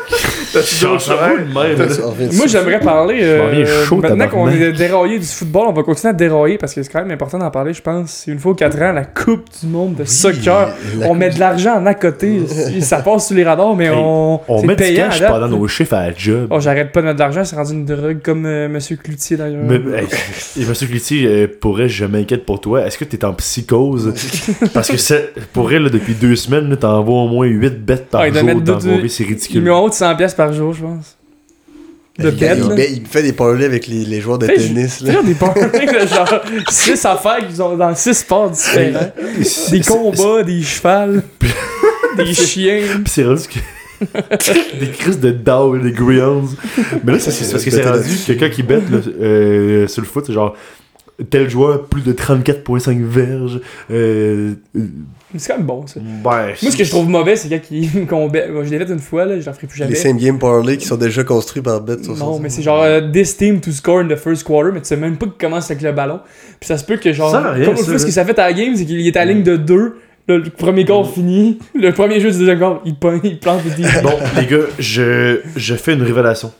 Moi, 2.33 2.47
j'aimerais 2.47 2.79
parler. 2.79 3.19
euh, 3.21 3.85
chaud, 3.85 3.97
maintenant 3.97 4.27
qu'on 4.27 4.49
est 4.49 4.71
déraillé 4.71 5.19
du 5.19 5.25
football, 5.25 5.67
on 5.67 5.73
va 5.73 5.83
continuer 5.83 6.11
à 6.11 6.13
dérailler 6.13 6.57
parce 6.57 6.73
que 6.73 6.81
c'est 6.83 6.91
quand 6.91 6.99
même 6.99 7.11
important 7.11 7.37
d'en 7.37 7.51
parler, 7.51 7.73
je 7.73 7.81
pense. 7.81 8.25
Une 8.27 8.39
fois 8.39 8.51
aux 8.53 8.55
4 8.55 8.81
ans, 8.81 8.91
la 8.93 9.05
Coupe 9.05 9.45
du 9.61 9.67
monde 9.67 9.95
de 9.95 10.05
soccer. 10.05 10.69
On 11.05 11.13
met 11.13 11.29
de 11.29 11.39
l'argent 11.39 11.75
en 11.75 11.85
à 11.85 11.93
côté. 11.93 12.41
ça 12.81 12.99
passe 12.99 13.27
sous 13.27 13.33
les 13.33 13.43
radars, 13.43 13.75
mais 13.75 13.89
on. 13.89 14.41
On 14.47 14.61
met 14.63 14.75
du 14.75 14.83
payant 14.83 15.09
cash 15.09 15.21
pendant 15.25 15.47
nos 15.47 15.67
chiffres 15.67 15.93
à 15.93 16.07
la 16.07 16.13
job. 16.15 16.47
Oh, 16.49 16.59
j'arrête 16.59 16.91
pas 16.91 17.01
de 17.01 17.07
mettre 17.07 17.17
de 17.17 17.21
l'argent, 17.21 17.43
c'est 17.43 17.55
rendu 17.55 17.73
une 17.73 17.85
drogue 17.85 18.19
comme 18.23 18.45
euh, 18.45 18.67
Monsieur 18.69 18.95
Cloutier 18.95 19.37
d'ailleurs. 19.37 19.63
Mais, 19.63 19.77
et 19.77 20.65
Monsieur 20.67 20.87
Cloutier, 20.87 21.27
euh, 21.27 21.47
pour 21.59 21.79
elle, 21.81 21.89
je 21.89 22.05
m'inquiète 22.05 22.45
pour 22.45 22.59
toi. 22.61 22.85
Est-ce 22.85 22.97
que 22.97 23.05
t'es 23.05 23.23
en 23.25 23.33
psychose? 23.33 24.13
Parce 24.73 24.89
que 24.89 24.97
c'est, 24.97 25.33
pour 25.53 25.71
elle, 25.71 25.89
depuis 25.89 26.13
deux 26.13 26.35
semaines, 26.35 26.75
t'envoies 26.77 27.23
au 27.23 27.27
moins 27.27 27.47
8 27.47 27.85
bêtes 27.85 28.07
par 28.07 28.21
Ah, 28.21 28.27
il 28.27 28.33
doit 28.33 28.79
jour 28.79 28.93
c'est 29.07 29.23
ridicule. 29.23 29.61
met 29.61 29.69
en 29.69 29.81
haut 29.81 29.89
de 29.89 29.93
100$ 29.93 30.15
piastres 30.15 30.38
par 30.39 30.53
jour, 30.53 30.73
je 30.73 30.81
pense. 30.83 31.17
De 32.17 32.29
il, 32.29 32.35
bête, 32.37 32.57
il- 32.61 32.69
là. 32.69 32.85
il 32.85 33.05
fait 33.05 33.23
des 33.23 33.33
parlays 33.33 33.65
avec 33.65 33.87
les, 33.87 34.05
les 34.05 34.21
joueurs 34.21 34.37
de 34.39 34.47
Hey, 34.49 34.55
tennis. 34.57 35.01
là. 35.01 35.21
Des 35.21 35.33
là, 35.93 36.05
genre 36.05 36.41
6 36.69 37.05
affaires 37.05 37.45
qui 37.47 37.55
sont 37.55 37.75
dans 37.75 37.93
6 37.93 38.13
sports 38.13 38.49
différents. 38.49 39.11
Des 39.71 39.81
combats, 39.81 40.43
des 40.43 40.61
chevals, 40.61 41.23
des 42.17 42.33
chiens. 42.33 42.81
Pis 43.03 43.11
c'est 43.11 43.23
rendu 43.25 43.41
que... 43.49 43.59
des 44.79 44.91
crises 44.91 45.19
de 45.19 45.31
Dow, 45.31 45.77
des 45.77 45.91
Grills. 45.91 46.55
Mais 47.03 47.11
là, 47.13 47.19
c'est, 47.19 47.51
parce 47.51 47.63
que 47.65 47.69
c'est 47.71 47.83
rendu 47.83 47.97
là-dessus. 47.99 48.25
quelqu'un 48.27 48.49
qui 48.49 48.63
bête 48.63 48.89
là, 48.89 48.99
euh, 49.21 49.87
sur 49.87 50.01
le 50.01 50.07
foot, 50.07 50.23
c'est 50.25 50.31
genre 50.33 50.55
tel 51.29 51.49
joueur, 51.49 51.83
plus 51.85 52.01
de 52.01 52.13
34.5 52.13 53.03
verges. 53.03 53.59
Euh, 53.91 54.53
C'est 55.37 55.47
quand 55.51 55.57
même 55.57 55.67
bon, 55.67 55.85
ça. 55.85 55.99
ben, 55.99 56.21
Moi, 56.23 56.71
ce 56.71 56.75
que 56.75 56.83
je 56.83 56.89
trouve 56.89 57.07
mauvais, 57.07 57.35
c'est 57.35 57.49
quand 57.49 57.59
ils 57.69 58.05
qu'on 58.07 58.31
Je 58.33 58.69
l'ai 58.69 58.79
fait 58.79 58.91
une 58.91 58.99
fois, 58.99 59.25
là, 59.25 59.39
j'en 59.39 59.53
ferai 59.53 59.67
plus 59.67 59.77
jamais. 59.77 59.91
Les 59.91 59.95
same 59.95 60.17
game 60.17 60.39
parlays 60.39 60.77
qui 60.77 60.87
sont 60.87 60.97
déjà 60.97 61.23
construits 61.23 61.61
par 61.61 61.81
Bet 61.81 61.97
Non, 62.17 62.39
mais 62.39 62.49
c'est 62.49 62.61
genre 62.63 62.81
euh, 62.81 63.01
this 63.11 63.37
team 63.37 63.59
to 63.59 63.71
score 63.71 63.99
in 63.99 64.07
the 64.07 64.15
first 64.15 64.43
quarter, 64.43 64.71
mais 64.73 64.81
tu 64.81 64.87
sais 64.87 64.95
même 64.97 65.17
pas 65.17 65.27
qu'il 65.27 65.35
commence 65.35 65.69
avec 65.69 65.83
le 65.83 65.91
ballon. 65.91 66.19
Puis 66.59 66.67
ça 66.67 66.77
se 66.77 66.83
peut 66.83 66.97
que 66.97 67.13
genre. 67.13 67.31
Ça 67.31 67.51
rien, 67.51 67.65
comme 67.65 67.75
ça, 67.77 67.85
le 67.85 67.91
fait, 67.93 67.99
ce 67.99 68.05
que 68.07 68.11
ça 68.11 68.25
fait 68.25 68.39
à 68.39 68.47
la 68.47 68.53
game, 68.53 68.75
c'est 68.75 68.85
qu'il 68.85 69.05
est 69.05 69.15
à 69.17 69.25
la 69.25 69.33
ligne 69.33 69.43
de 69.43 69.55
2. 69.55 69.95
Le 70.27 70.43
premier 70.43 70.85
quart 70.85 71.09
fini. 71.11 71.57
Le 71.73 71.91
premier 71.91 72.19
jeu 72.19 72.29
du 72.31 72.37
deuxième 72.37 72.59
quart, 72.59 72.81
il, 72.85 72.95
pon- 72.95 73.19
il 73.23 73.39
plante 73.39 73.61
le 73.65 73.71
dit. 73.71 73.83
Bon, 74.03 74.11
les 74.39 74.45
gars, 74.45 74.65
je, 74.77 75.39
je 75.55 75.75
fais 75.75 75.93
une 75.93 76.03
révélation. 76.03 76.51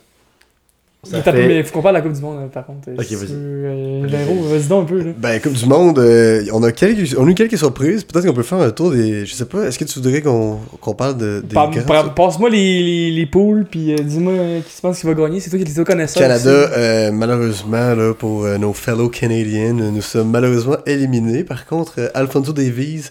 Ça 1.01 1.23
fait- 1.23 1.47
Mais 1.47 1.63
faut 1.63 1.71
qu'on 1.75 1.81
parle 1.81 1.95
de 1.95 1.99
la 1.99 2.03
Coupe 2.05 2.11
du 2.13 2.21
Monde, 2.21 2.39
euh, 2.41 2.47
par 2.47 2.65
contre. 2.65 2.89
Ok, 2.91 2.97
vas-y. 2.97 3.29
euh, 3.31 4.01
Véro, 4.05 4.43
vas-y 4.43 4.67
donc 4.67 4.83
un 4.83 4.85
peu, 4.85 4.97
là. 5.01 5.11
Ben, 5.17 5.39
Coupe 5.39 5.53
du 5.53 5.65
Monde, 5.65 5.97
euh, 5.97 6.43
on, 6.51 6.61
a 6.61 6.73
quelques, 6.73 7.15
on 7.17 7.25
a 7.25 7.29
eu 7.29 7.35
quelques 7.35 7.57
surprises. 7.57 8.03
Peut-être 8.03 8.25
qu'on 8.27 8.33
peut 8.33 8.43
faire 8.43 8.57
un 8.59 8.69
tour 8.71 8.91
des. 8.91 9.25
Je 9.25 9.33
sais 9.33 9.45
pas, 9.45 9.63
est-ce 9.63 9.79
que 9.79 9.85
tu 9.85 9.97
voudrais 9.99 10.21
qu'on 10.21 10.57
qu'on 10.81 10.93
parle 10.95 11.17
de, 11.17 11.39
des 11.39 11.53
Par- 11.53 11.69
grands- 11.71 11.83
par- 11.83 12.13
Passe-moi 12.15 12.49
les, 12.49 12.83
les, 12.83 13.11
les 13.11 13.25
poules, 13.25 13.65
puis 13.71 13.93
euh, 13.93 13.95
dis-moi 13.97 14.33
euh, 14.33 14.59
qui 14.59 14.73
se 14.73 14.81
pense 14.81 14.99
qu'il 14.99 15.07
va 15.09 15.15
gagner. 15.15 15.39
C'est 15.39 15.49
toi 15.49 15.57
qui 15.59 15.71
es 15.71 15.79
au 15.79 15.85
connaisseur. 15.85 16.21
Canada, 16.21 16.49
euh, 16.49 17.11
malheureusement, 17.13 17.95
là, 17.95 18.13
pour 18.13 18.43
euh, 18.43 18.57
nos 18.57 18.73
fellow 18.73 19.07
Canadiens, 19.07 19.71
nous 19.71 20.01
sommes 20.01 20.29
malheureusement 20.31 20.77
éliminés. 20.85 21.45
Par 21.45 21.65
contre, 21.65 21.93
euh, 21.99 22.09
Alfonso 22.13 22.51
Davies 22.51 23.05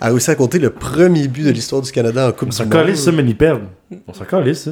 a 0.00 0.08
réussi 0.08 0.30
à 0.30 0.34
compter 0.34 0.58
le 0.58 0.70
premier 0.70 1.28
but 1.28 1.44
de 1.44 1.50
l'histoire 1.50 1.82
du 1.82 1.92
Canada 1.92 2.26
en 2.26 2.32
Coupe 2.32 2.44
On 2.44 2.50
du 2.50 2.56
s'en 2.56 2.64
Monde. 2.64 2.72
calisse, 2.72 3.04
ça, 3.04 3.12
mais 3.12 3.22
ils 3.22 3.36
perdent. 3.36 3.64
On 4.08 4.14
s'en 4.14 4.24
calisse, 4.24 4.62
ça. 4.64 4.70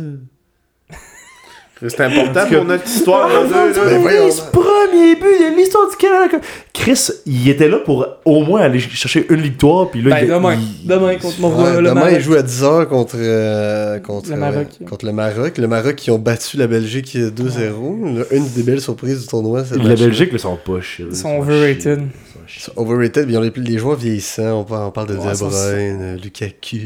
C'est 1.88 2.00
important 2.00 2.46
pour 2.46 2.64
notre 2.64 2.86
histoire, 2.86 3.28
là, 3.28 3.42
deux, 3.74 3.74
là. 3.90 3.98
Voyons. 3.98 4.20
Davis, 4.20 4.40
premier 4.52 5.14
but 5.16 5.22
de 5.52 5.56
l'histoire 5.56 5.88
du 5.90 5.96
Canada. 5.96 6.38
Chris, 6.72 7.08
il 7.26 7.48
était 7.48 7.68
là 7.68 7.78
pour 7.78 8.06
au 8.24 8.44
moins 8.44 8.60
aller 8.62 8.78
chercher 8.78 9.26
une 9.30 9.40
victoire, 9.40 9.90
puis 9.90 10.00
là, 10.02 10.10
Ben, 10.10 10.18
il, 10.24 10.28
demain. 10.28 10.54
il- 10.54 10.86
Demain 10.86 11.16
contre 11.16 11.40
mon 11.40 11.48
Ouais, 11.62 11.70
le 11.80 11.88
demain, 11.88 11.94
Maroc. 11.94 12.12
il 12.14 12.20
joue 12.20 12.34
à 12.34 12.42
10h 12.42 12.86
contre, 12.88 13.16
euh, 13.18 13.98
contre, 13.98 14.30
Le 14.30 14.36
Maroc. 14.36 14.66
euh, 14.80 14.86
contre 14.86 15.06
le 15.06 15.12
Maroc. 15.12 15.58
Le 15.58 15.66
Maroc 15.68 15.94
qui 15.96 16.10
ont 16.10 16.18
battu 16.18 16.56
la 16.56 16.66
Belgique 16.66 17.16
2-0. 17.16 18.16
Là, 18.18 18.24
Une 18.30 18.48
des 18.48 18.62
belles 18.62 18.80
surprises 18.80 19.20
du 19.22 19.26
tournoi. 19.26 19.62
La. 19.72 19.94
Belgique, 19.94 20.32
là, 20.32 20.38
sont 20.38 20.56
pas 20.56 20.80
chill. 20.80 21.06
Ils 21.10 21.16
sont 21.16 21.38
overrated. 21.38 22.00
Overrated, 22.76 23.28
ils 23.28 23.36
ont 23.36 23.40
les, 23.40 23.52
les 23.56 23.78
joueurs 23.78 23.96
vieillissants. 23.96 24.60
On 24.60 24.64
parle, 24.64 24.86
on 24.86 24.90
parle 24.90 25.08
de 25.08 25.16
Ouais, 25.16 25.30
De 25.30 25.34
ça, 25.34 25.46
Bruyne, 25.46 25.98
euh, 26.00 26.16
Lukaku, 26.16 26.76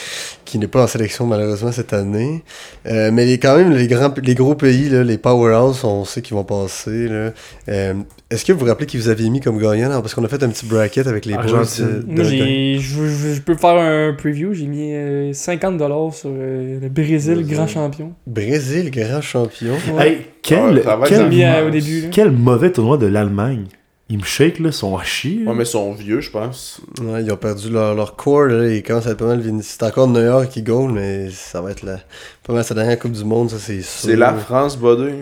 qui 0.44 0.58
n'est 0.58 0.68
pas 0.68 0.84
en 0.84 0.86
sélection 0.86 1.26
malheureusement 1.26 1.72
cette 1.72 1.92
année. 1.92 2.42
Euh, 2.86 3.10
mais 3.12 3.26
les, 3.26 3.38
quand 3.38 3.56
même, 3.56 3.72
les, 3.72 3.86
grands, 3.86 4.12
les 4.22 4.34
gros 4.34 4.54
pays, 4.54 4.88
là, 4.88 5.02
les 5.02 5.18
powerhouse, 5.18 5.82
on 5.84 6.04
sait 6.04 6.22
qu'ils 6.22 6.36
vont 6.36 6.44
passer. 6.44 7.08
là. 7.08 7.32
Euh, 7.68 7.94
Est-ce 8.30 8.44
que 8.44 8.52
vous 8.52 8.60
vous 8.60 8.66
rappelez 8.66 8.86
qui 8.86 8.96
vous 8.96 9.08
aviez 9.08 9.28
mis 9.30 9.40
comme 9.40 9.58
gagnant? 9.58 9.88
là? 9.88 10.00
Parce 10.00 10.14
qu'on 10.14 10.24
a 10.24 10.28
fait 10.28 10.42
un 10.42 10.48
petit 10.48 10.66
bracket 10.66 11.06
avec 11.06 11.26
les 11.26 11.34
de 11.36 12.22
j'ai, 12.22 12.78
je, 12.78 13.06
je- 13.06 13.34
je 13.34 13.40
peux 13.40 13.56
faire 13.56 13.76
un 13.78 14.14
preview. 14.14 14.54
J'ai 14.54 14.66
mis 14.66 14.92
euh, 14.94 15.32
50$ 15.32 16.12
sur 16.14 16.30
euh, 16.32 16.78
le 16.80 16.88
Brésil, 16.88 17.34
Brésil. 17.34 17.54
grand 17.54 17.66
champion. 17.66 18.12
Brésil, 18.26 18.90
grand 18.90 19.20
champion. 19.20 19.74
Ouais. 19.94 20.08
Hey, 20.08 20.18
quel, 20.42 20.82
mis 21.28 21.42
euh, 21.44 21.66
au 21.66 21.70
début. 21.70 22.02
là. 22.02 22.08
quel 22.12 22.30
mauvais 22.30 22.70
tournoi 22.72 22.96
de 22.98 23.06
l'Allemagne. 23.06 23.64
Ils 24.08 24.18
me 24.18 24.22
shake, 24.24 24.60
là, 24.60 24.70
sont 24.70 24.96
à 24.96 25.02
chier. 25.02 25.42
Ouais, 25.46 25.52
mais 25.54 25.64
ils 25.64 25.66
sont 25.66 25.92
vieux, 25.92 26.20
je 26.20 26.30
pense. 26.30 26.80
Ouais, 27.02 27.24
ils 27.24 27.32
ont 27.32 27.36
perdu 27.36 27.70
leur, 27.70 27.94
leur 27.96 28.14
core, 28.14 28.44
là, 28.44 28.68
ils 28.68 28.82
commencent 28.82 29.08
à 29.08 29.10
être 29.10 29.18
pas 29.18 29.26
mal 29.26 29.42
C'est 29.62 29.82
encore 29.82 30.06
New 30.06 30.22
York 30.22 30.48
qui 30.48 30.62
goal, 30.62 30.92
mais 30.92 31.28
ça 31.30 31.60
va 31.60 31.72
être 31.72 31.82
la, 31.82 31.98
pas 32.44 32.52
mal 32.52 32.62
sa 32.62 32.74
dernière 32.74 32.98
Coupe 33.00 33.12
du 33.12 33.24
Monde, 33.24 33.50
ça 33.50 33.56
c'est 33.58 33.82
sûr. 33.82 34.10
C'est 34.10 34.16
la 34.16 34.32
France, 34.34 34.76
Bodé. 34.78 35.12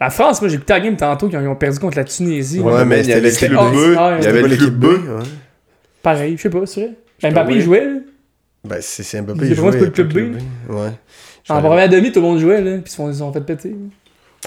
La 0.00 0.08
France, 0.08 0.40
moi, 0.40 0.48
j'ai 0.48 0.56
écouté 0.56 0.72
la 0.72 0.80
game 0.80 0.96
tantôt 0.96 1.28
ils 1.30 1.36
ont 1.36 1.54
perdu 1.54 1.78
contre 1.78 1.98
la 1.98 2.04
Tunisie. 2.04 2.60
Ouais, 2.60 2.72
Ouais, 2.72 2.84
mais 2.86 2.96
mais 2.96 3.00
il 3.04 3.10
y 3.10 3.12
avait 3.12 3.20
le 3.22 3.30
c'était- 3.30 3.48
club 3.48 3.60
c'était 3.60 3.76
bleu. 3.76 3.96
ordinaire. 3.96 4.18
Il 4.20 4.24
y 4.24 4.26
avait 4.26 4.48
l'équipe. 4.48 4.74
B, 4.74 4.84
ouais. 4.84 4.98
Pareil, 6.02 6.36
je 6.36 6.42
sais 6.42 6.50
pas, 6.50 6.66
c'est 6.66 6.80
vrai. 6.80 6.90
Ben, 7.22 7.30
Mbappé, 7.32 7.54
il 7.54 7.60
jouait. 7.62 7.84
là. 7.84 7.92
Ben, 8.64 8.78
c'est 8.80 9.20
Mbappé, 9.22 9.46
il 9.48 9.54
jouait 9.54 9.72
c'est 9.72 9.80
le 9.80 9.90
club 9.90 10.12
Ouais. 10.70 10.90
En 11.50 11.60
première 11.60 11.88
demi, 11.90 12.10
tout 12.10 12.20
le 12.20 12.26
monde 12.26 12.38
jouait, 12.38 12.62
là. 12.62 12.72
Puis 12.78 12.84
ils 12.86 12.90
se 12.90 12.96
font- 12.96 13.08
ils 13.08 13.12
se 13.12 13.18
sont 13.18 13.32
fait 13.32 13.42
péter. 13.42 13.76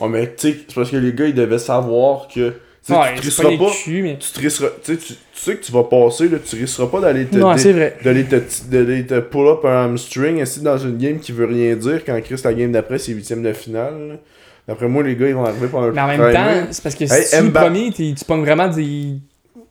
Ouais, 0.02 0.10
mais 0.10 0.34
tu 0.36 0.52
sais, 0.52 0.58
c'est 0.68 0.74
parce 0.76 0.90
que 0.90 0.98
les 0.98 1.14
gars, 1.14 1.28
ils 1.28 1.36
devaient 1.36 1.60
savoir 1.60 2.28
que. 2.28 2.54
Tu 2.88 2.94
Ouais, 2.94 3.16
tu 3.16 3.22
risqueras 3.22 3.50
pas 3.52 3.58
pas. 3.58 3.66
les 3.66 3.84
culs, 3.84 4.04
mais. 4.04 4.18
Tu, 4.18 4.32
te 4.32 4.40
tu 4.40 4.50
sais, 4.50 4.64
tu- 4.98 4.98
tu 4.98 5.16
sais 5.34 5.56
que 5.56 5.64
tu 5.64 5.72
vas 5.72 5.84
passer, 5.84 6.30
là, 6.30 6.38
tu 6.44 6.56
risqueras 6.56 6.88
pas 6.88 7.02
d'aller 7.02 7.26
te. 7.26 7.38
D'aller 8.70 9.04
pull 9.22 9.48
up 9.48 9.66
un 9.66 9.86
hamstring 9.86 10.42
ainsi 10.42 10.62
dans 10.62 10.78
une 10.78 10.98
game 10.98 11.20
qui 11.20 11.32
veut 11.32 11.46
rien 11.46 11.76
dire 11.76 12.02
quand 12.06 12.20
Chris 12.22 12.42
la 12.44 12.54
game 12.54 12.72
d'après 12.72 12.98
c'est 12.98 13.12
huitième 13.12 13.44
de 13.44 13.54
finale. 13.54 13.94
là. 14.10 14.16
D'après 14.68 14.88
moi, 14.88 15.02
les 15.04 15.16
gars, 15.16 15.28
ils 15.30 15.36
vont 15.36 15.46
arriver 15.46 15.68
pendant 15.68 15.88
le 15.88 15.94
Mais 15.94 16.02
en 16.02 16.08
même 16.08 16.34
temps, 16.34 16.68
c'est 16.72 16.84
parce 16.84 16.96
que 16.96 17.06
si 17.06 17.14
Hey, 17.14 17.26
tu 17.30 17.36
es 17.36 17.42
le 17.42 17.52
premier, 17.54 17.92
tu 17.92 18.14
pognes 18.28 18.42
vraiment 18.42 18.68
des. 18.68 19.14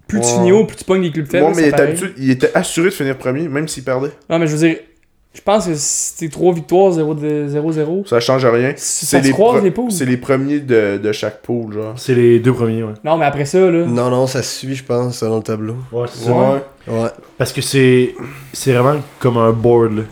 Plus 0.09 0.21
tu 0.21 0.27
Ouais. 0.27 0.33
finis 0.35 0.53
haut, 0.53 0.65
plus 0.65 0.77
tu 0.77 0.85
pognes 0.85 1.03
des 1.03 1.11
clubs 1.11 1.27
faibles. 1.27 1.47
Bon, 1.47 1.53
mais 1.55 1.71
il 2.17 2.31
était 2.31 2.51
assuré 2.55 2.87
de 2.91 2.95
finir 2.95 3.19
premier, 3.19 3.49
même 3.49 3.67
s'il 3.67 3.83
perdait. 3.83 4.11
Non, 4.31 4.39
mais 4.39 4.47
je 4.47 4.55
veux 4.57 4.69
dire, 4.69 4.77
je 5.37 5.43
pense 5.43 5.67
que 5.67 5.73
si 5.75 6.17
t'es 6.17 6.29
3 6.29 6.55
victoires, 6.55 6.93
0-0, 6.93 8.07
Ça 8.09 8.21
change 8.21 8.45
rien. 8.47 8.73
ça 8.77 9.21
se 9.21 9.23
les, 9.23 9.63
les 9.63 9.71
poules. 9.71 9.93
c'est 9.93 10.05
les 10.07 10.17
premiers 10.17 10.61
de, 10.61 10.97
de 10.97 11.13
chaque 11.13 11.43
pool, 11.43 11.75
genre. 11.75 11.93
C'est 11.97 12.15
les 12.15 12.41
deux 12.41 12.53
premiers, 12.55 12.83
ouais. 12.83 12.95
Non, 13.05 13.17
mais 13.19 13.27
après 13.27 13.45
ça, 13.45 13.59
là. 13.71 13.85
Non, 13.87 14.09
non, 14.11 14.27
ça 14.27 14.43
suit, 14.43 14.75
je 14.75 14.85
pense, 14.85 15.19
selon 15.19 15.37
le 15.37 15.43
tableau. 15.43 15.77
Ouais, 15.93 16.07
c'est 16.13 16.31
Ouais. 16.31 16.63
Ouais. 16.89 17.09
Parce 17.37 17.53
que 17.53 17.61
c'est 17.61 18.15
c'est 18.53 18.73
vraiment 18.73 19.01
comme 19.19 19.37
un 19.37 19.53
board, 19.53 19.93
là. 19.99 20.03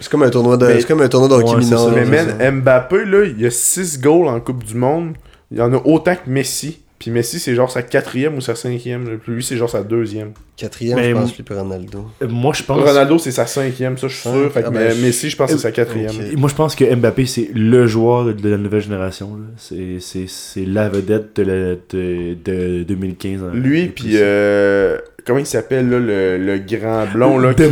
C'est 0.00 0.10
comme 0.10 0.22
un 0.22 0.30
tournoi 0.30 0.56
de, 0.56 0.66
Mais- 0.66 0.80
c'est 0.80 0.86
comme 0.86 1.00
un 1.02 1.08
tournoi 1.08 1.28
de 1.28 1.34
hockey 1.34 1.54
Ouais, 1.56 1.62
c'est 1.62 1.64
mineur. 1.66 1.80
ça, 1.80 1.90
Mais 1.94 2.04
c'est 2.04 2.10
man, 2.26 2.36
ça. 2.38 2.50
Mbappé, 2.50 3.04
là, 3.04 3.24
il 3.24 3.40
y 3.40 3.46
a 3.46 3.50
6 3.50 4.00
goals 4.00 4.28
en 4.28 4.40
Coupe 4.40 4.64
du 4.64 4.74
Monde. 4.74 5.14
Il 5.50 5.58
y 5.58 5.60
en 5.62 5.72
a 5.72 5.80
autant 5.84 6.14
que 6.14 6.28
Messi. 6.30 6.80
Puis 6.98 7.10
Messi, 7.10 7.38
c'est 7.38 7.54
genre 7.54 7.70
sa 7.70 7.82
quatrième 7.82 8.36
ou 8.36 8.40
sa 8.40 8.54
cinquième. 8.54 9.18
Puis 9.22 9.32
lui, 9.32 9.42
c'est 9.42 9.56
genre 9.56 9.68
sa 9.68 9.82
deuxième. 9.82 10.32
Quatrième, 10.56 10.96
Mais 10.96 11.10
je 11.10 11.14
pense, 11.14 11.32
pour 11.32 11.56
Ronaldo. 11.56 12.06
Euh, 12.22 12.28
Moi, 12.28 12.52
je 12.56 12.62
pense. 12.62 12.80
Ronaldo, 12.80 13.18
c'est 13.18 13.32
sa 13.32 13.46
cinquième, 13.46 13.98
ça, 13.98 14.06
je 14.08 14.14
suis 14.14 14.22
sûr. 14.30 14.52
Fait 14.52 14.62
que 14.62 14.66
Ah, 14.68 14.70
ben, 14.70 14.78
mais 14.80 14.90
je- 14.94 15.02
Messi, 15.04 15.28
je 15.28 15.36
pense 15.36 15.50
que 15.50 15.56
c'est 15.56 15.62
sa 15.62 15.72
quatrième. 15.72 16.12
Moi, 16.36 16.48
je 16.48 16.54
pense 16.54 16.74
que 16.76 16.94
Mbappé, 16.94 17.26
c'est 17.26 17.50
le 17.52 17.86
joueur 17.86 18.32
de 18.34 18.48
la 18.48 18.56
nouvelle 18.56 18.80
génération. 18.80 19.30
C'est- 19.56 19.98
C'est 20.00 20.26
c'est 20.28 20.64
la 20.64 20.88
vedette 20.88 21.34
de, 21.36 21.42
la, 21.42 21.74
de, 21.90 22.34
de 22.44 22.82
2015. 22.84 23.42
hein. 23.42 23.50
Lui, 23.52 23.88
puis 23.88 24.12
euh, 24.14 24.96
comment 25.26 25.40
il 25.40 25.46
s'appelle, 25.46 25.90
là, 25.90 25.98
le, 25.98 26.38
le 26.38 26.58
grand 26.58 27.06
blond, 27.12 27.38
là, 27.38 27.52
qui... 27.54 27.64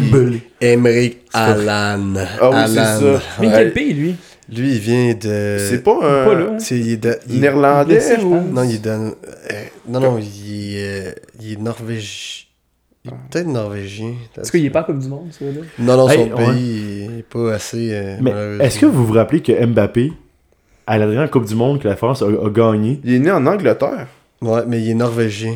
Emmerich 0.60 1.18
Alan. 1.32 2.14
Ah 2.40 2.50
oui, 2.50 2.56
c'est 2.66 2.74
ça. 2.74 3.22
Mais 3.40 3.48
quel 3.52 3.72
pays, 3.72 3.94
lui? 3.94 4.16
Lui, 4.48 4.72
il 4.74 4.78
vient 4.80 5.14
de. 5.14 5.56
C'est 5.58 5.82
pas 5.82 5.96
un... 6.02 6.24
Pas 6.24 6.34
là. 6.34 6.46
hein. 6.52 6.58
C'est- 6.58 6.78
il 6.78 6.90
est 6.92 6.96
de- 6.96 7.18
il- 7.28 7.40
Néerlandais, 7.40 8.20
ou... 8.22 8.40
Non, 8.52 8.62
il 8.64 8.74
est 8.74 8.78
dans. 8.84 9.12
euh, 9.50 9.64
non, 9.88 10.00
non, 10.00 10.18
il 10.18 10.76
est, 10.76 11.08
euh, 11.08 11.12
il 11.40 11.52
est 11.52 11.60
norvégien. 11.60 12.46
Il 13.04 13.10
est 13.10 13.14
peut-être 13.30 13.46
norvégien. 13.46 14.14
Parce 14.34 14.50
qu'il 14.50 14.64
est 14.64 14.70
pas 14.70 14.82
comme 14.84 14.98
du 15.00 15.08
monde, 15.08 15.28
ça, 15.32 15.44
là. 15.44 15.52
Non, 15.78 15.96
non, 15.96 16.08
son 16.08 16.12
Hey, 16.14 16.32
ouais. 16.32 16.46
pays 16.46 17.06
il 17.12 17.18
est 17.20 17.22
pas 17.22 17.54
assez. 17.54 17.90
euh, 17.92 18.16
Mais 18.20 18.32
est-ce 18.66 18.78
que 18.78 18.86
vous 18.86 19.06
vous 19.06 19.12
rappelez 19.14 19.40
que 19.42 19.64
Mbappé, 19.64 20.12
à 20.86 20.98
la 20.98 21.06
dernière 21.06 21.30
Coupe 21.30 21.46
du 21.46 21.54
Monde 21.54 21.80
que 21.80 21.88
la 21.88 21.96
France 21.96 22.22
a, 22.22 22.26
a 22.26 22.50
gagné, 22.50 23.00
Il 23.04 23.14
est 23.14 23.18
né 23.20 23.30
en 23.30 23.46
Angleterre. 23.46 24.06
Ouais, 24.40 24.62
mais 24.66 24.80
il 24.82 24.90
est 24.90 24.94
norvégien. 24.94 25.54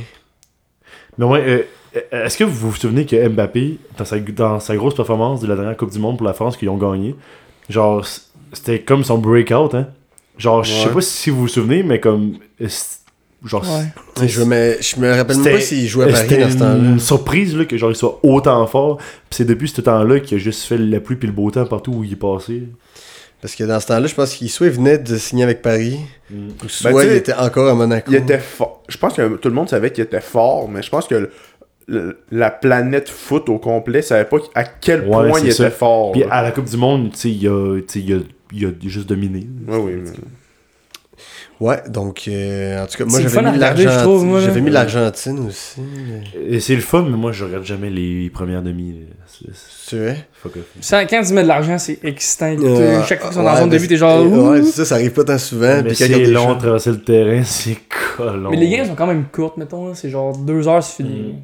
mais 1.18 1.24
ouais, 1.24 1.66
euh, 1.96 2.24
est-ce 2.24 2.36
que 2.38 2.44
vous 2.44 2.70
vous 2.70 2.76
souvenez 2.76 3.04
que 3.06 3.28
Mbappé, 3.28 3.78
dans 3.98 4.04
sa, 4.04 4.18
dans 4.20 4.60
sa 4.60 4.76
grosse 4.76 4.94
performance 4.94 5.40
de 5.40 5.46
la 5.48 5.56
dernière 5.56 5.76
Coupe 5.76 5.90
du 5.90 5.98
Monde 5.98 6.16
pour 6.18 6.26
la 6.26 6.34
France 6.34 6.56
qu'ils 6.56 6.68
ont 6.68 6.76
gagné, 6.76 7.14
genre, 7.68 8.04
c'était 8.52 8.80
comme 8.80 9.04
son 9.04 9.18
breakout, 9.18 9.74
hein? 9.74 9.88
Genre, 10.38 10.62
je 10.64 10.72
sais 10.72 10.86
Ouais. 10.88 10.92
pas 10.94 11.00
si 11.00 11.30
vous 11.30 11.40
vous 11.42 11.48
souvenez, 11.48 11.82
mais 11.82 11.98
comme. 12.00 12.34
Genre, 13.44 13.62
Ouais. 14.18 14.26
Je, 14.26 14.42
me, 14.42 14.76
je 14.80 14.98
me 14.98 15.12
rappelle 15.14 15.36
même 15.38 15.52
pas 15.54 15.60
s'il 15.60 15.86
jouait 15.86 16.06
à 16.06 16.12
Paris 16.12 16.38
dans 16.38 16.50
ce 16.50 16.56
temps-là. 16.56 16.76
une 16.78 16.98
surprise 16.98 17.54
là, 17.56 17.64
que 17.64 17.76
genre 17.76 17.90
il 17.90 17.96
soit 17.96 18.18
autant 18.22 18.66
fort. 18.66 18.96
Puis 18.96 19.36
c'est 19.36 19.44
depuis 19.44 19.68
ce 19.68 19.80
temps-là 19.80 20.20
qu'il 20.20 20.36
a 20.36 20.40
juste 20.40 20.62
fait 20.64 20.78
la 20.78 21.00
pluie 21.00 21.16
puis 21.16 21.28
le 21.28 21.34
beau 21.34 21.50
temps 21.50 21.64
partout 21.66 21.92
où 21.92 22.04
il 22.04 22.12
est 22.12 22.16
passé. 22.16 22.64
Parce 23.40 23.54
que 23.54 23.62
dans 23.64 23.78
ce 23.78 23.86
temps-là, 23.86 24.06
je 24.08 24.14
pense 24.14 24.34
qu'il 24.34 24.50
soit 24.50 24.66
il 24.66 24.72
venait 24.72 24.98
de 24.98 25.16
signer 25.16 25.44
avec 25.44 25.62
Paris, 25.62 25.98
ou 26.32 26.68
soit 26.68 26.92
Ben, 26.92 27.00
sais, 27.00 27.06
il 27.08 27.12
était 27.16 27.34
encore 27.34 27.68
à 27.68 27.74
Monaco. 27.74 28.10
Il 28.10 28.16
était 28.16 28.38
fort. 28.38 28.82
Je 28.88 28.96
pense 28.96 29.12
que 29.14 29.36
tout 29.36 29.48
le 29.48 29.54
monde 29.54 29.68
savait 29.68 29.92
qu'il 29.92 30.02
était 30.02 30.20
fort, 30.22 30.68
mais 30.68 30.82
je 30.82 30.88
pense 30.90 31.06
que 31.06 31.14
le- 31.14 31.30
la 31.88 32.50
planète 32.50 33.08
foot 33.08 33.48
au 33.48 33.58
complet 33.58 34.02
savait 34.02 34.24
pas 34.24 34.38
à 34.54 34.64
quel 34.64 35.02
Ouais, 35.02 35.28
point 35.30 35.40
il 35.40 35.52
ça. 35.52 35.66
était 35.68 35.76
fort. 35.76 36.12
Puis 36.12 36.24
à 36.28 36.42
la 36.42 36.50
Coupe 36.50 36.64
du 36.64 36.76
Monde, 36.76 37.12
tu 37.12 37.18
sais, 37.18 37.30
il 37.30 37.46
a, 37.48 37.80
tu 37.80 37.84
sais, 37.88 38.00
il 38.00 38.14
a, 38.14 38.18
il 38.52 38.66
a 38.66 38.70
juste 38.88 39.08
dominé. 39.08 39.46
Ouais, 39.68 39.76
oui, 39.76 39.92
mais- 40.04 40.10
Ouais, 41.58 41.80
donc 41.88 42.24
euh, 42.28 42.82
en 42.82 42.86
tout 42.86 42.98
cas, 42.98 43.04
moi 43.06 43.18
j'avais 43.18 43.40
mis 43.42 43.48
regarder, 43.56 43.82
je 43.84 43.88
trouve, 44.00 44.24
l'Argentine. 44.26 44.40
J'avais 44.46 44.60
mis 44.60 44.70
l'Argentine 44.70 45.46
aussi. 45.48 45.80
mais- 45.80 46.54
Et 46.56 46.60
c'est 46.60 46.74
le 46.74 46.82
fun, 46.82 47.06
mais 47.10 47.16
moi 47.16 47.32
je 47.32 47.44
regarde 47.46 47.64
jamais 47.64 47.88
les 47.88 48.28
premières 48.28 48.62
demi. 48.62 48.94
C'est- 49.54 49.96
vrai? 49.96 50.28
Ça, 50.82 51.06
Quand 51.06 51.22
tu 51.22 51.32
mets 51.32 51.42
de 51.44 51.48
l'argent, 51.48 51.78
c'est 51.78 51.98
excitant. 52.04 52.54
Euh, 52.60 53.02
Chaque 53.04 53.20
fois 53.20 53.28
qu'ils 53.30 53.34
sont 53.36 53.40
ouais, 53.40 53.46
dans 53.46 53.52
la 53.54 53.60
zone 53.60 53.70
de 53.70 53.78
t'es 53.78 53.96
genre. 53.96 54.26
Ouais, 54.26 54.62
c'est 54.64 54.72
ça, 54.72 54.84
ça 54.84 54.94
arrive 54.96 55.12
pas 55.12 55.24
tant 55.24 55.38
souvent. 55.38 55.76
mais 55.76 55.84
puis 55.84 55.96
c'est 55.96 56.08
quand 56.08 56.14
il 56.14 56.18
y 56.20 56.22
a 56.22 56.26
des 56.26 56.32
long 56.32 56.54
traverser 56.56 56.90
le 56.90 57.00
terrain, 57.00 57.42
c'est 57.44 57.78
colon. 58.18 58.50
Mais 58.50 58.56
les 58.58 58.68
games 58.68 58.84
sont 58.86 58.94
quand 58.94 59.06
même 59.06 59.24
courtes, 59.32 59.56
mettons. 59.56 59.94
C'est 59.94 60.10
genre 60.10 60.36
deux 60.36 60.68
heures, 60.68 60.82
c'est 60.82 61.02
fini. 61.02 61.20
Mm. 61.32 61.34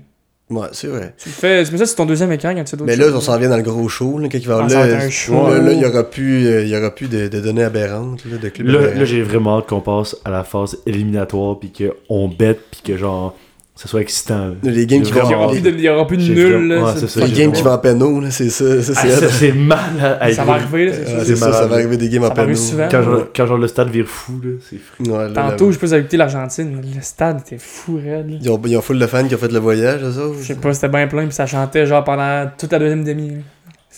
Ouais, 0.52 0.68
c'est 0.72 0.86
vrai. 0.88 1.14
Tu 1.18 1.28
le 1.28 1.34
fais. 1.34 1.64
Mais 1.72 1.78
ça, 1.78 1.86
c'est 1.86 1.94
ton 1.94 2.06
deuxième 2.06 2.30
écran 2.32 2.54
quand 2.54 2.64
tu 2.64 2.70
fais 2.70 2.76
d'autres 2.76 2.90
Mais 2.90 2.96
là, 2.96 3.04
choses. 3.06 3.14
on 3.16 3.20
s'en 3.20 3.38
vient 3.38 3.48
dans 3.48 3.56
le 3.56 3.62
gros 3.62 3.88
show, 3.88 4.18
là, 4.18 4.28
quand 4.30 4.38
il 4.38 4.46
va 4.46 4.60
Ah, 4.62 4.86
là, 4.86 5.10
show. 5.10 5.48
il 5.70 5.78
y 5.78 5.84
aura 5.84 6.04
plus, 6.04 6.46
euh, 6.46 6.62
il 6.62 6.68
y 6.68 6.76
aura 6.76 6.90
plus 6.94 7.08
de, 7.08 7.28
de 7.28 7.40
données 7.40 7.64
aberrantes, 7.64 8.24
là, 8.24 8.36
de 8.38 8.52
là, 8.98 9.04
j'ai 9.04 9.22
vraiment 9.22 9.58
hâte 9.58 9.66
qu'on 9.68 9.80
passe 9.80 10.16
à 10.24 10.30
la 10.30 10.44
phase 10.44 10.76
éliminatoire, 10.86 11.58
puis 11.58 11.72
qu'on 11.72 12.28
bête, 12.28 12.60
puis 12.70 12.80
que 12.84 12.96
genre, 12.96 13.34
ça 13.82 13.88
soit 13.88 14.00
excitant. 14.00 14.46
là. 14.48 14.54
les 14.62 14.86
games 14.86 15.02
qui 15.02 15.10
vont 15.10 15.22
Il 15.24 15.30
y 15.30 15.34
aura 15.34 15.46
vraiment 15.46 15.52
plus 15.52 15.60
de, 15.60 15.70
il 15.70 15.80
y 15.80 15.88
aura 15.88 16.06
plus 16.06 16.16
de 16.16 16.32
nul. 16.34 16.68
là, 16.68 16.84
ouais, 16.94 17.06
ça, 17.08 17.26
les 17.26 17.32
games 17.32 17.50
qui 17.50 17.62
vont 17.62 17.72
en 17.72 17.78
là, 18.20 18.30
c'est 18.30 18.48
ça. 18.48 18.80
ça, 18.80 18.92
Ah, 18.96 19.06
c'est 19.08 19.48
ça, 19.48 19.54
mal 19.54 20.18
à 20.20 20.32
Ça 20.32 20.44
va 20.44 20.52
arriver, 20.52 20.86
là, 20.86 20.92
c'est 20.94 21.24
c'est 21.24 21.36
ça, 21.36 21.52
ça 21.52 21.66
va 21.66 21.74
arriver 21.74 21.96
des 21.96 22.08
games 22.08 22.22
en 22.22 22.28
Ça 22.34 22.54
souvent. 22.54 22.88
Quand, 22.88 22.98
Ouais. 22.98 23.04
genre, 23.04 23.24
quand 23.34 23.46
genre 23.46 23.58
le 23.58 23.66
stade 23.66 23.88
vire 23.90 24.06
fou, 24.06 24.34
là, 24.42 24.50
c'est 24.70 24.76
fou. 24.78 25.02
Ouais, 25.10 25.28
là, 25.28 25.30
Tantôt, 25.34 25.64
là, 25.66 25.70
je 25.72 25.74
sais 25.74 25.80
pas 25.80 25.86
si 25.86 25.86
vous 25.86 25.92
avez 25.94 26.00
écouté 26.02 26.16
l'Argentine. 26.16 26.80
Le 26.94 27.00
stade 27.02 27.40
était 27.44 27.58
fou, 27.58 27.96
raide. 27.96 28.30
là. 28.30 28.36
Ils 28.40 28.50
ont, 28.50 28.60
ils 28.66 28.76
ont 28.76 28.82
full 28.82 28.98
de 29.00 29.06
fans 29.06 29.26
qui 29.26 29.34
ont 29.34 29.38
fait 29.38 29.50
le 29.52 29.58
voyage, 29.58 30.00
autres. 30.04 30.36
Je 30.40 30.46
sais 30.46 30.54
pas, 30.54 30.72
c'était 30.74 30.88
bien 30.88 31.08
plein, 31.08 31.24
puis 31.24 31.32
ça 31.34 31.46
chantait 31.46 31.84
genre 31.84 32.04
pendant 32.04 32.48
toute 32.56 32.70
la 32.70 32.78
deuxième 32.78 33.02
demi. 33.02 33.32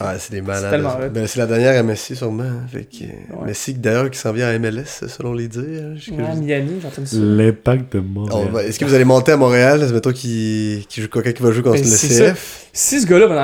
Ah, 0.00 0.14
c'est 0.18 0.32
des 0.32 0.40
malades. 0.40 1.12
Ben, 1.12 1.26
c'est 1.26 1.38
la 1.38 1.46
dernière 1.46 1.78
à 1.78 1.82
Messi, 1.82 2.16
sûrement. 2.16 2.42
hein. 2.42 2.66
Fait 2.72 2.82
que, 2.84 3.04
euh, 3.04 3.40
Ouais. 3.40 3.46
Messi, 3.48 3.74
d'ailleurs, 3.74 4.10
qui 4.10 4.18
s'en 4.18 4.32
vient 4.32 4.48
à 4.48 4.52
MLS, 4.58 5.04
selon 5.08 5.32
les 5.34 5.48
dires. 5.48 5.62
hein, 5.62 5.94
Ouais, 6.12 6.34
Miami, 6.40 6.70
j'ai 6.80 6.86
entendu 6.88 7.06
ça. 7.06 7.16
L'impact 7.18 7.92
de 7.94 8.00
On 8.00 8.02
Montréal. 8.02 8.48
va- 8.52 8.64
Est-ce 8.64 8.78
que 8.78 8.84
vous 8.84 8.94
allez 8.94 9.04
monter 9.04 9.32
à 9.32 9.36
Montréal? 9.36 9.86
Mettons 9.92 10.12
qui, 10.12 10.84
qui 10.88 11.00
joue 11.02 11.08
quelqu'un 11.08 11.32
qui 11.32 11.42
va 11.42 11.52
jouer 11.52 11.62
contre 11.62 11.80
Ben, 11.82 11.90
le 11.90 11.96
CF. 11.96 12.60
Si 12.76 13.00
ce 13.00 13.06
gars-là, 13.06 13.26
va 13.28 13.34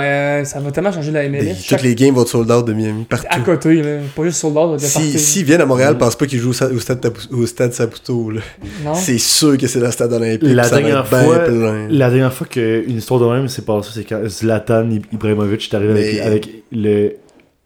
dans- 0.40 0.44
ça 0.44 0.58
va 0.58 0.72
tellement 0.72 0.90
changer 0.90 1.12
la 1.12 1.22
MLS. 1.28 1.54
Toutes 1.54 1.64
chaque- 1.64 1.82
les 1.84 1.94
games 1.94 2.12
vont 2.14 2.22
être 2.22 2.28
sold 2.28 2.50
out 2.50 2.66
de 2.66 2.72
Miami, 2.72 3.04
partout. 3.04 3.26
À 3.30 3.38
côté, 3.40 3.80
là. 3.80 3.98
Pas 4.16 4.24
juste 4.24 4.38
soldat, 4.40 4.66
va 4.66 4.78
Si, 4.78 5.18
S'ils 5.20 5.44
viennent 5.44 5.60
à 5.60 5.66
Montréal, 5.66 5.94
Mm. 5.94 5.98
pense 5.98 6.16
pas 6.16 6.26
qu'ils 6.26 6.40
jouent 6.40 6.50
au 6.50 6.52
stade, 6.52 6.72
au 6.72 6.80
stade, 6.80 7.06
au 7.30 7.46
stade 7.46 7.72
Saputo. 7.72 8.30
là. 8.32 8.40
Non. 8.84 8.94
C'est 8.96 9.18
sûr 9.18 9.56
que 9.56 9.68
c'est 9.68 9.78
le 9.78 9.88
stade 9.92 10.12
olympique. 10.12 10.42
La 10.42 10.68
dernière 10.68 11.06
ben 11.08 11.22
fois- 11.24 11.38
plein. 11.40 11.86
La 11.90 12.08
dernière 12.10 12.32
fois 12.34 12.46
qu'une 12.48 12.96
histoire 12.96 13.20
de 13.20 13.26
même 13.26 13.46
s'est 13.46 13.62
passée, 13.62 13.90
c'est 13.94 14.04
quand 14.04 14.20
Zlatan 14.26 14.88
Ibrahimovic 15.12 15.68
est 15.72 15.76
arrivé 15.76 16.20
avec, 16.22 16.39
avec 16.40 16.64
le 16.72 17.16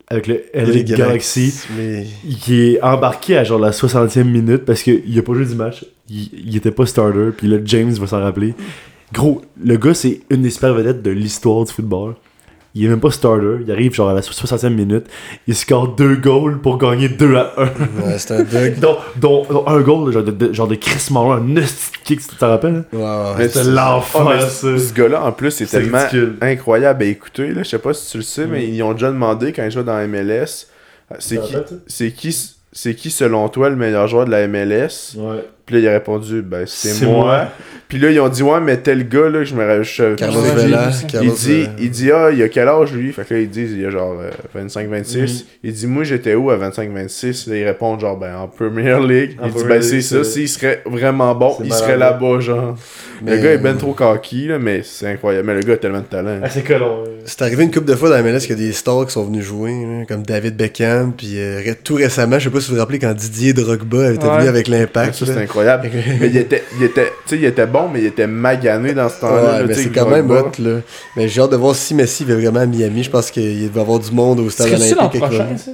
avec 0.09 0.27
le 0.27 0.45
LA 0.55 0.83
Galaxy, 0.83 1.53
Mais 1.77 2.07
qui 2.41 2.61
est 2.61 2.83
embarqué 2.83 3.37
à 3.39 3.45
genre 3.45 3.59
la 3.59 3.71
60e 3.71 4.25
minute 4.25 4.65
parce 4.65 4.83
qu'il 4.83 5.19
a 5.19 5.23
pas 5.23 5.33
joué 5.33 5.47
du 5.47 5.55
match. 5.55 5.85
Il, 6.11 6.29
il 6.47 6.57
était 6.57 6.71
pas 6.71 6.85
starter, 6.85 7.31
puis 7.37 7.49
là, 7.49 7.57
James 7.65 7.93
va 7.93 8.07
s'en 8.07 8.21
rappeler. 8.21 8.55
Gros, 9.13 9.43
le 9.63 9.77
gars, 9.77 9.95
c'est 9.95 10.21
une 10.29 10.43
des 10.43 10.51
super 10.51 10.75
vedettes 10.75 11.03
de 11.03 11.11
l'histoire 11.11 11.65
du 11.65 11.73
football. 11.73 12.15
Il 12.75 12.85
est 12.85 12.89
même 12.89 13.01
pas 13.01 13.11
starter, 13.11 13.59
il 13.65 13.71
arrive 13.71 13.95
genre 13.95 14.09
à 14.11 14.15
la 14.15 14.21
60e 14.21 14.71
minute, 14.71 15.07
il 15.47 15.55
score 15.55 15.95
deux 15.95 16.17
goals 16.17 16.59
pour 16.61 16.77
gagner 16.79 17.09
2 17.09 17.37
à 17.37 17.53
1. 17.57 17.63
Ouais, 17.65 18.19
c'est 18.19 18.35
un 18.35 18.43
Doug. 18.43 18.75
dont, 18.81 18.97
dont- 19.17 19.45
dont 19.49 19.67
un 19.69 19.81
goal, 19.81 20.13
genre 20.13 20.25
de, 20.25 20.31
de- 20.33 20.53
genre 20.53 20.67
de 20.69 20.75
Chris 20.75 21.07
Marlowe, 21.13 21.33
un 21.35 21.55
kick, 22.05 22.21
tu 22.21 22.37
te 22.37 22.45
rappelles? 22.45 22.85
hein? 22.93 23.35
Ouais, 23.39 23.49
C'est 23.49 23.65
l'enfer, 23.65 24.27
Ah, 24.29 24.41
ça. 24.41 24.77
Ce 24.79 24.93
gars-là, 24.93 25.25
en 25.25 25.33
plus, 25.33 25.51
c'est 25.53 25.67
C'est 25.67 25.81
tellement 25.81 25.99
ridicule. 25.99 26.37
incroyable 26.41 27.03
à 27.05 27.07
écouter. 27.07 27.49
Là. 27.55 27.63
Je 27.63 27.69
sais 27.69 27.79
pas 27.79 27.95
si 27.95 28.11
tu 28.11 28.17
le 28.19 28.23
sais, 28.25 28.47
mais 28.47 28.67
ils 28.69 28.83
ont 28.83 28.93
déjà 28.93 29.09
demandé 29.11 29.53
quand 29.53 29.65
ils 29.65 29.71
jouaient 29.71 29.85
dans 29.85 29.97
la 29.97 30.07
MLS. 30.09 30.67
euh, 31.13 31.17
C'est 31.21 31.37
Ça 31.37 31.43
qui, 31.43 31.55
c'est 31.87 32.11
qui, 32.13 32.37
c'est 32.73 32.95
qui, 32.95 33.11
selon 33.11 33.49
toi, 33.49 33.69
le 33.71 33.77
meilleur 33.77 34.09
joueur 34.09 34.25
de 34.27 34.31
la 34.33 34.49
MLS 34.49 35.15
Ouais. 35.17 35.45
Puis 35.67 35.77
là, 35.77 35.81
il 35.81 35.89
a 35.89 35.93
répondu, 35.93 36.43
ben, 36.43 36.65
c'est 36.67 37.07
moi. 37.07 37.25
moi. 37.25 37.49
Puis 37.89 37.99
là, 37.99 38.11
ils 38.11 38.21
ont 38.21 38.29
dit, 38.29 38.43
ouais, 38.43 38.61
mais 38.61 38.77
tel 38.79 39.09
gars, 39.09 39.29
là, 39.29 39.45
je 39.45 39.55
me 39.55 39.61
rappelle. 39.61 39.83
je- 39.85 40.15
Carlos 40.15 40.41
Vela. 40.41 40.91
il 41.23 41.33
dit, 41.33 41.67
il 41.79 41.91
dit, 41.91 42.11
ah, 42.13 42.31
il 42.33 42.43
a 42.43 42.49
quel 42.49 42.69
âge 42.69 42.93
lui? 42.93 43.13
Fait 43.13 43.25
que 43.25 43.35
là, 43.35 43.41
ils 43.41 43.49
disent, 43.49 43.73
il 43.73 43.87
a 43.87 43.91
genre 43.91 44.15
25-26. 44.55 45.19
Mhm. 45.21 45.29
Il 45.65 45.73
dit, 45.73 45.87
moi, 45.87 46.05
j'étais 46.05 46.35
où 46.35 46.51
à 46.51 46.57
25-26 46.57 47.47
Là, 47.49 47.57
ils 47.57 47.65
répondent, 47.65 48.01
genre, 48.01 48.17
ben, 48.19 48.37
en 48.37 48.49
Premier 48.49 48.99
League. 49.07 49.37
En 49.41 49.47
il 49.49 49.55
dit, 49.55 49.65
ben, 49.65 49.83
c'est 49.83 50.01
ça. 50.01 50.25
S'il 50.25 50.49
serait 50.49 50.83
vraiment 50.87 51.35
bon, 51.35 51.57
il 51.61 51.69
malade. 51.69 51.79
serait 51.85 51.97
là-bas, 51.97 52.41
genre. 52.41 52.77
Mais, 53.23 53.37
Le 53.37 53.43
gars 53.43 53.53
est 53.53 53.59
ben 53.59 53.75
euh, 53.77 53.79
trop 53.79 53.93
cocky, 53.93 54.49
là, 54.49 54.59
mais 54.59 54.83
c'est 54.83 55.07
incroyable. 55.07 55.47
Mais 55.47 55.55
le 55.55 55.61
gars 55.61 55.75
a 55.75 55.77
tellement 55.77 56.01
de 56.01 56.05
talent. 56.05 56.41
Ah, 56.43 56.51
c'est 56.51 56.63
colon. 56.63 57.05
C'est 57.25 57.41
arrivé 57.43 57.63
une 57.65 57.71
couple 57.71 57.87
de 57.87 57.95
fois 57.95 58.09
dans 58.11 58.17
la 58.17 58.23
MLS 58.23 58.41
qu'il 58.41 58.51
y 58.51 58.65
a 58.65 58.67
des 58.67 58.73
stars 58.73 59.07
qui 59.07 59.13
sont 59.13 59.25
venus 59.25 59.45
jouer, 59.45 59.71
là, 59.71 60.05
comme 60.07 60.25
David 60.25 60.57
Beckham, 60.57 61.13
puis 61.17 61.35
euh, 61.39 61.61
tout 61.85 61.95
récemment, 61.95 62.39
je 62.39 62.45
sais 62.45 62.51
pas 62.51 62.61
si 62.61 62.69
vous 62.69 62.75
vous 62.75 62.81
rappelez 62.81 62.99
quand 62.99 63.15
Didier 63.15 63.53
Drogba 63.53 64.13
était 64.13 64.27
Ouais. 64.27 64.39
venu 64.39 64.49
avec 64.49 64.69
l'impact. 64.69 65.15
ça, 65.15 65.27
là. 65.27 65.33
c'est 65.35 65.47
incroyable. 65.55 65.91
mais 66.21 66.29
il 66.29 66.37
était, 66.37 66.65
il 66.77 66.85
était, 66.85 67.13
tu 67.27 67.31
sais, 67.31 67.37
il 67.37 67.45
était 67.45 67.67
bon, 67.67 67.89
mais 67.89 68.01
il 68.01 68.07
était 68.07 68.27
magané 68.27 68.93
dans 68.93 69.09
ce 69.09 69.21
temps-là. 69.21 69.43
Ouais, 69.43 69.59
là, 69.61 69.65
mais 69.67 69.75
c'est 69.75 69.91
quand 69.91 70.09
même 70.09 70.31
hot, 70.31 70.51
là. 70.59 70.81
Mais 71.17 71.29
j'ai 71.29 71.41
hâte 71.41 71.51
de 71.51 71.57
voir 71.57 71.75
si 71.75 71.95
Messi 71.95 72.25
va 72.25 72.35
vraiment 72.35 72.61
à 72.61 72.67
Miami. 72.67 73.05
Je 73.05 73.11
pense 73.11 73.31
qu'il 73.31 73.69
va 73.71 73.81
y 73.81 73.83
avoir 73.83 73.99
du 73.99 74.11
monde 74.11 74.41
au 74.41 74.51
stade 74.51 74.71
l'an 74.71 74.77
olympique. 74.77 74.99
avec 75.01 75.23
prochain, 75.23 75.51
lui. 75.51 75.59
ça? 75.59 75.71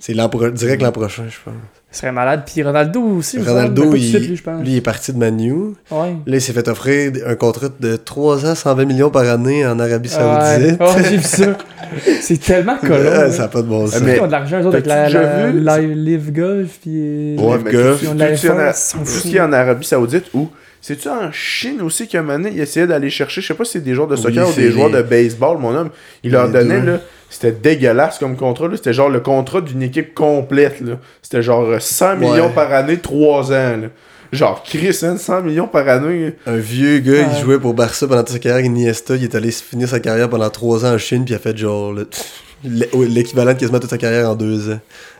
C'est 0.00 0.14
l'an 0.14 0.28
pro- 0.28 0.50
direct 0.50 0.82
l'an 0.82 0.90
prochain, 0.92 1.24
je 1.28 1.36
pense. 1.44 1.54
Ce 1.92 2.00
serait 2.00 2.12
malade. 2.12 2.42
Puis 2.46 2.62
Ronaldo 2.62 3.00
aussi. 3.02 3.38
Ronaldo, 3.42 3.94
il, 3.96 4.02
suite, 4.08 4.28
lui, 4.28 4.36
je 4.36 4.42
pense. 4.42 4.62
lui, 4.62 4.70
il 4.72 4.76
est 4.76 4.80
parti 4.80 5.12
de 5.12 5.18
Manu. 5.18 5.52
Ouais. 5.90 6.14
Là, 6.26 6.36
il 6.36 6.40
s'est 6.40 6.52
fait 6.52 6.66
offrir 6.68 7.12
un 7.26 7.34
contrat 7.34 7.66
de 7.80 7.96
3 7.96 8.46
ans, 8.46 8.54
120 8.54 8.84
millions 8.84 9.10
par 9.10 9.28
année 9.28 9.66
en 9.66 9.78
Arabie. 9.80 10.08
Saoudite. 10.08 10.80
Ouais, 10.80 10.86
j'ai 11.10 11.16
vu 11.16 11.22
ça. 11.22 11.58
C'est 12.20 12.40
tellement. 12.40 12.76
Ouais, 12.82 13.02
là. 13.02 13.30
ça 13.32 13.42
n'a 13.42 13.48
pas 13.48 13.62
de 13.62 13.66
bon 13.66 13.86
sens. 13.88 14.00
Mais- 14.02 14.14
qu'ils 14.14 14.22
ont 14.22 14.26
de 14.26 14.32
l'argent, 14.32 14.60
eux 14.62 14.66
autres, 14.66 14.74
avec 14.76 14.86
la, 14.86 15.08
la, 15.08 15.50
vu? 15.50 15.60
la 15.60 15.78
Live 15.80 16.32
Golf, 16.32 16.78
puis... 16.80 17.36
Ouais, 17.36 17.58
mais 17.64 17.72
golf. 17.72 17.98
tout- 17.98 18.04
Ils 18.06 18.08
en 18.10 18.20
a- 18.20 18.30
F1, 18.30 18.70
ils 18.70 18.74
sont 18.74 18.98
tout 18.98 19.04
ce 19.06 19.10
fous. 19.18 19.22
qu'il 19.22 19.32
y 19.32 19.38
a 19.40 19.46
en 19.46 19.52
Arabie 19.52 19.86
Saoudite 19.86 20.26
ou 20.32 20.48
c'est-tu 20.80 21.08
en 21.08 21.32
Chine 21.32 21.82
aussi 21.82 22.06
qu'à 22.06 22.20
un 22.20 22.22
moment 22.22 22.38
donné, 22.38 22.52
il 22.54 22.60
essayait 22.60 22.86
d'aller 22.86 23.10
chercher, 23.10 23.40
je 23.40 23.48
sais 23.48 23.54
pas 23.54 23.64
si 23.64 23.72
c'est 23.72 23.80
des 23.80 23.94
joueurs 23.94 24.06
de 24.08 24.14
Oui, 24.14 24.22
soccer 24.22 24.48
ou 24.48 24.52
c'est 24.52 24.60
des 24.62 24.70
joueurs 24.70 24.90
de 24.90 25.02
baseball, 25.02 25.58
mon 25.58 25.74
homme. 25.74 25.90
Il 26.22 26.30
leur 26.30 26.48
donnait, 26.48 26.80
deux. 26.80 26.86
là, 26.92 27.00
c'était 27.30 27.52
dégueulasse 27.52 28.18
comme 28.18 28.36
contrat, 28.36 28.68
là. 28.68 28.76
C'était 28.76 28.92
genre 28.92 29.08
le 29.08 29.20
contrat 29.20 29.60
d'une 29.62 29.82
équipe 29.82 30.14
complète, 30.14 30.80
là. 30.80 30.94
C'était 31.22 31.42
genre 31.42 31.62
euh, 31.64 31.78
100 31.80 32.16
millions 32.16 32.48
Ouais. 32.48 32.54
par 32.54 32.72
année, 32.72 32.98
3 32.98 33.52
ans, 33.52 33.76
là. 33.78 33.88
Genre, 34.32 34.62
Chris, 34.64 34.96
hein, 35.02 35.16
100 35.16 35.42
millions 35.42 35.66
par 35.66 35.88
année. 35.88 36.34
Un 36.46 36.56
vieux 36.56 36.98
gars, 37.00 37.12
Ouais. 37.12 37.26
il 37.36 37.40
jouait 37.40 37.58
pour 37.58 37.74
Barça 37.74 38.06
pendant 38.06 38.20
toute 38.22 38.34
sa 38.34 38.38
carrière. 38.38 38.64
Iniesta, 38.64 39.16
il 39.16 39.24
est 39.24 39.34
allé 39.34 39.50
finir 39.50 39.88
sa 39.88 39.98
carrière 39.98 40.28
pendant 40.28 40.50
3 40.50 40.84
ans 40.84 40.94
en 40.94 40.98
Chine, 40.98 41.24
puis 41.24 41.32
il 41.32 41.36
a 41.36 41.40
fait 41.40 41.56
genre 41.56 41.92
le- 41.92 42.08
l'é- 42.62 42.88
l'équivalent 43.08 43.52
de 43.54 43.58
quasiment 43.58 43.80
toute 43.80 43.90
sa 43.90 43.98
carrière 43.98 44.28
en 44.30 44.36
2 44.36 44.70
ans. 44.72 44.78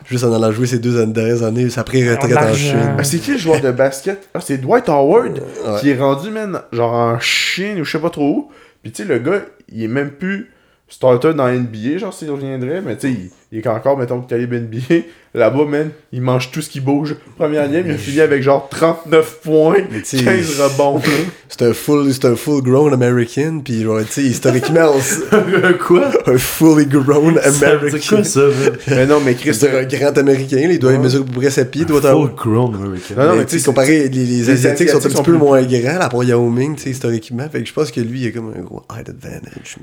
Juste 0.09 0.23
en 0.25 0.33
allant 0.33 0.53
jouer 0.53 0.67
ces 0.69 0.79
deux 0.79 1.05
dernières 1.07 1.43
années, 1.43 1.69
sa 1.71 1.83
pré-retraite 1.83 2.37
en. 2.37 2.55
Chine. 2.55 2.95
Ah, 2.99 3.03
c'est 3.05 3.19
qui 3.19 3.33
le 3.33 3.39
joueur 3.39 3.61
de 3.61 3.71
basket? 3.73 4.29
Ah, 4.33 4.41
c'est 4.41 4.59
Dwight 4.59 4.89
Howard 4.89 5.39
Ouais. 5.67 5.81
qui 5.81 5.91
est 5.91 5.99
rendu, 5.99 6.31
man, 6.31 6.61
genre 6.73 6.93
en 6.93 7.19
Chine 7.19 7.81
ou 7.81 7.85
je 7.85 7.91
sais 7.91 7.99
pas 7.99 8.11
trop 8.11 8.29
où. 8.29 8.51
Puis 8.83 8.93
tu 8.93 9.03
sais, 9.03 9.09
le 9.09 9.19
gars, 9.19 9.41
il 9.73 9.83
est 9.83 9.89
même 9.89 10.11
plus 10.11 10.51
starter 10.91 11.33
dans 11.35 11.49
NBA, 11.49 11.99
genre 11.99 12.13
s'il 12.13 12.31
reviendrait, 12.31 12.83
mais 12.83 12.99
tu 12.99 13.15
sais, 13.15 13.31
il, 13.53 13.59
il 13.59 13.59
est 13.59 13.67
encore, 13.69 13.99
mettons, 13.99 14.21
calibre 14.21 14.57
NBA. 14.57 15.03
Là-bas, 15.33 15.65
man, 15.65 15.91
il 16.13 16.23
mange 16.23 16.51
tout 16.51 16.61
ce 16.61 16.69
qui 16.69 16.81
bouge. 16.81 17.15
Première 17.39 17.71
game, 17.71 17.85
il 17.87 17.93
a 17.93 17.97
fini 17.97 18.21
avec 18.21 18.43
genre 18.43 18.69
39 18.69 19.41
points, 19.45 19.77
Mais 19.93 20.01
tu 20.03 20.19
sais, 20.19 20.25
15 20.25 20.61
rebonds. 20.61 21.01
C'est 21.49 21.63
un 21.63 21.73
full, 21.73 22.13
c'est 22.13 22.25
un 22.25 22.37
full 22.37 22.63
grown 22.63 22.93
American, 22.95 23.61
puis 23.65 23.83
genre, 23.83 24.01
tu 24.01 24.07
sais, 24.13 24.23
historiquement, 24.23 24.93
on- 24.95 25.73
Quoi? 25.85 26.11
un 26.27 26.39
fully 26.39 26.87
grown 26.87 27.39
C'est 27.43 27.65
American. 27.65 27.99
quoi 28.09 28.25
ça, 28.25 28.41
man? 28.41 28.73
mais 28.89 29.07
non, 29.07 29.21
mais 29.25 29.35
Chris, 29.35 29.55
C'est 29.55 29.69
un 29.77 29.85
grand 29.85 30.17
Américain, 30.19 30.57
là, 30.57 30.73
il 30.73 30.79
doit 30.79 30.93
Ouais. 30.93 30.99
mesurer 30.99 31.23
à 31.25 31.27
peu 31.33 31.41
près 31.41 31.51
7 31.51 31.71
pieds, 31.71 31.85
doit 31.85 32.01
Full 32.01 32.11
avoir. 32.11 32.35
grown 32.35 32.75
American. 32.77 33.15
Non, 33.17 33.27
non, 33.31 33.37
mais 33.37 33.47
tu 33.47 33.59
sais, 33.59 33.65
comparé, 33.65 34.09
les, 34.09 34.09
les 34.09 34.25
les 34.27 34.51
Asiatiques 34.51 34.89
sont 34.91 35.05
un 35.05 35.11
petit 35.11 35.23
peu 35.23 35.33
moins 35.37 35.63
grands, 35.63 35.99
là, 35.99 36.09
pour 36.09 36.25
Yao 36.25 36.49
Ming, 36.49 36.77
tu 36.77 36.83
sais, 36.85 36.91
historiquement. 36.91 37.49
Fait 37.51 37.61
que 37.63 37.69
je 37.69 37.73
pense 37.73 37.91
que 37.91 38.01
lui, 38.01 38.21
il 38.23 38.29
a 38.29 38.31
comme 38.31 38.53
un 38.57 38.63
gros 38.63 38.83
height 38.97 39.09
advantage. 39.09 39.77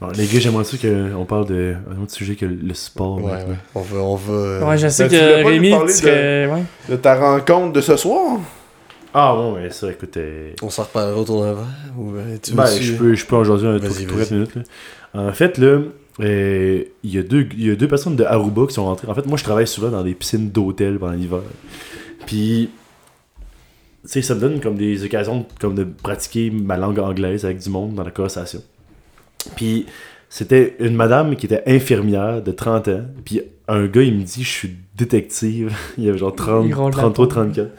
Bon, 0.00 0.08
les 0.16 0.26
gars, 0.26 0.38
j'aimerais 0.40 0.64
ça 0.64 0.76
qu'on 0.78 1.24
parle 1.24 1.46
d'un 1.46 2.02
autre 2.02 2.12
sujet 2.12 2.36
que 2.36 2.46
le 2.46 2.74
sport. 2.74 3.13
Ouais. 3.22 3.38
On 3.74 3.80
va, 3.80 3.98
on 3.98 4.16
va. 4.16 4.32
euh, 4.32 4.64
Ouais, 4.68 4.78
je 4.78 4.88
sais 4.88 5.08
Ben, 5.08 5.10
que 5.42 5.46
Rémi, 5.48 5.70
parler 5.70 5.92
tu 5.92 5.98
serais... 5.98 6.46
Ouais. 6.46 6.62
de 6.88 6.96
ta 6.96 7.14
rencontre 7.16 7.72
de 7.72 7.80
ce 7.80 7.96
soir? 7.96 8.38
Ah, 9.12 9.32
bon, 9.36 9.52
mais 9.52 9.70
ça, 9.70 9.90
écoute. 9.90 10.16
euh, 10.16 10.50
On 10.62 10.70
s'en 10.70 10.82
reparlera 10.82 11.20
autour 11.20 11.42
d'un 11.42 11.52
verre 11.54 11.64
ou 11.96 12.14
euh, 12.16 12.36
tu 12.42 12.52
Ben, 12.54 12.66
je 12.66 12.94
peux, 12.94 13.14
je 13.14 13.24
peux 13.26 13.36
en 13.36 13.44
jaser 13.44 13.66
un 13.68 13.78
truc. 13.78 14.06
4 14.08 14.30
minutes. 14.32 14.54
Là. 14.56 14.62
En 15.14 15.32
fait, 15.32 15.56
là, 15.58 15.78
euh, 16.20 16.82
il 17.04 17.10
y, 17.14 17.18
a 17.18 17.22
deux- 17.22 17.48
il 17.56 17.66
y 17.66 17.70
a 17.70 17.76
deux 17.76 17.86
personnes 17.88 18.16
de 18.16 18.24
Aruba 18.24 18.66
qui 18.66 18.74
sont 18.74 18.84
rentrées. 18.84 19.06
En 19.08 19.14
fait, 19.14 19.26
moi, 19.26 19.36
je 19.38 19.44
travaille 19.44 19.66
souvent 19.68 19.90
dans 19.90 20.02
des 20.02 20.14
piscines 20.14 20.50
d'hôtel 20.50 20.98
pendant 20.98 21.12
l'hiver. 21.12 21.40
Puis, 22.26 22.70
tu 24.02 24.08
sais, 24.10 24.22
ça 24.22 24.34
me 24.34 24.40
donne 24.40 24.60
comme 24.60 24.76
des 24.76 25.04
occasions 25.04 25.46
comme 25.60 25.74
de 25.74 25.84
pratiquer 25.84 26.50
ma 26.50 26.76
langue 26.76 26.98
anglaise 26.98 27.44
avec 27.44 27.58
du 27.58 27.68
monde 27.70 27.94
dans 27.94 28.02
la 28.04 28.10
conversation. 28.10 28.62
Puis, 29.56 29.86
c'était 30.36 30.74
une 30.80 30.96
madame 30.96 31.36
qui 31.36 31.46
était 31.46 31.62
infirmière 31.68 32.42
de 32.42 32.50
30 32.50 32.88
ans. 32.88 33.02
Puis, 33.24 33.40
un 33.68 33.86
gars, 33.86 34.02
il 34.02 34.16
me 34.16 34.22
dit, 34.24 34.42
je 34.42 34.48
suis 34.48 34.70
détective. 34.96 35.72
il 35.98 36.08
avait 36.08 36.18
genre 36.18 36.34
30, 36.34 36.66
Il 36.66 36.74
roule 36.74 36.90
la 36.90 36.96
33, 36.98 37.12
peau. 37.12 37.26
34. 37.30 37.70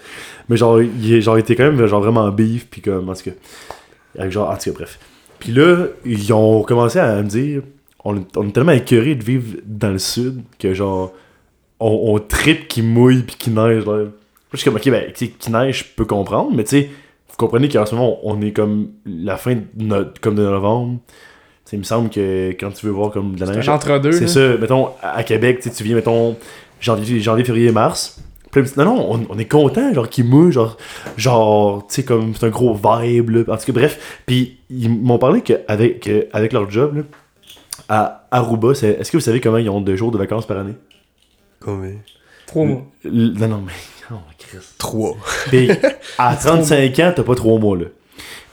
Mais 0.48 0.56
genre, 0.56 0.82
il 0.82 1.22
genre, 1.22 1.38
était 1.38 1.54
quand 1.58 1.70
même 1.70 1.86
genre 1.86 2.02
vraiment 2.02 2.30
bif. 2.32 2.68
Puis, 2.72 2.80
comme, 2.82 3.10
en 3.10 3.14
tout 3.14 3.24
cas. 3.26 3.32
Avec 4.18 4.32
genre, 4.32 4.50
en 4.50 4.56
tout 4.56 4.70
cas, 4.70 4.76
bref. 4.78 5.00
Puis 5.40 5.52
là, 5.52 5.88
ils 6.06 6.32
ont 6.32 6.64
commencé 6.64 6.98
à 6.98 7.22
me 7.22 7.28
dire 7.28 7.62
on, 8.06 8.16
est- 8.16 8.38
on 8.38 8.48
est 8.48 8.52
tellement 8.52 8.72
écœurés 8.72 9.16
de 9.16 9.24
vivre 9.24 9.58
dans 9.66 9.92
le 9.92 10.00
sud 10.00 10.42
que 10.58 10.74
genre, 10.74 11.12
on, 11.82 12.14
on 12.14 12.20
tripe 12.20 12.70
qui 12.70 12.82
mouille 12.82 13.24
puis 13.24 13.36
qui 13.38 13.50
neige. 13.50 13.86
Là. 13.86 14.06
Je 14.54 14.58
suis 14.58 14.64
comme, 14.64 14.78
ok, 14.78 14.90
ben, 14.90 15.12
tu 15.14 15.26
sais, 15.26 15.32
qui 15.38 15.52
neige, 15.52 15.80
je 15.80 15.96
peux 15.98 16.06
comprendre, 16.06 16.52
mais 16.56 16.64
tu 16.64 16.70
sais, 16.70 16.90
vous 17.30 17.36
comprenez 17.36 17.68
qu'en 17.68 17.86
ce 17.86 17.96
moment, 17.96 18.18
on 18.24 18.42
est 18.42 18.54
comme 18.54 18.92
la 19.06 19.36
fin 19.36 19.56
de, 19.56 19.62
no- 19.84 20.06
comme 20.22 20.36
de 20.36 20.44
novembre. 20.44 21.00
Il 21.72 21.80
me 21.80 21.84
semble 21.84 22.10
que 22.10 22.52
quand 22.60 22.72
tu 22.72 22.86
veux 22.86 22.92
voir 22.92 23.12
comme 23.12 23.36
de 23.36 23.44
la 23.46 23.52
neige, 23.56 23.68
entre-deux. 23.70 24.12
c'est 24.12 24.28
ça, 24.28 24.58
mettons, 24.58 24.90
à 25.02 25.24
Québec, 25.24 25.60
tu 25.76 25.84
viens, 25.84 25.96
mettons, 25.96 26.38
janvier, 26.80 27.20
janvier 27.20 27.44
février, 27.44 27.72
mars. 27.72 28.22
Non, 28.78 28.86
non, 28.86 29.08
on, 29.12 29.26
on 29.32 29.38
est 29.38 29.52
content, 29.52 29.94
genre, 29.94 30.08
qu'il 30.08 30.24
mouille, 30.24 30.54
genre, 30.54 30.78
genre, 31.18 31.86
tu 31.88 31.96
sais, 31.96 32.04
comme, 32.04 32.34
c'est 32.36 32.46
un 32.46 32.50
gros 32.50 32.74
vibe, 32.74 33.30
là. 33.32 33.40
En 33.54 33.58
tout 33.58 33.66
cas, 33.66 33.74
bref. 33.74 34.22
Puis, 34.26 34.60
ils 34.70 34.90
m'ont 34.90 35.18
parlé 35.18 35.42
qu'avec 35.42 36.10
avec 36.32 36.54
leur 36.54 36.72
job, 36.72 36.96
là, 36.96 37.02
à 37.90 38.28
Aruba, 38.32 38.74
c'est- 38.74 38.92
est-ce 39.00 39.12
que 39.12 39.18
vous 39.18 39.22
savez 39.22 39.42
comment 39.42 39.58
ils 39.58 39.70
ont 39.70 39.82
deux 39.82 39.98
jours 39.98 40.12
de 40.12 40.18
vacances 40.18 40.48
par 40.48 40.58
année? 40.60 40.76
Combien? 41.60 41.96
Trois 42.48 42.64
mois. 42.66 42.86
L- 43.04 43.34
Non, 43.38 43.48
non, 43.50 43.64
mais. 43.66 43.74
Oh, 44.12 44.16
Christ. 44.38 44.76
3. 44.78 45.18
Puis, 45.48 45.70
à 46.20 46.36
35 46.36 47.00
ans, 47.00 47.12
t'as 47.16 47.24
pas 47.24 47.34
trois 47.36 47.58
mois, 47.60 47.76
là. 47.76 47.86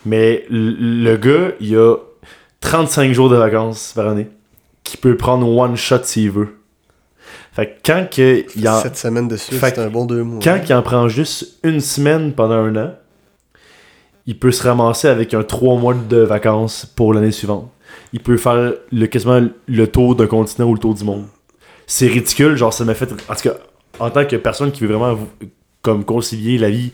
Mais 0.07 0.45
le 0.51 1.15
gars, 1.17 1.53
il 1.61 1.77
a 1.77 1.97
35 2.63 3.13
jours 3.13 3.29
de 3.29 3.37
vacances 3.37 3.93
par 3.95 4.09
année, 4.09 4.29
qui 4.85 4.97
peut 4.97 5.17
prendre 5.17 5.47
one 5.47 5.77
shot 5.77 6.05
s'il 6.05 6.31
veut. 6.31 6.57
Fait 7.53 7.67
que 7.67 7.73
quand 7.85 8.09
que 8.11 8.47
il 8.57 8.69
en, 8.69 8.81
7 8.81 8.97
semaines 8.97 9.29
de 9.29 9.37
suite, 9.37 9.61
c'est 9.61 9.79
un 9.79 9.91
bon 9.91 10.07
2 10.07 10.23
mois. 10.23 10.41
quand 10.43 10.59
il 10.67 10.73
en 10.73 10.83
prend 10.83 11.09
juste 11.09 11.59
une 11.63 11.81
semaine 11.81 12.33
pendant 12.33 12.55
un 12.55 12.77
an, 12.77 12.95
il 14.27 14.39
peut 14.39 14.53
se 14.53 14.63
ramasser 14.63 15.09
avec 15.09 15.35
un 15.35 15.43
3 15.43 15.77
mois 15.77 15.95
de 15.95 16.19
vacances 16.19 16.87
pour 16.87 17.13
l'année 17.13 17.33
suivante. 17.33 17.71
Il 18.15 18.21
peut 18.21 18.39
faire 18.39 18.73
le, 18.91 19.07
quasiment 19.07 19.47
le 19.67 19.87
tour 19.87 20.15
d'un 20.17 20.27
continent 20.27 20.67
ou 20.69 20.75
le 20.75 20.81
tour 20.81 20.95
du 20.95 21.05
monde. 21.05 21.27
C'est 21.87 22.07
ridicule, 22.07 22.57
genre 22.57 22.73
ça 22.73 22.85
m'a 22.85 22.95
fait. 22.95 23.13
En 23.13 23.35
tout 23.35 23.43
cas, 23.43 23.57
en 23.99 24.09
tant 24.09 24.25
que 24.25 24.37
personne 24.37 24.73
qui 24.73 24.87
veut 24.87 24.95
vraiment 24.95 25.19
comme 25.83 26.05
concilier 26.05 26.57
la 26.57 26.71
vie 26.71 26.93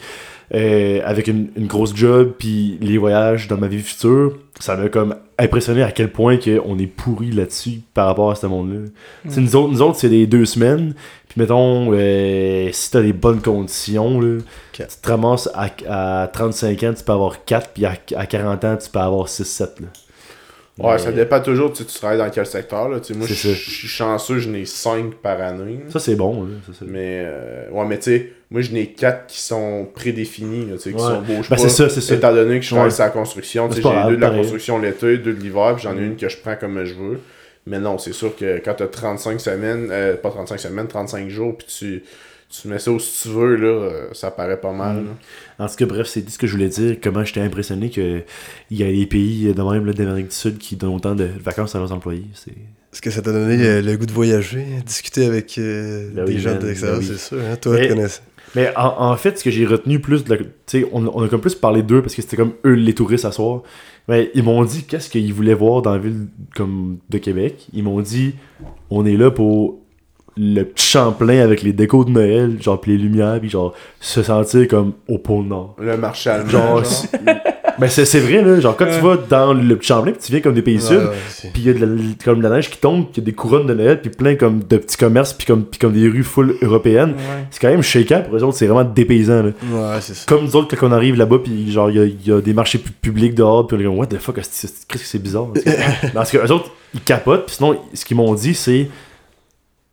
euh, 0.54 1.00
avec 1.04 1.26
une, 1.26 1.48
une 1.56 1.66
grosse 1.66 1.94
job 1.94 2.32
puis 2.38 2.78
les 2.80 2.98
voyages 2.98 3.48
dans 3.48 3.58
ma 3.58 3.68
vie 3.68 3.80
future, 3.80 4.38
ça 4.58 4.76
m'a 4.76 4.88
comme 4.88 5.14
impressionné 5.38 5.82
à 5.82 5.92
quel 5.92 6.10
point 6.10 6.36
que 6.36 6.60
on 6.64 6.78
est 6.78 6.86
pourri 6.86 7.30
là-dessus 7.30 7.82
par 7.94 8.06
rapport 8.06 8.30
à 8.30 8.34
ce 8.34 8.46
monde-là. 8.46 8.80
Sais, 9.28 9.40
Nous 9.40 9.54
autres, 9.56 9.72
nous 9.72 9.82
autres 9.82 9.98
c'est 9.98 10.08
des 10.08 10.26
deux 10.26 10.44
semaines. 10.44 10.94
Puis 11.28 11.40
mettons, 11.40 11.90
euh, 11.92 12.70
si 12.72 12.90
t'as 12.90 13.02
des 13.02 13.12
bonnes 13.12 13.42
conditions, 13.42 14.20
là, 14.20 14.38
tu 14.72 14.84
te 14.84 15.08
ramasses 15.08 15.48
à, 15.54 16.22
à 16.22 16.28
35 16.28 16.82
ans, 16.82 16.94
tu 16.96 17.04
peux 17.04 17.12
avoir 17.12 17.44
4, 17.44 17.70
puis 17.74 17.84
à, 17.84 17.94
à 18.16 18.26
40 18.26 18.64
ans, 18.64 18.76
tu 18.76 18.90
peux 18.90 18.98
avoir 18.98 19.26
6-7. 19.26 19.68
Ouais, 20.78 20.92
Mais 20.92 20.98
ça 20.98 21.12
dépend 21.12 21.40
toujours, 21.40 21.72
tu 21.72 21.84
tu 21.84 21.94
travailles 21.98 22.18
dans 22.18 22.30
quel 22.30 22.46
secteur, 22.46 22.88
là. 22.88 23.00
Tu 23.00 23.12
sais, 23.12 23.18
moi, 23.18 23.26
je 23.26 23.34
suis 23.34 23.88
chanceux, 23.88 24.38
je 24.38 24.48
n'ai 24.48 24.64
5 24.64 25.14
par 25.16 25.40
année. 25.40 25.80
Ça, 25.88 25.98
c'est 25.98 26.14
bon. 26.14 26.44
là, 26.44 26.50
ça, 26.72 26.84
Mais, 26.86 27.22
euh, 27.26 27.68
ouais, 27.72 27.84
mais 27.86 27.96
tu 27.98 28.04
sais, 28.04 28.32
moi, 28.50 28.60
je 28.60 28.70
n'ai 28.72 28.86
4 28.86 29.26
qui 29.26 29.40
sont 29.40 29.88
prédéfinis, 29.94 30.66
là, 30.66 30.76
tu 30.76 30.82
sais, 30.82 30.92
qui 30.92 30.98
sont 31.00 31.20
bouge 31.22 31.48
Ben, 31.50 31.56
pas. 31.56 31.62
c'est 31.62 31.68
ça, 31.68 31.88
c'est 31.88 32.00
ça. 32.00 32.14
Étant 32.14 32.32
donné 32.32 32.58
que 32.60 32.64
je 32.64 32.70
travaille 32.74 32.92
sur 32.92 33.04
la 33.04 33.10
construction, 33.10 33.68
tu 33.68 33.76
j'ai 33.76 33.82
deux 33.82 34.16
de 34.16 34.20
la 34.20 34.28
pareil. 34.28 34.40
construction 34.42 34.78
l'été, 34.78 35.18
deux 35.18 35.32
de 35.34 35.40
l'hiver, 35.40 35.74
puis 35.74 35.82
j'en 35.84 35.96
ai 35.96 36.00
Mm. 36.00 36.04
une 36.04 36.16
que 36.16 36.28
je 36.28 36.36
prends 36.36 36.56
comme 36.56 36.84
je 36.84 36.94
veux. 36.94 37.18
Mais 37.66 37.78
non, 37.80 37.98
c'est 37.98 38.14
sûr 38.14 38.34
que 38.34 38.58
quand 38.64 38.74
t'as 38.74 38.86
35 38.86 39.40
semaines, 39.40 39.88
euh, 39.90 40.16
pas 40.16 40.30
35 40.30 40.58
semaines, 40.58 40.86
35 40.86 41.28
jours, 41.28 41.56
puis 41.58 41.66
tu, 41.66 42.02
tu 42.50 42.68
mets 42.68 42.78
ça 42.78 42.90
où 42.90 42.98
si 42.98 43.22
tu 43.22 43.28
veux, 43.34 43.56
là, 43.56 43.66
euh, 43.68 44.08
ça 44.12 44.30
paraît 44.30 44.60
pas 44.60 44.72
mal. 44.72 44.96
Mm. 45.02 45.06
là. 45.06 45.64
En 45.64 45.68
tout 45.68 45.74
cas, 45.76 45.86
bref, 45.86 46.06
c'est 46.06 46.22
dit 46.22 46.32
ce 46.32 46.38
que 46.38 46.46
je 46.46 46.52
voulais 46.52 46.68
dire. 46.68 46.96
Comment 47.02 47.24
j'étais 47.24 47.40
impressionné 47.40 47.90
qu'il 47.90 48.24
y 48.70 48.82
a 48.82 48.86
des 48.90 49.06
pays 49.06 49.52
de 49.52 49.62
même 49.62 49.92
d'Amérique 49.92 50.28
du 50.28 50.34
Sud 50.34 50.58
qui 50.58 50.76
donnent 50.76 50.94
autant 50.94 51.14
de 51.14 51.28
vacances 51.42 51.74
à 51.74 51.78
leurs 51.78 51.92
employés. 51.92 52.26
C'est... 52.34 52.52
Est-ce 52.92 53.02
que 53.02 53.10
ça 53.10 53.20
t'a 53.20 53.32
donné 53.32 53.62
euh, 53.62 53.82
le 53.82 53.96
goût 53.98 54.06
de 54.06 54.12
voyager, 54.12 54.64
discuter 54.86 55.26
avec 55.26 55.58
euh, 55.58 56.10
Ben 56.14 56.24
des 56.24 56.34
oui, 56.34 56.40
gens 56.40 56.56
de 56.58 56.66
l'extérieur, 56.66 56.98
ben 57.00 57.04
oui. 57.06 57.12
c'est 57.12 57.18
sûr. 57.28 57.38
Hein? 57.38 57.56
Toi, 57.60 57.78
tu 57.80 57.88
connais 57.88 58.08
ça. 58.08 58.20
Mais 58.54 58.72
en, 58.76 59.10
en 59.10 59.16
fait, 59.16 59.38
ce 59.38 59.44
que 59.44 59.50
j'ai 59.50 59.66
retenu 59.66 60.00
plus, 60.00 60.24
de 60.24 60.30
la- 60.30 60.38
tu 60.38 60.46
sais, 60.66 60.86
on, 60.92 61.06
on 61.06 61.22
a 61.22 61.28
comme 61.28 61.42
plus 61.42 61.54
parlé 61.54 61.82
d'eux 61.82 62.00
parce 62.00 62.14
que 62.14 62.22
c'était 62.22 62.38
comme 62.38 62.54
eux 62.64 62.72
les 62.72 62.94
touristes 62.94 63.26
à 63.26 63.32
soir. 63.32 63.62
Mais 64.08 64.30
ils 64.34 64.42
m'ont 64.42 64.64
dit 64.64 64.84
qu'est-ce 64.84 65.10
qu'ils 65.10 65.34
voulaient 65.34 65.52
voir 65.52 65.82
dans 65.82 65.92
la 65.92 65.98
ville 65.98 66.28
comme 66.56 66.96
de 67.10 67.18
Québec? 67.18 67.66
Ils 67.74 67.82
m'ont 67.84 68.00
dit 68.00 68.36
on 68.88 69.04
est 69.04 69.18
là 69.18 69.30
pour 69.30 69.80
le 70.38 70.62
petit 70.64 70.86
Champlain 70.86 71.40
avec 71.40 71.62
les 71.62 71.72
décos 71.72 72.04
de 72.04 72.10
Noël, 72.10 72.56
genre 72.60 72.80
pis 72.80 72.90
les 72.90 72.98
lumières, 72.98 73.38
puis 73.40 73.50
genre 73.50 73.74
se 74.00 74.22
sentir 74.22 74.68
comme 74.68 74.92
au 75.08 75.18
pôle 75.18 75.46
Nord. 75.46 75.74
Le 75.80 75.96
marché 75.96 76.30
allemand. 76.30 76.48
Genre, 76.50 76.84
genre. 76.84 76.86
c'est- 76.86 77.18
ben 77.78 77.86
c'est 77.88 78.18
vrai 78.18 78.42
là, 78.42 78.58
genre 78.58 78.76
quand 78.76 78.86
tu 78.86 79.00
vas 79.00 79.16
dans 79.16 79.54
le 79.54 79.76
petit 79.76 79.86
Champlain, 79.88 80.10
pis 80.12 80.18
tu 80.18 80.32
viens 80.32 80.40
comme 80.40 80.54
des 80.54 80.62
pays 80.62 80.76
Ouais, 80.78 80.80
sud, 80.80 81.52
puis 81.52 81.62
il 81.62 81.66
y 81.66 81.70
a 81.70 81.74
de 81.74 81.78
la, 81.84 81.86
comme 82.24 82.38
de 82.38 82.42
la 82.42 82.56
neige 82.56 82.70
qui 82.70 82.78
tombe, 82.78 83.04
puis 83.04 83.12
il 83.14 83.18
y 83.18 83.22
a 83.22 83.24
des 83.26 83.32
couronnes 83.34 83.66
de 83.66 83.74
Noël, 83.74 84.00
puis 84.00 84.10
plein 84.10 84.34
comme 84.34 84.60
de 84.68 84.76
petits 84.78 84.96
commerces, 84.96 85.32
puis 85.32 85.46
comme, 85.46 85.64
puis 85.64 85.78
comme 85.78 85.92
des 85.92 86.08
rues 86.08 86.24
full 86.24 86.56
européennes. 86.60 87.10
Ouais. 87.10 87.44
C'est 87.50 87.60
quand 87.60 87.68
même 87.68 87.82
shakeant 87.82 88.22
pour 88.22 88.36
eux 88.36 88.42
autres, 88.42 88.56
c'est 88.58 88.66
vraiment 88.66 88.82
dépaysant 88.88 89.42
là. 89.44 89.50
Ouais, 89.70 89.98
c'est 90.00 90.14
ça. 90.14 90.24
Comme 90.26 90.44
nous 90.44 90.56
autres, 90.56 90.76
quand 90.76 90.88
on 90.88 90.92
arrive 90.92 91.16
là-bas, 91.16 91.38
puis 91.44 91.70
genre, 91.70 91.88
il 91.90 91.96
y 91.96 92.00
a, 92.00 92.04
il 92.04 92.26
y 92.26 92.32
a 92.32 92.40
des 92.40 92.52
marchés 92.52 92.78
pu- 92.78 92.90
publics 92.90 93.34
dehors, 93.36 93.64
puis 93.66 93.76
on 93.76 93.80
est 93.80 93.84
comme, 93.84 93.98
what 93.98 94.06
the 94.06 94.18
fuck, 94.18 94.34
qu'est-ce 94.36 94.66
que 94.88 94.98
c'est 94.98 95.22
bizarre. 95.22 95.46
Parce 96.14 96.32
que 96.32 96.38
eux 96.38 96.50
autres, 96.50 96.72
ils 96.94 97.00
capotent, 97.00 97.46
puis 97.46 97.54
sinon, 97.56 97.76
ce 97.94 98.04
qu'ils 98.04 98.16
m'ont 98.16 98.34
dit, 98.34 98.54
c'est. 98.54 98.88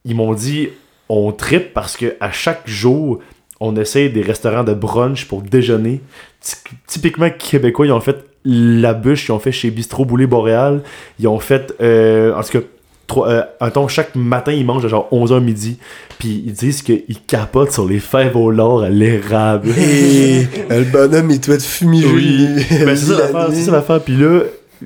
Ils 0.06 0.16
m'ont 0.16 0.34
dit, 0.34 0.70
on 1.10 1.32
tripe 1.32 1.74
parce 1.74 1.98
que 1.98 2.16
à 2.20 2.32
chaque 2.32 2.62
jour, 2.68 3.20
on 3.60 3.76
essaye 3.76 4.10
des 4.10 4.22
restaurants 4.22 4.64
de 4.64 4.74
brunch 4.74 5.26
pour 5.26 5.42
déjeuner. 5.42 6.02
Ty- 6.42 6.56
Typiquement 6.88 7.30
québécois, 7.30 7.86
ils 7.88 7.92
ont 7.92 8.02
fait 8.02 8.18
la 8.44 8.94
bûche, 8.94 9.28
ils 9.28 9.32
ont 9.32 9.40
fait 9.40 9.52
chez 9.52 9.72
Bistrot 9.72 10.06
Boulet 10.06 10.28
Boréal, 10.28 10.84
ils 11.20 11.28
ont 11.28 11.40
fait, 11.40 11.74
euh, 11.82 12.36
en 12.36 12.44
tout 12.44 12.60
cas, 12.60 12.66
trois- 13.08 13.28
euh, 13.30 13.42
attends, 13.60 13.88
chaque 13.88 14.16
matin, 14.16 14.52
ils 14.52 14.66
mangent 14.66 14.86
à 14.86 14.88
genre 14.88 15.08
11h 15.12 15.40
midi, 15.42 15.78
puis 16.20 16.44
ils 16.46 16.54
disent 16.54 16.82
qu'ils 16.84 17.22
capotent 17.26 17.72
sur 17.72 17.88
les 17.88 18.00
fèves 18.00 18.36
au 18.36 18.52
lard 18.52 18.82
à 18.84 18.90
l'érable. 18.90 19.70
Le 20.70 20.84
bonhomme, 20.92 21.32
il 21.32 21.40
doit 21.40 21.56
être 21.56 21.64
fumigé. 21.66 22.08
Oui, 22.08 22.48
ben, 22.86 22.96
c'est 22.96 23.16
ça 23.64 23.72
l'affaire. 23.72 24.02
Puis 24.02 24.16
là, 24.18 24.42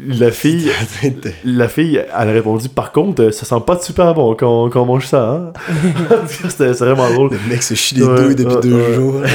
la 0.07 0.31
fille, 0.31 0.69
la 1.45 1.67
fille, 1.67 1.97
elle 1.97 2.29
a 2.29 2.31
répondu 2.31 2.69
Par 2.69 2.91
contre, 2.91 3.31
ça 3.31 3.45
sent 3.45 3.61
pas 3.65 3.79
super 3.79 4.13
bon 4.13 4.35
quand, 4.35 4.69
quand 4.69 4.81
on 4.83 4.85
mange 4.85 5.05
ça. 5.07 5.29
Hein? 5.29 5.53
C'était 6.27 6.73
c'est 6.73 6.85
vraiment 6.85 7.09
drôle. 7.11 7.31
Le 7.31 7.49
mec 7.49 7.61
se 7.63 7.73
chie 7.73 7.95
les 7.95 8.03
Ouais, 8.03 8.15
douilles 8.23 8.35
depuis 8.35 8.69
deux 8.69 8.93
jours. 8.93 9.21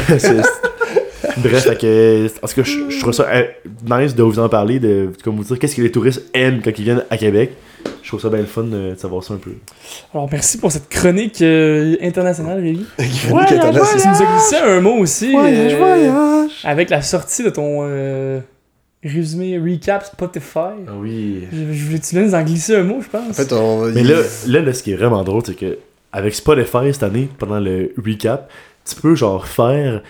Bref, 1.39 1.65
que, 1.79 2.27
en 2.43 2.47
tout 2.49 2.55
cas, 2.55 2.63
je, 2.63 2.91
je 2.91 3.01
trouve 3.01 3.13
ça 3.13 3.27
euh, 3.33 3.43
nice 3.91 4.15
de 4.15 4.23
vous 4.23 4.39
en 4.39 4.49
parler, 4.49 4.79
de 4.79 5.11
comme 5.25 5.37
vous 5.37 5.43
dire 5.45 5.59
qu'est-ce 5.59 5.75
que 5.75 5.83
les 5.83 5.91
touristes 5.91 6.23
aiment 6.33 6.61
quand 6.63 6.71
ils 6.79 6.85
viennent 6.85 7.05
à 7.11 7.17
Québec. 7.17 7.53
Je 8.03 8.09
trouve 8.09 8.21
ça 8.21 8.29
bien 8.29 8.39
le 8.39 8.45
fun 8.47 8.65
euh, 8.73 8.95
de 8.95 8.99
savoir 8.99 9.25
ça 9.25 9.35
un 9.35 9.39
peu. 9.39 9.51
Alors, 10.13 10.29
merci 10.31 10.59
pour 10.59 10.71
cette 10.71 10.89
chronique 10.89 11.43
euh, 11.43 11.97
internationale, 12.03 12.59
Rémi. 12.61 12.87
Chronique 13.27 13.49
Tu 13.49 13.55
internationale. 13.55 14.15
nous 14.17 14.23
as 14.23 14.33
glissé 14.33 14.57
un 14.65 14.81
mot 14.81 14.95
aussi. 14.99 15.33
Voyage, 15.33 15.73
euh, 15.75 15.77
voyage. 15.79 16.51
Avec 16.65 16.91
la 16.91 17.03
sortie 17.03 17.43
de 17.43 17.51
ton 17.51 17.81
euh, 17.83 18.39
résumé 19.05 19.59
recap 19.59 20.05
Spotify. 20.05 20.75
Ah 20.89 20.93
oui. 20.99 21.45
Je, 21.53 21.73
je 21.73 21.85
voulais 21.85 21.99
tu 21.99 22.17
nous 22.17 22.35
en 22.35 22.43
glisser 22.43 22.77
un 22.77 22.85
mot, 22.85 23.01
je 23.01 23.09
pense? 23.09 23.31
En 23.31 23.33
fait, 23.33 23.53
on. 23.53 23.87
Mais 23.93 24.03
là, 24.03 24.21
là, 24.47 24.61
là, 24.61 24.73
ce 24.73 24.83
qui 24.83 24.93
est 24.93 24.97
vraiment 24.97 25.23
drôle, 25.23 25.43
c'est 25.45 25.55
que 25.57 25.79
avec 26.13 26.35
Spotify 26.35 26.93
cette 26.93 27.03
année, 27.03 27.29
pendant 27.39 27.61
le 27.61 27.93
recap, 28.03 28.51
tu 28.85 28.95
peux 28.97 29.15
genre 29.15 29.47
faire 29.47 30.03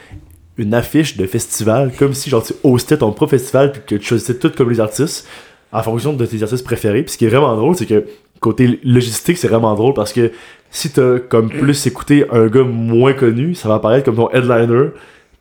une 0.57 0.74
affiche 0.74 1.16
de 1.16 1.26
festival 1.26 1.92
comme 1.99 2.14
si 2.14 2.30
genre 2.30 2.45
tu 2.45 2.53
hostais 2.62 2.99
ton 2.99 3.12
propre 3.12 3.32
festival 3.32 3.72
puis 3.72 3.82
que 3.86 3.95
tu 3.97 4.07
choisissais 4.07 4.38
tout 4.38 4.51
comme 4.51 4.70
les 4.70 4.80
artistes 4.80 5.26
en 5.72 5.82
fonction 5.82 6.12
de 6.12 6.24
tes 6.26 6.42
artistes 6.42 6.64
préférés. 6.64 7.03
Puis 7.03 7.12
ce 7.12 7.18
qui 7.18 7.24
est 7.24 7.28
vraiment 7.28 7.57
drôle, 7.57 7.74
c'est 7.74 7.86
que 7.86 8.05
côté 8.40 8.78
logistique, 8.84 9.38
c'est 9.38 9.49
vraiment 9.49 9.74
drôle 9.74 9.95
parce 9.95 10.12
que 10.12 10.30
si 10.70 10.90
t'as 10.90 11.18
comme 11.18 11.49
plus 11.49 11.86
écouté 11.86 12.26
un 12.30 12.47
gars 12.47 12.62
moins 12.62 13.14
connu, 13.14 13.55
ça 13.55 13.68
va 13.68 13.76
apparaître 13.76 14.05
comme 14.05 14.16
ton 14.16 14.30
headliner. 14.30 14.90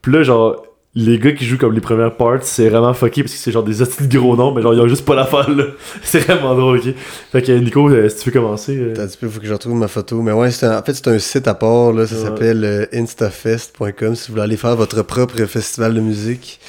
Puis 0.01 0.11
là, 0.11 0.23
genre, 0.23 0.65
les 0.95 1.17
gars 1.17 1.31
qui 1.31 1.45
jouent 1.45 1.57
comme 1.57 1.73
les 1.73 1.81
premières 1.81 2.15
parts, 2.17 2.39
c'est 2.43 2.69
vraiment 2.69 2.93
fucké 2.93 3.23
parce 3.23 3.33
que 3.33 3.39
c'est 3.39 3.51
genre 3.51 3.63
des 3.63 3.73
de 3.79 4.17
gros 4.19 4.35
noms, 4.35 4.53
mais 4.53 4.61
genre, 4.61 4.73
ils 4.75 4.79
ont 4.79 4.87
juste 4.87 5.05
pas 5.05 5.15
l'affaire 5.15 5.49
là. 5.49 5.63
C'est 6.03 6.19
vraiment 6.19 6.53
drôle, 6.53 6.77
ok? 6.77 6.93
Fait 7.31 7.41
que 7.41 7.51
Nico, 7.51 7.89
euh, 7.89 8.09
si 8.09 8.17
tu 8.23 8.29
veux 8.29 8.39
commencer. 8.39 8.77
euh, 8.77 8.93
petit 8.93 9.17
peu, 9.17 9.27
faut 9.27 9.39
que 9.39 9.47
je 9.47 9.53
retrouve 9.53 9.73
ma 9.75 9.87
photo. 9.87 10.21
Mais 10.21 10.31
ouais, 10.31 10.49
un- 10.63 10.77
en 10.77 10.83
fait, 10.83 10.93
c'est 10.93 11.07
un 11.07 11.17
site 11.17 11.47
à 11.47 11.55
part, 11.55 11.93
là, 11.93 12.05
ça 12.05 12.15
Ouais. 12.15 12.21
s'appelle 12.21 12.63
euh, 12.63 12.85
instafest.com 12.93 14.15
si 14.15 14.27
vous 14.27 14.33
voulez 14.33 14.43
aller 14.43 14.57
faire 14.57 14.75
votre 14.75 15.01
propre 15.01 15.35
festival 15.45 15.95
de 15.95 15.99
musique. 15.99 16.59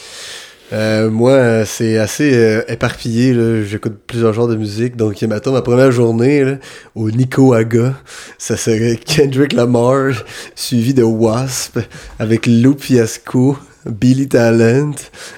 Euh, 0.72 1.10
moi, 1.10 1.32
euh, 1.32 1.64
c'est 1.66 1.98
assez 1.98 2.32
euh, 2.34 2.62
éparpillé, 2.68 3.34
là. 3.34 3.62
j'écoute 3.62 3.92
plusieurs 4.06 4.32
genres 4.32 4.48
de 4.48 4.56
musique. 4.56 4.96
Donc, 4.96 5.20
mettons, 5.20 5.52
ma 5.52 5.60
première 5.60 5.92
journée 5.92 6.42
là, 6.42 6.54
au 6.94 7.10
Nicoaga, 7.10 7.92
ça 8.38 8.56
serait 8.56 8.96
Kendrick 8.96 9.52
Lamar, 9.52 10.12
suivi 10.54 10.94
de 10.94 11.02
Wasp, 11.02 11.78
avec 12.18 12.46
Lou 12.46 12.74
Fiasco, 12.78 13.58
Billy 13.86 14.28
Talent. 14.28 14.94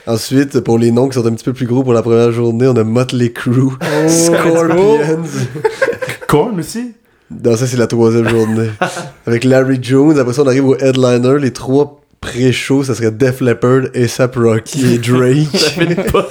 Ensuite, 0.07 0.61
pour 0.61 0.79
les 0.79 0.91
noms 0.91 1.09
qui 1.09 1.15
sont 1.15 1.27
un 1.27 1.33
petit 1.33 1.45
peu 1.45 1.53
plus 1.53 1.67
gros 1.67 1.83
pour 1.83 1.93
la 1.93 2.03
première 2.03 2.33
journée, 2.33 2.67
on 2.67 2.77
a 2.77 2.85
Motley 2.85 3.33
Crue, 3.33 3.73
Scorpions. 4.09 5.23
Korn 6.29 6.59
aussi? 6.61 6.93
Non, 7.31 7.57
ça 7.57 7.67
c'est 7.67 7.77
la 7.77 7.87
troisième 7.87 8.29
journée. 8.29 8.71
Avec 9.27 9.45
Larry 9.45 9.79
Jones, 9.83 10.19
après 10.19 10.33
ça 10.33 10.43
on 10.43 10.47
arrive 10.47 10.67
au 10.67 10.77
headliner, 10.77 11.39
les 11.41 11.53
trois 11.53 12.01
pré-shows, 12.27 12.83
ça 12.85 12.95
serait 12.97 13.13
Def 13.13 13.41
Leppard, 13.41 13.83
A$AP 13.95 14.35
Rocky 14.37 14.95
et 14.95 14.99
Drake. 14.99 15.49
pas 16.13 16.29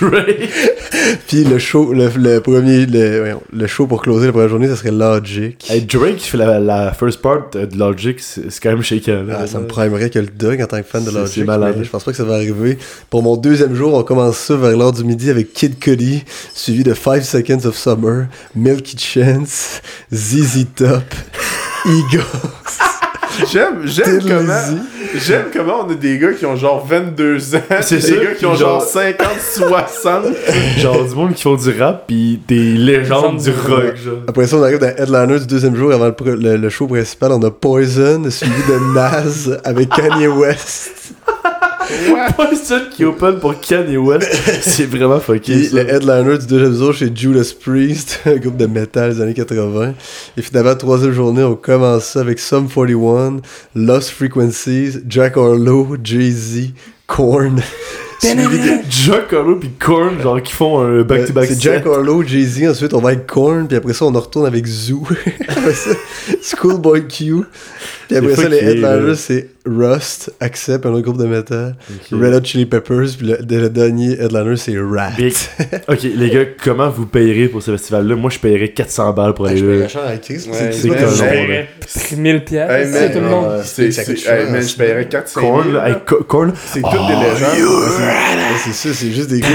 Drake. 0.00 0.48
Puis 1.28 1.44
le 1.44 1.58
show, 1.58 1.92
le, 1.92 2.08
le 2.16 2.40
premier, 2.40 2.86
le, 2.86 3.34
le 3.52 3.66
show 3.66 3.86
pour 3.86 4.00
closer 4.02 4.26
la 4.26 4.32
première 4.32 4.48
journée, 4.48 4.68
ça 4.68 4.76
serait 4.76 4.90
Logic. 4.90 5.70
Hey, 5.70 5.82
Drake 5.82 6.16
qui 6.16 6.30
fait 6.30 6.38
la, 6.38 6.58
la 6.58 6.92
first 6.92 7.20
part 7.20 7.50
de 7.52 7.68
Logic, 7.76 8.18
c'est 8.20 8.48
quand 8.62 8.70
même 8.70 8.82
shaken. 8.82 9.30
Ah, 9.38 9.46
ça 9.46 9.58
me 9.60 9.66
primerait 9.66 10.08
que 10.08 10.18
le 10.18 10.28
dog 10.28 10.62
en 10.62 10.66
tant 10.66 10.78
que 10.78 10.86
fan 10.88 11.04
de 11.04 11.10
Logic. 11.10 11.44
malade. 11.44 11.74
mais 11.78 11.84
Je 11.84 11.90
pense 11.90 12.04
pas 12.04 12.10
que 12.10 12.16
ça 12.16 12.24
va 12.24 12.34
arriver. 12.36 12.78
Pour 13.10 13.22
mon 13.22 13.36
deuxième 13.36 13.74
jour, 13.74 13.92
on 13.94 14.02
commence 14.02 14.38
ça 14.38 14.56
vers 14.56 14.76
l'heure 14.76 14.92
du 14.92 15.04
midi 15.04 15.28
avec 15.30 15.52
Kid 15.52 15.78
Cudi, 15.78 16.24
suivi 16.54 16.82
de 16.84 16.94
5 16.94 17.22
Seconds 17.22 17.66
of 17.66 17.76
Summer, 17.76 18.26
Milky 18.56 18.96
Chance, 18.98 19.82
ZZ 20.12 20.66
Top, 20.74 21.04
Eagles, 21.84 22.24
J'aime, 23.46 23.82
j'aime 23.84 24.20
comment, 24.26 24.52
j'aime 25.14 25.44
comment 25.52 25.84
on 25.86 25.90
a 25.90 25.94
des 25.94 26.18
gars 26.18 26.32
qui 26.32 26.44
ont 26.46 26.56
genre 26.56 26.84
22 26.86 27.54
ans, 27.56 27.58
C'est 27.82 27.98
des 27.98 28.12
gars 28.24 28.34
qui 28.36 28.46
ont 28.46 28.54
genre- 28.54 28.80
genre 28.80 28.82
50, 28.82 29.26
60. 29.40 30.24
genre 30.78 31.04
du 31.08 31.14
monde 31.14 31.34
qui 31.34 31.42
font 31.42 31.54
du 31.54 31.80
rap 31.80 32.06
pis 32.06 32.40
des 32.48 32.74
légendes 32.74 33.38
du 33.38 33.50
rock, 33.50 33.96
genre. 33.96 34.14
Après 34.26 34.46
ça, 34.46 34.56
on 34.56 34.62
arrive 34.62 34.78
dans 34.78 34.86
le 34.88 35.00
headliner 35.00 35.38
du 35.40 35.46
deuxième 35.46 35.76
jour 35.76 35.92
avant 35.92 36.10
le- 36.24 36.56
le 36.56 36.68
show 36.68 36.86
principal. 36.86 37.32
On 37.32 37.42
a 37.42 37.50
Poison, 37.50 38.28
suivi 38.30 38.62
de 38.68 38.94
Nas 38.94 39.56
avec 39.64 39.88
Kanye 39.90 40.26
West. 40.28 41.14
Pas 42.36 42.54
seul 42.54 42.90
qui 42.90 43.04
open 43.04 43.38
pour 43.38 43.58
Kanye 43.60 43.96
West. 43.96 44.28
C'est 44.60 44.84
vraiment 44.84 45.20
fucké. 45.20 45.54
Puis 45.54 45.66
ça. 45.66 45.82
le 45.82 45.88
headliner 45.88 46.38
du 46.38 46.46
deuxième 46.46 46.74
jour, 46.74 46.94
c'est 46.94 47.16
Judas 47.16 47.52
Priest, 47.60 48.20
un 48.26 48.36
groupe 48.36 48.56
de 48.56 48.66
métal 48.66 49.14
des 49.14 49.20
années 49.20 49.34
80. 49.34 49.94
Et 50.36 50.42
finalement, 50.42 50.74
troisième 50.74 51.12
journée, 51.12 51.42
on 51.42 51.56
commence 51.56 52.04
ça 52.04 52.20
avec 52.20 52.38
Sum 52.38 52.68
41, 52.68 53.38
Lost 53.74 54.10
Frequencies, 54.10 54.98
Jack 55.08 55.36
Harlow, 55.36 55.96
Jay-Z, 56.02 56.72
Korn. 57.06 57.60
Jack 58.90 59.32
Harlow 59.32 59.56
pis 59.56 59.70
Korn, 59.78 60.20
genre 60.20 60.42
qui 60.42 60.52
font 60.52 60.80
un 60.80 61.02
back-to-back 61.02 61.46
C'est 61.46 61.54
set. 61.54 61.62
Jack 61.62 61.86
Harlow, 61.86 62.22
Jay-Z, 62.24 62.68
ensuite 62.68 62.92
on 62.92 63.00
va 63.00 63.10
avec 63.10 63.26
Korn, 63.26 63.68
puis 63.68 63.76
après 63.76 63.92
ça 63.92 64.04
on 64.06 64.14
en 64.14 64.20
retourne 64.20 64.46
avec 64.46 64.66
Zoo. 64.66 65.06
Schoolboy 66.42 67.06
Q. 67.06 67.44
Puis 68.08 68.16
après 68.16 68.34
ça, 68.36 68.48
les 68.48 68.56
headliners, 68.58 69.14
c'est 69.16 69.48
Rust, 69.66 70.32
Accept, 70.40 70.86
un 70.86 70.90
autre 70.90 71.02
groupe 71.02 71.18
de 71.18 71.26
métal. 71.26 71.76
Red 72.10 72.34
Hot 72.34 72.44
Chili 72.44 72.64
Peppers, 72.66 73.08
puis 73.18 73.26
le, 73.26 73.38
le 73.60 73.68
dernier 73.68 74.12
headliner, 74.18 74.56
c'est 74.56 74.74
Rat. 74.78 75.10
Big. 75.16 75.34
Ok, 75.88 76.02
les 76.02 76.30
gars, 76.30 76.44
comment 76.64 76.88
vous 76.90 77.06
payerez 77.06 77.48
pour 77.48 77.62
ce 77.62 77.70
festival-là? 77.72 78.16
Moi, 78.16 78.30
je 78.30 78.38
payerais 78.38 78.68
400 78.70 79.12
balles 79.12 79.34
pour 79.34 79.46
aller 79.46 79.60
là. 79.60 79.86
c'est 80.72 80.88
non, 80.88 80.94
paierais 81.30 81.68
1000 82.16 82.44
piastres. 82.44 82.88
C'est 82.92 83.12
tout 83.12 83.18
le 83.20 83.28
monde. 83.28 83.44
euh, 83.50 83.62
Ça 83.62 83.90
ça. 83.90 84.14
je 84.14 84.76
paierais 84.76 85.08
4 85.08 85.28
5 85.28 85.40
Korn, 85.40 85.72
là, 85.72 85.88
hey, 85.88 85.94
Co- 86.06 86.22
Korn. 86.24 86.52
C'est 86.66 86.80
toutes 86.80 86.90
des 86.92 87.14
légendes. 87.14 87.68
Ouais, 87.98 88.14
c'est 88.64 88.72
ça, 88.72 88.94
c'est 88.94 89.10
juste 89.10 89.28
des 89.30 89.40
groupes. 89.40 89.52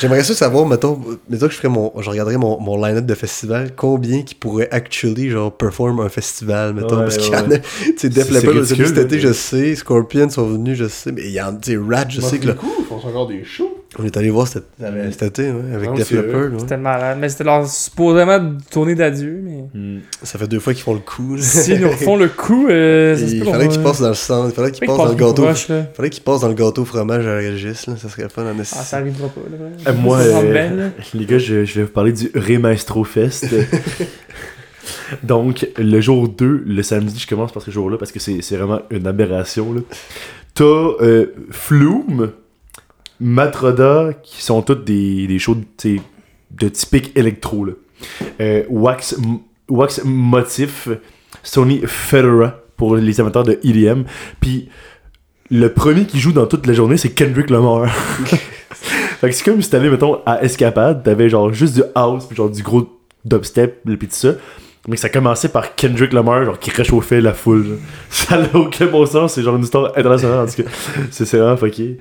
J'aimerais 0.00 0.22
ça 0.24 0.34
savoir, 0.34 0.66
mettons, 0.66 0.98
mettons 1.28 1.46
que 1.46 1.52
je 1.52 1.58
ferais 1.58 1.68
mon, 1.68 1.92
je 2.00 2.08
regarderais 2.10 2.36
mon, 2.36 2.58
mon 2.60 2.82
line-up 2.84 3.06
de 3.06 3.14
festival, 3.14 3.70
combien 3.76 4.22
qui 4.22 4.34
pourrait 4.34 4.68
actually, 4.70 5.30
genre, 5.30 5.54
perform 5.56 6.00
un 6.00 6.08
festival, 6.08 6.74
mettons, 6.74 6.96
Ouais, 6.98 7.04
parce 7.04 7.18
y 7.34 7.42
ouais. 7.42 7.46
en 7.48 7.50
a, 7.52 7.58
tu 7.58 7.94
sais, 7.96 8.08
Def 8.08 8.30
C'est 8.30 8.46
Leppard, 8.46 8.64
cet 8.66 8.98
été, 8.98 9.20
je 9.20 9.32
sais, 9.32 9.74
Scorpions 9.74 10.30
sont 10.30 10.46
venus, 10.46 10.78
je 10.78 10.88
sais, 10.88 11.12
mais 11.12 11.22
il 11.22 11.30
y 11.32 11.40
en, 11.40 11.58
sais, 11.60 11.76
Rat, 11.76 12.06
je 12.08 12.20
sais 12.20 12.38
que 12.38 12.48
là, 12.48 12.54
ils 12.78 12.84
font 12.84 12.96
encore 12.96 13.26
des 13.28 13.44
shows. 13.44 13.70
On 13.96 14.04
est 14.04 14.16
allé 14.16 14.28
voir 14.30 14.48
cet, 14.48 14.64
cet 15.12 15.22
été, 15.22 15.52
ouais, 15.52 15.74
avec 15.74 15.92
Def 15.94 16.10
Leppard. 16.10 16.50
C'était 16.58 16.76
malade. 16.76 17.18
Mais 17.20 17.28
c'était 17.28 17.44
leur 17.44 17.68
supposément 17.68 18.40
tournée 18.70 18.94
d'adieu. 18.96 19.40
Mais 19.42 19.54
Hmm. 19.74 20.00
Ça 20.22 20.38
fait 20.38 20.46
deux 20.46 20.60
fois 20.60 20.72
qu'ils 20.74 20.82
font 20.82 20.94
le 20.94 21.00
coup. 21.00 21.36
s'ils 21.38 21.80
nous 21.80 21.88
refont 21.90 22.16
le 22.16 22.28
coup, 22.28 22.68
euh, 22.68 23.16
Il 23.20 23.44
fallait 23.44 23.68
qu'ils 23.68 23.82
passent 23.82 24.00
dans 24.00 24.08
le 24.08 24.14
centre, 24.14 24.50
il 24.50 24.54
fallait 24.54 24.70
qu'ils 24.72 24.86
passent 24.86 24.96
dans 24.96 25.08
le 25.08 25.14
gâteau. 25.14 25.44
là. 25.46 25.54
fallait 25.94 26.10
qu'ils 26.10 26.22
passent 26.22 26.40
dans 26.42 26.48
le 26.48 26.54
gâteau 26.54 26.84
fromage 26.84 27.26
à 27.26 27.34
la 27.34 27.36
Régis, 27.36 27.86
là. 27.86 27.94
Ça 27.96 28.08
serait 28.08 28.28
fun 28.28 28.42
en 28.44 28.54
Ah, 28.60 28.64
ça 28.64 28.98
arrivera 28.98 29.28
pas, 29.28 29.40
là. 29.50 29.90
Euh, 29.90 29.94
moi, 29.94 30.18
euh, 30.18 30.90
les 31.14 31.24
gars, 31.26 31.38
je, 31.38 31.64
je 31.64 31.74
vais 31.74 31.82
vous 31.82 31.92
parler 31.92 32.12
du 32.12 32.30
Remaestro 32.34 33.04
Fest. 33.04 33.46
Donc, 35.22 35.68
le 35.76 36.00
jour 36.00 36.28
2, 36.28 36.64
le 36.66 36.82
samedi, 36.82 37.18
je 37.18 37.26
commence 37.26 37.52
par 37.52 37.62
ce 37.62 37.70
jour-là 37.70 37.96
parce 37.98 38.12
que 38.12 38.18
c'est 38.18 38.56
vraiment 38.56 38.80
une 38.90 39.06
aberration. 39.06 39.74
T'as 40.54 40.64
euh, 40.64 41.26
Flume, 41.50 42.32
Matroda, 43.20 44.10
qui 44.22 44.42
sont 44.42 44.62
toutes 44.62 44.84
des, 44.84 45.26
des 45.26 45.38
shows 45.38 45.56
de 45.84 46.68
typique 46.68 47.16
électro. 47.16 47.64
Là. 47.64 47.72
Euh, 48.40 48.64
Wax, 48.68 49.16
Wax 49.68 50.02
Motif, 50.04 50.88
Sony 51.42 51.82
Fedora 51.86 52.60
pour 52.76 52.96
les 52.96 53.20
amateurs 53.20 53.44
de 53.44 53.58
EDM. 53.62 54.02
Puis 54.40 54.68
le 55.50 55.72
premier 55.72 56.06
qui 56.06 56.18
joue 56.18 56.32
dans 56.32 56.46
toute 56.46 56.66
la 56.66 56.72
journée, 56.72 56.96
c'est 56.96 57.10
Kendrick 57.10 57.50
Lamar. 57.50 57.88
fait 57.94 59.28
que 59.28 59.34
c'est 59.34 59.44
comme 59.44 59.62
si 59.62 59.70
t'allais, 59.70 59.90
mettons, 59.90 60.20
à 60.26 60.42
Escapade, 60.42 61.02
t'avais 61.02 61.28
genre 61.28 61.52
juste 61.52 61.74
du 61.74 61.82
house, 61.94 62.26
puis 62.26 62.36
genre 62.36 62.50
du 62.50 62.62
gros 62.62 62.88
dubstep, 63.24 63.82
puis 63.84 63.96
tout 63.96 64.06
ça. 64.10 64.34
Mais 64.86 64.96
ça 64.96 65.08
commençait 65.08 65.48
par 65.48 65.74
Kendrick 65.74 66.12
Lamar, 66.12 66.44
genre 66.44 66.58
qui 66.58 66.70
réchauffait 66.70 67.20
la 67.20 67.32
foule. 67.32 67.78
Ça 68.10 68.38
n'a 68.38 68.54
aucun 68.54 68.86
bon 68.86 69.06
sens, 69.06 69.34
c'est 69.34 69.42
genre 69.42 69.56
une 69.56 69.62
histoire 69.62 69.96
internationale 69.96 70.40
en 70.40 70.46
tout 70.46 70.62
cas. 70.62 70.68
C'est 71.10 71.24
vraiment 71.38 71.56
fucké. 71.56 71.98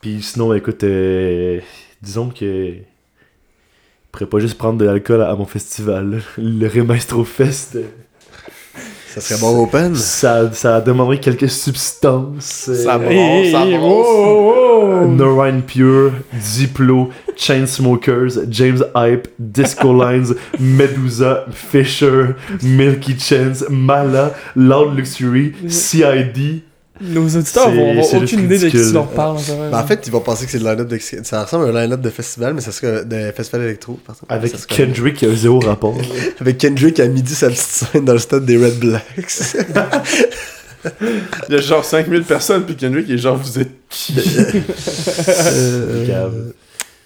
Puis 0.00 0.22
sinon, 0.22 0.52
écoute, 0.54 0.82
euh, 0.84 1.60
disons 2.02 2.28
que. 2.28 2.74
Je 2.74 4.10
pourrais 4.10 4.26
pas 4.26 4.38
juste 4.40 4.58
prendre 4.58 4.78
de 4.78 4.84
l'alcool 4.84 5.22
à 5.22 5.34
mon 5.36 5.44
festival. 5.44 6.22
Le 6.38 6.66
Remaestro 6.66 7.24
Fest, 7.24 7.76
euh, 7.76 7.84
Ça 9.14 9.20
serait 9.20 9.40
bon 9.40 9.62
open. 9.62 9.94
ça, 9.94 10.52
ça 10.52 10.80
demanderait 10.80 11.18
quelques 11.18 11.48
substances. 11.50 12.70
Ça 12.72 12.98
va. 12.98 13.10
Hey, 13.10 13.50
ça 13.52 13.64
wow. 13.64 15.06
Norine 15.06 15.62
Pure, 15.62 16.12
Diplo, 16.32 17.10
Chainsmokers, 17.36 18.46
James 18.50 18.84
Hype, 18.94 19.28
Disco 19.38 19.92
Lines, 19.92 20.34
Medusa, 20.60 21.46
Fisher, 21.50 22.34
Milky 22.62 23.18
Chance, 23.18 23.64
Mala, 23.70 24.34
Loud 24.54 24.96
Luxury, 24.96 25.52
CID. 25.68 26.62
Nos 27.00 27.24
auditeurs 27.36 27.70
vont 27.70 27.90
avoir 27.92 28.14
aucune 28.22 28.40
idée 28.44 28.58
de 28.58 28.68
qui 28.68 28.92
leur 28.92 29.06
parles. 29.08 29.36
en 29.36 29.38
fait. 29.38 29.56
Ben, 29.70 29.78
en 29.78 29.86
fait, 29.86 30.06
ils 30.06 30.10
vont 30.12 30.20
penser 30.20 30.44
que 30.46 30.50
c'est 30.50 30.58
le 30.58 30.64
line-up 30.68 30.88
de. 30.88 30.98
Ça 31.22 31.44
ressemble 31.44 31.66
à 31.66 31.68
un 31.80 31.82
line-up 31.84 32.00
de 32.00 32.10
festival, 32.10 32.54
mais 32.54 32.60
ça 32.60 32.72
serait 32.72 33.04
de 33.04 33.30
festival 33.32 33.62
électro. 33.66 33.98
par 34.06 34.14
exemple. 34.16 34.32
Avec 34.32 34.50
Ça 34.56 34.66
Kendrick 34.68 35.16
qui 35.16 35.26
a 35.26 35.34
zéro 35.34 35.60
rapport. 35.60 35.96
Avec 36.40 36.58
Kendrick 36.58 36.98
à 37.00 37.06
midi 37.06 37.34
sa 37.34 37.48
petite 37.48 37.60
scène 37.62 38.04
dans 38.04 38.14
le 38.14 38.18
stade 38.18 38.44
des 38.44 38.56
Red 38.56 38.78
Blacks. 38.78 39.04
Il 41.48 41.54
y 41.54 41.58
a 41.58 41.60
genre 41.60 41.84
5000 41.84 42.22
personnes, 42.22 42.62
puis 42.64 42.76
Kendrick 42.76 43.10
est 43.10 43.18
genre, 43.18 43.36
vous 43.36 43.58
êtes 43.58 43.70
qui? 43.90 44.14
Euh, 45.28 46.06
Cave. 46.06 46.34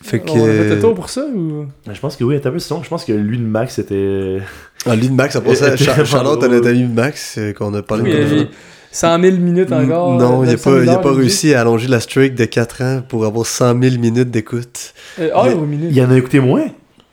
fait 0.02 0.20
que. 0.20 0.30
On 0.30 0.44
a 0.44 0.52
fait 0.52 0.74
le 0.74 0.80
tour 0.80 0.94
pour 0.94 1.08
ça 1.10 1.22
ou? 1.34 1.66
Je 1.90 1.98
pense 2.00 2.16
que 2.16 2.24
oui, 2.24 2.38
t'as 2.40 2.50
vu 2.50 2.60
sinon, 2.60 2.82
je 2.82 2.88
pense 2.88 3.04
que 3.04 3.12
lui 3.12 3.38
de 3.38 3.44
Max 3.44 3.74
c'était. 3.76 4.38
Ah, 4.86 4.94
lui 4.96 5.08
de 5.08 5.14
Max, 5.14 5.36
après 5.36 5.54
ça, 5.54 5.72
et- 5.74 5.76
Char- 5.76 6.04
Charlotte, 6.04 6.42
Ouais. 6.42 6.48
notre 6.48 6.68
ami 6.68 6.84
Max, 6.84 7.36
euh, 7.38 7.52
qu'on 7.52 7.72
a 7.74 7.82
parlé 7.82 8.02
Oui, 8.04 8.10
de 8.10 8.48
100 8.92 9.20
000 9.22 9.36
minutes 9.38 9.72
encore. 9.72 10.12
Non, 10.18 10.42
il 10.44 10.46
n'a 10.46 10.52
900 10.52 10.64
pas, 10.70 10.70
000 10.78 10.82
il 10.84 10.90
a 10.90 10.98
pas 10.98 11.12
réussi 11.12 11.54
à 11.54 11.62
allonger 11.62 11.88
la 11.88 11.98
streak 12.00 12.34
de 12.34 12.44
4 12.44 12.82
ans 12.82 13.02
pour 13.08 13.24
avoir 13.26 13.46
100 13.46 13.80
000 13.82 13.96
minutes 13.98 14.30
d'écoute. 14.30 14.92
Euh, 15.18 15.30
Ah, 15.34 15.42
Il 15.46 15.50
y 15.50 15.52
a- 15.52 15.56
au 15.56 15.66
minute. 15.66 15.88
Il 15.92 16.02
en 16.02 16.10
a 16.10 16.16
écouté 16.18 16.38
moins? 16.40 16.66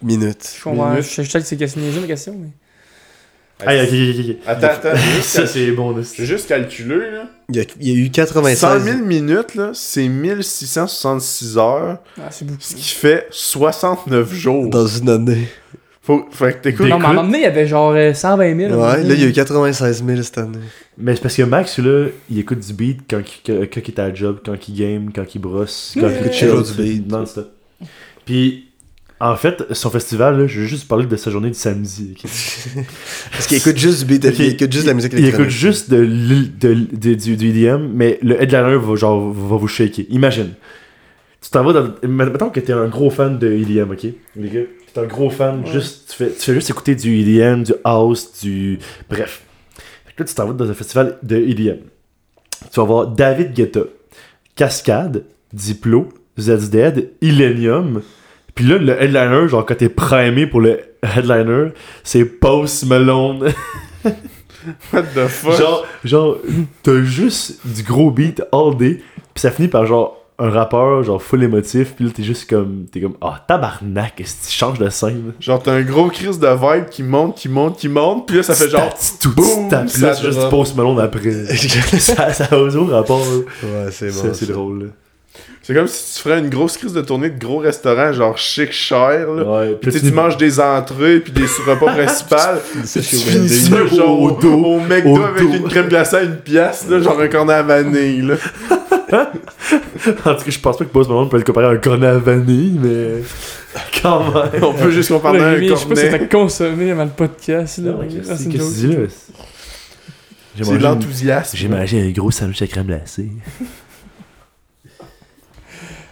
Minutes. 0.03 0.55
Je 0.57 0.63
comprends. 0.63 0.89
Minute. 0.91 1.03
Je 1.05 1.23
sais 1.23 1.39
que 1.39 1.45
c'est 1.45 1.57
question 1.57 1.81
ma 2.01 2.07
question. 2.07 2.35
Mais... 2.39 2.49
Ah, 3.65 3.73
ok, 3.83 3.89
ok, 3.89 4.19
ok. 4.19 4.25
ok. 4.29 4.35
Attends, 4.47 4.67
attends, 4.67 4.99
Ça 5.21 5.45
c'est 5.45 5.71
bon, 5.71 5.93
j'ai 6.15 6.25
juste 6.25 6.47
calculé, 6.47 6.95
là. 7.11 7.23
Il 7.49 7.55
y 7.57 7.59
a, 7.59 7.63
il 7.81 7.87
y 7.89 7.91
a 7.91 7.93
eu 7.95 8.05
100 8.05 8.11
96. 8.11 8.83
000 8.85 8.97
minutes, 9.05 9.55
là, 9.55 9.71
c'est 9.73 10.07
1666 10.07 11.57
heures, 11.57 11.97
Ah, 12.17 12.27
c'est 12.31 12.45
beaucoup. 12.45 12.59
ce 12.61 12.75
qui 12.75 12.89
fait 12.95 13.27
69 13.31 14.33
jours. 14.33 14.69
dans 14.69 14.87
une 14.87 15.09
année. 15.09 15.47
Faut, 16.09 16.25
fait 16.31 16.53
que 16.57 16.63
t'écoutes. 16.63 16.87
Non, 16.89 16.97
mais 16.97 17.05
à 17.05 17.09
un 17.09 17.13
moment 17.13 17.23
donné, 17.27 17.37
il 17.37 17.43
y 17.43 17.45
avait 17.45 17.67
genre 17.67 17.91
euh, 17.95 18.15
120 18.15 18.55
000. 18.57 18.71
à 18.71 18.73
un 18.73 18.75
moment 18.77 18.87
Ouais, 18.89 18.95
donné. 18.97 19.09
là, 19.09 19.13
il 19.13 19.21
y 19.21 19.23
a 19.25 19.27
eu 19.27 19.31
96 19.31 20.03
000 20.03 20.21
cette 20.23 20.37
année. 20.39 20.57
Mais 20.97 21.15
c'est 21.15 21.21
parce 21.21 21.35
que 21.35 21.43
Max, 21.43 21.77
là, 21.77 22.07
il 22.31 22.39
écoute 22.39 22.59
du 22.65 22.73
beat 22.73 23.01
quand, 23.07 23.19
il- 23.19 23.41
quand, 23.45 23.61
quand 23.71 23.81
il 23.87 23.91
est 23.93 23.99
à 23.99 24.07
la 24.07 24.13
job, 24.15 24.39
quand 24.43 24.67
il 24.67 24.73
game, 24.75 25.11
quand 25.13 25.35
il 25.35 25.39
brosse, 25.39 25.95
quand 25.99 26.09
il 26.25 26.33
chill 26.33 26.49
du 26.75 26.81
beat. 26.81 27.07
non-stop. 27.11 27.51
Puis, 28.25 28.65
en 29.19 29.35
fait, 29.35 29.63
son 29.73 29.89
festival, 29.91 30.39
là, 30.39 30.47
je 30.47 30.61
vais 30.61 30.65
juste 30.67 30.87
parler 30.87 31.05
de 31.05 31.15
sa 31.15 31.29
journée 31.29 31.49
du 31.49 31.53
samedi. 31.57 32.15
Parce 33.31 33.45
qu'il 33.47 33.57
écoute 33.57 33.77
juste 33.77 33.99
du 33.99 34.05
beat, 34.05 34.23
il 34.39 34.45
écoute 34.53 34.71
juste 34.71 34.85
de 34.85 34.89
la 34.89 34.93
musique 34.95 35.13
Il 35.13 35.19
électronique. 35.19 35.49
écoute 35.51 35.55
juste 35.59 35.89
de, 35.91 35.97
l'île- 35.97 36.57
de, 36.57 36.73
de- 36.93 37.13
du, 37.13 37.37
du 37.37 37.49
EDM, 37.49 37.87
mais 37.93 38.17
le 38.21 38.41
headliner 38.41 38.77
va, 38.77 38.95
genre, 38.95 39.31
va 39.31 39.57
vous 39.57 39.67
shaker. 39.67 40.05
Imagine. 40.09 40.51
Tu 41.41 41.49
t'en 41.51 41.63
vas 41.63 41.73
dans. 41.73 41.93
Mettons 42.07 42.49
que 42.49 42.59
t'es 42.59 42.73
un 42.73 42.87
gros 42.87 43.09
fan 43.09 43.37
de 43.39 43.47
EDM, 43.51 43.91
ok? 43.91 44.07
Les 44.35 44.49
gars, 44.49 44.61
t'es 44.93 44.99
un 44.99 45.05
gros 45.05 45.29
fan, 45.29 45.61
Ouais. 45.63 45.71
juste, 45.71 46.09
tu, 46.11 46.15
fais, 46.17 46.31
tu 46.31 46.39
fais 46.41 46.53
juste 46.53 46.69
écouter 46.69 46.95
du 46.95 47.19
EDM, 47.19 47.63
du 47.63 47.73
house, 47.83 48.41
du. 48.41 48.77
Bref. 49.09 49.43
Fait 50.05 50.13
que 50.15 50.23
là, 50.23 50.27
tu 50.27 50.35
t'en 50.35 50.45
vas 50.47 50.53
dans 50.53 50.69
un 50.69 50.73
festival 50.73 51.17
de 51.23 51.37
EDM. 51.37 51.77
Tu 52.71 52.79
vas 52.79 52.83
voir 52.85 53.07
David 53.07 53.53
Guetta, 53.53 53.81
Cascade, 54.55 55.23
Diplo, 55.53 56.09
ZZ, 56.37 56.75
Illenium. 57.21 58.01
Puis 58.53 58.65
là, 58.67 58.77
le 58.77 59.01
headliner, 59.01 59.47
genre, 59.47 59.65
quand 59.65 59.75
t'es 59.75 59.87
primé 59.87 60.45
pour 60.45 60.59
le 60.59 60.81
headliner, 61.01 61.69
c'est 62.03 62.25
Post 62.25 62.85
Malone. 62.87 63.53
What 64.91 65.03
the 65.15 65.27
fuck? 65.27 65.57
Genre, 65.57 65.85
genre 66.03 66.37
t'as 66.83 67.01
juste 67.03 67.65
du 67.65 67.81
gros 67.83 68.11
beat 68.11 68.41
all 68.51 68.75
day, 68.77 68.99
pis 69.33 69.41
ça 69.41 69.51
finit 69.51 69.69
par 69.69 69.85
genre 69.85 70.18
un 70.39 70.49
rappeur, 70.49 71.03
genre 71.03 71.21
full 71.21 71.43
émotif, 71.43 71.95
pis 71.95 72.03
là 72.03 72.09
t'es 72.13 72.23
juste 72.23 72.49
comme, 72.49 72.85
t'es 72.91 73.01
comme, 73.01 73.15
ah 73.21 73.43
tabarnak, 73.47 74.21
est-ce 74.21 74.35
que 74.35 74.45
tu 74.47 74.51
changes 74.53 74.79
de 74.79 74.89
scène? 74.89 75.33
Genre, 75.39 75.61
t'as 75.61 75.73
un 75.73 75.81
gros 75.81 76.07
crise 76.07 76.39
de 76.39 76.47
vibe 76.47 76.89
qui 76.89 77.03
monte, 77.03 77.35
qui 77.35 77.49
monte, 77.49 77.77
qui 77.77 77.89
monte, 77.89 78.27
puis 78.27 78.37
là, 78.37 78.43
ça 78.43 78.55
fait 78.55 78.69
genre. 78.69 78.93
tout 79.21 79.33
boum, 79.33 79.69
là 79.69 79.85
c'est 79.87 80.21
juste 80.23 80.39
drop. 80.39 80.49
Post 80.49 80.75
Malone 80.75 80.99
après. 80.99 81.31
ça, 81.99 82.33
ça 82.33 82.45
a 82.51 82.95
rapport, 82.95 83.19
là. 83.19 83.37
Ouais, 83.85 83.91
c'est 83.91 84.07
bon. 84.07 84.33
C'est 84.33 84.49
drôle, 84.51 84.83
là. 84.83 84.89
C'est 85.61 85.75
comme 85.75 85.87
si 85.87 86.15
tu 86.15 86.21
ferais 86.23 86.39
une 86.39 86.49
grosse 86.49 86.77
crise 86.77 86.93
de 86.93 87.01
tournée 87.01 87.29
de 87.29 87.37
gros 87.37 87.59
restaurants, 87.59 88.11
genre 88.11 88.37
chic 88.37 88.71
cher, 88.71 89.29
là. 89.29 89.43
Ouais, 89.43 89.77
Puis 89.79 89.91
tu 89.91 89.99
sais, 89.99 90.07
tu 90.07 90.13
manges 90.13 90.37
des 90.37 90.59
entrées 90.59 91.19
puis 91.19 91.31
des 91.31 91.45
repas 91.67 91.93
principales. 91.93 92.59
C'est 92.85 93.01
tu 93.01 93.15
finis 93.17 93.49
ça 93.49 93.85
genre 93.85 94.19
Au 94.19 94.29
au, 94.29 94.31
dos, 94.31 94.53
au 94.53 94.79
McDo 94.79 95.17
au 95.17 95.21
avec 95.21 95.43
dos. 95.43 95.53
une 95.53 95.67
crème 95.67 95.87
glacée 95.87 96.15
à 96.15 96.21
une 96.23 96.37
pièce, 96.37 96.87
là, 96.89 96.99
genre 96.99 97.19
un 97.19 97.27
cornet 97.27 97.53
à 97.53 97.61
vanille, 97.61 98.23
là. 98.23 98.35
En 100.25 100.35
tout 100.35 100.43
cas, 100.45 100.49
je 100.51 100.59
pense 100.59 100.77
pas 100.77 100.85
que 100.85 100.89
Post 100.89 101.09
Malone 101.09 101.29
peut 101.29 101.37
le 101.37 101.43
comparer 101.43 101.67
à 101.67 101.69
un 101.71 101.77
cornet 101.77 102.07
à 102.07 102.17
vanille, 102.17 102.77
mais 102.81 103.23
quand 104.01 104.23
même. 104.33 104.63
On 104.63 104.73
peut 104.73 104.91
juste 104.91 105.09
comparer 105.09 105.39
à 105.39 105.47
un 105.47 105.51
Rémi, 105.53 105.69
je 105.69 105.75
sais 105.75 105.85
pas 105.87 105.95
si 105.95 106.01
cornet. 106.03 106.19
t'as 106.19 106.25
consommé 106.27 106.91
avant 106.91 107.03
le 107.05 107.09
podcast. 107.09 107.77
Là. 107.79 107.95
Ah, 107.99 108.03
Qu'est-ce 108.09 108.35
c'est 108.35 108.43
une 108.45 108.51
que 108.51 108.57
tu 108.57 108.63
joke. 108.63 108.73
dis 108.73 108.87
là? 108.87 108.97
J'ai 110.57 110.63
C'est 110.63 110.71
mangé, 110.71 110.83
l'enthousiasme. 110.83 111.57
j'ai 111.57 111.67
mangé 111.67 112.01
un 112.01 112.09
gros 112.11 112.31
sandwich 112.31 112.61
à 112.61 112.67
crème 112.67 112.87
glacée. 112.87 113.29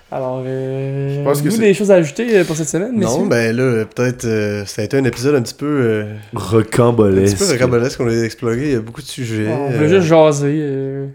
Alors, 0.10 0.42
euh, 0.46 1.18
Je 1.20 1.24
pense 1.24 1.40
que 1.40 1.48
avez-vous 1.48 1.56
c'est- 1.58 1.62
des 1.68 1.74
choses 1.74 1.92
à 1.92 1.96
ajouter 1.96 2.38
euh, 2.38 2.44
pour 2.46 2.56
cette 2.56 2.70
semaine, 2.70 2.94
messieurs? 2.98 3.20
Non, 3.24 3.26
ben 3.26 3.54
là, 3.54 3.84
peut-être, 3.84 4.24
euh, 4.24 4.64
ça 4.66 4.82
a 4.82 4.86
été 4.86 4.96
un 4.98 5.04
épisode 5.04 5.36
un 5.36 5.42
petit 5.42 5.54
peu, 5.54 5.66
euh, 5.66 6.04
un 6.34 6.40
petit 6.40 7.36
peu 7.36 7.46
rocambolesque 7.52 7.98
qu'on 7.98 8.08
a 8.08 8.14
exploré. 8.24 8.58
Il 8.58 8.72
y 8.72 8.76
a 8.76 8.80
beaucoup 8.80 9.02
de 9.02 9.08
sujets. 9.08 9.48
On 9.50 9.70
euh, 9.70 9.76
voulait 9.76 9.90
juste 9.90 10.08
jaser. 10.08 11.10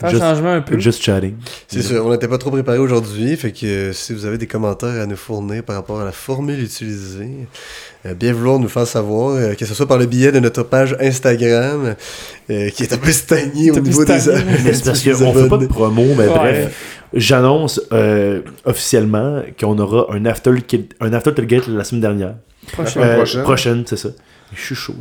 Faire 0.00 0.08
un 0.14 0.18
changement 0.18 0.52
un 0.52 0.60
peu. 0.60 0.78
Just 0.78 1.02
chatting. 1.02 1.34
C'est 1.68 1.82
sûr, 1.82 2.04
on 2.06 2.10
n'était 2.10 2.28
pas 2.28 2.38
trop 2.38 2.50
préparé 2.50 2.78
aujourd'hui, 2.78 3.36
fait 3.36 3.52
que 3.52 3.66
euh, 3.66 3.92
si 3.92 4.12
vous 4.12 4.24
avez 4.26 4.38
des 4.38 4.46
commentaires 4.46 5.00
à 5.00 5.06
nous 5.06 5.16
fournir 5.16 5.62
par 5.62 5.76
rapport 5.76 6.00
à 6.00 6.04
la 6.04 6.12
formule 6.12 6.60
utilisée, 6.62 7.46
euh, 8.06 8.14
bien 8.14 8.32
vouloir 8.32 8.58
nous 8.58 8.68
faire 8.68 8.86
savoir, 8.86 9.36
euh, 9.36 9.54
que 9.54 9.64
ce 9.64 9.74
soit 9.74 9.86
par 9.86 9.98
le 9.98 10.06
biais 10.06 10.32
de 10.32 10.40
notre 10.40 10.62
page 10.64 10.96
Instagram, 11.00 11.94
euh, 12.50 12.68
qui 12.70 12.82
est 12.82 12.92
un 12.92 12.96
peu 12.98 13.12
stagné 13.12 13.70
au 13.70 13.78
niveau 13.80 14.04
des. 14.04 14.12
Mais 14.64 14.72
c'est 14.72 14.84
parce 14.84 15.02
des 15.04 15.12
qu'on 15.12 15.32
fait 15.32 15.48
pas 15.48 15.56
de 15.58 15.66
promo, 15.66 16.02
mais 16.16 16.26
Ouais. 16.26 16.34
bref. 16.34 16.98
J'annonce 17.14 17.78
euh, 17.92 18.40
officiellement 18.64 19.42
qu'on 19.60 19.78
aura 19.78 20.06
un 20.14 20.24
after, 20.24 20.50
un 21.00 21.12
after 21.12 21.34
Tailgate 21.34 21.68
la 21.68 21.84
semaine 21.84 22.00
dernière. 22.00 22.34
Euh, 22.78 23.16
prochaine. 23.16 23.42
prochaine, 23.42 23.82
c'est 23.86 23.96
ça. 23.96 24.08
Je 24.54 24.60
suis 24.60 24.74
chaud. 24.74 24.92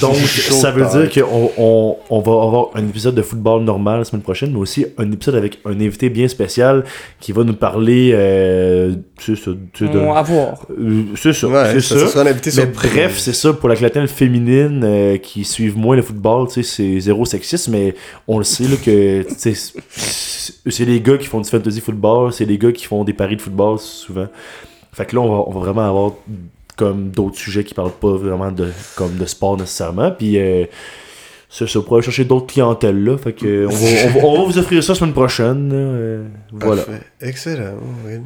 Donc, 0.00 0.14
chaud 0.14 0.54
ça 0.54 0.70
veut 0.70 0.86
dire 0.86 1.10
qu'on 1.24 1.50
on, 1.58 1.96
on 2.08 2.20
va 2.20 2.30
avoir 2.30 2.68
un 2.76 2.86
épisode 2.86 3.16
de 3.16 3.22
football 3.22 3.64
normal 3.64 3.98
la 3.98 4.04
semaine 4.04 4.22
prochaine, 4.22 4.52
mais 4.52 4.58
aussi 4.60 4.86
un 4.96 5.10
épisode 5.10 5.34
avec 5.34 5.58
un 5.64 5.72
invité 5.80 6.08
bien 6.08 6.28
spécial 6.28 6.84
qui 7.18 7.32
va 7.32 7.42
nous 7.42 7.54
parler. 7.54 8.12
Euh, 8.14 8.94
c'est 9.18 9.34
ça. 9.34 9.50
c'est 9.76 9.90
de- 9.90 9.98
On 9.98 10.14
va 10.14 10.22
voir. 10.22 10.66
euh, 10.70 11.02
c'est 11.16 11.32
ça. 11.32 11.48
Ouais, 11.48 11.72
c'est 11.72 11.80
ça, 11.80 11.98
ça. 11.98 12.06
ça 12.06 12.12
sera 12.12 12.22
un 12.22 12.26
invité 12.28 12.50
Mais 12.58 12.66
bref, 12.66 13.18
c'est 13.18 13.32
ça 13.32 13.52
pour 13.52 13.68
la 13.68 13.74
clientèle 13.74 14.06
féminine 14.06 14.82
euh, 14.84 15.16
qui 15.18 15.42
suivent 15.44 15.76
moins 15.76 15.96
le 15.96 16.02
football, 16.02 16.46
tu 16.46 16.54
sais, 16.54 16.62
c'est 16.62 17.00
zéro 17.00 17.24
sexiste, 17.24 17.66
mais 17.68 17.96
on 18.28 18.38
le 18.38 18.44
sait 18.44 18.64
là, 18.68 18.76
que 18.84 19.26
c'est 19.36 20.84
les 20.84 21.00
gars 21.00 21.18
qui 21.18 21.26
font 21.26 21.40
du 21.40 21.48
fantasy 21.50 21.80
football, 21.80 22.32
c'est 22.32 22.44
les 22.44 22.56
gars 22.56 22.70
qui 22.70 22.84
font 22.84 23.02
des 23.02 23.14
paris 23.14 23.34
de 23.36 23.42
football 23.42 23.80
souvent. 23.80 24.28
Fait 24.92 25.06
que 25.06 25.16
là, 25.16 25.22
on 25.22 25.28
va, 25.28 25.44
on 25.48 25.50
va 25.52 25.60
vraiment 25.60 25.88
avoir 25.88 26.12
comme 26.80 27.10
d'autres 27.10 27.36
sujets 27.36 27.62
qui 27.64 27.74
parlent 27.74 27.92
pas 27.92 28.14
vraiment 28.16 28.50
de 28.50 28.68
comme 28.96 29.16
de 29.16 29.26
sport 29.26 29.56
nécessairement. 29.56 30.10
Puis 30.10 30.38
euh, 30.38 30.64
c'est 31.52 31.68
ça, 31.68 31.78
on 31.80 31.82
pourra 31.82 31.96
aller 31.98 32.04
chercher 32.04 32.24
d'autres 32.24 32.46
clientèles 32.46 33.02
là. 33.04 33.18
Fait 33.18 33.32
que 33.32 33.66
on 33.66 33.70
va, 33.70 33.76
on, 34.06 34.20
va, 34.20 34.26
on 34.26 34.38
va 34.42 34.44
vous 34.52 34.58
offrir 34.58 34.82
ça 34.84 34.92
la 34.94 34.98
semaine 35.00 35.12
prochaine. 35.12 35.70
euh, 35.72 36.24
voilà. 36.52 36.82
Excellent. 37.20 37.74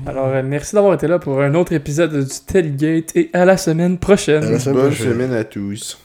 Alors, 0.07 0.27
euh, 0.29 0.43
merci 0.45 0.75
d'avoir 0.75 0.95
été 0.95 1.07
là 1.09 1.19
pour 1.19 1.41
un 1.41 1.55
autre 1.55 1.73
épisode 1.73 2.13
du 2.25 2.35
Tailgate 2.47 3.17
et 3.17 3.31
à 3.33 3.45
la 3.45 3.57
semaine 3.57 3.99
prochaine. 3.99 4.45
À 4.45 4.51
la 4.51 4.59
semaine 4.59 4.77
Bonne 4.77 4.87
prochaine. 4.93 5.13
semaine 5.13 5.33
à 5.33 5.45
tous. 5.45 5.99